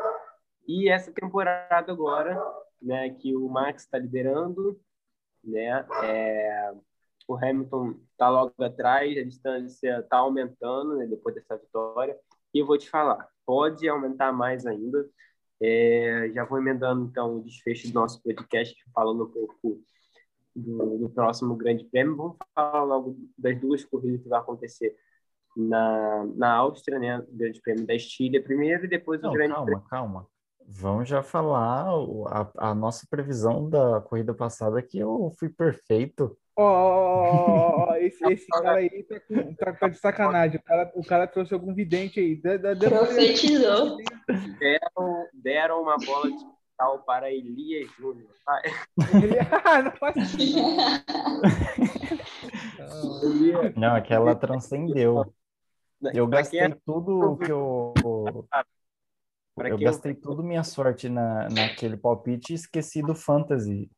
E 0.66 0.88
essa 0.88 1.12
temporada 1.12 1.92
agora, 1.92 2.42
né, 2.82 3.10
que 3.10 3.36
o 3.36 3.50
Max 3.50 3.84
está 3.84 3.98
liderando, 3.98 4.80
né, 5.44 5.86
é, 6.06 6.74
o 7.28 7.36
Hamilton 7.36 8.00
está 8.14 8.30
logo 8.30 8.54
atrás, 8.64 9.18
a 9.18 9.24
distância 9.24 10.00
está 10.00 10.20
aumentando 10.20 10.96
né, 10.96 11.06
depois 11.06 11.36
dessa 11.36 11.58
vitória. 11.58 12.18
E 12.56 12.60
eu 12.60 12.66
vou 12.66 12.78
te 12.78 12.90
falar, 12.90 13.28
pode 13.46 13.86
aumentar 13.86 14.32
mais 14.32 14.66
ainda. 14.66 15.06
É, 15.62 16.32
já 16.34 16.46
vou 16.46 16.58
emendando 16.58 17.06
então 17.06 17.36
o 17.36 17.44
desfecho 17.44 17.90
do 17.90 17.94
nosso 17.94 18.24
podcast, 18.24 18.74
falando 18.94 19.26
um 19.26 19.30
pouco 19.30 19.84
do, 20.56 20.98
do, 21.00 21.10
próximo 21.10 21.54
Grande 21.58 21.84
Prêmio. 21.84 22.16
Vamos 22.16 22.38
falar 22.56 22.84
logo 22.84 23.18
das 23.38 23.60
duas 23.60 23.84
corridas 23.84 24.22
que 24.22 24.30
vai 24.30 24.40
acontecer 24.40 24.96
na, 25.54 26.26
na 26.34 26.54
Áustria, 26.54 26.98
né? 26.98 27.20
O 27.20 27.28
Grande 27.30 27.60
Prêmio 27.60 27.86
da 27.86 27.94
Estília 27.94 28.42
primeiro 28.42 28.86
e 28.86 28.88
depois 28.88 29.22
Não, 29.22 29.32
o 29.32 29.34
Grande 29.34 29.54
calma, 29.54 29.66
Prêmio. 29.66 29.84
Calma, 29.90 30.14
calma. 30.22 30.28
Vamos 30.66 31.10
já 31.10 31.22
falar 31.22 31.90
a, 32.28 32.70
a 32.70 32.74
nossa 32.74 33.06
previsão 33.10 33.70
da 33.70 34.00
corrida 34.00 34.34
passada 34.34 34.82
que 34.82 34.98
eu 34.98 35.30
fui 35.38 35.50
perfeito. 35.50 36.38
Ó, 36.58 37.90
oh, 37.92 37.96
esse, 37.96 38.26
esse 38.32 38.48
cara 38.48 38.76
aí 38.76 39.04
tá, 39.04 39.20
tá, 39.58 39.74
tá, 39.74 39.88
de 39.90 39.98
sacanagem. 39.98 40.58
O 40.58 40.64
cara, 40.64 40.92
o 40.96 41.04
cara 41.04 41.28
trouxe 41.28 41.54
algum 41.54 41.74
vidente 41.74 42.20
aí. 42.20 42.42
Profetizou. 42.80 43.98
Deram, 44.58 45.28
deram 45.34 45.82
uma 45.82 45.98
bola 45.98 46.32
de 46.32 46.38
cristal 46.76 47.04
para 47.04 47.32
Elias 47.32 47.90
Júnior. 47.98 48.30
ah, 48.48 48.62
não 49.84 49.92
faz 49.92 50.16
Não, 53.76 53.96
aquela 53.96 54.36
transcendeu. 54.36 55.34
Eu 56.14 56.28
gastei 56.28 56.60
é 56.60 56.70
tudo 56.86 57.32
o 57.32 57.38
que 57.38 57.52
eu. 57.52 57.94
Eu 59.58 59.78
gastei 59.78 60.12
eu... 60.12 60.22
tudo 60.22 60.44
minha 60.44 60.64
sorte 60.64 61.10
na, 61.10 61.50
naquele 61.50 61.98
palpite 61.98 62.52
e 62.52 62.56
esqueci 62.56 63.02
do 63.02 63.16
Fantasy. 63.16 63.90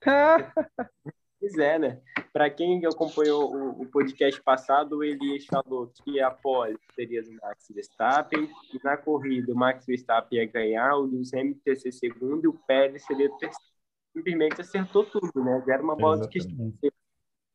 Pois 1.42 1.58
é, 1.58 1.76
né? 1.76 2.00
Para 2.32 2.48
quem 2.48 2.86
acompanhou 2.86 3.52
o, 3.52 3.82
o, 3.82 3.86
podcast 3.86 4.40
passado, 4.42 4.98
o 4.98 5.02
Elias 5.02 5.44
falou 5.44 5.88
que 5.88 6.20
a 6.20 6.30
pole 6.30 6.78
seria 6.94 7.20
do 7.20 7.32
Max 7.32 7.66
Verstappen, 7.68 8.48
e 8.72 8.78
na 8.84 8.96
corrida 8.96 9.52
o 9.52 9.56
Max 9.56 9.84
Verstappen 9.84 10.38
ia 10.38 10.46
ganhar, 10.46 10.94
o 10.94 11.02
Lewis 11.02 11.34
Hamilton 11.34 11.60
ia 11.66 11.74
ser 11.74 11.90
segundo 11.90 12.44
e 12.44 12.46
o 12.46 12.52
Pérez 12.52 13.04
seria 13.04 13.28
terceiro. 13.38 13.72
Simplesmente 14.16 14.60
acertou 14.60 15.04
tudo, 15.04 15.42
né? 15.42 15.64
Era 15.66 15.82
uma 15.82 15.96
bola 15.96 16.14
Exatamente. 16.14 16.42
de 16.42 16.78
questão. 16.78 16.92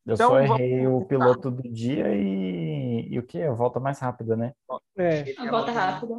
Eu 0.05 0.13
então, 0.15 0.29
só 0.31 0.39
errei 0.41 0.83
vamos... 0.83 1.03
o 1.03 1.05
piloto 1.05 1.49
do 1.49 1.63
dia 1.63 2.13
e, 2.13 3.07
e 3.09 3.17
o 3.17 3.23
que? 3.23 3.41
A 3.41 3.53
volta 3.53 3.79
mais 3.79 3.99
rápida, 3.99 4.35
né? 4.35 4.53
É. 4.97 5.33
A 5.37 5.49
volta 5.49 5.71
rápida. 5.71 6.13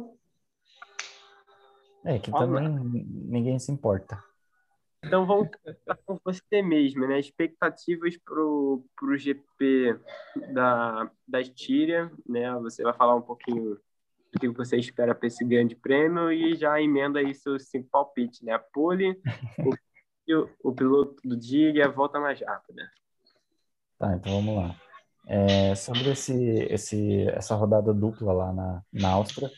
É, 2.03 2.17
que 2.17 2.31
também 2.31 2.67
ninguém 2.67 3.59
se 3.59 3.71
importa. 3.71 4.23
Então 5.03 5.25
vamos 5.25 5.49
com 6.05 6.19
você 6.23 6.61
mesmo, 6.61 7.07
né? 7.07 7.19
Expectativas 7.19 8.17
para 8.17 8.41
o 8.41 8.83
GP 9.17 9.97
da, 10.53 11.09
da 11.27 11.41
Estíria, 11.41 12.11
né? 12.27 12.53
Você 12.59 12.83
vai 12.83 12.93
falar 12.93 13.15
um 13.15 13.21
pouquinho 13.21 13.79
do 14.31 14.39
que 14.39 14.47
você 14.49 14.77
espera 14.77 15.15
para 15.15 15.27
esse 15.27 15.43
grande 15.45 15.75
prêmio 15.75 16.31
e 16.31 16.55
já 16.55 16.81
emenda 16.81 17.19
aí 17.19 17.33
seus 17.33 17.69
cinco 17.69 17.89
palpites, 17.89 18.41
né? 18.41 18.53
A 18.53 18.59
pole, 18.59 19.19
o, 20.27 20.49
o 20.63 20.73
piloto 20.73 21.15
do 21.23 21.37
dia 21.37 21.71
e 21.71 21.81
a 21.81 21.87
volta 21.87 22.19
mais 22.19 22.39
rápida. 22.41 22.91
Tá, 23.97 24.15
então 24.15 24.33
vamos 24.33 24.55
lá. 24.55 24.75
É, 25.27 25.75
sobre 25.75 26.09
esse, 26.09 26.33
esse, 26.69 27.27
essa 27.29 27.55
rodada 27.55 27.93
dupla 27.93 28.33
lá 28.33 28.53
na, 28.53 28.81
na 28.91 29.09
Áustria, 29.11 29.49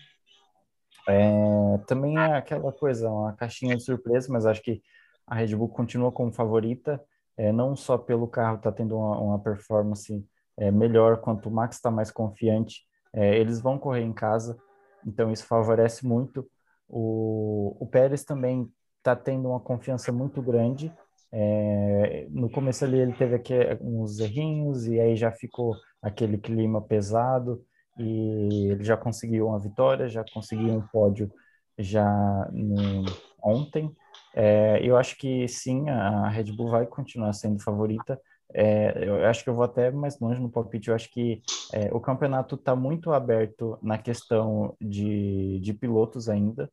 é, 1.08 1.78
também 1.88 2.18
é 2.18 2.38
aquela 2.38 2.72
coisa, 2.72 3.10
uma 3.10 3.34
caixinha 3.34 3.76
de 3.76 3.84
surpresa, 3.84 4.28
mas 4.32 4.46
acho 4.46 4.62
que 4.62 4.82
a 5.28 5.36
Red 5.36 5.56
Bull 5.56 5.70
continua 5.70 6.12
como 6.12 6.32
favorita, 6.32 7.02
é, 7.38 7.52
não 7.52 7.76
só 7.76 7.98
pelo 7.98 8.28
carro 8.28 8.58
estar 8.58 8.72
tá 8.72 8.78
tendo 8.78 8.98
uma, 8.98 9.18
uma 9.20 9.40
performance 9.40 10.26
é, 10.58 10.72
melhor, 10.72 11.22
quanto 11.22 11.50
o 11.50 11.52
Max 11.52 11.78
está 11.78 11.90
mais 11.90 12.12
confiante, 12.12 12.82
é, 13.14 13.38
eles 13.38 13.60
vão 13.60 13.78
correr 13.78 14.02
em 14.02 14.14
casa, 14.14 14.58
então 15.06 15.32
isso 15.32 15.46
favorece 15.46 16.06
muito. 16.06 16.48
O, 16.88 17.76
o 17.80 17.88
Pérez 17.88 18.24
também 18.24 18.70
está 18.98 19.16
tendo 19.16 19.50
uma 19.50 19.60
confiança 19.60 20.12
muito 20.12 20.42
grande. 20.42 20.94
É, 21.32 22.28
no 22.30 22.50
começo 22.50 22.84
ali 22.84 23.00
ele 23.00 23.14
teve 23.14 23.36
aqui 23.36 23.54
uns 23.80 24.20
errinhos 24.20 24.86
e 24.86 25.00
aí 25.00 25.16
já 25.16 25.32
ficou 25.32 25.76
aquele 26.02 26.38
clima 26.38 26.82
pesado 26.82 27.64
e 27.98 28.72
ele 28.72 28.84
já 28.84 28.98
conseguiu 28.98 29.48
uma 29.48 29.60
vitória, 29.60 30.10
já 30.10 30.26
conseguiu 30.34 30.74
um 30.74 30.82
pódio 30.88 31.32
já 31.78 32.50
no, 32.52 33.06
ontem. 33.44 33.96
É, 34.34 34.80
eu 34.84 34.98
acho 34.98 35.18
que 35.18 35.48
sim, 35.48 35.90
a 35.90 36.30
Red 36.30 36.52
Bull 36.52 36.70
vai 36.70 36.86
continuar 36.86 37.34
sendo 37.34 37.62
favorita. 37.62 38.20
É, 38.54 39.08
eu 39.08 39.26
acho 39.26 39.44
que 39.44 39.50
eu 39.50 39.56
vou 39.56 39.64
até 39.64 39.92
mais 39.92 40.20
longe 40.20 40.42
no 40.42 40.50
palpite. 40.50 40.90
Eu 40.90 40.96
acho 40.96 41.10
que 41.12 41.42
é, 41.74 41.94
o 41.94 42.00
campeonato 42.00 42.56
está 42.56 42.76
muito 42.76 43.12
aberto 43.12 43.78
na 43.82 43.98
questão 43.98 44.76
de, 44.80 45.60
de 45.60 45.74
pilotos 45.74 46.30
ainda. 46.30 46.72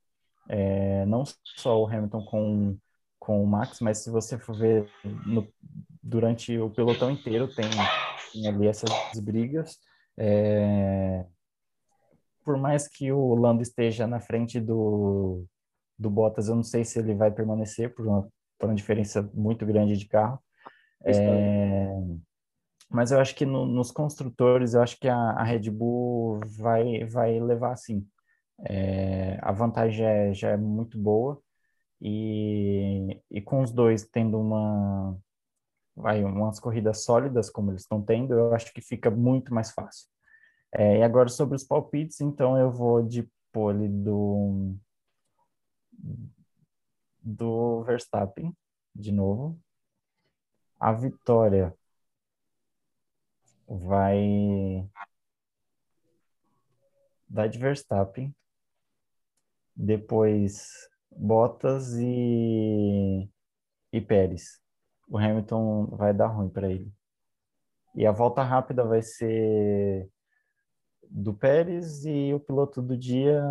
É, 0.48 1.04
não 1.06 1.24
só 1.56 1.80
o 1.80 1.86
Hamilton 1.86 2.24
com, 2.24 2.76
com 3.18 3.42
o 3.42 3.46
Max, 3.46 3.80
mas 3.80 3.98
se 3.98 4.10
você 4.10 4.38
for 4.38 4.56
ver 4.56 4.88
no, 5.26 5.46
durante 6.02 6.58
o 6.58 6.70
pelotão 6.70 7.10
inteiro, 7.10 7.52
tem, 7.54 7.68
tem 8.32 8.48
ali 8.48 8.66
essas 8.66 8.90
brigas. 9.20 9.78
É, 10.16 11.24
por 12.44 12.56
mais 12.56 12.88
que 12.88 13.12
o 13.12 13.34
Lando 13.34 13.62
esteja 13.62 14.06
na 14.06 14.20
frente 14.20 14.58
do, 14.58 15.44
do 15.98 16.10
Bottas, 16.10 16.48
eu 16.48 16.54
não 16.54 16.62
sei 16.62 16.84
se 16.84 16.98
ele 16.98 17.14
vai 17.14 17.30
permanecer 17.30 17.94
por 17.94 18.06
uma, 18.06 18.28
por 18.58 18.66
uma 18.66 18.74
diferença 18.74 19.22
muito 19.34 19.66
grande 19.66 19.96
de 19.96 20.06
carro. 20.06 20.38
É, 21.04 21.88
mas 22.90 23.10
eu 23.10 23.20
acho 23.20 23.34
que 23.34 23.44
no, 23.44 23.66
nos 23.66 23.90
construtores, 23.90 24.74
eu 24.74 24.82
acho 24.82 24.98
que 24.98 25.08
a, 25.08 25.16
a, 25.16 25.42
Red 25.44 25.70
Bull 25.70 26.40
vai, 26.46 27.04
vai 27.04 27.38
levar 27.38 27.76
sim. 27.76 28.06
É, 28.64 29.38
a 29.42 29.52
vantagem 29.52 30.04
é, 30.04 30.34
já 30.34 30.50
é 30.50 30.56
muito 30.56 30.98
boa 30.98 31.40
e, 32.00 33.20
e 33.30 33.40
com 33.40 33.62
os 33.62 33.70
dois 33.70 34.04
tendo 34.04 34.40
uma 34.40 35.16
vai 35.94 36.24
umas 36.24 36.58
corridas 36.58 37.04
sólidas 37.04 37.50
como 37.50 37.70
eles 37.70 37.82
estão 37.82 38.02
tendo, 38.02 38.34
eu 38.34 38.54
acho 38.54 38.72
que 38.72 38.80
fica 38.80 39.10
muito 39.10 39.52
mais 39.52 39.70
fácil. 39.72 40.06
É, 40.72 40.98
e 40.98 41.02
agora 41.02 41.28
sobre 41.28 41.56
os 41.56 41.64
palpites, 41.64 42.20
então 42.20 42.56
eu 42.58 42.70
vou 42.70 43.02
de 43.02 43.28
pole 43.52 43.88
do 43.88 44.76
do 47.22 47.82
Verstappen, 47.84 48.56
de 48.94 49.12
novo. 49.12 49.60
A 50.78 50.92
vitória 50.92 51.76
vai 53.66 54.88
dar 57.28 57.48
de 57.48 57.58
Verstappen. 57.58 58.34
Depois 59.74 60.88
Bottas 61.10 61.94
e, 61.98 63.30
e 63.92 64.00
Pérez. 64.00 64.60
O 65.08 65.18
Hamilton 65.18 65.86
vai 65.86 66.12
dar 66.12 66.28
ruim 66.28 66.48
para 66.48 66.70
ele. 66.70 66.92
E 67.94 68.06
a 68.06 68.12
volta 68.12 68.42
rápida 68.42 68.84
vai 68.84 69.02
ser 69.02 70.08
do 71.10 71.34
Pérez 71.34 72.04
e 72.04 72.32
o 72.34 72.40
piloto 72.40 72.82
do 72.82 72.96
dia. 72.96 73.42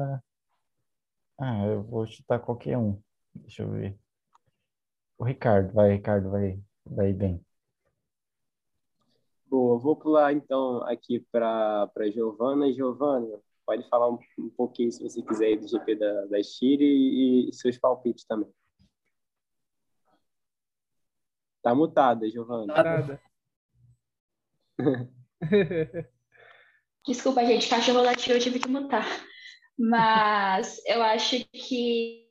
Ah, 1.39 1.65
eu 1.65 1.83
vou 1.83 2.05
chutar 2.07 2.39
qualquer 2.39 2.77
um. 2.77 3.01
Deixa 3.33 3.63
eu 3.63 3.71
ver. 3.71 3.97
O 5.17 5.23
Ricardo, 5.23 5.73
vai, 5.73 5.93
Ricardo, 5.93 6.29
vai, 6.31 6.59
vai 6.85 7.13
bem. 7.13 7.43
Boa, 9.45 9.77
vou 9.79 9.95
pular 9.95 10.33
então 10.33 10.83
aqui 10.83 11.19
para 11.31 11.89
Giovana. 12.13 12.73
Giovana, 12.73 13.39
pode 13.65 13.87
falar 13.87 14.09
um, 14.09 14.19
um, 14.39 14.49
pouquinho, 14.49 14.91
se 14.91 15.01
você 15.01 15.21
quiser, 15.21 15.57
do 15.57 15.67
GP 15.67 15.95
da, 15.95 16.25
da 16.25 16.43
Chile 16.43 16.85
e, 16.85 17.49
e 17.49 17.53
seus 17.53 17.77
palpites 17.77 18.25
também. 18.25 18.51
Tá 21.61 21.73
mutada, 21.75 22.29
Giovana. 22.29 22.67
Mutada. 22.67 23.21
Desculpa, 27.05 27.45
gente, 27.45 27.69
cachorro 27.69 28.01
latiu, 28.01 28.35
eu 28.35 28.41
tive 28.41 28.59
que 28.59 28.67
mutar. 28.67 29.05
Mas 29.77 30.81
eu 30.85 31.01
acho 31.03 31.45
que 31.51 32.25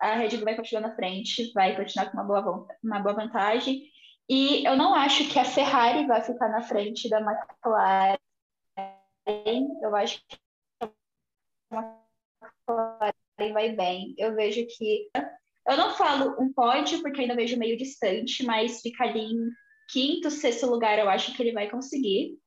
a 0.00 0.14
Red 0.14 0.36
Bull 0.36 0.44
vai 0.44 0.56
continuar 0.56 0.88
na 0.88 0.94
frente, 0.94 1.52
vai 1.52 1.76
continuar 1.76 2.10
com 2.10 2.16
uma 2.18 2.24
boa, 2.24 2.66
uma 2.82 3.00
boa 3.00 3.14
vantagem. 3.14 3.88
E 4.28 4.66
eu 4.66 4.76
não 4.76 4.94
acho 4.94 5.28
que 5.28 5.38
a 5.38 5.44
Ferrari 5.44 6.06
vai 6.06 6.20
ficar 6.22 6.48
na 6.48 6.60
frente 6.60 7.08
da 7.08 7.20
McLaren. 7.20 8.18
Eu 9.82 9.96
acho 9.96 10.22
que 10.28 10.36
a 10.82 11.96
McLaren 12.68 13.52
vai 13.52 13.72
bem. 13.74 14.14
Eu 14.18 14.34
vejo 14.34 14.66
que. 14.66 15.10
Eu 15.66 15.76
não 15.76 15.94
falo 15.94 16.36
um 16.42 16.52
pódio, 16.52 17.00
porque 17.02 17.20
ainda 17.20 17.36
vejo 17.36 17.58
meio 17.58 17.76
distante, 17.76 18.44
mas 18.44 18.80
ficar 18.80 19.08
ali 19.08 19.20
em 19.20 19.50
quinto, 19.90 20.30
sexto 20.30 20.66
lugar, 20.66 20.98
eu 20.98 21.08
acho 21.08 21.34
que 21.34 21.42
ele 21.42 21.52
vai 21.52 21.70
conseguir. 21.70 22.38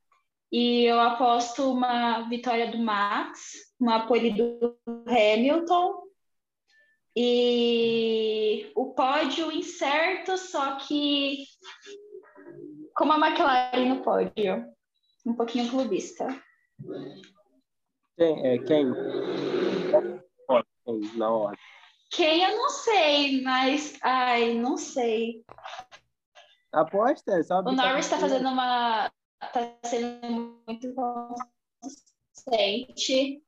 E 0.52 0.84
eu 0.84 1.00
aposto 1.00 1.72
uma 1.72 2.28
vitória 2.28 2.70
do 2.70 2.78
Max, 2.78 3.54
uma 3.80 4.06
pole 4.06 4.32
do 4.32 4.78
Hamilton 5.08 6.04
e 7.16 8.72
o 8.76 8.94
pódio 8.94 9.52
incerto, 9.52 10.38
só 10.38 10.76
que 10.76 11.46
como 12.96 13.14
a 13.14 13.28
McLaren 13.28 13.90
no 13.90 14.02
pódio, 14.02 14.66
um 15.26 15.34
pouquinho 15.34 15.70
clubista. 15.70 16.28
Quem? 18.18 18.46
É, 18.46 18.58
quem? 18.60 18.86
Na 21.16 21.30
hora. 21.30 21.58
Quem 22.12 22.44
eu 22.44 22.58
não 22.58 22.70
sei, 22.70 23.42
mas 23.42 23.98
ai, 24.04 24.54
não 24.54 24.76
sei. 24.78 25.46
Aposta, 26.74 27.42
sabe? 27.44 27.70
O 27.70 27.72
Norris 27.72 28.06
está 28.06 28.18
fazendo 28.18 28.50
uma. 28.50 29.10
Tá 29.48 29.78
sendo 29.84 30.62
muito 30.68 30.94
consistente. 31.82 33.44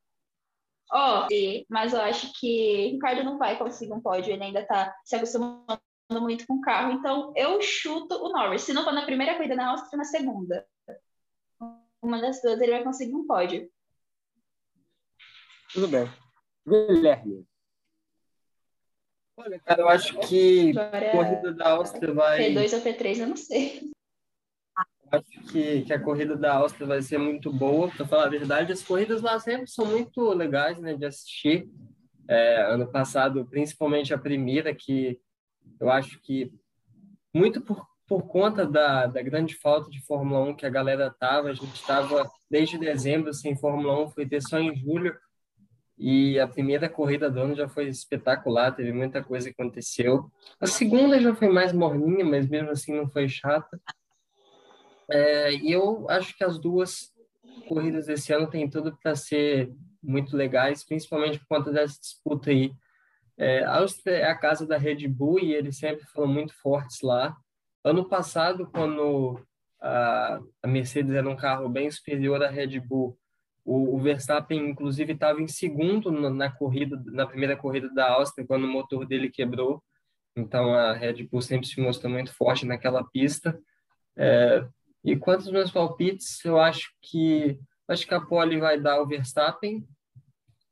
Ó, 0.92 1.26
oh, 1.26 1.28
mas 1.70 1.94
eu 1.94 2.02
acho 2.02 2.32
que 2.40 2.88
o 2.88 2.92
Ricardo 2.94 3.24
não 3.24 3.38
vai 3.38 3.58
conseguir 3.58 3.94
um 3.94 4.02
pódio, 4.02 4.32
ele 4.32 4.44
ainda 4.44 4.66
tá 4.66 4.96
se 5.04 5.16
acostumando 5.16 5.82
muito 6.12 6.46
com 6.46 6.56
o 6.56 6.62
carro. 6.62 6.92
Então, 6.94 7.34
eu 7.36 7.62
chuto 7.62 8.16
o 8.16 8.30
Norris. 8.30 8.62
Se 8.62 8.74
não 8.74 8.84
for 8.84 8.94
na 8.94 9.06
primeira 9.06 9.36
corrida 9.36 9.56
na 9.56 9.72
Áustria, 9.72 9.98
na 9.98 10.04
segunda. 10.04 10.68
Uma 12.02 12.22
das 12.22 12.42
duas 12.42 12.60
ele 12.62 12.74
vai 12.74 12.84
conseguir 12.84 13.16
um 13.16 13.26
pódio. 13.26 13.72
Tudo 15.74 15.88
bem. 15.88 16.08
Guilherme. 16.68 17.48
Olha, 19.36 19.60
cara, 19.60 19.82
eu 19.82 19.90
acho 19.90 20.20
que 20.20 20.78
a 20.78 21.12
corrida 21.12 21.54
da 21.54 21.72
Áustria 21.72 22.14
vai. 22.14 22.52
P2 22.52 22.74
ou 22.74 22.82
P3, 22.82 23.20
eu 23.20 23.28
não 23.28 23.36
sei 23.36 23.93
acho 25.14 25.52
que, 25.52 25.82
que 25.84 25.94
a 25.94 26.00
corrida 26.00 26.36
da 26.36 26.56
Áustria 26.56 26.88
vai 26.88 27.02
ser 27.02 27.20
muito 27.20 27.52
boa, 27.52 27.88
para 27.90 28.08
falar 28.08 28.26
a 28.26 28.30
verdade. 28.30 28.74
As 28.74 28.82
corridas 28.82 29.22
lá 29.22 29.40
sempre 29.40 29.68
são 29.68 29.86
muito 29.86 30.28
legais 30.34 30.80
né, 30.80 30.96
de 30.96 31.06
assistir. 31.06 31.70
É, 32.28 32.64
ano 32.64 32.88
passado, 32.88 33.46
principalmente 33.46 34.14
a 34.14 34.18
primeira, 34.18 34.74
que 34.74 35.20
eu 35.80 35.90
acho 35.90 36.20
que 36.22 36.52
muito 37.34 37.62
por, 37.62 37.86
por 38.08 38.24
conta 38.24 38.66
da, 38.66 39.08
da 39.08 39.22
grande 39.22 39.56
falta 39.56 39.90
de 39.90 40.02
Fórmula 40.06 40.42
1 40.50 40.56
que 40.56 40.66
a 40.66 40.70
galera 40.70 41.14
tava, 41.20 41.50
a 41.50 41.54
gente 41.54 41.76
estava 41.76 42.30
desde 42.50 42.78
dezembro 42.78 43.34
sem 43.34 43.58
Fórmula 43.58 44.04
1, 44.06 44.12
foi 44.12 44.26
ter 44.26 44.42
só 44.42 44.58
em 44.58 44.76
julho. 44.76 45.16
E 45.96 46.40
a 46.40 46.48
primeira 46.48 46.90
corrida 46.90 47.30
do 47.30 47.40
ano 47.40 47.56
já 47.56 47.68
foi 47.68 47.88
espetacular, 47.88 48.72
teve 48.72 48.92
muita 48.92 49.24
coisa 49.24 49.54
que 49.54 49.62
aconteceu. 49.62 50.32
A 50.60 50.66
segunda 50.66 51.20
já 51.20 51.36
foi 51.36 51.50
mais 51.50 51.72
morninha, 51.72 52.26
mas 52.26 52.50
mesmo 52.50 52.72
assim 52.72 52.96
não 52.96 53.08
foi 53.08 53.30
chata. 53.30 53.80
É, 55.10 55.54
e 55.54 55.72
eu 55.72 56.10
acho 56.10 56.36
que 56.38 56.44
as 56.44 56.60
duas 56.60 57.12
corridas 57.68 58.08
desse 58.08 58.34
ano 58.34 58.50
têm 58.50 58.70
tudo 58.70 58.98
para 59.02 59.16
ser 59.16 59.72
muito 60.02 60.36
legais, 60.36 60.84
principalmente 60.84 61.40
por 61.40 61.48
conta 61.48 61.72
dessa 61.72 62.00
disputa 62.00 62.50
aí. 62.50 62.74
É, 63.38 63.64
a 63.64 63.78
Áustria 63.78 64.18
é 64.18 64.26
a 64.26 64.38
casa 64.38 64.68
da 64.68 64.78
Red 64.78 65.08
Bull 65.08 65.40
e 65.40 65.54
eles 65.54 65.78
sempre 65.78 66.06
foram 66.06 66.28
muito 66.28 66.54
fortes 66.62 67.02
lá. 67.02 67.36
Ano 67.84 68.08
passado, 68.08 68.70
quando 68.72 69.40
a, 69.82 70.40
a 70.62 70.68
Mercedes 70.68 71.14
era 71.14 71.28
um 71.30 71.36
carro 71.36 71.68
bem 71.68 71.90
superior 71.90 72.44
à 72.44 72.50
Red 72.50 72.80
Bull, 72.80 73.18
o, 73.66 73.96
o 73.96 74.00
Verstappen, 74.00 74.70
inclusive, 74.70 75.14
estava 75.14 75.42
em 75.42 75.48
segundo 75.48 76.12
na, 76.12 76.30
na, 76.30 76.52
corrida, 76.52 77.02
na 77.06 77.26
primeira 77.26 77.56
corrida 77.56 77.90
da 77.94 78.12
Áustria, 78.12 78.46
quando 78.46 78.66
o 78.66 78.72
motor 78.72 79.06
dele 79.06 79.30
quebrou. 79.30 79.82
Então, 80.36 80.74
a 80.74 80.94
Red 80.94 81.24
Bull 81.24 81.42
sempre 81.42 81.68
se 81.68 81.80
mostrou 81.80 82.12
muito 82.12 82.34
forte 82.34 82.66
naquela 82.66 83.04
pista. 83.04 83.58
É, 84.18 84.66
e 85.04 85.18
quanto 85.18 85.42
aos 85.42 85.52
meus 85.52 85.72
palpites, 85.72 86.44
eu 86.46 86.58
acho 86.60 86.94
que 87.02 87.60
acho 87.88 88.08
que 88.08 88.14
a 88.14 88.22
pole 88.22 88.60
vai 88.60 88.80
dar 88.80 89.02
o 89.02 89.08
Verstappen. 89.08 89.86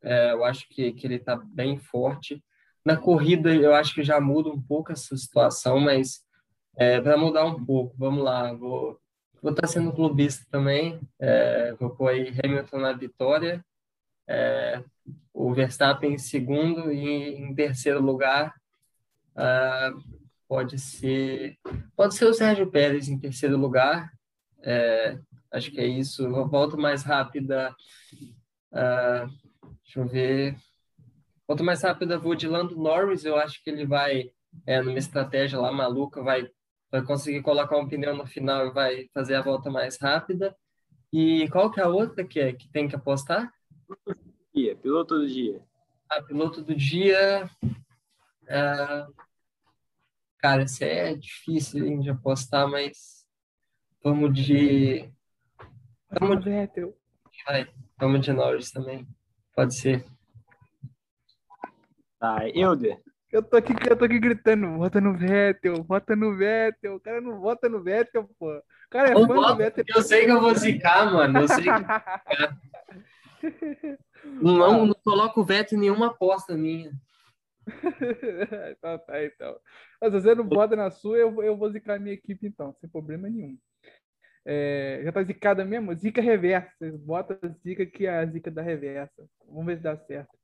É, 0.02 0.32
eu 0.32 0.46
acho 0.46 0.68
que, 0.70 0.94
que 0.94 1.06
ele 1.06 1.16
está 1.16 1.36
bem 1.36 1.78
forte. 1.78 2.44
Na 2.84 2.96
corrida, 2.96 3.54
eu 3.54 3.76
acho 3.76 3.94
que 3.94 4.04
já 4.04 4.20
muda 4.22 4.50
um 4.50 4.62
pouco 4.62 4.92
essa 4.92 5.16
situação, 5.16 5.80
mas 5.80 6.24
é, 6.78 7.00
para 7.02 7.18
mudar 7.18 7.46
um 7.46 7.64
pouco, 7.64 7.96
vamos 7.98 8.24
lá. 8.24 8.54
Vou 8.54 9.00
vou 9.42 9.52
estar 9.52 9.64
tá 9.64 9.68
sendo 9.68 9.92
clubista 9.92 10.46
também. 10.50 11.00
É, 11.20 11.74
vou 11.74 11.90
pôr 11.90 12.10
aí 12.10 12.34
Hamilton 12.44 12.78
na 12.78 12.94
vitória, 12.94 13.64
é, 14.28 14.82
o 15.34 15.54
Verstappen 15.54 16.14
em 16.14 16.18
segundo 16.18 16.92
e 16.92 17.36
em 17.36 17.54
terceiro 17.54 18.02
lugar. 18.02 18.56
Ah, 19.36 19.92
pode 20.48 20.78
ser 20.80 21.58
pode 21.96 22.16
ser 22.16 22.26
o 22.26 22.34
Sérgio 22.34 22.70
Pérez 22.70 23.08
em 23.08 23.18
terceiro 23.18 23.58
lugar 23.58 24.12
é, 24.64 25.20
acho 25.52 25.72
que 25.72 25.80
é 25.80 25.86
isso. 25.86 26.28
Uma 26.28 26.48
volta 26.48 26.78
mais 26.78 27.04
rápida. 27.04 27.76
Uh, 28.72 29.28
deixa 29.84 30.00
eu 30.00 30.08
ver. 30.08 30.56
Volta 31.48 31.64
mais 31.64 31.82
rápida, 31.82 32.18
vou 32.18 32.36
de 32.36 32.48
Lando 32.48 32.78
Norris. 32.78 33.26
Eu 33.26 33.38
acho 33.38 33.62
que 33.64 33.70
ele 33.70 33.86
vai, 33.86 34.32
é, 34.66 34.82
numa 34.82 34.98
estratégia 34.98 35.60
lá 35.60 35.72
maluca, 35.72 36.24
vai, 36.24 36.50
vai 36.90 37.04
conseguir 37.04 37.42
colocar 37.42 37.78
um 37.78 37.88
pneu 37.88 38.16
no 38.16 38.26
final 38.26 38.68
e 38.68 38.72
vai 38.72 39.10
fazer 39.14 39.36
a 39.36 39.42
volta 39.42 39.70
mais 39.70 39.98
rápida. 40.00 40.56
E 41.12 41.48
qual 41.50 41.70
que 41.70 41.80
é 41.80 41.84
a 41.84 41.90
outra 41.90 42.24
que, 42.26 42.40
é, 42.40 42.54
que 42.54 42.70
tem 42.70 42.88
que 42.88 42.96
apostar? 42.96 43.52
Dia, 44.56 44.76
piloto 44.78 45.20
do 45.20 45.28
dia. 45.28 45.62
Ah, 46.10 46.22
piloto 46.22 46.62
do 46.62 46.74
dia. 46.74 47.50
Uh, 48.44 49.14
cara, 50.38 50.64
isso 50.64 50.84
é 50.84 51.16
difícil 51.16 52.00
de 52.00 52.10
apostar, 52.10 52.70
mas 52.70 53.21
Vamos 54.04 54.34
de. 54.34 55.08
Vamos 56.20 56.44
de 56.44 56.50
Vettel. 56.50 56.98
Vai, 57.46 57.68
vamos 58.00 58.22
de 58.22 58.34
Norris 58.34 58.72
também. 58.72 59.08
Pode 59.56 59.76
ser. 59.76 60.04
Tá, 62.20 62.50
Euder. 62.50 63.00
Eu 63.32 63.42
tô 63.42 63.56
aqui, 63.58 63.74
eu 63.90 63.96
tô 63.96 64.06
aqui 64.06 64.20
gritando, 64.20 64.78
vota 64.78 65.00
no 65.00 65.18
Vettel, 65.18 65.84
vota 65.84 66.16
no 66.16 66.36
Vettel. 66.36 66.96
O 66.96 67.00
cara 67.00 67.22
não 67.22 67.40
vota 67.40 67.70
no 67.70 67.82
Vettel, 67.82 68.30
pô. 68.38 68.52
O 68.58 68.64
cara 68.90 69.12
é 69.12 69.14
fã 69.14 69.28
do 69.28 69.56
Vettel. 69.56 69.86
Eu 69.88 70.02
sei 70.02 70.26
que 70.26 70.32
eu 70.32 70.42
vou 70.42 70.54
zicar, 70.54 71.14
mano. 71.14 71.40
Eu 71.40 71.48
sei 71.48 71.64
que 71.64 71.72
Não, 74.42 74.86
não 74.86 74.96
coloco 75.04 75.42
o 75.42 75.46
Vettel 75.46 75.78
em 75.78 75.82
nenhuma 75.82 76.08
aposta 76.08 76.58
minha. 76.58 76.92
então 77.68 79.00
tá, 79.00 79.24
então. 79.24 79.56
Mas 80.02 80.12
se 80.12 80.22
você 80.22 80.36
não 80.36 80.44
bota 80.44 80.76
na 80.76 80.92
sua, 80.92 81.18
eu, 81.18 81.42
eu 81.42 81.56
vou 81.56 81.72
zicar 81.72 81.96
a 81.96 82.00
minha 82.00 82.16
equipe 82.16 82.48
então, 82.48 82.74
sem 82.82 82.90
problema 82.90 83.30
nenhum. 83.30 83.58
É, 84.46 85.02
já 85.04 85.12
tá 85.12 85.24
zicada 85.24 85.64
mesmo? 85.64 85.94
Zica 85.96 86.22
reversa. 86.22 86.92
Bota 87.00 87.40
a 87.42 87.48
zica 87.48 87.86
que 87.86 88.06
é 88.06 88.18
a 88.18 88.26
zica 88.26 88.50
da 88.50 88.62
reversa. 88.62 89.28
Vamos 89.46 89.66
ver 89.66 89.78
se 89.78 89.84
dá 89.84 89.98
certo. 89.98 90.38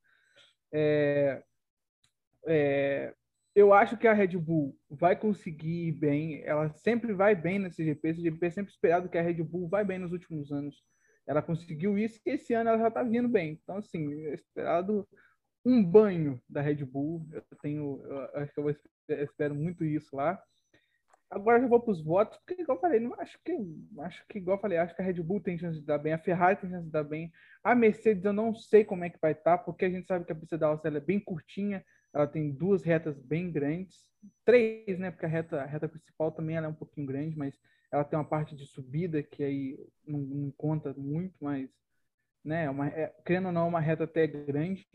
É, 0.71 1.41
é, 2.45 3.13
eu 3.55 3.73
acho 3.73 3.97
que 3.97 4.07
a 4.07 4.13
Red 4.13 4.37
Bull 4.37 4.77
vai 4.89 5.15
conseguir 5.15 5.87
ir 5.87 5.91
bem. 5.93 6.43
Ela 6.43 6.69
sempre 6.75 7.13
vai 7.13 7.35
bem 7.35 7.57
nesse 7.57 7.83
GP. 7.83 8.09
Esse 8.09 8.21
GP 8.21 8.45
é 8.45 8.51
sempre 8.51 8.71
esperado 8.71 9.09
que 9.09 9.17
a 9.17 9.21
Red 9.21 9.41
Bull 9.43 9.67
vai 9.67 9.83
bem 9.83 9.97
nos 9.97 10.11
últimos 10.11 10.51
anos. 10.51 10.83
Ela 11.25 11.41
conseguiu 11.41 11.97
isso 11.97 12.19
e 12.25 12.29
esse 12.31 12.53
ano 12.53 12.69
ela 12.69 12.79
já 12.79 12.91
tá 12.91 13.03
vindo 13.03 13.27
bem. 13.27 13.59
Então, 13.61 13.77
assim, 13.77 14.25
é 14.27 14.35
esperado 14.35 15.07
um 15.65 15.83
banho 15.83 16.39
da 16.47 16.61
Red 16.61 16.85
Bull. 16.85 17.27
Eu 17.31 17.43
tenho, 17.61 18.01
eu 18.05 18.41
acho 18.41 18.53
que 18.53 18.59
eu, 18.59 18.63
vou, 18.63 18.75
eu 19.09 19.23
espero 19.23 19.55
muito 19.55 19.83
isso 19.83 20.15
lá. 20.15 20.39
Agora 21.29 21.59
já 21.59 21.67
vou 21.67 21.79
para 21.79 21.91
os 21.91 22.01
votos, 22.01 22.37
porque 22.37 22.61
igual 22.61 22.77
eu 22.77 22.81
falei, 22.81 22.99
não 22.99 23.13
acho 23.19 23.37
que 23.43 23.51
acho 23.99 24.25
que 24.27 24.37
igual 24.37 24.57
eu 24.57 24.61
falei, 24.61 24.77
acho 24.77 24.95
que 24.95 25.01
a 25.01 25.05
Red 25.05 25.21
Bull 25.21 25.41
tem 25.41 25.57
chance 25.57 25.79
de 25.79 25.85
dar 25.85 25.97
bem, 25.97 26.13
a 26.13 26.17
Ferrari 26.17 26.59
tem 26.59 26.69
chance 26.69 26.85
de 26.85 26.91
dar 26.91 27.03
bem, 27.03 27.31
a 27.63 27.75
Mercedes 27.75 28.23
eu 28.23 28.31
não 28.31 28.55
sei 28.55 28.85
como 28.85 29.03
é 29.03 29.09
que 29.09 29.19
vai 29.19 29.33
estar, 29.33 29.57
tá, 29.57 29.63
porque 29.63 29.85
a 29.85 29.89
gente 29.89 30.07
sabe 30.07 30.25
que 30.25 30.31
a 30.31 30.35
pista 30.35 30.57
da 30.57 30.67
Áustria 30.67 30.97
é 30.97 31.01
bem 31.01 31.19
curtinha, 31.19 31.83
ela 32.13 32.25
tem 32.25 32.51
duas 32.51 32.81
retas 32.83 33.19
bem 33.19 33.51
grandes, 33.51 34.07
três, 34.45 34.97
né? 34.97 35.11
Porque 35.11 35.25
a 35.25 35.29
reta, 35.29 35.61
a 35.61 35.65
reta 35.65 35.87
principal 35.87 36.31
também 36.31 36.55
ela 36.55 36.67
é 36.67 36.69
um 36.69 36.73
pouquinho 36.73 37.05
grande, 37.05 37.37
mas 37.37 37.59
ela 37.91 38.03
tem 38.03 38.17
uma 38.17 38.25
parte 38.25 38.55
de 38.55 38.65
subida 38.65 39.21
que 39.21 39.43
aí 39.43 39.87
não, 40.05 40.19
não 40.19 40.51
conta 40.51 40.93
muito, 40.97 41.35
mas 41.41 41.69
né? 42.43 42.65
É 42.65 42.69
uma, 42.69 42.87
é, 42.87 43.13
querendo 43.25 43.47
ou 43.47 43.51
não, 43.51 43.65
é 43.65 43.69
uma 43.69 43.79
reta 43.79 44.05
até 44.05 44.25
grande. 44.25 44.87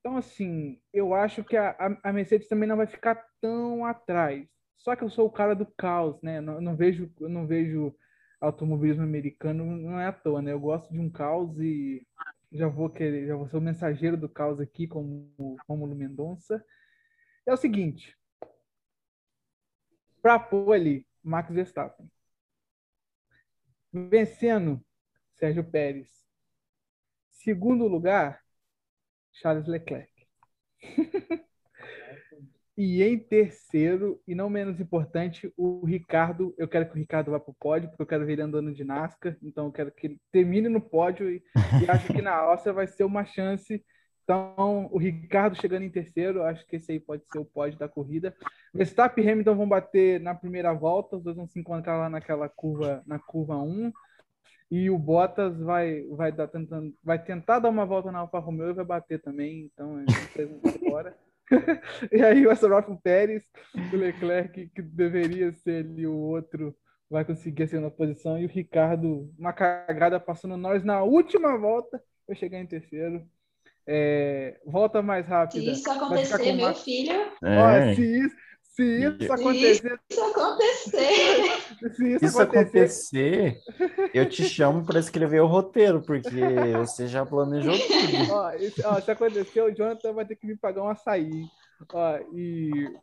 Então, 0.00 0.16
assim, 0.16 0.80
eu 0.92 1.14
acho 1.14 1.42
que 1.42 1.56
a, 1.56 1.98
a 2.02 2.12
Mercedes 2.12 2.48
também 2.48 2.68
não 2.68 2.76
vai 2.76 2.86
ficar 2.86 3.16
tão 3.40 3.84
atrás. 3.84 4.46
Só 4.78 4.94
que 4.96 5.02
eu 5.04 5.10
sou 5.10 5.26
o 5.26 5.30
cara 5.30 5.54
do 5.54 5.66
caos, 5.66 6.20
né? 6.22 6.40
Não, 6.40 6.60
não 6.60 6.76
vejo, 6.76 7.12
não 7.20 7.46
vejo 7.46 7.94
automobilismo 8.40 9.02
americano, 9.02 9.64
não 9.64 9.98
é 9.98 10.06
à 10.06 10.12
toa, 10.12 10.42
né? 10.42 10.52
Eu 10.52 10.60
gosto 10.60 10.92
de 10.92 10.98
um 11.00 11.10
caos 11.10 11.58
e 11.60 12.06
já 12.52 12.68
vou 12.68 12.90
querer, 12.90 13.26
já 13.26 13.34
vou 13.36 13.48
ser 13.48 13.56
o 13.56 13.60
mensageiro 13.60 14.16
do 14.16 14.28
caos 14.28 14.60
aqui, 14.60 14.86
como 14.86 15.56
Romulo 15.68 15.94
Mendonça. 15.94 16.64
É 17.46 17.52
o 17.52 17.56
seguinte, 17.56 18.16
para 20.22 20.38
pôr 20.38 20.72
ali, 20.74 21.06
Max 21.22 21.52
Verstappen. 21.52 22.10
Vencendo, 23.92 24.84
Sérgio 25.34 25.64
Pérez. 25.64 26.08
Segundo 27.30 27.86
lugar, 27.86 28.42
Charles 29.32 29.66
Leclerc. 29.68 30.10
e 32.76 33.02
em 33.02 33.18
terceiro, 33.18 34.20
e 34.28 34.34
não 34.34 34.50
menos 34.50 34.78
importante, 34.80 35.50
o 35.56 35.84
Ricardo. 35.86 36.54
Eu 36.58 36.68
quero 36.68 36.86
que 36.86 36.92
o 36.92 36.98
Ricardo 36.98 37.30
vá 37.30 37.40
para 37.40 37.50
o 37.50 37.56
pódio, 37.58 37.88
porque 37.88 38.02
eu 38.02 38.06
quero 38.06 38.26
ver 38.26 38.34
ele 38.34 38.42
andando 38.42 38.74
de 38.74 38.84
NASCAR. 38.84 39.36
Então, 39.42 39.66
eu 39.66 39.72
quero 39.72 39.90
que 39.90 40.08
ele 40.08 40.20
termine 40.30 40.68
no 40.68 40.80
pódio. 40.80 41.30
E, 41.30 41.42
e 41.82 41.90
acho 41.90 42.12
que 42.12 42.20
na 42.20 42.34
Áustria 42.34 42.74
vai 42.74 42.86
ser 42.86 43.04
uma 43.04 43.24
chance. 43.24 43.82
Então, 44.22 44.88
o 44.92 44.98
Ricardo 44.98 45.56
chegando 45.56 45.84
em 45.84 45.90
terceiro, 45.90 46.42
acho 46.42 46.66
que 46.66 46.76
esse 46.76 46.92
aí 46.92 47.00
pode 47.00 47.22
ser 47.32 47.38
o 47.38 47.44
pódio 47.44 47.78
da 47.78 47.88
corrida. 47.88 48.36
Verstappen 48.74 49.24
e 49.24 49.30
Hamilton 49.30 49.56
vão 49.56 49.68
bater 49.68 50.20
na 50.20 50.34
primeira 50.34 50.74
volta, 50.74 51.16
os 51.16 51.22
dois 51.22 51.36
vão 51.36 51.46
se 51.46 51.58
encontrar 51.58 51.96
lá 51.96 52.10
naquela 52.10 52.48
curva, 52.48 53.02
na 53.06 53.18
curva 53.18 53.56
1 53.56 53.92
e 54.68 54.90
o 54.90 54.98
Bottas 54.98 55.56
vai 55.60 56.02
vai 56.08 56.32
dar 56.32 56.48
tentando 56.48 56.92
vai 57.00 57.22
tentar 57.22 57.60
dar 57.60 57.68
uma 57.68 57.86
volta 57.86 58.10
na 58.10 58.18
Alfa 58.18 58.40
Romeo 58.40 58.70
e 58.70 58.72
vai 58.72 58.84
bater 58.84 59.22
também 59.22 59.70
então 59.72 60.00
é 60.00 60.90
fora 60.90 61.16
e 62.12 62.22
aí 62.22 62.46
o 62.46 62.96
Pérez 63.02 63.42
o 63.92 63.96
Leclerc 63.96 64.68
que 64.68 64.82
deveria 64.82 65.52
ser 65.52 65.84
ali 65.84 66.06
o 66.06 66.16
outro 66.16 66.76
vai 67.08 67.24
conseguir 67.24 67.64
a 67.64 67.68
segunda 67.68 67.90
posição 67.90 68.38
e 68.38 68.46
o 68.46 68.48
Ricardo 68.48 69.32
uma 69.38 69.52
cagada 69.52 70.18
passando 70.18 70.56
nós 70.56 70.84
na 70.84 71.02
última 71.02 71.56
volta 71.56 72.02
vai 72.26 72.36
chegar 72.36 72.58
em 72.58 72.66
terceiro 72.66 73.24
é, 73.88 74.58
volta 74.66 75.00
mais 75.00 75.26
rápida. 75.26 75.60
Se 75.60 75.70
isso 75.70 75.90
acontecer, 75.90 76.52
meu 76.54 76.74
filho. 76.74 77.12
É. 77.12 77.92
Ó, 77.92 77.94
se, 77.94 78.02
isso, 78.02 78.36
se 78.76 79.16
isso 79.18 79.32
acontecer. 79.32 80.00
Se 80.10 80.12
isso 80.12 80.22
acontecer. 80.22 81.94
Se 81.94 82.12
isso, 82.12 82.24
isso 82.26 82.42
acontecer, 82.42 83.58
eu 84.12 84.28
te 84.28 84.44
chamo 84.44 84.84
para 84.84 85.00
escrever 85.00 85.40
o 85.40 85.46
roteiro, 85.46 86.02
porque 86.02 86.28
você 86.76 87.08
já 87.08 87.24
planejou 87.24 87.72
tudo. 87.72 88.32
Ó, 88.32 88.52
isso, 88.52 88.82
ó, 88.84 89.00
se 89.00 89.10
acontecer, 89.10 89.62
o 89.62 89.74
Jonathan 89.74 90.12
vai 90.12 90.26
ter 90.26 90.36
que 90.36 90.46
me 90.46 90.58
pagar 90.58 90.82
um 90.82 90.90
açaí. 90.90 91.46
Ó, 91.90 92.18
e 92.34 92.94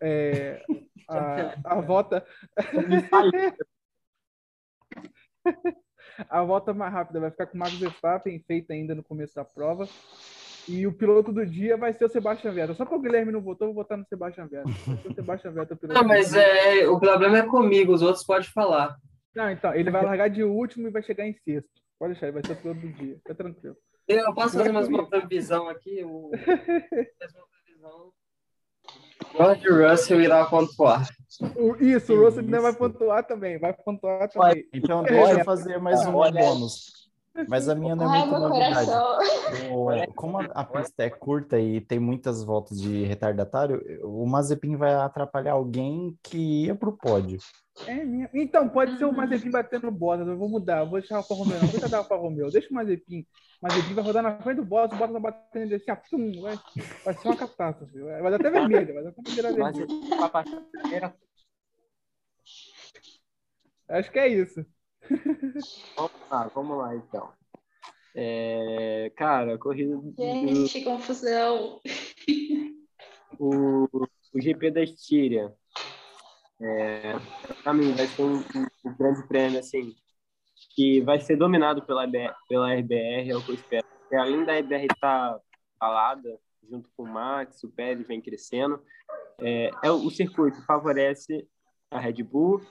é, 0.00 0.60
a, 1.08 1.76
a 1.76 1.80
volta. 1.80 2.26
a 6.28 6.42
volta 6.42 6.74
mais 6.74 6.92
rápida 6.92 7.20
vai 7.20 7.30
ficar 7.30 7.46
com 7.46 7.54
o 7.54 7.60
Max 7.60 7.74
Verstappen, 7.74 8.42
feita 8.44 8.72
ainda 8.72 8.92
no 8.92 9.04
começo 9.04 9.36
da 9.36 9.44
prova. 9.44 9.88
E 10.68 10.86
o 10.86 10.92
piloto 10.92 11.32
do 11.32 11.44
dia 11.44 11.76
vai 11.76 11.92
ser 11.92 12.04
o 12.04 12.08
Sebastian 12.08 12.52
Vettel. 12.52 12.74
Só 12.74 12.84
para 12.84 12.96
o 12.96 13.00
Guilherme 13.00 13.32
não 13.32 13.40
votou, 13.40 13.68
vou 13.68 13.76
votar 13.76 13.98
no 13.98 14.06
Sebastian 14.06 14.46
Vettel. 14.46 14.72
O 15.10 15.14
Sebastian 15.14 15.52
Vettel 15.52 15.76
piloto 15.76 16.00
não, 16.00 16.06
mas 16.06 16.34
é, 16.34 16.88
o 16.88 17.00
problema 17.00 17.38
é 17.38 17.42
comigo, 17.42 17.92
os 17.92 18.02
outros 18.02 18.24
podem 18.24 18.48
falar. 18.48 18.96
Não, 19.34 19.50
então, 19.50 19.74
ele 19.74 19.90
vai 19.90 20.04
largar 20.04 20.28
de 20.28 20.44
último 20.44 20.88
e 20.88 20.90
vai 20.90 21.02
chegar 21.02 21.26
em 21.26 21.34
sexto. 21.34 21.70
Pode 21.98 22.12
deixar, 22.12 22.26
ele 22.26 22.34
vai 22.34 22.42
ser 22.44 22.52
o 22.52 22.56
piloto 22.56 22.80
do 22.80 22.92
dia. 22.92 23.16
Fica 23.16 23.34
tranquilo. 23.34 23.76
Eu 24.06 24.34
posso 24.34 24.58
fazer 24.58 24.72
mais 24.72 24.88
uma 24.88 25.08
previsão 25.08 25.68
aqui? 25.68 26.02
O... 27.84 28.12
George 29.36 29.68
Russell 29.68 30.20
irá 30.20 30.44
pontuar. 30.44 31.08
Isso, 31.80 32.12
o 32.12 32.24
Russell 32.24 32.42
ainda 32.42 32.60
vai 32.60 32.72
pontuar 32.74 33.26
também. 33.26 33.58
Vai 33.58 33.72
pontuar 33.72 34.28
também. 34.28 34.68
Então, 34.72 35.02
deixa 35.04 35.40
eu 35.40 35.44
fazer 35.44 35.78
mais 35.78 36.04
um 36.06 36.12
bônus. 36.12 37.01
Mas 37.48 37.68
a 37.68 37.74
minha 37.74 37.96
não 37.96 38.14
é 38.14 38.26
muito 38.26 38.40
novidade. 38.40 38.90
O, 39.70 40.12
como 40.14 40.38
a, 40.38 40.44
a, 40.44 40.64
pista 40.64 41.02
é 41.02 41.10
curta 41.10 41.58
e 41.58 41.80
tem 41.80 41.98
muitas 41.98 42.44
voltas 42.44 42.80
de 42.80 43.04
retardatário, 43.04 43.82
o 44.02 44.26
Mazepin 44.26 44.76
vai 44.76 44.94
atrapalhar 44.94 45.52
alguém 45.52 46.16
que 46.22 46.66
ia 46.66 46.74
pro 46.74 46.96
pódio. 46.96 47.38
É 47.86 48.04
minha... 48.04 48.28
Então, 48.34 48.68
pode 48.68 48.98
ser 48.98 49.06
o 49.06 49.12
Mazepin 49.12 49.50
batendo 49.50 49.86
no 49.86 49.92
Bottas. 49.92 50.28
Eu 50.28 50.36
vou 50.36 50.48
mudar, 50.48 50.80
eu 50.80 50.90
vou 50.90 51.00
deixar 51.00 51.14
o 51.14 51.18
Alfa 51.18 51.34
Romeo. 51.34 51.58
Não 51.58 51.68
vou 51.68 51.80
deixar 51.80 51.96
o 51.96 52.00
Alfa 52.00 52.16
Romeo. 52.16 52.50
Deixa 52.50 52.68
o 52.70 52.74
Mazepin. 52.74 53.20
O 53.62 53.66
Mazepin 53.66 53.94
vai 53.94 54.04
rodar 54.04 54.22
na 54.22 54.42
frente 54.42 54.56
do 54.56 54.64
Bottas, 54.64 54.96
o 54.96 54.98
Bottas 54.98 55.22
vai 55.22 55.32
batendo 55.32 55.74
assim, 55.74 55.92
pum, 56.10 56.42
vai, 56.42 56.58
vai 57.04 57.14
ser 57.14 57.28
uma 57.28 57.36
catástrofe. 57.36 57.98
Vai 57.98 58.30
dar 58.30 58.36
até 58.36 58.50
vermelho, 58.50 58.94
vai 58.94 59.04
dar 59.04 59.10
até 59.10 59.42
vermelho. 59.42 61.14
Acho 63.88 64.10
que 64.12 64.18
é 64.18 64.28
isso. 64.28 64.66
Vamos 65.96 66.12
lá, 66.30 66.50
vamos 66.54 66.78
lá 66.78 66.96
então. 66.96 67.32
É, 68.14 69.10
cara, 69.16 69.58
corrida. 69.58 70.00
Gente, 70.18 70.80
do... 70.80 70.84
confusão. 70.84 71.80
O, 73.38 73.88
o 74.34 74.40
GP 74.40 74.70
da 74.70 74.82
Estíria. 74.82 75.52
É, 76.60 77.14
para 77.62 77.74
mim, 77.74 77.92
vai 77.92 78.06
ser 78.06 78.22
um, 78.22 78.36
um, 78.36 78.66
um, 78.84 78.96
grande 78.96 79.26
prêmio, 79.26 79.58
assim, 79.58 79.94
que 80.74 81.00
vai 81.00 81.18
ser 81.18 81.36
dominado 81.36 81.82
pela, 81.82 82.06
pela 82.48 82.74
RBR, 82.74 83.30
é 83.30 83.36
o 83.36 83.42
que 83.42 83.50
eu 83.50 83.54
espero. 83.54 83.86
Porque 84.00 84.14
além 84.14 84.44
da 84.44 84.58
RBR 84.58 84.84
estar 84.84 85.32
tá 85.32 85.40
falada, 85.78 86.38
junto 86.70 86.88
com 86.96 87.02
o 87.02 87.08
Max, 87.08 87.64
o 87.64 87.70
Pérez 87.70 88.06
vem 88.06 88.20
crescendo, 88.20 88.80
é, 89.40 89.70
é 89.82 89.90
o 89.90 90.08
circuito 90.10 90.64
favorece 90.64 91.48
a 91.90 91.98
Red 91.98 92.22
Bull 92.22 92.62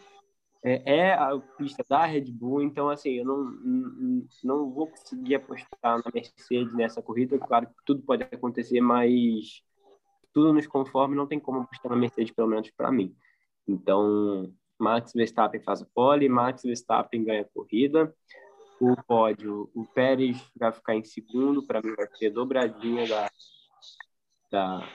é, 0.63 0.97
é, 0.97 1.13
a 1.13 1.37
pista 1.57 1.83
da 1.89 2.05
Red 2.05 2.31
Bull, 2.31 2.61
então 2.61 2.89
assim, 2.89 3.13
eu 3.13 3.25
não, 3.25 3.43
não, 4.43 4.71
vou 4.71 4.87
conseguir 4.87 5.35
apostar 5.35 5.97
na 5.97 6.11
Mercedes 6.13 6.73
nessa 6.73 7.01
corrida, 7.01 7.39
claro 7.39 7.67
que 7.67 7.73
tudo 7.83 8.03
pode 8.03 8.23
acontecer, 8.23 8.79
mas 8.79 9.63
tudo 10.31 10.53
nos 10.53 10.67
conforme, 10.67 11.15
não 11.15 11.25
tem 11.25 11.39
como 11.39 11.61
apostar 11.61 11.91
na 11.91 11.97
Mercedes, 11.97 12.31
pelo 12.31 12.47
menos 12.47 12.69
para 12.71 12.91
mim. 12.91 13.15
Então, 13.67 14.53
Max 14.79 15.13
Verstappen 15.13 15.61
faz 15.63 15.81
o 15.81 15.89
pole, 15.93 16.29
Max 16.29 16.61
Verstappen 16.61 17.23
ganha 17.23 17.41
a 17.41 17.45
corrida, 17.45 18.13
o 18.79 18.95
pódio, 19.03 19.69
o 19.73 19.85
Pérez 19.85 20.37
vai 20.55 20.71
ficar 20.71 20.95
em 20.95 21.03
segundo, 21.03 21.65
para 21.65 21.81
mim 21.81 21.95
vai 21.95 22.07
ser 22.15 22.29
dobradinha 22.29 23.07
da, 23.07 23.31
da, 24.51 24.87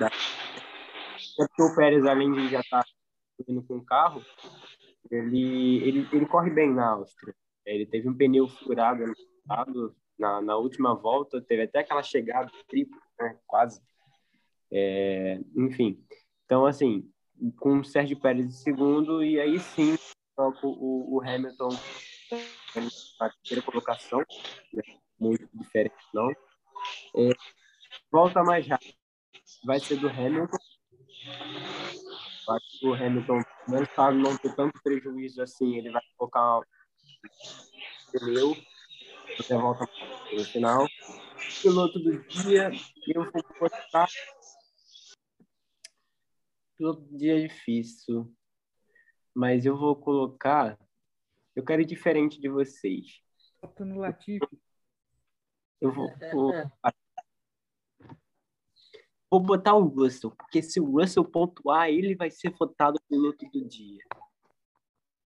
da... 0.00 0.10
o 1.60 1.76
Pérez, 1.76 2.04
além 2.04 2.32
de 2.32 2.48
já 2.48 2.60
estar 2.60 2.82
tá 2.82 2.97
indo 3.46 3.62
com 3.62 3.76
o 3.76 3.84
carro, 3.84 4.24
ele, 5.10 5.76
ele, 5.82 6.08
ele 6.12 6.26
corre 6.26 6.50
bem 6.50 6.72
na 6.72 6.90
Áustria. 6.90 7.34
Ele 7.64 7.86
teve 7.86 8.08
um 8.08 8.16
pneu 8.16 8.48
furado 8.48 9.04
na, 10.18 10.40
na 10.40 10.56
última 10.56 10.94
volta, 10.94 11.40
teve 11.40 11.62
até 11.62 11.80
aquela 11.80 12.02
chegada 12.02 12.50
né, 13.20 13.38
quase. 13.46 13.80
É, 14.70 15.40
enfim, 15.56 16.02
então, 16.44 16.66
assim, 16.66 17.10
com 17.58 17.78
o 17.78 17.84
Sérgio 17.84 18.18
Pérez 18.20 18.46
em 18.46 18.50
segundo, 18.50 19.22
e 19.22 19.40
aí 19.40 19.58
sim, 19.58 19.96
o, 20.36 21.16
o 21.16 21.20
Hamilton 21.22 21.70
na 23.18 23.30
terceira 23.30 23.62
colocação, 23.62 24.20
né, 24.72 24.82
muito 25.18 25.48
diferente, 25.54 25.94
não. 26.12 26.30
É, 26.30 27.30
volta 28.10 28.42
mais 28.42 28.66
rápido 28.66 28.94
vai 29.64 29.80
ser 29.80 29.96
do 29.96 30.08
Hamilton, 30.08 30.56
acho 32.52 32.78
que 32.78 32.86
o 32.86 32.94
Hamilton, 32.94 33.42
mesmo 33.68 33.88
para 33.94 34.14
não 34.14 34.36
ter 34.36 34.54
tanto 34.54 34.80
prejuízo 34.82 35.42
assim, 35.42 35.76
ele 35.76 35.90
vai 35.90 36.02
colocar 36.16 36.60
pneu 38.12 38.56
até 39.38 39.54
a 39.54 39.58
volta 39.58 39.88
no 40.32 40.44
final. 40.44 40.86
Piloto 41.62 41.98
do 41.98 42.18
dia, 42.24 42.70
eu 43.06 43.24
vou 43.30 43.42
botar. 43.60 44.08
Piloto 46.76 47.00
do 47.02 47.16
dia 47.16 47.38
é 47.38 47.48
difícil, 47.48 48.32
mas 49.34 49.66
eu 49.66 49.76
vou 49.76 49.96
colocar. 49.96 50.78
Eu 51.54 51.64
quero 51.64 51.82
ir 51.82 51.86
diferente 51.86 52.40
de 52.40 52.48
vocês. 52.48 53.20
Bota 53.60 53.84
no 53.84 53.98
Latifi. 53.98 54.60
Eu 55.80 55.92
vou. 55.92 56.08
vou 56.32 56.52
Vou 59.30 59.40
botar 59.40 59.74
o 59.74 59.84
Russell, 59.86 60.30
porque 60.30 60.62
se 60.62 60.80
o 60.80 60.90
Russell 60.98 61.24
pontuar, 61.24 61.88
ele 61.90 62.14
vai 62.16 62.30
ser 62.30 62.50
votado 62.58 62.98
piloto 63.08 63.46
do 63.52 63.64
dia. 63.68 64.02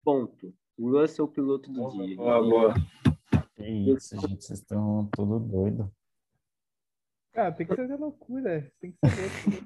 Ponto. 0.02 0.54
O 0.78 0.90
Russell, 0.98 1.28
piloto 1.28 1.70
do 1.70 1.90
dia. 1.90 2.16
Boa, 2.16 2.42
boa. 2.42 2.74
Que 3.56 3.66
isso, 3.68 4.18
gente, 4.18 4.42
vocês 4.42 4.58
estão 4.60 5.06
tudo 5.14 5.38
doido. 5.38 5.92
Cara, 7.32 7.52
tem 7.52 7.66
que 7.66 7.74
ser 7.76 7.96
loucura. 7.96 8.72
Tem 8.80 8.92
que 8.92 9.08
ser. 9.10 9.64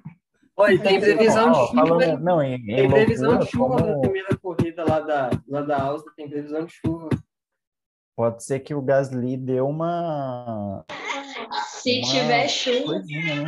Oi, 0.56 0.78
tem 0.82 1.00
previsão 1.00 1.52
de 1.52 1.58
chuva. 1.68 1.86
falando- 1.86 2.20
não, 2.24 2.42
em, 2.42 2.54
em 2.56 2.66
Tem 2.66 2.90
previsão 2.90 3.30
loucura, 3.38 3.44
de 3.46 3.50
chuva 3.52 3.76
na 3.76 3.82
como 3.82 4.00
primeira 4.00 4.36
corrida 4.38 4.84
lá 4.84 5.00
da, 5.00 5.30
lá 5.46 5.62
da 5.62 5.80
Áustria, 5.82 6.12
tem 6.16 6.28
previsão 6.28 6.64
de 6.66 6.72
chuva. 6.72 7.08
pode 8.16 8.42
ser 8.44 8.58
que 8.60 8.74
o 8.74 8.82
Gasly 8.82 9.36
deu 9.36 9.68
uma 9.68 10.84
Se 11.68 12.00
Uma 12.00 12.10
tiver 12.10 12.48
chuva, 12.48 12.84
coisinha, 12.84 13.42
né? 13.42 13.46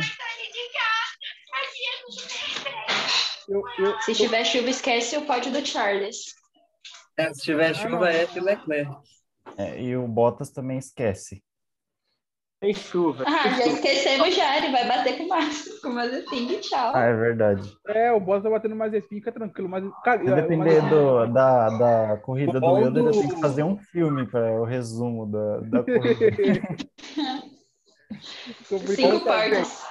Eu, 3.47 3.63
eu, 3.79 3.99
se 4.01 4.13
tiver 4.13 4.43
chuva, 4.43 4.69
esquece 4.69 5.17
o 5.17 5.25
pódio 5.25 5.51
do 5.51 5.65
Charles. 5.65 6.35
É, 7.17 7.33
se 7.33 7.41
tiver 7.41 7.73
chuva, 7.73 8.09
é 8.11 8.25
de 8.25 8.39
Leclerc. 8.39 8.91
É, 9.57 9.81
e 9.81 9.95
o 9.95 10.07
Bottas 10.07 10.51
também 10.51 10.77
esquece. 10.77 11.41
Tem 12.59 12.73
chuva. 12.73 13.23
Ah, 13.27 13.49
já 13.49 13.67
esquecemos 13.67 14.35
já, 14.35 14.57
ele 14.57 14.71
vai 14.71 14.87
bater 14.87 15.15
com 15.17 15.23
o 15.25 15.29
Max, 15.29 15.79
com 15.79 15.89
o 15.89 15.93
Mazepin, 15.93 16.59
tchau. 16.59 16.91
Ah, 16.95 17.03
é 17.05 17.13
verdade. 17.15 17.71
é, 17.87 18.11
o 18.11 18.19
Bottas 18.19 18.43
tá 18.43 18.49
batendo 18.49 18.75
mais 18.75 18.91
Mazepin, 18.91 19.15
fica 19.15 19.31
tranquilo. 19.31 19.69
Mas, 19.69 19.83
cara, 20.03 20.19
Se 20.25 20.33
depender 20.35 20.81
Mazepin- 20.81 20.89
do, 20.89 21.27
da, 21.27 21.69
da 21.77 22.17
corrida 22.17 22.59
do 22.59 22.65
Wilder, 22.73 23.03
eu 23.05 23.11
do- 23.11 23.19
tenho 23.21 23.35
que 23.35 23.41
fazer 23.41 23.63
um 23.63 23.77
filme 23.77 24.27
para 24.27 24.59
o 24.59 24.65
resumo 24.65 25.25
da, 25.31 25.59
da 25.61 25.83
corrida. 25.83 26.25
Cinco 28.95 29.23
partes. 29.23 29.83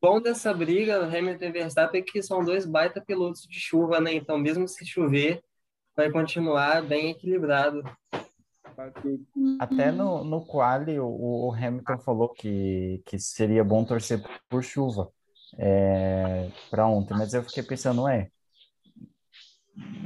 Bom 0.00 0.20
dessa 0.20 0.52
briga, 0.52 1.04
Hamilton 1.04 1.44
e 1.44 1.52
Verstappen, 1.52 2.00
é 2.00 2.04
que 2.04 2.22
são 2.22 2.44
dois 2.44 2.64
baita 2.66 3.00
pilotos 3.00 3.42
de 3.42 3.58
chuva, 3.58 4.00
né? 4.00 4.12
Então, 4.14 4.38
mesmo 4.38 4.66
se 4.66 4.84
chover, 4.84 5.42
vai 5.96 6.10
continuar 6.10 6.82
bem 6.82 7.10
equilibrado. 7.10 7.82
Até 9.58 9.90
no, 9.90 10.22
no 10.22 10.46
quali, 10.46 10.98
o, 11.00 11.08
o 11.08 11.52
Hamilton 11.52 11.98
falou 11.98 12.28
que, 12.28 13.02
que 13.04 13.18
seria 13.18 13.64
bom 13.64 13.84
torcer 13.84 14.22
por 14.48 14.62
chuva 14.62 15.10
é, 15.58 16.50
para 16.70 16.86
ontem, 16.86 17.14
mas 17.16 17.34
eu 17.34 17.42
fiquei 17.42 17.62
pensando, 17.62 18.06
é, 18.06 18.30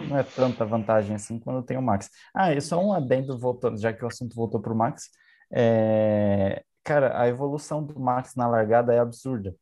não 0.08 0.18
é 0.18 0.22
tanta 0.22 0.64
vantagem 0.64 1.14
assim 1.14 1.38
quando 1.38 1.64
tem 1.64 1.76
o 1.76 1.82
Max. 1.82 2.10
Ah, 2.34 2.52
e 2.54 2.60
só 2.60 2.82
um 2.82 2.92
adendo, 2.92 3.38
voltando, 3.38 3.78
já 3.78 3.92
que 3.92 4.04
o 4.04 4.08
assunto 4.08 4.34
voltou 4.34 4.60
para 4.60 4.72
o 4.72 4.76
Max, 4.76 5.10
é, 5.52 6.64
cara, 6.84 7.20
a 7.20 7.28
evolução 7.28 7.82
do 7.82 7.98
Max 7.98 8.34
na 8.34 8.46
largada 8.46 8.94
é 8.94 8.98
absurda. 8.98 9.54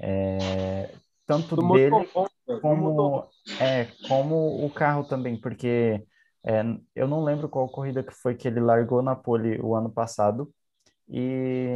É, 0.00 0.92
tanto 1.26 1.56
Do 1.56 1.72
dele 1.72 1.90
motor 1.90 2.30
motor 2.46 2.60
como 2.60 3.28
é 3.60 3.86
como 4.08 4.64
o 4.64 4.70
carro 4.70 5.04
também, 5.04 5.40
porque 5.40 6.04
é, 6.44 6.62
eu 6.94 7.06
não 7.06 7.22
lembro 7.22 7.48
qual 7.48 7.68
corrida 7.68 8.02
que 8.02 8.12
foi 8.12 8.34
que 8.34 8.48
ele 8.48 8.60
largou 8.60 9.02
na 9.02 9.14
pole 9.14 9.60
o 9.60 9.74
ano 9.74 9.90
passado 9.90 10.52
e 11.08 11.66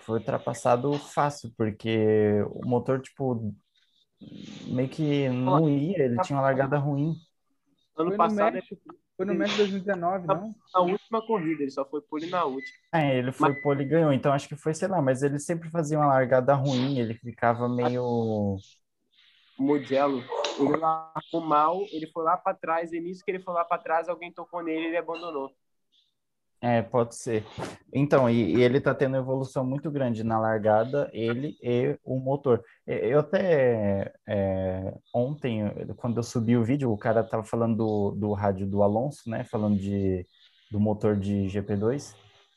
foi 0.00 0.18
ultrapassado 0.18 0.92
fácil, 0.94 1.52
porque 1.56 2.42
o 2.50 2.66
motor, 2.66 3.00
tipo, 3.00 3.54
meio 4.66 4.88
que 4.88 5.28
não 5.28 5.68
ia, 5.68 6.04
ele 6.04 6.20
tinha 6.22 6.36
uma 6.36 6.42
largada 6.42 6.78
ruim. 6.78 7.14
Ano 7.96 8.16
passado, 8.16 8.54
México. 8.54 8.94
Foi 9.18 9.26
no 9.26 9.34
México 9.34 9.58
2019, 9.58 10.28
não? 10.28 10.54
na 10.72 10.80
última 10.80 11.26
corrida, 11.26 11.62
ele 11.62 11.72
só 11.72 11.84
foi 11.84 12.00
pole 12.00 12.30
na 12.30 12.44
última. 12.44 12.78
É, 12.94 13.18
ele 13.18 13.32
foi 13.32 13.52
pole 13.62 13.82
e 13.82 13.88
ganhou, 13.88 14.12
então 14.12 14.32
acho 14.32 14.48
que 14.48 14.54
foi, 14.54 14.72
sei 14.72 14.86
lá, 14.86 15.02
mas 15.02 15.24
ele 15.24 15.40
sempre 15.40 15.68
fazia 15.70 15.98
uma 15.98 16.06
largada 16.06 16.54
ruim, 16.54 17.00
ele 17.00 17.14
ficava 17.14 17.68
meio. 17.68 18.00
O 18.04 18.58
Mugello, 19.58 20.22
ele 20.60 20.76
largou 20.76 21.40
mal, 21.40 21.80
ele 21.90 22.06
foi 22.06 22.22
lá 22.22 22.36
para 22.36 22.56
trás, 22.56 22.92
e 22.92 23.00
nisso 23.00 23.24
que 23.24 23.32
ele 23.32 23.40
foi 23.40 23.52
lá 23.52 23.64
para 23.64 23.82
trás, 23.82 24.08
alguém 24.08 24.30
tocou 24.30 24.62
nele 24.62 24.82
e 24.82 24.86
ele 24.86 24.96
abandonou. 24.96 25.52
É, 26.60 26.82
pode 26.82 27.14
ser. 27.14 27.44
Então, 27.92 28.28
e, 28.28 28.56
e 28.56 28.62
ele 28.62 28.80
tá 28.80 28.92
tendo 28.92 29.16
evolução 29.16 29.64
muito 29.64 29.90
grande 29.90 30.24
na 30.24 30.40
largada, 30.40 31.08
ele 31.12 31.56
e 31.62 31.96
o 32.04 32.18
motor. 32.18 32.64
Eu 32.84 33.20
até 33.20 34.12
é, 34.26 34.92
ontem, 35.14 35.62
quando 35.96 36.16
eu 36.16 36.22
subi 36.22 36.56
o 36.56 36.64
vídeo, 36.64 36.90
o 36.92 36.98
cara 36.98 37.22
tava 37.22 37.44
falando 37.44 37.76
do, 37.76 38.10
do 38.12 38.32
rádio 38.32 38.66
do 38.66 38.82
Alonso, 38.82 39.30
né? 39.30 39.44
Falando 39.44 39.78
de, 39.78 40.26
do 40.70 40.80
motor 40.80 41.16
de 41.16 41.46
GP2. 41.46 42.14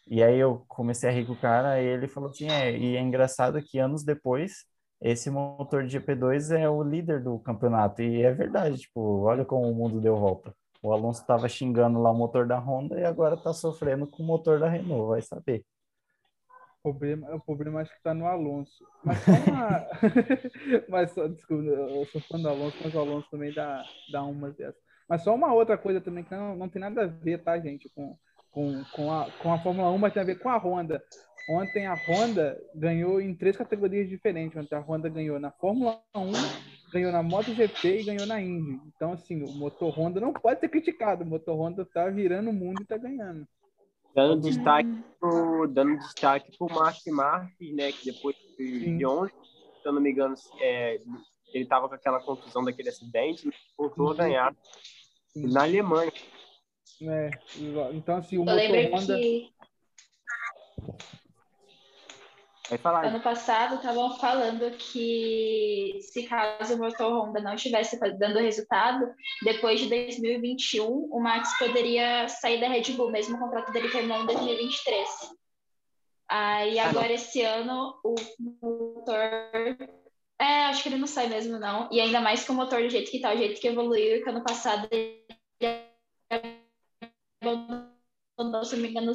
E 0.08 0.24
aí 0.24 0.40
eu 0.40 0.66
comecei 0.68 1.10
a 1.10 1.12
rir 1.12 1.26
com 1.26 1.34
o 1.34 1.40
cara 1.40 1.82
e 1.82 1.86
ele 1.86 2.08
falou 2.08 2.30
assim, 2.30 2.50
é, 2.50 2.76
e 2.78 2.96
é 2.98 3.02
engraçado 3.02 3.62
que 3.62 3.80
anos 3.80 4.04
depois, 4.04 4.66
esse 5.02 5.30
motor 5.30 5.86
de 5.86 6.00
GP2 6.00 6.52
é 6.52 6.70
o 6.70 6.84
líder 6.84 7.24
do 7.24 7.40
campeonato. 7.40 8.02
E 8.02 8.24
é 8.24 8.32
verdade, 8.34 8.78
tipo, 8.80 9.22
olha 9.22 9.46
como 9.46 9.70
o 9.70 9.76
mundo 9.76 10.02
deu 10.02 10.18
volta. 10.18 10.54
O 10.82 10.92
Alonso 10.92 11.22
estava 11.22 11.48
xingando 11.48 12.02
lá 12.02 12.10
o 12.10 12.18
motor 12.18 12.48
da 12.48 12.58
Honda 12.58 13.00
e 13.00 13.04
agora 13.04 13.36
está 13.36 13.54
sofrendo 13.54 14.08
com 14.08 14.24
o 14.24 14.26
motor 14.26 14.60
da 14.60 14.68
Renault, 14.68 15.10
vai 15.10 15.22
saber. 15.22 15.64
O 16.84 16.92
problema, 16.92 17.36
o 17.36 17.40
problema 17.40 17.82
acho 17.82 17.96
que 17.96 18.02
tá 18.02 18.14
no 18.14 18.26
Alonso. 18.26 18.84
Mas 19.04 19.20
só 19.20 19.32
uma. 19.32 19.88
mas 20.90 21.14
desculpa, 21.14 21.64
eu 21.64 22.06
sou 22.06 22.22
fã 22.22 22.40
do 22.40 22.50
Alonso, 22.50 22.78
mas 22.84 22.96
o 22.96 23.00
Alonso 23.00 23.30
também 23.30 23.54
dá, 23.54 23.84
dá 24.12 24.24
umas 24.24 24.56
dessas. 24.56 24.82
Mas 25.08 25.24
só 25.24 25.36
uma 25.36 25.54
outra 25.54 25.78
coisa 25.78 26.02
também 26.02 26.24
que 26.24 26.32
não, 26.34 26.56
não 26.56 26.70
tem 26.70 26.82
nada 26.82 27.04
a 27.04 27.08
ver, 27.08 27.44
tá, 27.44 27.60
gente, 27.60 27.88
com, 27.90 28.18
com, 28.50 28.84
com, 28.96 29.14
a, 29.14 29.30
com 29.44 29.54
a 29.54 29.60
Fórmula 29.60 29.92
1, 29.92 29.98
mas 30.00 30.14
tem 30.14 30.24
a 30.24 30.26
ver 30.26 30.40
com 30.40 30.50
a 30.50 30.58
Honda. 30.58 31.04
Ontem 31.50 31.86
a 31.86 31.94
Honda 31.94 32.60
ganhou 32.74 33.20
em 33.20 33.36
três 33.36 33.58
categorias 33.58 34.10
diferentes. 34.10 34.58
Ontem 34.58 34.76
a 34.76 34.80
Honda 34.80 35.10
ganhou 35.10 35.40
na 35.40 35.52
Fórmula 35.52 36.02
1, 36.16 36.32
ganhou 36.92 37.12
na 37.12 37.24
MotoGP 37.24 38.02
e 38.02 38.04
ganhou 38.04 38.26
na 38.26 38.42
Indy. 38.42 38.80
Então, 38.96 39.14
assim, 39.14 39.42
o 39.42 39.52
motor 39.54 39.98
Honda 39.98 40.20
não 40.20 40.34
pode 40.34 40.60
ser 40.60 40.70
criticado. 40.70 41.24
O 41.24 41.28
motor 41.28 41.56
Honda 41.56 41.86
tá 41.86 42.10
virando 42.10 42.50
o 42.50 42.54
mundo 42.54 42.82
e 42.82 42.86
tá 42.86 42.98
ganhando. 42.98 43.48
Dando 44.14 44.42
destaque 44.42 44.90
pro, 45.20 45.68
dando 45.68 45.98
destaque 45.98 46.58
pro 46.58 46.68
Mark 46.70 47.00
Marques, 47.08 47.74
né? 47.74 47.92
Que 47.94 48.12
depois 48.12 48.36
de, 48.58 48.80
Sim. 48.80 48.98
de 48.98 49.06
ontem, 49.06 49.34
se 49.82 49.88
eu 49.88 49.94
não 49.94 50.02
me 50.02 50.12
engano, 50.12 50.36
é, 50.60 51.00
ele 51.54 51.66
tava 51.66 51.88
com 51.88 51.96
aquela 51.96 52.20
contusão 52.20 52.64
daquele 52.64 52.90
acidente, 52.90 53.48
né, 53.48 53.54
voltou 53.78 54.08
a 54.08 54.12
Uhum. 54.12 54.18
ganhar 54.18 54.56
Sim. 55.28 55.48
na 55.48 55.64
Alemanha. 55.64 56.12
É, 57.04 57.30
então, 57.94 58.18
assim, 58.18 58.38
o 58.38 58.42
Eu 58.42 58.46
motor 58.46 58.94
Honda. 58.94 59.18
que. 59.18 59.50
Ano 63.08 63.20
passado 63.22 63.76
estavam 63.76 64.18
falando 64.18 64.72
que 64.78 66.00
se 66.02 66.24
caso 66.24 66.76
o 66.76 66.78
motor 66.78 67.12
Honda 67.12 67.42
não 67.42 67.56
estivesse 67.56 68.00
dando 68.18 68.40
resultado, 68.40 69.14
depois 69.44 69.80
de 69.80 69.90
2021, 69.90 70.88
o 70.88 71.20
Max 71.20 71.58
poderia 71.58 72.28
sair 72.28 72.60
da 72.60 72.68
Red 72.68 72.94
Bull, 72.94 73.12
mesmo 73.12 73.36
o 73.36 73.40
contrato 73.40 73.72
dele 73.72 73.90
terminando 73.90 74.24
em 74.24 74.36
2023. 74.36 75.32
Aí 76.30 76.80
Ah, 76.80 76.86
não. 76.86 76.92
agora 76.92 77.12
esse 77.12 77.42
ano 77.42 78.00
o 78.04 78.16
motor. 78.40 79.20
É, 80.40 80.66
acho 80.66 80.82
que 80.82 80.90
ele 80.90 80.98
não 80.98 81.08
sai 81.08 81.28
mesmo, 81.28 81.60
não. 81.60 81.90
E 81.92 82.00
ainda 82.00 82.22
mais 82.22 82.44
que 82.44 82.52
o 82.52 82.54
motor 82.54 82.82
do 82.82 82.90
jeito 82.90 83.12
que 83.12 83.20
tá, 83.20 83.34
o 83.34 83.38
jeito 83.38 83.60
que 83.60 83.68
evoluiu, 83.68 84.24
que 84.24 84.30
ano 84.30 84.44
passado 84.44 84.88
ele 84.90 85.26
abandonou, 87.42 88.64
se 88.64 88.76
não 88.76 88.82
me 88.82 88.90
engano, 88.90 89.12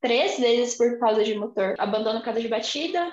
três 0.00 0.38
vezes 0.38 0.76
por 0.76 0.98
causa 0.98 1.24
de 1.24 1.34
motor. 1.34 1.74
Abandono 1.78 2.18
por 2.20 2.26
causa 2.26 2.40
de 2.40 2.48
batida, 2.48 3.12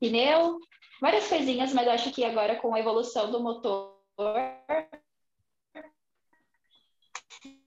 pneu, 0.00 0.58
várias 1.00 1.26
coisinhas, 1.28 1.72
mas 1.72 1.88
acho 1.88 2.12
que 2.12 2.24
agora 2.24 2.56
com 2.56 2.74
a 2.74 2.80
evolução 2.80 3.30
do 3.30 3.42
motor 3.42 3.94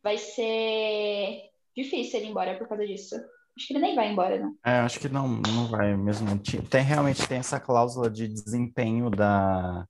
vai 0.03 0.17
ser 0.17 1.49
difícil 1.75 2.19
ele 2.19 2.27
ir 2.27 2.29
embora 2.31 2.57
por 2.57 2.67
causa 2.67 2.85
disso. 2.85 3.15
Acho 3.57 3.67
que 3.67 3.73
ele 3.73 3.81
nem 3.81 3.95
vai 3.95 4.11
embora, 4.11 4.39
não. 4.39 4.55
É, 4.65 4.79
acho 4.79 4.99
que 4.99 5.09
não, 5.09 5.27
não 5.27 5.67
vai 5.67 5.95
mesmo. 5.95 6.27
Tem, 6.69 6.81
realmente 6.81 7.27
tem 7.27 7.39
essa 7.39 7.59
cláusula 7.59 8.09
de 8.09 8.27
desempenho 8.27 9.09
da, 9.09 9.85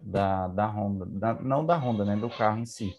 da, 0.00 0.48
da 0.48 0.66
Honda, 0.66 1.06
da- 1.06 1.34
não 1.34 1.64
da 1.64 1.76
Honda, 1.76 2.04
né, 2.04 2.16
do 2.16 2.28
carro 2.28 2.58
em 2.58 2.66
si. 2.66 2.92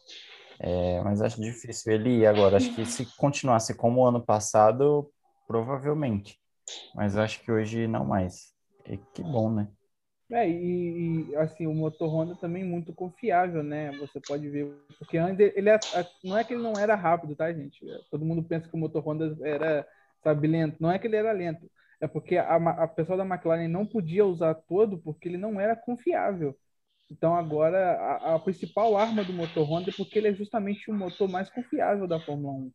É, 0.60 1.02
mas 1.02 1.22
acho 1.22 1.42
difícil 1.42 1.94
ele 1.94 2.20
ir 2.20 2.28
agora. 2.28 2.58
Acho 2.58 2.74
que 2.74 2.86
se 2.86 3.06
continuasse 3.18 3.76
como 3.76 4.02
o 4.02 4.06
ano 4.08 4.24
passado, 4.24 5.10
provavelmente. 5.48 6.40
Mas 6.96 7.18
acho 7.18 7.42
que 7.42 7.52
hoje 7.52 7.88
não 7.88 8.06
mais. 8.06 8.54
E 8.88 8.98
que 8.98 9.22
bom, 9.22 9.52
né? 9.54 9.68
É, 10.30 10.50
e, 10.50 11.30
e, 11.30 11.36
assim, 11.38 11.68
o 11.68 11.74
motor 11.74 12.10
Honda 12.10 12.36
também 12.36 12.64
muito 12.64 12.94
confiável, 12.94 13.64
né? 13.64 13.92
Você 13.98 14.20
pode 14.20 14.50
ver, 14.50 14.68
porque 15.00 15.18
antes 15.18 15.40
ele 15.56 15.70
é- 15.70 15.80
não 16.24 16.38
é 16.38 16.44
que 16.44 16.54
ele 16.54 16.62
não 16.64 16.74
era 16.78 16.96
rápido, 16.96 17.34
tá, 17.36 17.52
gente? 17.54 17.80
Todo 18.12 18.26
mundo 18.26 18.44
pensa 18.44 18.68
que 18.68 18.76
o 18.76 18.80
motor 18.80 19.02
Honda 19.08 19.38
era, 19.42 19.88
sabe, 20.22 20.48
lento. 20.48 20.78
Não 20.82 20.92
é 20.92 21.00
que 21.00 21.08
ele 21.08 21.16
era 21.16 21.32
lento, 21.32 21.70
é 22.02 22.08
porque 22.08 22.36
a, 22.38 22.56
a 22.56 22.88
pessoa 22.88 23.18
da 23.18 23.26
McLaren 23.26 23.70
não 23.70 23.86
podia 23.86 24.26
usar 24.26 24.54
todo 24.54 24.98
porque 24.98 25.30
ele 25.30 25.38
não 25.38 25.62
era 25.62 25.76
confiável. 25.78 26.54
Então 27.10 27.36
agora 27.36 27.94
a, 27.94 28.36
a 28.36 28.40
principal 28.40 28.98
arma 28.98 29.24
do 29.24 29.34
motor 29.34 29.64
Honda 29.64 29.90
é 29.90 29.94
porque 29.94 30.20
ele 30.20 30.28
é 30.28 30.34
justamente 30.34 30.92
o 30.92 30.94
motor 30.94 31.30
mais 31.30 31.50
confiável 31.50 32.08
da 32.08 32.20
Fórmula 32.20 32.54
1. 32.54 32.72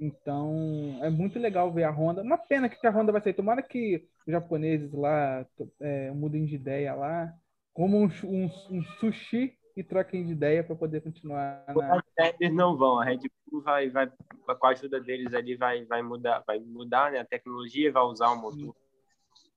Então, 0.00 0.98
é 1.00 1.08
muito 1.10 1.38
legal 1.38 1.72
ver 1.72 1.84
a 1.84 1.90
Honda. 1.90 2.22
Uma 2.22 2.36
pena 2.38 2.68
que 2.68 2.84
a 2.86 2.90
Honda 2.90 3.12
vai 3.12 3.20
sair. 3.20 3.34
Tomara 3.34 3.62
que 3.62 4.08
os 4.26 4.32
japoneses 4.32 4.92
lá 4.92 5.46
é, 5.80 6.10
mudem 6.10 6.44
de 6.44 6.56
ideia 6.56 6.94
lá, 6.94 7.32
como 7.72 7.98
um, 7.98 8.08
um, 8.24 8.50
um 8.70 8.82
sushi 8.98 9.56
e 9.76 9.82
troquem 9.82 10.26
de 10.26 10.32
ideia 10.32 10.64
para 10.64 10.74
poder 10.74 11.02
continuar. 11.02 11.64
Na... 11.68 12.02
Eles 12.40 12.54
não 12.54 12.76
vão. 12.76 13.00
A 13.00 13.04
Red 13.04 13.20
Bull 13.46 13.62
vai, 13.62 13.88
vai, 13.90 14.10
com 14.58 14.66
a 14.66 14.70
ajuda 14.70 15.00
deles 15.00 15.32
ali, 15.34 15.56
vai, 15.56 15.84
vai 15.84 16.02
mudar, 16.02 16.42
vai 16.46 16.58
mudar 16.58 17.12
né, 17.12 17.20
a 17.20 17.24
tecnologia, 17.24 17.92
vai 17.92 18.02
usar 18.02 18.30
o 18.30 18.36
motor, 18.36 18.74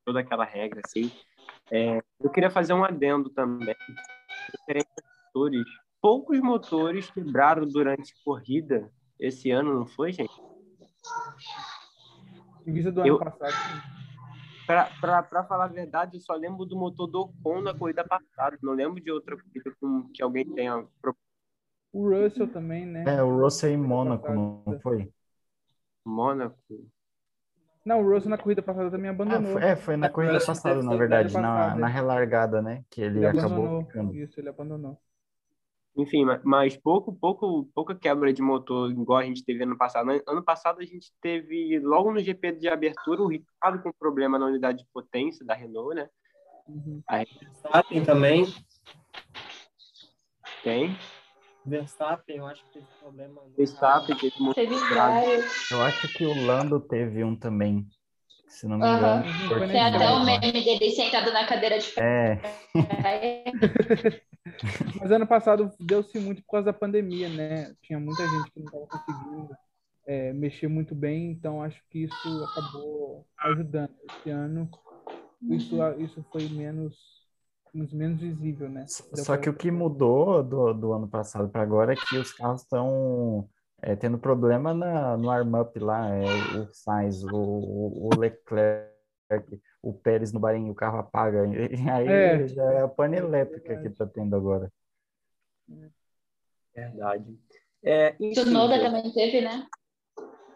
toda 0.06 0.20
aquela 0.20 0.46
regra, 0.46 0.82
assim. 0.86 1.12
É, 1.72 2.02
eu 2.20 2.30
queria 2.30 2.50
fazer 2.50 2.74
um 2.74 2.84
adendo 2.84 3.30
também. 3.30 3.76
Motores. 5.34 5.66
Poucos 6.02 6.40
motores 6.40 7.10
quebraram 7.10 7.68
durante 7.68 8.14
a 8.14 8.24
corrida 8.24 8.92
esse 9.20 9.50
ano, 9.50 9.74
não 9.74 9.86
foi, 9.86 10.14
gente? 10.14 10.34
Em 12.66 12.74
vista 12.74 12.92
do 12.92 13.06
Eu- 13.06 13.16
ano 13.16 13.26
passado. 13.26 13.56
Para 14.68 15.44
falar 15.44 15.66
a 15.66 15.68
verdade, 15.68 16.18
eu 16.18 16.22
só 16.22 16.34
lembro 16.34 16.66
do 16.66 16.76
motor 16.76 17.06
do 17.08 17.22
Ocon 17.22 17.62
na 17.62 17.78
corrida 17.78 18.04
passada. 18.04 18.58
Não 18.64 18.74
lembro 18.74 19.00
de 19.02 19.12
outra 19.12 19.38
corrida 19.38 19.72
com, 19.80 20.10
que 20.12 20.24
alguém 20.24 20.46
tenha. 20.54 20.88
O 21.94 22.10
Russell 22.10 22.52
também, 22.52 22.86
né? 22.86 23.04
É, 23.08 23.24
o 23.24 23.42
Russell 23.42 23.70
em 23.72 23.78
Mônaco, 23.78 24.32
não 24.32 24.80
foi? 24.82 25.14
Mônaco. 26.04 26.58
Não, 27.86 28.02
o 28.02 28.10
Russell 28.12 28.32
na 28.32 28.38
corrida 28.38 28.64
passada 28.64 28.90
também 28.90 29.10
Ah, 29.10 29.14
abandonou. 29.14 29.54
foi, 29.54 29.64
é, 29.64 29.76
foi 29.76 29.96
na 29.96 30.10
corrida 30.10 30.34
Russell 30.34 30.56
passada, 30.56 30.82
na 30.82 30.96
verdade, 30.96 31.34
na, 31.36 31.76
na 31.76 31.88
é. 31.88 31.92
relargada, 31.92 32.62
né? 32.62 32.84
Que 32.90 33.02
ele, 33.02 33.20
Ele 33.20 33.28
acabou 33.28 33.82
abandonou. 33.82 34.16
Isso, 34.16 34.40
ele 34.40 34.50
abandonou. 34.50 35.00
Enfim, 35.96 36.26
ma- 36.26 36.42
mas 36.44 36.76
pouco, 36.76 37.14
pouco, 37.14 37.70
pouca 37.76 37.96
quebra 37.96 38.34
de 38.34 38.42
motor, 38.42 38.92
igual 38.92 39.20
a 39.20 39.24
gente 39.24 39.46
teve 39.46 39.64
ano 39.64 39.78
passado. 39.78 40.10
Ano- 40.28 40.44
passado 40.44 40.82
a 40.82 40.86
gente 40.86 41.14
teve, 41.22 41.80
logo 41.80 42.12
no 42.12 42.20
GP 42.20 42.54
de 42.54 42.68
abertura, 42.68 43.22
o 43.22 43.28
Ricardo 43.28 43.82
com 43.82 43.94
problema 43.94 44.38
na 44.40 44.48
unidade 44.48 44.80
de 44.80 44.88
potência 44.92 45.46
da 45.46 45.54
Renault, 45.54 45.96
né? 45.96 46.10
Uhum. 46.68 47.02
Verstappen 47.08 48.04
também. 48.04 48.46
Tem. 50.64 50.98
Verstappen, 51.66 52.38
eu 52.38 52.46
acho 52.46 52.64
que 52.66 52.74
teve 52.74 52.86
problema. 53.00 53.42
no- 53.42 53.56
Verstappen 53.58 54.16
teve 54.54 54.76
vários. 54.94 55.72
Eu 55.72 55.82
acho 55.82 56.08
que 56.14 56.26
o 56.26 56.34
Lando 56.34 56.80
teve 56.80 57.24
um 57.24 57.36
também, 57.36 57.88
se 58.48 58.68
não 58.68 58.78
me 58.78 58.86
engano. 58.86 59.26
Uhum, 59.26 59.68
Tem 59.68 59.82
até 59.82 60.12
o 60.12 60.24
meme 60.26 60.52
dele 60.52 60.92
sentado 60.92 61.32
na 61.32 61.46
cadeira 61.48 61.80
de 61.80 62.00
É. 62.00 62.40
Mas 65.00 65.12
ano 65.12 65.28
passado 65.28 65.72
deu-se 65.80 66.20
muito 66.20 66.42
por 66.44 66.52
causa 66.52 66.66
da 66.68 66.74
pandemia, 66.74 67.28
né? 67.30 67.74
Tinha 67.82 68.00
muita 68.00 68.28
gente 68.30 68.52
que 68.52 68.60
não 68.60 68.68
estava 68.68 68.88
conseguindo 68.88 69.56
é, 70.06 70.34
mexer 70.34 70.68
muito 70.68 70.94
bem, 70.94 71.32
então 71.32 71.62
acho 71.62 71.82
que 71.90 72.04
isso 72.04 72.44
acabou 72.44 73.26
ajudando. 73.40 73.94
Esse 74.06 74.30
ano 74.30 74.70
isso, 75.50 75.76
isso 76.00 76.26
foi 76.32 76.48
menos, 76.50 76.96
menos 77.76 78.20
visível, 78.20 78.70
né? 78.70 78.86
Deu 79.14 79.24
Só 79.24 79.38
que 79.38 79.50
o 79.50 79.54
que 79.54 79.70
mudou 79.70 80.42
do, 80.44 80.74
do 80.74 80.94
ano 80.94 81.08
passado 81.08 81.50
para 81.50 81.62
agora 81.62 81.94
é 81.94 81.96
que 81.96 82.18
os 82.18 82.32
carros 82.32 82.62
estão 82.62 83.50
é, 83.82 83.96
tendo 83.96 84.18
problema 84.18 84.74
na, 84.74 85.18
no 85.18 85.30
arm-up 85.30 85.78
lá, 85.80 86.10
é, 86.10 86.24
o 86.60 86.74
Sainz, 86.74 87.24
o, 87.24 87.36
o 87.36 88.10
Leclerc, 88.18 88.94
o 89.82 89.94
Pérez 89.94 90.32
no 90.32 90.40
Bahrein, 90.40 90.70
o 90.70 90.76
carro 90.76 91.00
apaga. 91.00 91.46
E 91.48 91.90
aí 91.90 92.08
É. 92.08 92.48
já 92.48 92.64
é 92.64 92.82
a 92.82 92.88
pane 92.88 93.18
elétrica 93.18 93.78
que 93.82 93.88
está 93.88 94.06
tendo 94.06 94.36
agora. 94.36 94.72
Verdade. 96.74 97.40
É, 97.84 98.16
enfim, 98.20 98.32
Tsunoda 98.32 98.80
também 98.80 99.12
teve, 99.14 99.42
né? 99.42 99.68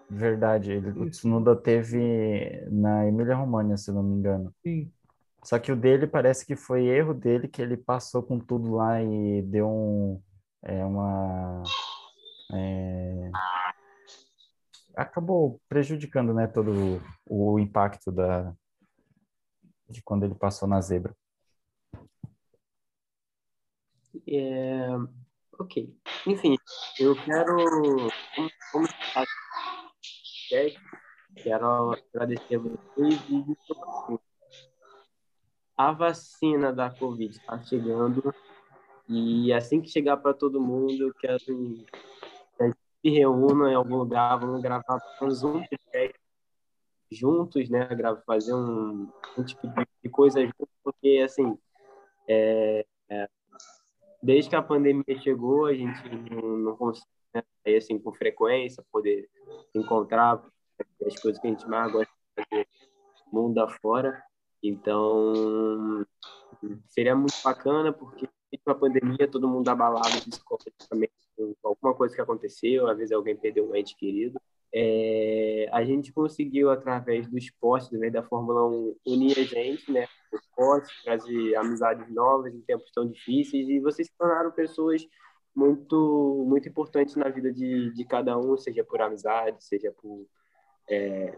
Verdade, 0.10 0.72
ele, 0.72 0.90
o. 0.90 1.10
Tsunoda 1.10 1.56
teve 1.56 2.66
na 2.72 3.08
Emília-Romagna, 3.08 3.78
se 3.78 3.92
não 3.92 4.02
me 4.02 4.16
engano. 4.16 4.54
Sim. 4.64 4.92
Só 5.44 5.58
que 5.58 5.72
o 5.72 5.76
dele 5.76 6.06
parece 6.06 6.46
que 6.46 6.56
foi 6.56 6.86
erro 6.86 7.14
dele, 7.14 7.48
que 7.48 7.62
ele 7.62 7.78
passou 7.78 8.22
com 8.22 8.40
tudo 8.40 8.76
lá 8.76 9.02
e 9.02 9.42
deu 9.44 9.68
um, 9.68 10.22
é, 10.64 10.84
uma... 10.84 11.64
é, 12.54 13.32
acabou 14.96 15.62
prejudicando, 15.70 16.34
né, 16.34 16.46
todo 16.48 17.02
o, 17.28 17.54
o 17.54 17.60
impacto 17.60 18.12
da, 18.12 18.54
de 19.90 20.02
quando 20.04 20.24
ele 20.24 20.36
passou 20.36 20.68
na 20.68 20.82
zebra. 20.82 21.16
É, 24.28 24.88
ok. 25.58 25.96
Enfim, 26.28 26.58
eu 27.00 27.16
quero. 27.24 27.56
Como, 28.72 28.88
quero 31.36 31.92
agradecer 32.14 32.56
a 32.56 32.60
vocês 32.60 33.30
e 33.30 34.29
a 35.80 35.94
vacina 35.94 36.74
da 36.74 36.90
Covid 36.90 37.32
está 37.32 37.58
chegando 37.62 38.36
e 39.08 39.54
assim 39.54 39.80
que 39.80 39.88
chegar 39.88 40.18
para 40.18 40.34
todo 40.34 40.60
mundo, 40.60 41.08
eu 41.08 41.14
quero 41.14 41.40
que 41.40 41.86
a 42.60 42.66
gente 42.66 42.78
se 43.02 43.10
reúna 43.10 43.72
em 43.72 43.76
algum 43.76 43.96
lugar, 43.96 44.38
vamos 44.38 44.62
gravar 44.62 44.96
um 44.96 45.00
podcast 45.18 46.20
juntos, 47.10 47.70
né? 47.70 47.86
Grava, 47.96 48.22
fazer 48.28 48.54
um, 48.54 49.10
um 49.38 49.44
tipo 49.46 49.68
de- 49.70 50.10
coisa 50.10 50.42
junto, 50.42 50.70
porque 50.84 51.22
assim. 51.24 51.58
É, 52.28 52.86
desde 54.22 54.50
que 54.50 54.58
a 54.58 54.62
pandemia 54.62 55.18
chegou, 55.22 55.66
a 55.66 55.74
gente 55.74 55.98
não, 56.30 56.58
não 56.58 56.76
consegue 56.76 57.08
né, 57.34 57.42
assim 57.78 57.98
com 57.98 58.12
frequência, 58.12 58.84
poder 58.92 59.30
encontrar 59.74 60.44
as 61.08 61.20
coisas 61.22 61.40
que 61.42 61.48
a 61.48 61.52
gente 61.52 61.66
mais 61.70 61.90
gosta 61.90 62.12
de 62.12 62.44
fazer 62.44 62.68
mundo 63.32 63.60
afora. 63.60 64.22
Então, 64.62 66.06
seria 66.88 67.16
muito 67.16 67.36
bacana, 67.44 67.94
porque 67.94 68.28
com 68.64 68.72
a 68.72 68.76
pandemia, 68.76 69.28
todo 69.28 69.48
mundo 69.48 69.70
abalado 69.70 70.22
psicologicamente 70.30 71.14
com 71.38 71.70
alguma 71.70 71.94
coisa 71.94 72.16
que 72.16 72.22
aconteceu, 72.22 72.88
às 72.88 72.98
vezes 72.98 73.12
alguém 73.12 73.36
perdeu 73.36 73.70
um 73.70 73.76
ente 73.76 73.96
querido. 73.96 74.40
É, 74.74 75.68
a 75.72 75.84
gente 75.84 76.12
conseguiu, 76.12 76.70
através 76.70 77.28
do 77.28 77.38
esporte, 77.38 77.88
através 77.88 78.14
da 78.14 78.24
Fórmula 78.24 78.68
1, 78.68 78.96
unir 79.08 79.40
a 79.40 79.44
gente, 79.44 79.92
né? 79.92 80.06
O 80.32 80.36
esporte, 80.36 80.94
trazer 81.04 81.56
amizades 81.56 82.14
novas 82.14 82.54
em 82.54 82.62
tempos 82.62 82.92
tão 82.92 83.08
difíceis, 83.08 83.68
e 83.68 83.80
vocês 83.80 84.08
se 84.08 84.14
tornaram 84.18 84.52
pessoas 84.52 85.02
muito 85.56 86.46
muito 86.48 86.70
importantes 86.70 87.16
na 87.16 87.28
vida 87.30 87.52
de, 87.52 87.92
de 87.94 88.06
cada 88.06 88.38
um, 88.38 88.56
seja 88.56 88.84
por 88.84 89.02
amizade, 89.02 89.64
seja 89.64 89.92
por, 89.92 90.28
é, 90.90 91.38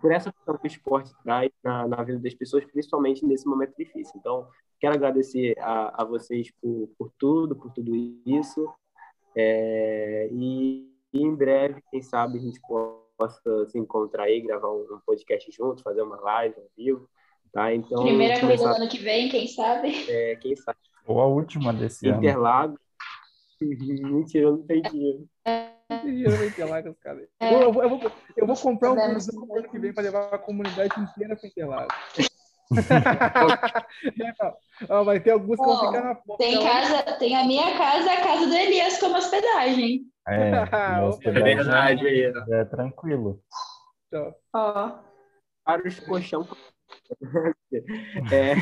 por 0.00 0.12
essa 0.12 0.32
questão 0.32 0.56
que 0.56 0.64
o 0.64 0.68
esporte 0.68 1.12
traz 1.22 1.50
na, 1.62 1.88
na 1.88 2.02
vida 2.02 2.20
das 2.20 2.34
pessoas, 2.34 2.64
principalmente 2.64 3.26
nesse 3.26 3.46
momento 3.46 3.74
difícil. 3.76 4.14
Então, 4.16 4.46
quero 4.80 4.94
agradecer 4.94 5.56
a, 5.58 6.02
a 6.02 6.04
vocês 6.04 6.50
por, 6.60 6.88
por 6.96 7.12
tudo, 7.18 7.56
por 7.56 7.72
tudo 7.72 7.92
isso, 8.24 8.72
é, 9.34 10.28
e, 10.30 10.88
e 11.12 11.20
em 11.20 11.34
breve, 11.34 11.82
quem 11.90 12.00
sabe, 12.00 12.38
a 12.38 12.40
gente 12.40 12.60
possa 12.60 13.66
se 13.66 13.78
encontrar 13.78 14.24
aí, 14.24 14.40
gravar 14.40 14.70
um, 14.70 14.82
um 14.82 15.00
podcast 15.04 15.50
junto, 15.50 15.82
fazer 15.82 16.02
uma 16.02 16.20
live 16.20 16.54
ao 16.56 16.66
vivo, 16.76 17.08
tá? 17.52 17.74
Então, 17.74 18.02
Primeira 18.04 18.38
corrida 18.38 18.56
do 18.56 18.62
começar, 18.62 18.80
ano 18.80 18.90
que 18.90 18.98
vem, 18.98 19.28
quem 19.28 19.48
sabe? 19.48 20.08
é, 20.08 20.36
quem 20.36 20.54
sabe, 20.54 20.78
Ou 21.06 21.20
a 21.20 21.26
última 21.26 21.72
desse 21.72 22.08
ano. 22.08 22.18
Interlagos. 22.18 22.78
Mentira, 23.60 24.46
eu 24.46 24.56
não 24.56 24.62
tenho 24.62 24.82
dinheiro. 24.82 25.28
Dinheiro 25.44 25.81
vai 26.36 26.50
ter 26.50 26.64
lá 26.64 26.82
com 26.82 26.90
os 26.90 26.98
caras. 26.98 27.28
É. 27.40 27.54
Eu, 27.54 27.72
vou, 27.72 27.82
eu, 27.82 27.88
vou, 27.88 28.12
eu 28.36 28.46
vou 28.46 28.56
comprar 28.56 28.92
um 28.92 29.14
busão 29.14 29.46
no 29.46 29.56
ano 29.56 29.68
que 29.68 29.78
vem 29.78 29.92
para 29.92 30.04
levar 30.04 30.34
a 30.34 30.38
comunidade 30.38 31.00
inteira 31.00 31.36
para 31.36 31.48
Interlagos. 31.48 31.94
Ó, 34.88 35.04
vai 35.04 35.20
ter 35.20 35.30
alguns 35.30 35.58
que 35.58 35.64
vão 35.64 35.86
ficar 35.86 36.04
na 36.04 36.14
porta. 36.14 36.44
Tem 36.44 36.62
casa, 36.62 37.02
tem 37.18 37.36
a 37.36 37.44
minha 37.44 37.76
casa, 37.76 38.10
a 38.10 38.22
casa 38.22 38.46
do 38.46 38.54
Elias 38.54 38.98
como 38.98 39.16
hospedagem. 39.16 40.06
É, 40.26 40.50
na 40.70 40.98
É 40.98 41.04
hospedagem 41.04 41.56
verdade 41.56 42.22
é 42.52 42.64
tranquilo. 42.64 43.42
Então, 44.06 44.34
Ó, 44.54 44.98
Para 45.64 45.86
os 45.86 46.00
colchão. 46.00 46.48
é, 48.32 48.54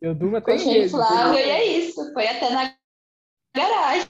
eu 0.00 0.14
durmo 0.14 0.36
até 0.36 0.56
rede. 0.56 0.86
inflável 0.86 1.34
e 1.34 1.50
é 1.50 1.64
isso. 1.64 2.12
Foi 2.12 2.26
até 2.26 2.50
na 2.50 2.74
garagem. 3.56 4.08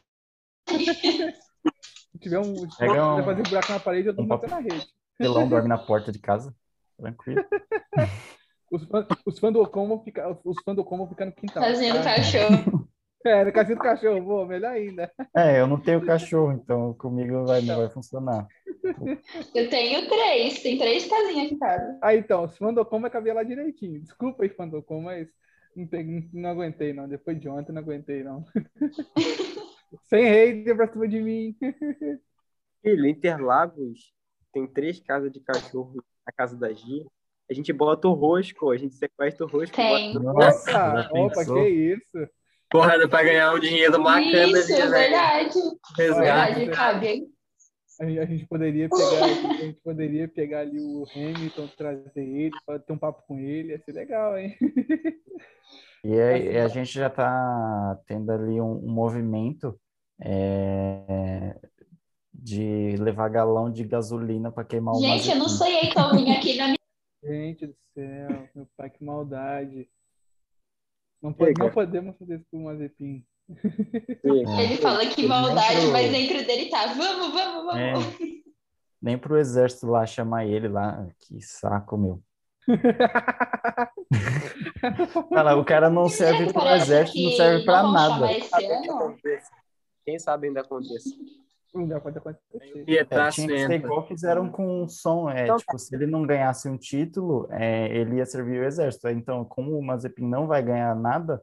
Se 2.24 2.30
tiver 2.30 2.38
um, 2.38 2.54
Pega 2.78 3.14
um- 3.14 3.22
fazer 3.24 3.40
um 3.40 3.44
buraco 3.44 3.72
na 3.72 3.80
parede, 3.80 4.08
eu 4.08 4.14
durmo 4.14 4.32
um 4.32 4.36
até 4.36 4.46
na 4.46 4.58
rede. 4.58 4.86
Pelão 5.18 5.48
dorme 5.48 5.68
na 5.68 5.76
porta 5.78 6.10
de 6.10 6.18
casa. 6.18 6.54
Tranquilo. 6.98 7.44
Os 8.72 8.84
fãs, 8.84 9.06
os 9.26 9.38
fãs 9.38 9.52
do 9.52 9.60
Ocon 9.62 9.86
vão 9.86 10.02
ficar, 10.02 10.30
os 10.44 10.56
fãs 10.64 10.74
do 10.74 10.82
Ocon 10.82 10.96
vão 10.98 11.08
ficar 11.08 11.26
no 11.26 11.32
quintal. 11.32 11.62
Fazendo 11.62 12.02
tá? 12.02 12.16
cachorro. 12.16 12.88
É, 13.26 13.42
no 13.42 13.50
casinho 13.54 13.78
do 13.78 13.82
cachorro, 13.82 14.22
vou, 14.22 14.44
melhor 14.46 14.72
ainda. 14.72 15.10
É, 15.34 15.58
eu 15.58 15.66
não 15.66 15.80
tenho 15.80 16.04
cachorro, 16.04 16.52
então 16.52 16.92
comigo 16.92 17.46
vai, 17.46 17.62
não 17.62 17.78
vai 17.78 17.88
funcionar. 17.88 18.46
Eu 19.54 19.70
tenho 19.70 20.06
três, 20.06 20.62
tem 20.62 20.76
três 20.76 21.06
casinhas 21.06 21.46
aqui 21.46 21.54
em 21.54 21.58
casa. 21.58 21.98
Aí 22.02 22.18
então, 22.18 22.44
os 22.44 22.54
fãs 22.58 22.74
do 22.74 22.82
Ocon 22.82 23.00
vai 23.00 23.08
caber 23.08 23.34
lá 23.34 23.42
direitinho. 23.42 23.98
Desculpa 24.02 24.42
aí, 24.42 24.50
fã 24.50 24.68
do 24.68 24.76
Ocon, 24.76 25.00
mas 25.00 25.26
não, 25.74 25.86
tem- 25.86 26.28
não 26.34 26.50
aguentei, 26.50 26.92
não. 26.92 27.08
Depois 27.08 27.40
de 27.40 27.48
ontem, 27.48 27.72
não 27.72 27.80
aguentei, 27.80 28.22
não. 28.22 28.44
Sem 30.02 30.24
hater 30.24 30.76
pra 30.76 30.88
cima 30.88 31.08
de 31.08 31.20
mim. 31.20 31.56
filho, 32.82 33.06
Interlagos 33.06 34.12
tem 34.52 34.66
três 34.66 35.00
casas 35.00 35.32
de 35.32 35.40
cachorro 35.40 35.96
na 36.26 36.32
casa 36.32 36.56
da 36.56 36.72
Gi. 36.72 37.04
A 37.50 37.54
gente 37.54 37.72
bota 37.72 38.08
o 38.08 38.12
rosco, 38.12 38.70
a 38.70 38.76
gente 38.76 38.94
sequestra 38.94 39.44
o 39.44 39.48
rosco. 39.48 39.74
Tem. 39.76 40.12
bota- 40.14 40.32
Nossa, 40.32 41.10
Opa, 41.12 41.44
que 41.44 41.68
isso? 41.68 42.28
Porra, 42.70 42.98
dá 42.98 43.08
pra 43.08 43.22
ganhar 43.22 43.52
um 43.54 43.58
dinheiro 43.60 44.02
bacana 44.02 44.58
Isso, 44.58 44.72
ali, 44.72 44.80
é 44.80 44.88
né? 44.88 44.98
verdade. 44.98 45.58
Resgate. 45.96 46.54
Verdade, 46.56 46.70
cabe. 46.70 47.34
A 48.00 48.06
gente, 48.06 48.18
a 48.18 48.24
gente 48.24 48.46
poderia 48.48 48.88
pegar, 48.88 49.24
a 49.24 49.56
gente 49.64 49.80
poderia 49.80 50.28
pegar 50.28 50.60
ali 50.60 50.80
o 50.80 51.04
Hamilton, 51.14 51.68
trazer 51.76 52.10
ele, 52.16 52.50
ter 52.84 52.92
um 52.92 52.98
papo 52.98 53.22
com 53.26 53.38
ele, 53.38 53.68
ia 53.70 53.78
ser 53.78 53.92
legal, 53.92 54.36
hein? 54.36 54.56
E 56.02 56.20
a, 56.20 56.36
e 56.36 56.58
a 56.58 56.66
gente 56.68 56.92
já 56.92 57.06
está 57.06 57.98
tendo 58.06 58.30
ali 58.32 58.60
um, 58.60 58.72
um 58.84 58.90
movimento 58.90 59.78
é, 60.20 61.56
de 62.32 62.96
levar 62.98 63.28
galão 63.28 63.70
de 63.70 63.84
gasolina 63.84 64.50
para 64.52 64.64
queimar 64.64 64.94
o 64.94 65.00
Gente, 65.00 65.28
eu 65.30 65.36
não 65.36 65.48
sonhei 65.48 65.90
que 65.90 65.98
eu 65.98 66.10
vim 66.14 66.30
aqui 66.32 66.56
na 66.56 66.66
minha. 66.66 66.78
Gente 67.22 67.66
do 67.66 67.74
céu, 67.94 68.48
meu 68.54 68.68
pai, 68.76 68.90
que 68.90 69.04
maldade. 69.04 69.88
Não, 71.22 71.32
pode, 71.32 71.54
não 71.58 71.70
podemos 71.70 72.16
fazer 72.18 72.36
isso 72.36 72.44
com 72.50 72.58
o 72.58 72.64
Mazepin. 72.64 73.24
Ele 74.24 74.76
fala 74.76 75.06
que 75.06 75.26
maldade, 75.26 75.80
pro- 75.80 75.92
mas 75.92 76.10
dentro 76.10 76.46
dele 76.46 76.68
tá. 76.70 76.86
Vamos, 76.94 77.32
vamos, 77.32 77.76
É, 77.76 77.92
vamos. 77.92 78.14
nem 79.00 79.16
pro 79.18 79.38
exército 79.38 79.86
lá 79.86 80.04
chamar 80.06 80.46
ele 80.46 80.68
lá, 80.68 81.06
que 81.20 81.40
saco, 81.40 81.96
meu. 81.96 82.22
Cara, 85.30 85.56
o 85.56 85.64
cara 85.64 85.90
não 85.90 86.08
serve 86.08 86.52
pro 86.52 86.66
exército, 86.68 87.22
não 87.22 87.30
serve 87.32 87.64
pra 87.64 87.82
nada. 87.90 88.26
Quem 90.04 90.18
sabe 90.18 90.48
ainda 90.48 90.60
aconteça. 90.60 91.10
Não 91.74 91.88
dá 91.88 92.00
pode 92.00 92.18
acontecer. 92.18 92.44
É, 92.60 92.84
Pietraço 92.84 93.40
tinha 93.40 93.48
que 93.48 93.66
ser 93.66 93.72
igual 93.72 94.06
fizeram 94.06 94.48
com 94.48 94.84
o 94.84 94.88
som. 94.88 95.28
É, 95.28 95.42
Então, 95.42 95.56
tipo, 95.56 95.76
se 95.76 95.94
ele 95.94 96.06
não 96.06 96.24
ganhasse 96.24 96.68
um 96.68 96.76
título, 96.76 97.48
é, 97.50 97.88
ele 97.88 98.16
ia 98.16 98.26
servir 98.26 98.60
o 98.60 98.64
exército. 98.64 99.08
Então, 99.08 99.44
como 99.44 99.76
o 99.76 99.84
Mazepin 99.84 100.24
não 100.28 100.46
vai 100.46 100.62
ganhar 100.62 100.94
nada, 100.94 101.42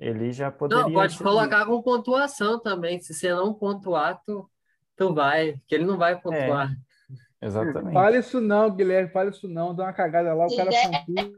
ele 0.00 0.32
já 0.32 0.50
poderia. 0.50 0.84
Não, 0.84 0.92
pode 0.92 1.12
servir. 1.12 1.24
colocar 1.24 1.66
com 1.66 1.82
pontuação 1.82 2.58
também. 2.58 2.98
Se 3.00 3.12
você 3.12 3.34
não 3.34 3.52
pontuar, 3.52 4.18
tu, 4.24 4.48
tu 4.96 5.12
vai. 5.12 5.52
Porque 5.58 5.74
ele 5.74 5.84
não 5.84 5.98
vai 5.98 6.18
pontuar. 6.18 6.70
Exatamente. 7.42 7.92
Fala 7.92 8.16
isso 8.16 8.40
não, 8.40 8.74
Guilherme, 8.74 9.10
fala 9.10 9.28
isso 9.28 9.46
não, 9.46 9.74
dá 9.74 9.84
uma 9.84 9.92
cagada 9.92 10.32
lá, 10.32 10.46
o 10.46 10.56
cara 10.56 10.70
pontua. 10.70 11.32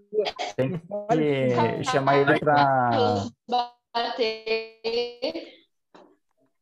Tem 0.56 0.78
que 0.78 1.84
chamar 1.90 2.18
ele 2.18 2.38
pra. 2.38 3.26
Bater. 3.92 5.57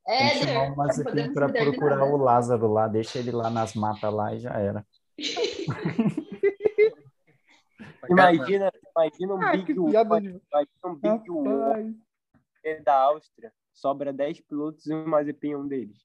Tem 0.06 0.28
É, 0.28 0.30
que 0.30 0.36
chamar 0.36 0.62
o 0.72 0.76
Mazepin 0.76 1.32
cuidar 1.32 1.46
de 1.48 1.52
procurar 1.58 2.04
o 2.04 2.16
Lázaro 2.16 2.72
lá, 2.72 2.88
deixa 2.88 3.18
ele 3.18 3.32
lá 3.32 3.50
nas 3.50 3.74
matas 3.74 4.12
lá 4.12 4.34
e 4.34 4.40
já 4.40 4.50
era. 4.52 4.86
Imagina, 8.08 8.70
imagina 8.96 9.34
um 9.34 9.38
Ah, 9.38 9.52
Big 9.52 9.78
One, 9.78 10.40
um 10.84 10.94
Big 10.94 11.30
One 11.30 11.96
é 12.64 12.80
da 12.80 12.94
Áustria, 12.94 13.52
sobra 13.72 14.12
10 14.12 14.40
pilotos 14.40 14.86
e 14.86 14.94
o 14.94 15.08
Mazepin 15.08 15.52
é 15.52 15.56
um 15.58 15.66
deles. 15.66 15.98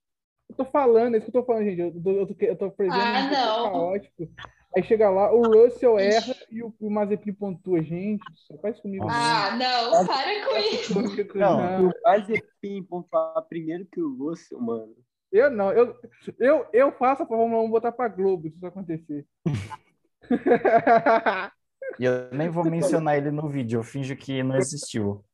eu 0.49 0.56
tô 0.56 0.65
falando, 0.65 1.15
é 1.15 1.18
isso 1.19 1.32
que 1.32 1.38
eu 1.38 1.41
tô 1.41 1.45
falando, 1.45 1.65
gente. 1.65 1.80
Eu 1.80 2.03
tô, 2.03 2.11
eu 2.11 2.28
tô, 2.28 2.36
eu 2.44 2.57
tô 2.57 2.65
Ah, 2.90 3.22
um 3.22 3.32
não. 3.32 3.64
caótico. 3.72 4.30
Aí 4.76 4.84
chega 4.84 5.10
lá, 5.10 5.34
o 5.34 5.41
Russell 5.41 5.99
erra 5.99 6.34
e 6.49 6.64
o, 6.64 6.73
o 6.80 6.89
Mazepin 6.89 7.34
pontua. 7.34 7.81
Gente, 7.84 8.23
só 8.48 8.57
faz 8.60 8.80
comigo. 8.80 9.06
Ah, 9.10 9.56
não, 9.57 10.06
para 10.07 10.45
com 10.45 10.57
isso. 10.57 11.38
não. 11.38 11.88
O 11.88 11.91
Mazepin 12.06 12.84
pontuar 12.84 13.41
primeiro 13.49 13.85
que 13.91 14.02
o 14.02 14.15
Russell, 14.18 14.61
mano. 14.61 14.95
Eu 15.31 15.49
não, 15.49 15.72
eu, 15.72 15.95
eu, 16.39 16.65
eu 16.73 16.91
faço 16.93 17.23
a 17.23 17.26
Fórmula 17.26 17.61
1 17.64 17.69
botar 17.69 17.91
pra 17.91 18.07
Globo 18.10 18.49
se 18.49 18.56
isso 18.56 18.65
acontecer. 18.65 19.26
E 21.99 22.06
eu 22.06 22.31
nem 22.31 22.48
vou 22.49 22.64
mencionar 22.64 23.18
ele 23.18 23.31
no 23.31 23.49
vídeo, 23.49 23.80
eu 23.80 23.84
finjo 23.84 24.15
que 24.15 24.41
não 24.43 24.56
existiu. 24.56 25.26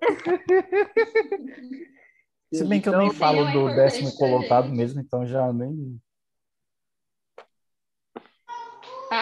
Se 2.52 2.64
bem 2.66 2.80
que 2.82 2.88
eu 2.88 2.98
nem 2.98 3.06
Então, 3.06 3.18
falo 3.18 3.50
do 3.50 3.74
décimo 3.74 4.10
pra 4.10 4.18
colocado 4.18 4.68
mesmo, 4.70 5.00
então 5.00 5.24
já 5.26 5.50
nem. 5.52 5.98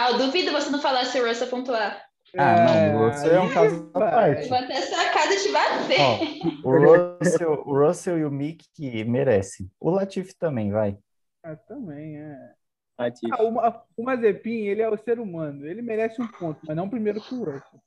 Ah, 0.01 0.13
eu 0.13 0.17
duvido 0.17 0.51
você 0.51 0.71
não 0.71 0.81
falar 0.81 1.05
se 1.05 1.21
o 1.21 1.29
Russell 1.29 1.49
pontuar. 1.49 2.03
Ah, 2.35 2.65
não, 2.65 2.97
o 2.97 3.07
Russell 3.07 3.35
é 3.35 3.41
um 3.41 3.53
caso 3.53 3.91
à 3.93 3.99
vai. 3.99 4.11
parte. 4.11 4.49
Vou 4.49 4.57
até 4.57 4.81
sua 4.81 5.05
casa 5.11 5.37
te 5.37 5.53
bater. 5.53 6.01
Ó, 6.01 6.19
o 6.65 6.71
Russell, 7.21 7.63
o 7.67 7.79
Russell 7.79 8.19
e 8.19 8.25
o 8.25 8.31
Mick 8.31 8.65
merecem. 9.05 9.71
O 9.79 9.91
Latifi 9.91 10.35
também, 10.39 10.71
vai. 10.71 10.97
Ah, 11.45 11.55
também, 11.55 12.17
é. 12.17 12.55
Latifi. 12.99 13.31
Ah, 13.31 13.43
o, 13.43 14.01
o 14.01 14.03
Mazepin, 14.03 14.69
ele 14.69 14.81
é 14.81 14.89
o 14.89 14.97
ser 14.97 15.21
humano. 15.21 15.67
Ele 15.67 15.83
merece 15.83 16.23
um 16.23 16.29
ponto, 16.29 16.59
mas 16.67 16.75
não 16.75 16.89
primeiro 16.89 17.21
que 17.21 17.35
o 17.35 17.45
Russell. 17.45 17.83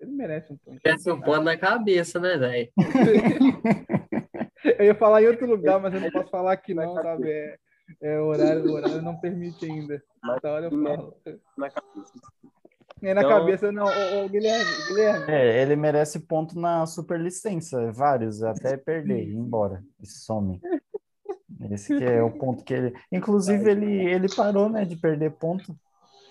Ele 0.00 0.12
merece 0.12 0.54
um 0.54 0.56
ponto. 0.56 0.80
Desce 0.82 1.12
um 1.12 1.20
ponto 1.20 1.42
na 1.42 1.58
cabeça, 1.58 2.18
né, 2.18 2.38
velho? 2.38 2.72
Eu 4.78 4.86
ia 4.86 4.94
falar 4.94 5.22
em 5.22 5.26
outro 5.26 5.46
lugar, 5.46 5.78
mas 5.80 5.92
eu 5.92 6.00
não 6.00 6.10
posso 6.10 6.30
falar 6.30 6.52
aqui 6.52 6.72
não, 6.72 6.94
sabe? 7.02 7.28
É, 7.28 7.58
é, 8.00 8.20
o, 8.20 8.26
horário, 8.26 8.64
o 8.70 8.72
horário 8.74 9.02
não 9.02 9.16
permite 9.16 9.64
ainda. 9.64 10.02
Essa 10.36 10.48
hora 10.50 10.66
eu 10.66 10.70
falo. 10.70 11.16
na 11.56 11.70
cabeça. 11.70 12.12
É 13.02 13.14
na 13.14 13.20
Então- 13.22 13.38
cabeça, 13.38 13.72
não. 13.72 13.84
Ô, 13.86 14.24
ô, 14.24 14.28
Guilherme, 14.28 14.70
Guilherme. 14.88 15.24
É, 15.32 15.60
ele 15.62 15.74
merece 15.74 16.20
ponto 16.20 16.58
na 16.58 16.86
superlicença, 16.86 17.90
vários, 17.92 18.42
até 18.42 18.76
perder, 18.76 19.24
ir 19.24 19.34
embora, 19.34 19.82
e 20.00 20.06
some. 20.06 20.60
Esse 21.70 21.96
que 21.96 22.04
é 22.04 22.22
o 22.22 22.30
ponto 22.30 22.64
que 22.64 22.74
ele. 22.74 22.94
Inclusive, 23.10 23.70
ele, 23.70 24.04
ele 24.10 24.28
parou, 24.34 24.68
né, 24.68 24.84
de 24.84 24.96
perder 24.96 25.32
ponto. 25.32 25.74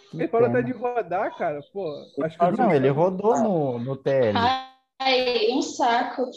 Que 0.10 0.18
Ele 0.18 0.28
parou 0.28 0.50
até 0.50 0.62
de 0.62 0.72
rodar, 0.74 1.38
cara. 1.38 1.60
Pô, 1.72 1.90
acho 2.22 2.38
que 2.38 2.52
Não, 2.58 2.74
ele 2.74 2.90
rodou 2.90 3.38
no, 3.42 3.80
no 3.80 3.96
TL. 3.96 4.34
Ai, 5.04 5.48
um 5.52 5.62
saco. 5.62 6.30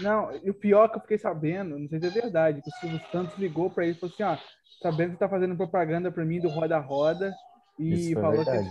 Não, 0.00 0.34
e 0.44 0.50
o 0.50 0.54
pior 0.54 0.88
que 0.88 0.96
eu 0.96 1.00
fiquei 1.02 1.18
sabendo, 1.18 1.78
não 1.78 1.88
sei 1.88 2.00
se 2.00 2.06
é 2.06 2.10
verdade, 2.10 2.60
que 2.62 2.68
o 2.68 2.72
Silvio 2.80 3.00
Santos 3.12 3.38
ligou 3.38 3.70
pra 3.70 3.84
ele 3.84 3.96
e 3.96 4.00
falou 4.00 4.12
assim: 4.12 4.22
ó, 4.22 4.36
sabendo 4.82 5.12
que 5.12 5.18
tá 5.18 5.28
fazendo 5.28 5.56
propaganda 5.56 6.10
pra 6.10 6.24
mim 6.24 6.40
do 6.40 6.48
Roda 6.48 6.78
Roda 6.78 7.32
e 7.78 8.14
falou 8.14 8.44
que, 8.44 8.50
ia, 8.56 8.62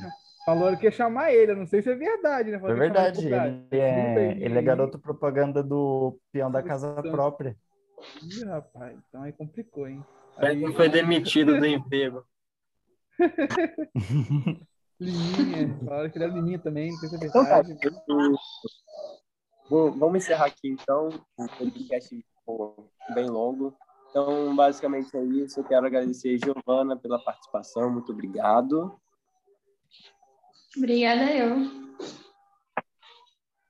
falou 0.45 0.77
que 0.77 0.85
ia 0.85 0.91
chamar 0.91 1.31
ele. 1.31 1.51
Eu 1.51 1.55
não 1.57 1.67
sei 1.67 1.81
se 1.81 1.89
é 1.89 1.95
verdade, 1.95 2.51
né? 2.51 2.57
É 2.57 2.59
Falou 2.59 2.75
chamar 2.83 3.07
verdade, 3.11 3.25
ele 3.25 3.35
é, 3.71 4.37
ele 4.39 4.57
é 4.57 4.61
garoto 4.61 4.99
propaganda 4.99 5.63
do 5.63 6.19
peão 6.31 6.51
da 6.51 6.61
casa 6.61 6.93
própria. 7.01 7.55
Ih, 8.23 8.43
rapaz, 8.45 8.97
então 9.07 9.23
aí 9.23 9.31
complicou, 9.33 9.87
hein? 9.87 10.03
Ele 10.41 10.49
Aí, 10.49 10.73
foi 10.73 10.89
demitido 10.89 11.57
do 11.57 11.65
emprego. 11.65 12.25
Liminha, 14.99 15.79
falaram 15.85 16.09
que 16.09 16.17
ele 16.17 16.25
é 16.25 16.27
Liminha 16.27 16.59
também, 16.59 16.91
não 16.91 16.99
sei 16.99 17.09
se 17.09 17.15
é 17.15 17.17
Então 17.17 17.45
tá, 17.45 17.57
verdade. 17.57 17.77
eu- 17.85 17.91
Bom, 18.07 18.35
vamos 19.69 20.23
encerrar 20.23 20.45
aqui 20.45 20.67
então. 20.69 21.09
O 21.37 21.47
podcast 21.57 22.09
ficou 22.09 22.91
bem 23.13 23.29
longo. 23.29 23.75
Então, 24.09 24.55
basicamente 24.55 25.15
é 25.15 25.23
isso. 25.23 25.59
Eu 25.59 25.63
quero 25.63 25.85
agradecer 25.85 26.35
a 26.35 26.45
Giovana 26.45 26.97
pela 26.97 27.19
participação. 27.19 27.91
Muito 27.91 28.11
obrigado. 28.11 28.99
Obrigada 30.75 31.31
eu. 31.31 31.57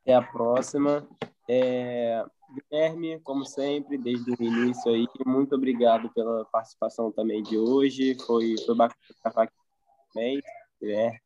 Até 0.02 0.14
a 0.14 0.22
próxima. 0.22 1.08
É, 1.48 2.24
Guilherme, 2.72 3.20
como 3.22 3.46
sempre, 3.46 3.98
desde 3.98 4.32
o 4.32 4.44
início 4.44 4.92
aí, 4.92 5.06
muito 5.26 5.56
obrigado 5.56 6.10
pela 6.14 6.46
participação 6.46 7.12
também 7.12 7.44
de 7.44 7.58
hoje. 7.58 8.16
Foi, 8.26 8.56
foi 8.66 8.76
bacana 8.76 9.00
gravar 9.24 9.44
aqui 9.44 9.54
também. 10.14 10.42
É, 10.82 11.20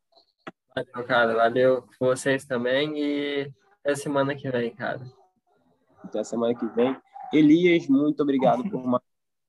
Valeu, 0.74 1.06
cara. 1.06 1.34
Valeu 1.34 1.84
vocês 2.00 2.44
também. 2.44 2.98
E 2.98 3.52
até 3.84 3.94
semana 3.94 4.34
que 4.34 4.50
vem, 4.50 4.74
cara. 4.74 5.02
até 6.02 6.24
semana 6.24 6.54
que 6.54 6.66
vem. 6.68 6.96
Elias, 7.30 7.86
muito 7.86 8.22
obrigado 8.22 8.68
por 8.70 8.82
mais 8.88 9.02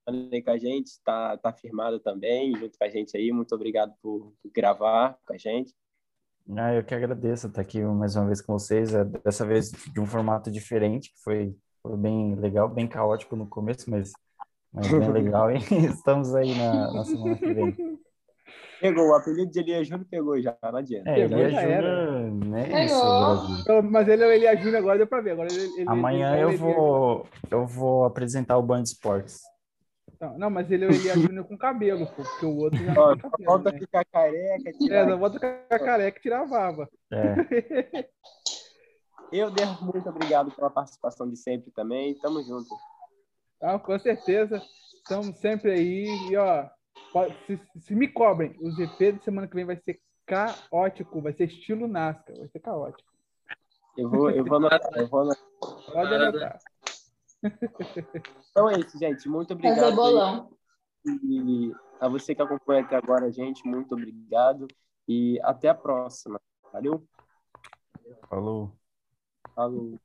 aí 0.06 0.42
com 0.42 0.50
a 0.50 0.58
gente. 0.58 0.88
Está 0.88 1.38
tá 1.38 1.52
firmado 1.54 1.98
também, 1.98 2.54
junto 2.54 2.76
com 2.78 2.84
a 2.84 2.88
gente 2.90 3.16
aí. 3.16 3.32
Muito 3.32 3.54
obrigado 3.54 3.94
por, 4.02 4.34
por 4.42 4.52
gravar 4.52 5.18
com 5.26 5.32
a 5.32 5.38
gente. 5.38 5.74
Ah, 6.54 6.74
eu 6.74 6.84
que 6.84 6.94
agradeço 6.94 7.46
estar 7.46 7.62
aqui 7.62 7.82
mais 7.82 8.14
uma 8.14 8.26
vez 8.26 8.40
com 8.42 8.52
vocês, 8.52 8.94
é, 8.94 9.04
dessa 9.04 9.44
vez 9.44 9.70
de 9.70 9.98
um 9.98 10.06
formato 10.06 10.48
diferente, 10.48 11.10
que 11.10 11.20
foi, 11.20 11.56
foi 11.82 11.96
bem 11.96 12.36
legal, 12.36 12.68
bem 12.68 12.86
caótico 12.86 13.34
no 13.34 13.48
começo, 13.48 13.90
mas, 13.90 14.12
mas 14.72 14.88
bem 14.88 15.10
legal, 15.10 15.50
e 15.50 15.56
estamos 15.90 16.36
aí 16.36 16.56
na, 16.56 16.92
na 16.92 17.04
semana 17.04 17.36
que 17.36 17.52
vem. 17.52 17.95
Pegou, 18.80 19.08
o 19.08 19.14
apelido 19.14 19.50
de 19.50 19.58
Elias 19.60 19.88
Júnior 19.88 20.06
pegou 20.10 20.40
já, 20.40 20.56
não 20.62 20.76
adianta. 20.76 21.08
É, 21.10 21.20
ele 21.20 21.28
Pegou, 21.28 21.44
é 21.44 21.50
já 21.50 21.60
era. 21.62 21.96
Júnior, 22.26 22.44
né? 22.50 22.84
Isso. 22.84 23.60
Então, 23.62 23.82
Mas 23.82 24.08
ele 24.08 24.22
é 24.22 24.26
o 24.26 24.32
Elias 24.32 24.58
Júnior 24.60 24.76
agora, 24.78 24.98
deu 24.98 25.06
pra 25.06 25.20
ver. 25.20 25.30
Agora 25.32 25.48
ele, 25.52 25.62
ele- 25.80 25.88
Amanhã 25.88 26.32
ele 26.32 26.40
é 26.40 26.44
eu 26.44 26.48
Elias- 26.48 26.60
vou, 26.60 27.26
eu 27.50 27.66
vou 27.66 28.04
apresentar 28.04 28.58
o 28.58 28.62
Band 28.62 28.82
Esportes. 28.82 29.40
Não, 30.20 30.38
não, 30.38 30.50
mas 30.50 30.70
ele 30.70 30.84
é 30.84 30.88
o 30.88 30.92
Elias 30.92 31.18
Júnior 31.20 31.44
com 31.46 31.58
cabelo, 31.58 32.06
pô, 32.06 32.22
porque 32.22 32.46
o 32.46 32.56
outro 32.56 32.78
já 32.84 32.94
não 32.94 33.12
tem 33.16 33.30
cabelo, 33.30 33.44
falta 33.44 33.72
né? 33.72 33.78
ficar 33.78 34.04
careca. 34.04 34.68
É, 34.70 34.72
tirar. 34.72 35.08
só 35.08 35.16
bota 35.16 35.64
a 35.70 35.78
careca 35.78 36.18
e 36.18 36.22
tirar 36.22 36.42
a 36.42 36.46
barba. 36.46 36.88
É, 37.12 37.34
Eu 39.32 39.50
devo 39.50 39.84
muito 39.84 40.08
obrigado 40.08 40.50
pela 40.52 40.70
participação 40.70 41.28
de 41.28 41.36
sempre 41.36 41.70
também. 41.72 42.14
Tamo 42.18 42.42
junto. 42.42 42.68
Tá, 43.60 43.78
com 43.78 43.98
certeza. 43.98 44.62
Estamos 45.02 45.36
sempre 45.38 45.72
aí. 45.72 46.06
E, 46.30 46.36
ó, 46.36 46.64
se, 47.46 47.60
se 47.80 47.94
me 47.94 48.08
cobrem, 48.08 48.56
o 48.60 48.70
GP 48.70 49.12
de 49.12 49.24
semana 49.24 49.46
que 49.46 49.54
vem 49.54 49.64
vai 49.64 49.76
ser 49.76 50.00
caótico, 50.26 51.22
vai 51.22 51.32
ser 51.32 51.44
estilo 51.44 51.86
NASCAR, 51.86 52.36
vai 52.36 52.48
ser 52.48 52.60
caótico. 52.60 53.08
Eu 53.96 54.10
vou, 54.10 54.30
eu 54.30 54.44
vou 54.44 54.58
anotar, 54.58 54.80
eu 54.96 55.08
vou 55.08 55.20
anotar. 55.20 55.44
Pode 55.92 56.14
anotar. 56.14 56.58
Então 58.50 58.70
é 58.70 58.78
isso, 58.78 58.98
gente. 58.98 59.28
Muito 59.28 59.52
obrigado. 59.52 59.80
Fazer 59.80 59.94
bolão. 59.94 60.50
E 61.04 61.72
a 62.00 62.08
você 62.08 62.34
que 62.34 62.42
acompanha 62.42 62.82
até 62.82 62.96
agora, 62.96 63.30
gente, 63.30 63.66
muito 63.66 63.94
obrigado. 63.94 64.66
E 65.08 65.38
até 65.42 65.68
a 65.68 65.74
próxima. 65.74 66.40
Valeu? 66.72 67.06
Falou. 68.28 68.72
Falou. 69.54 69.98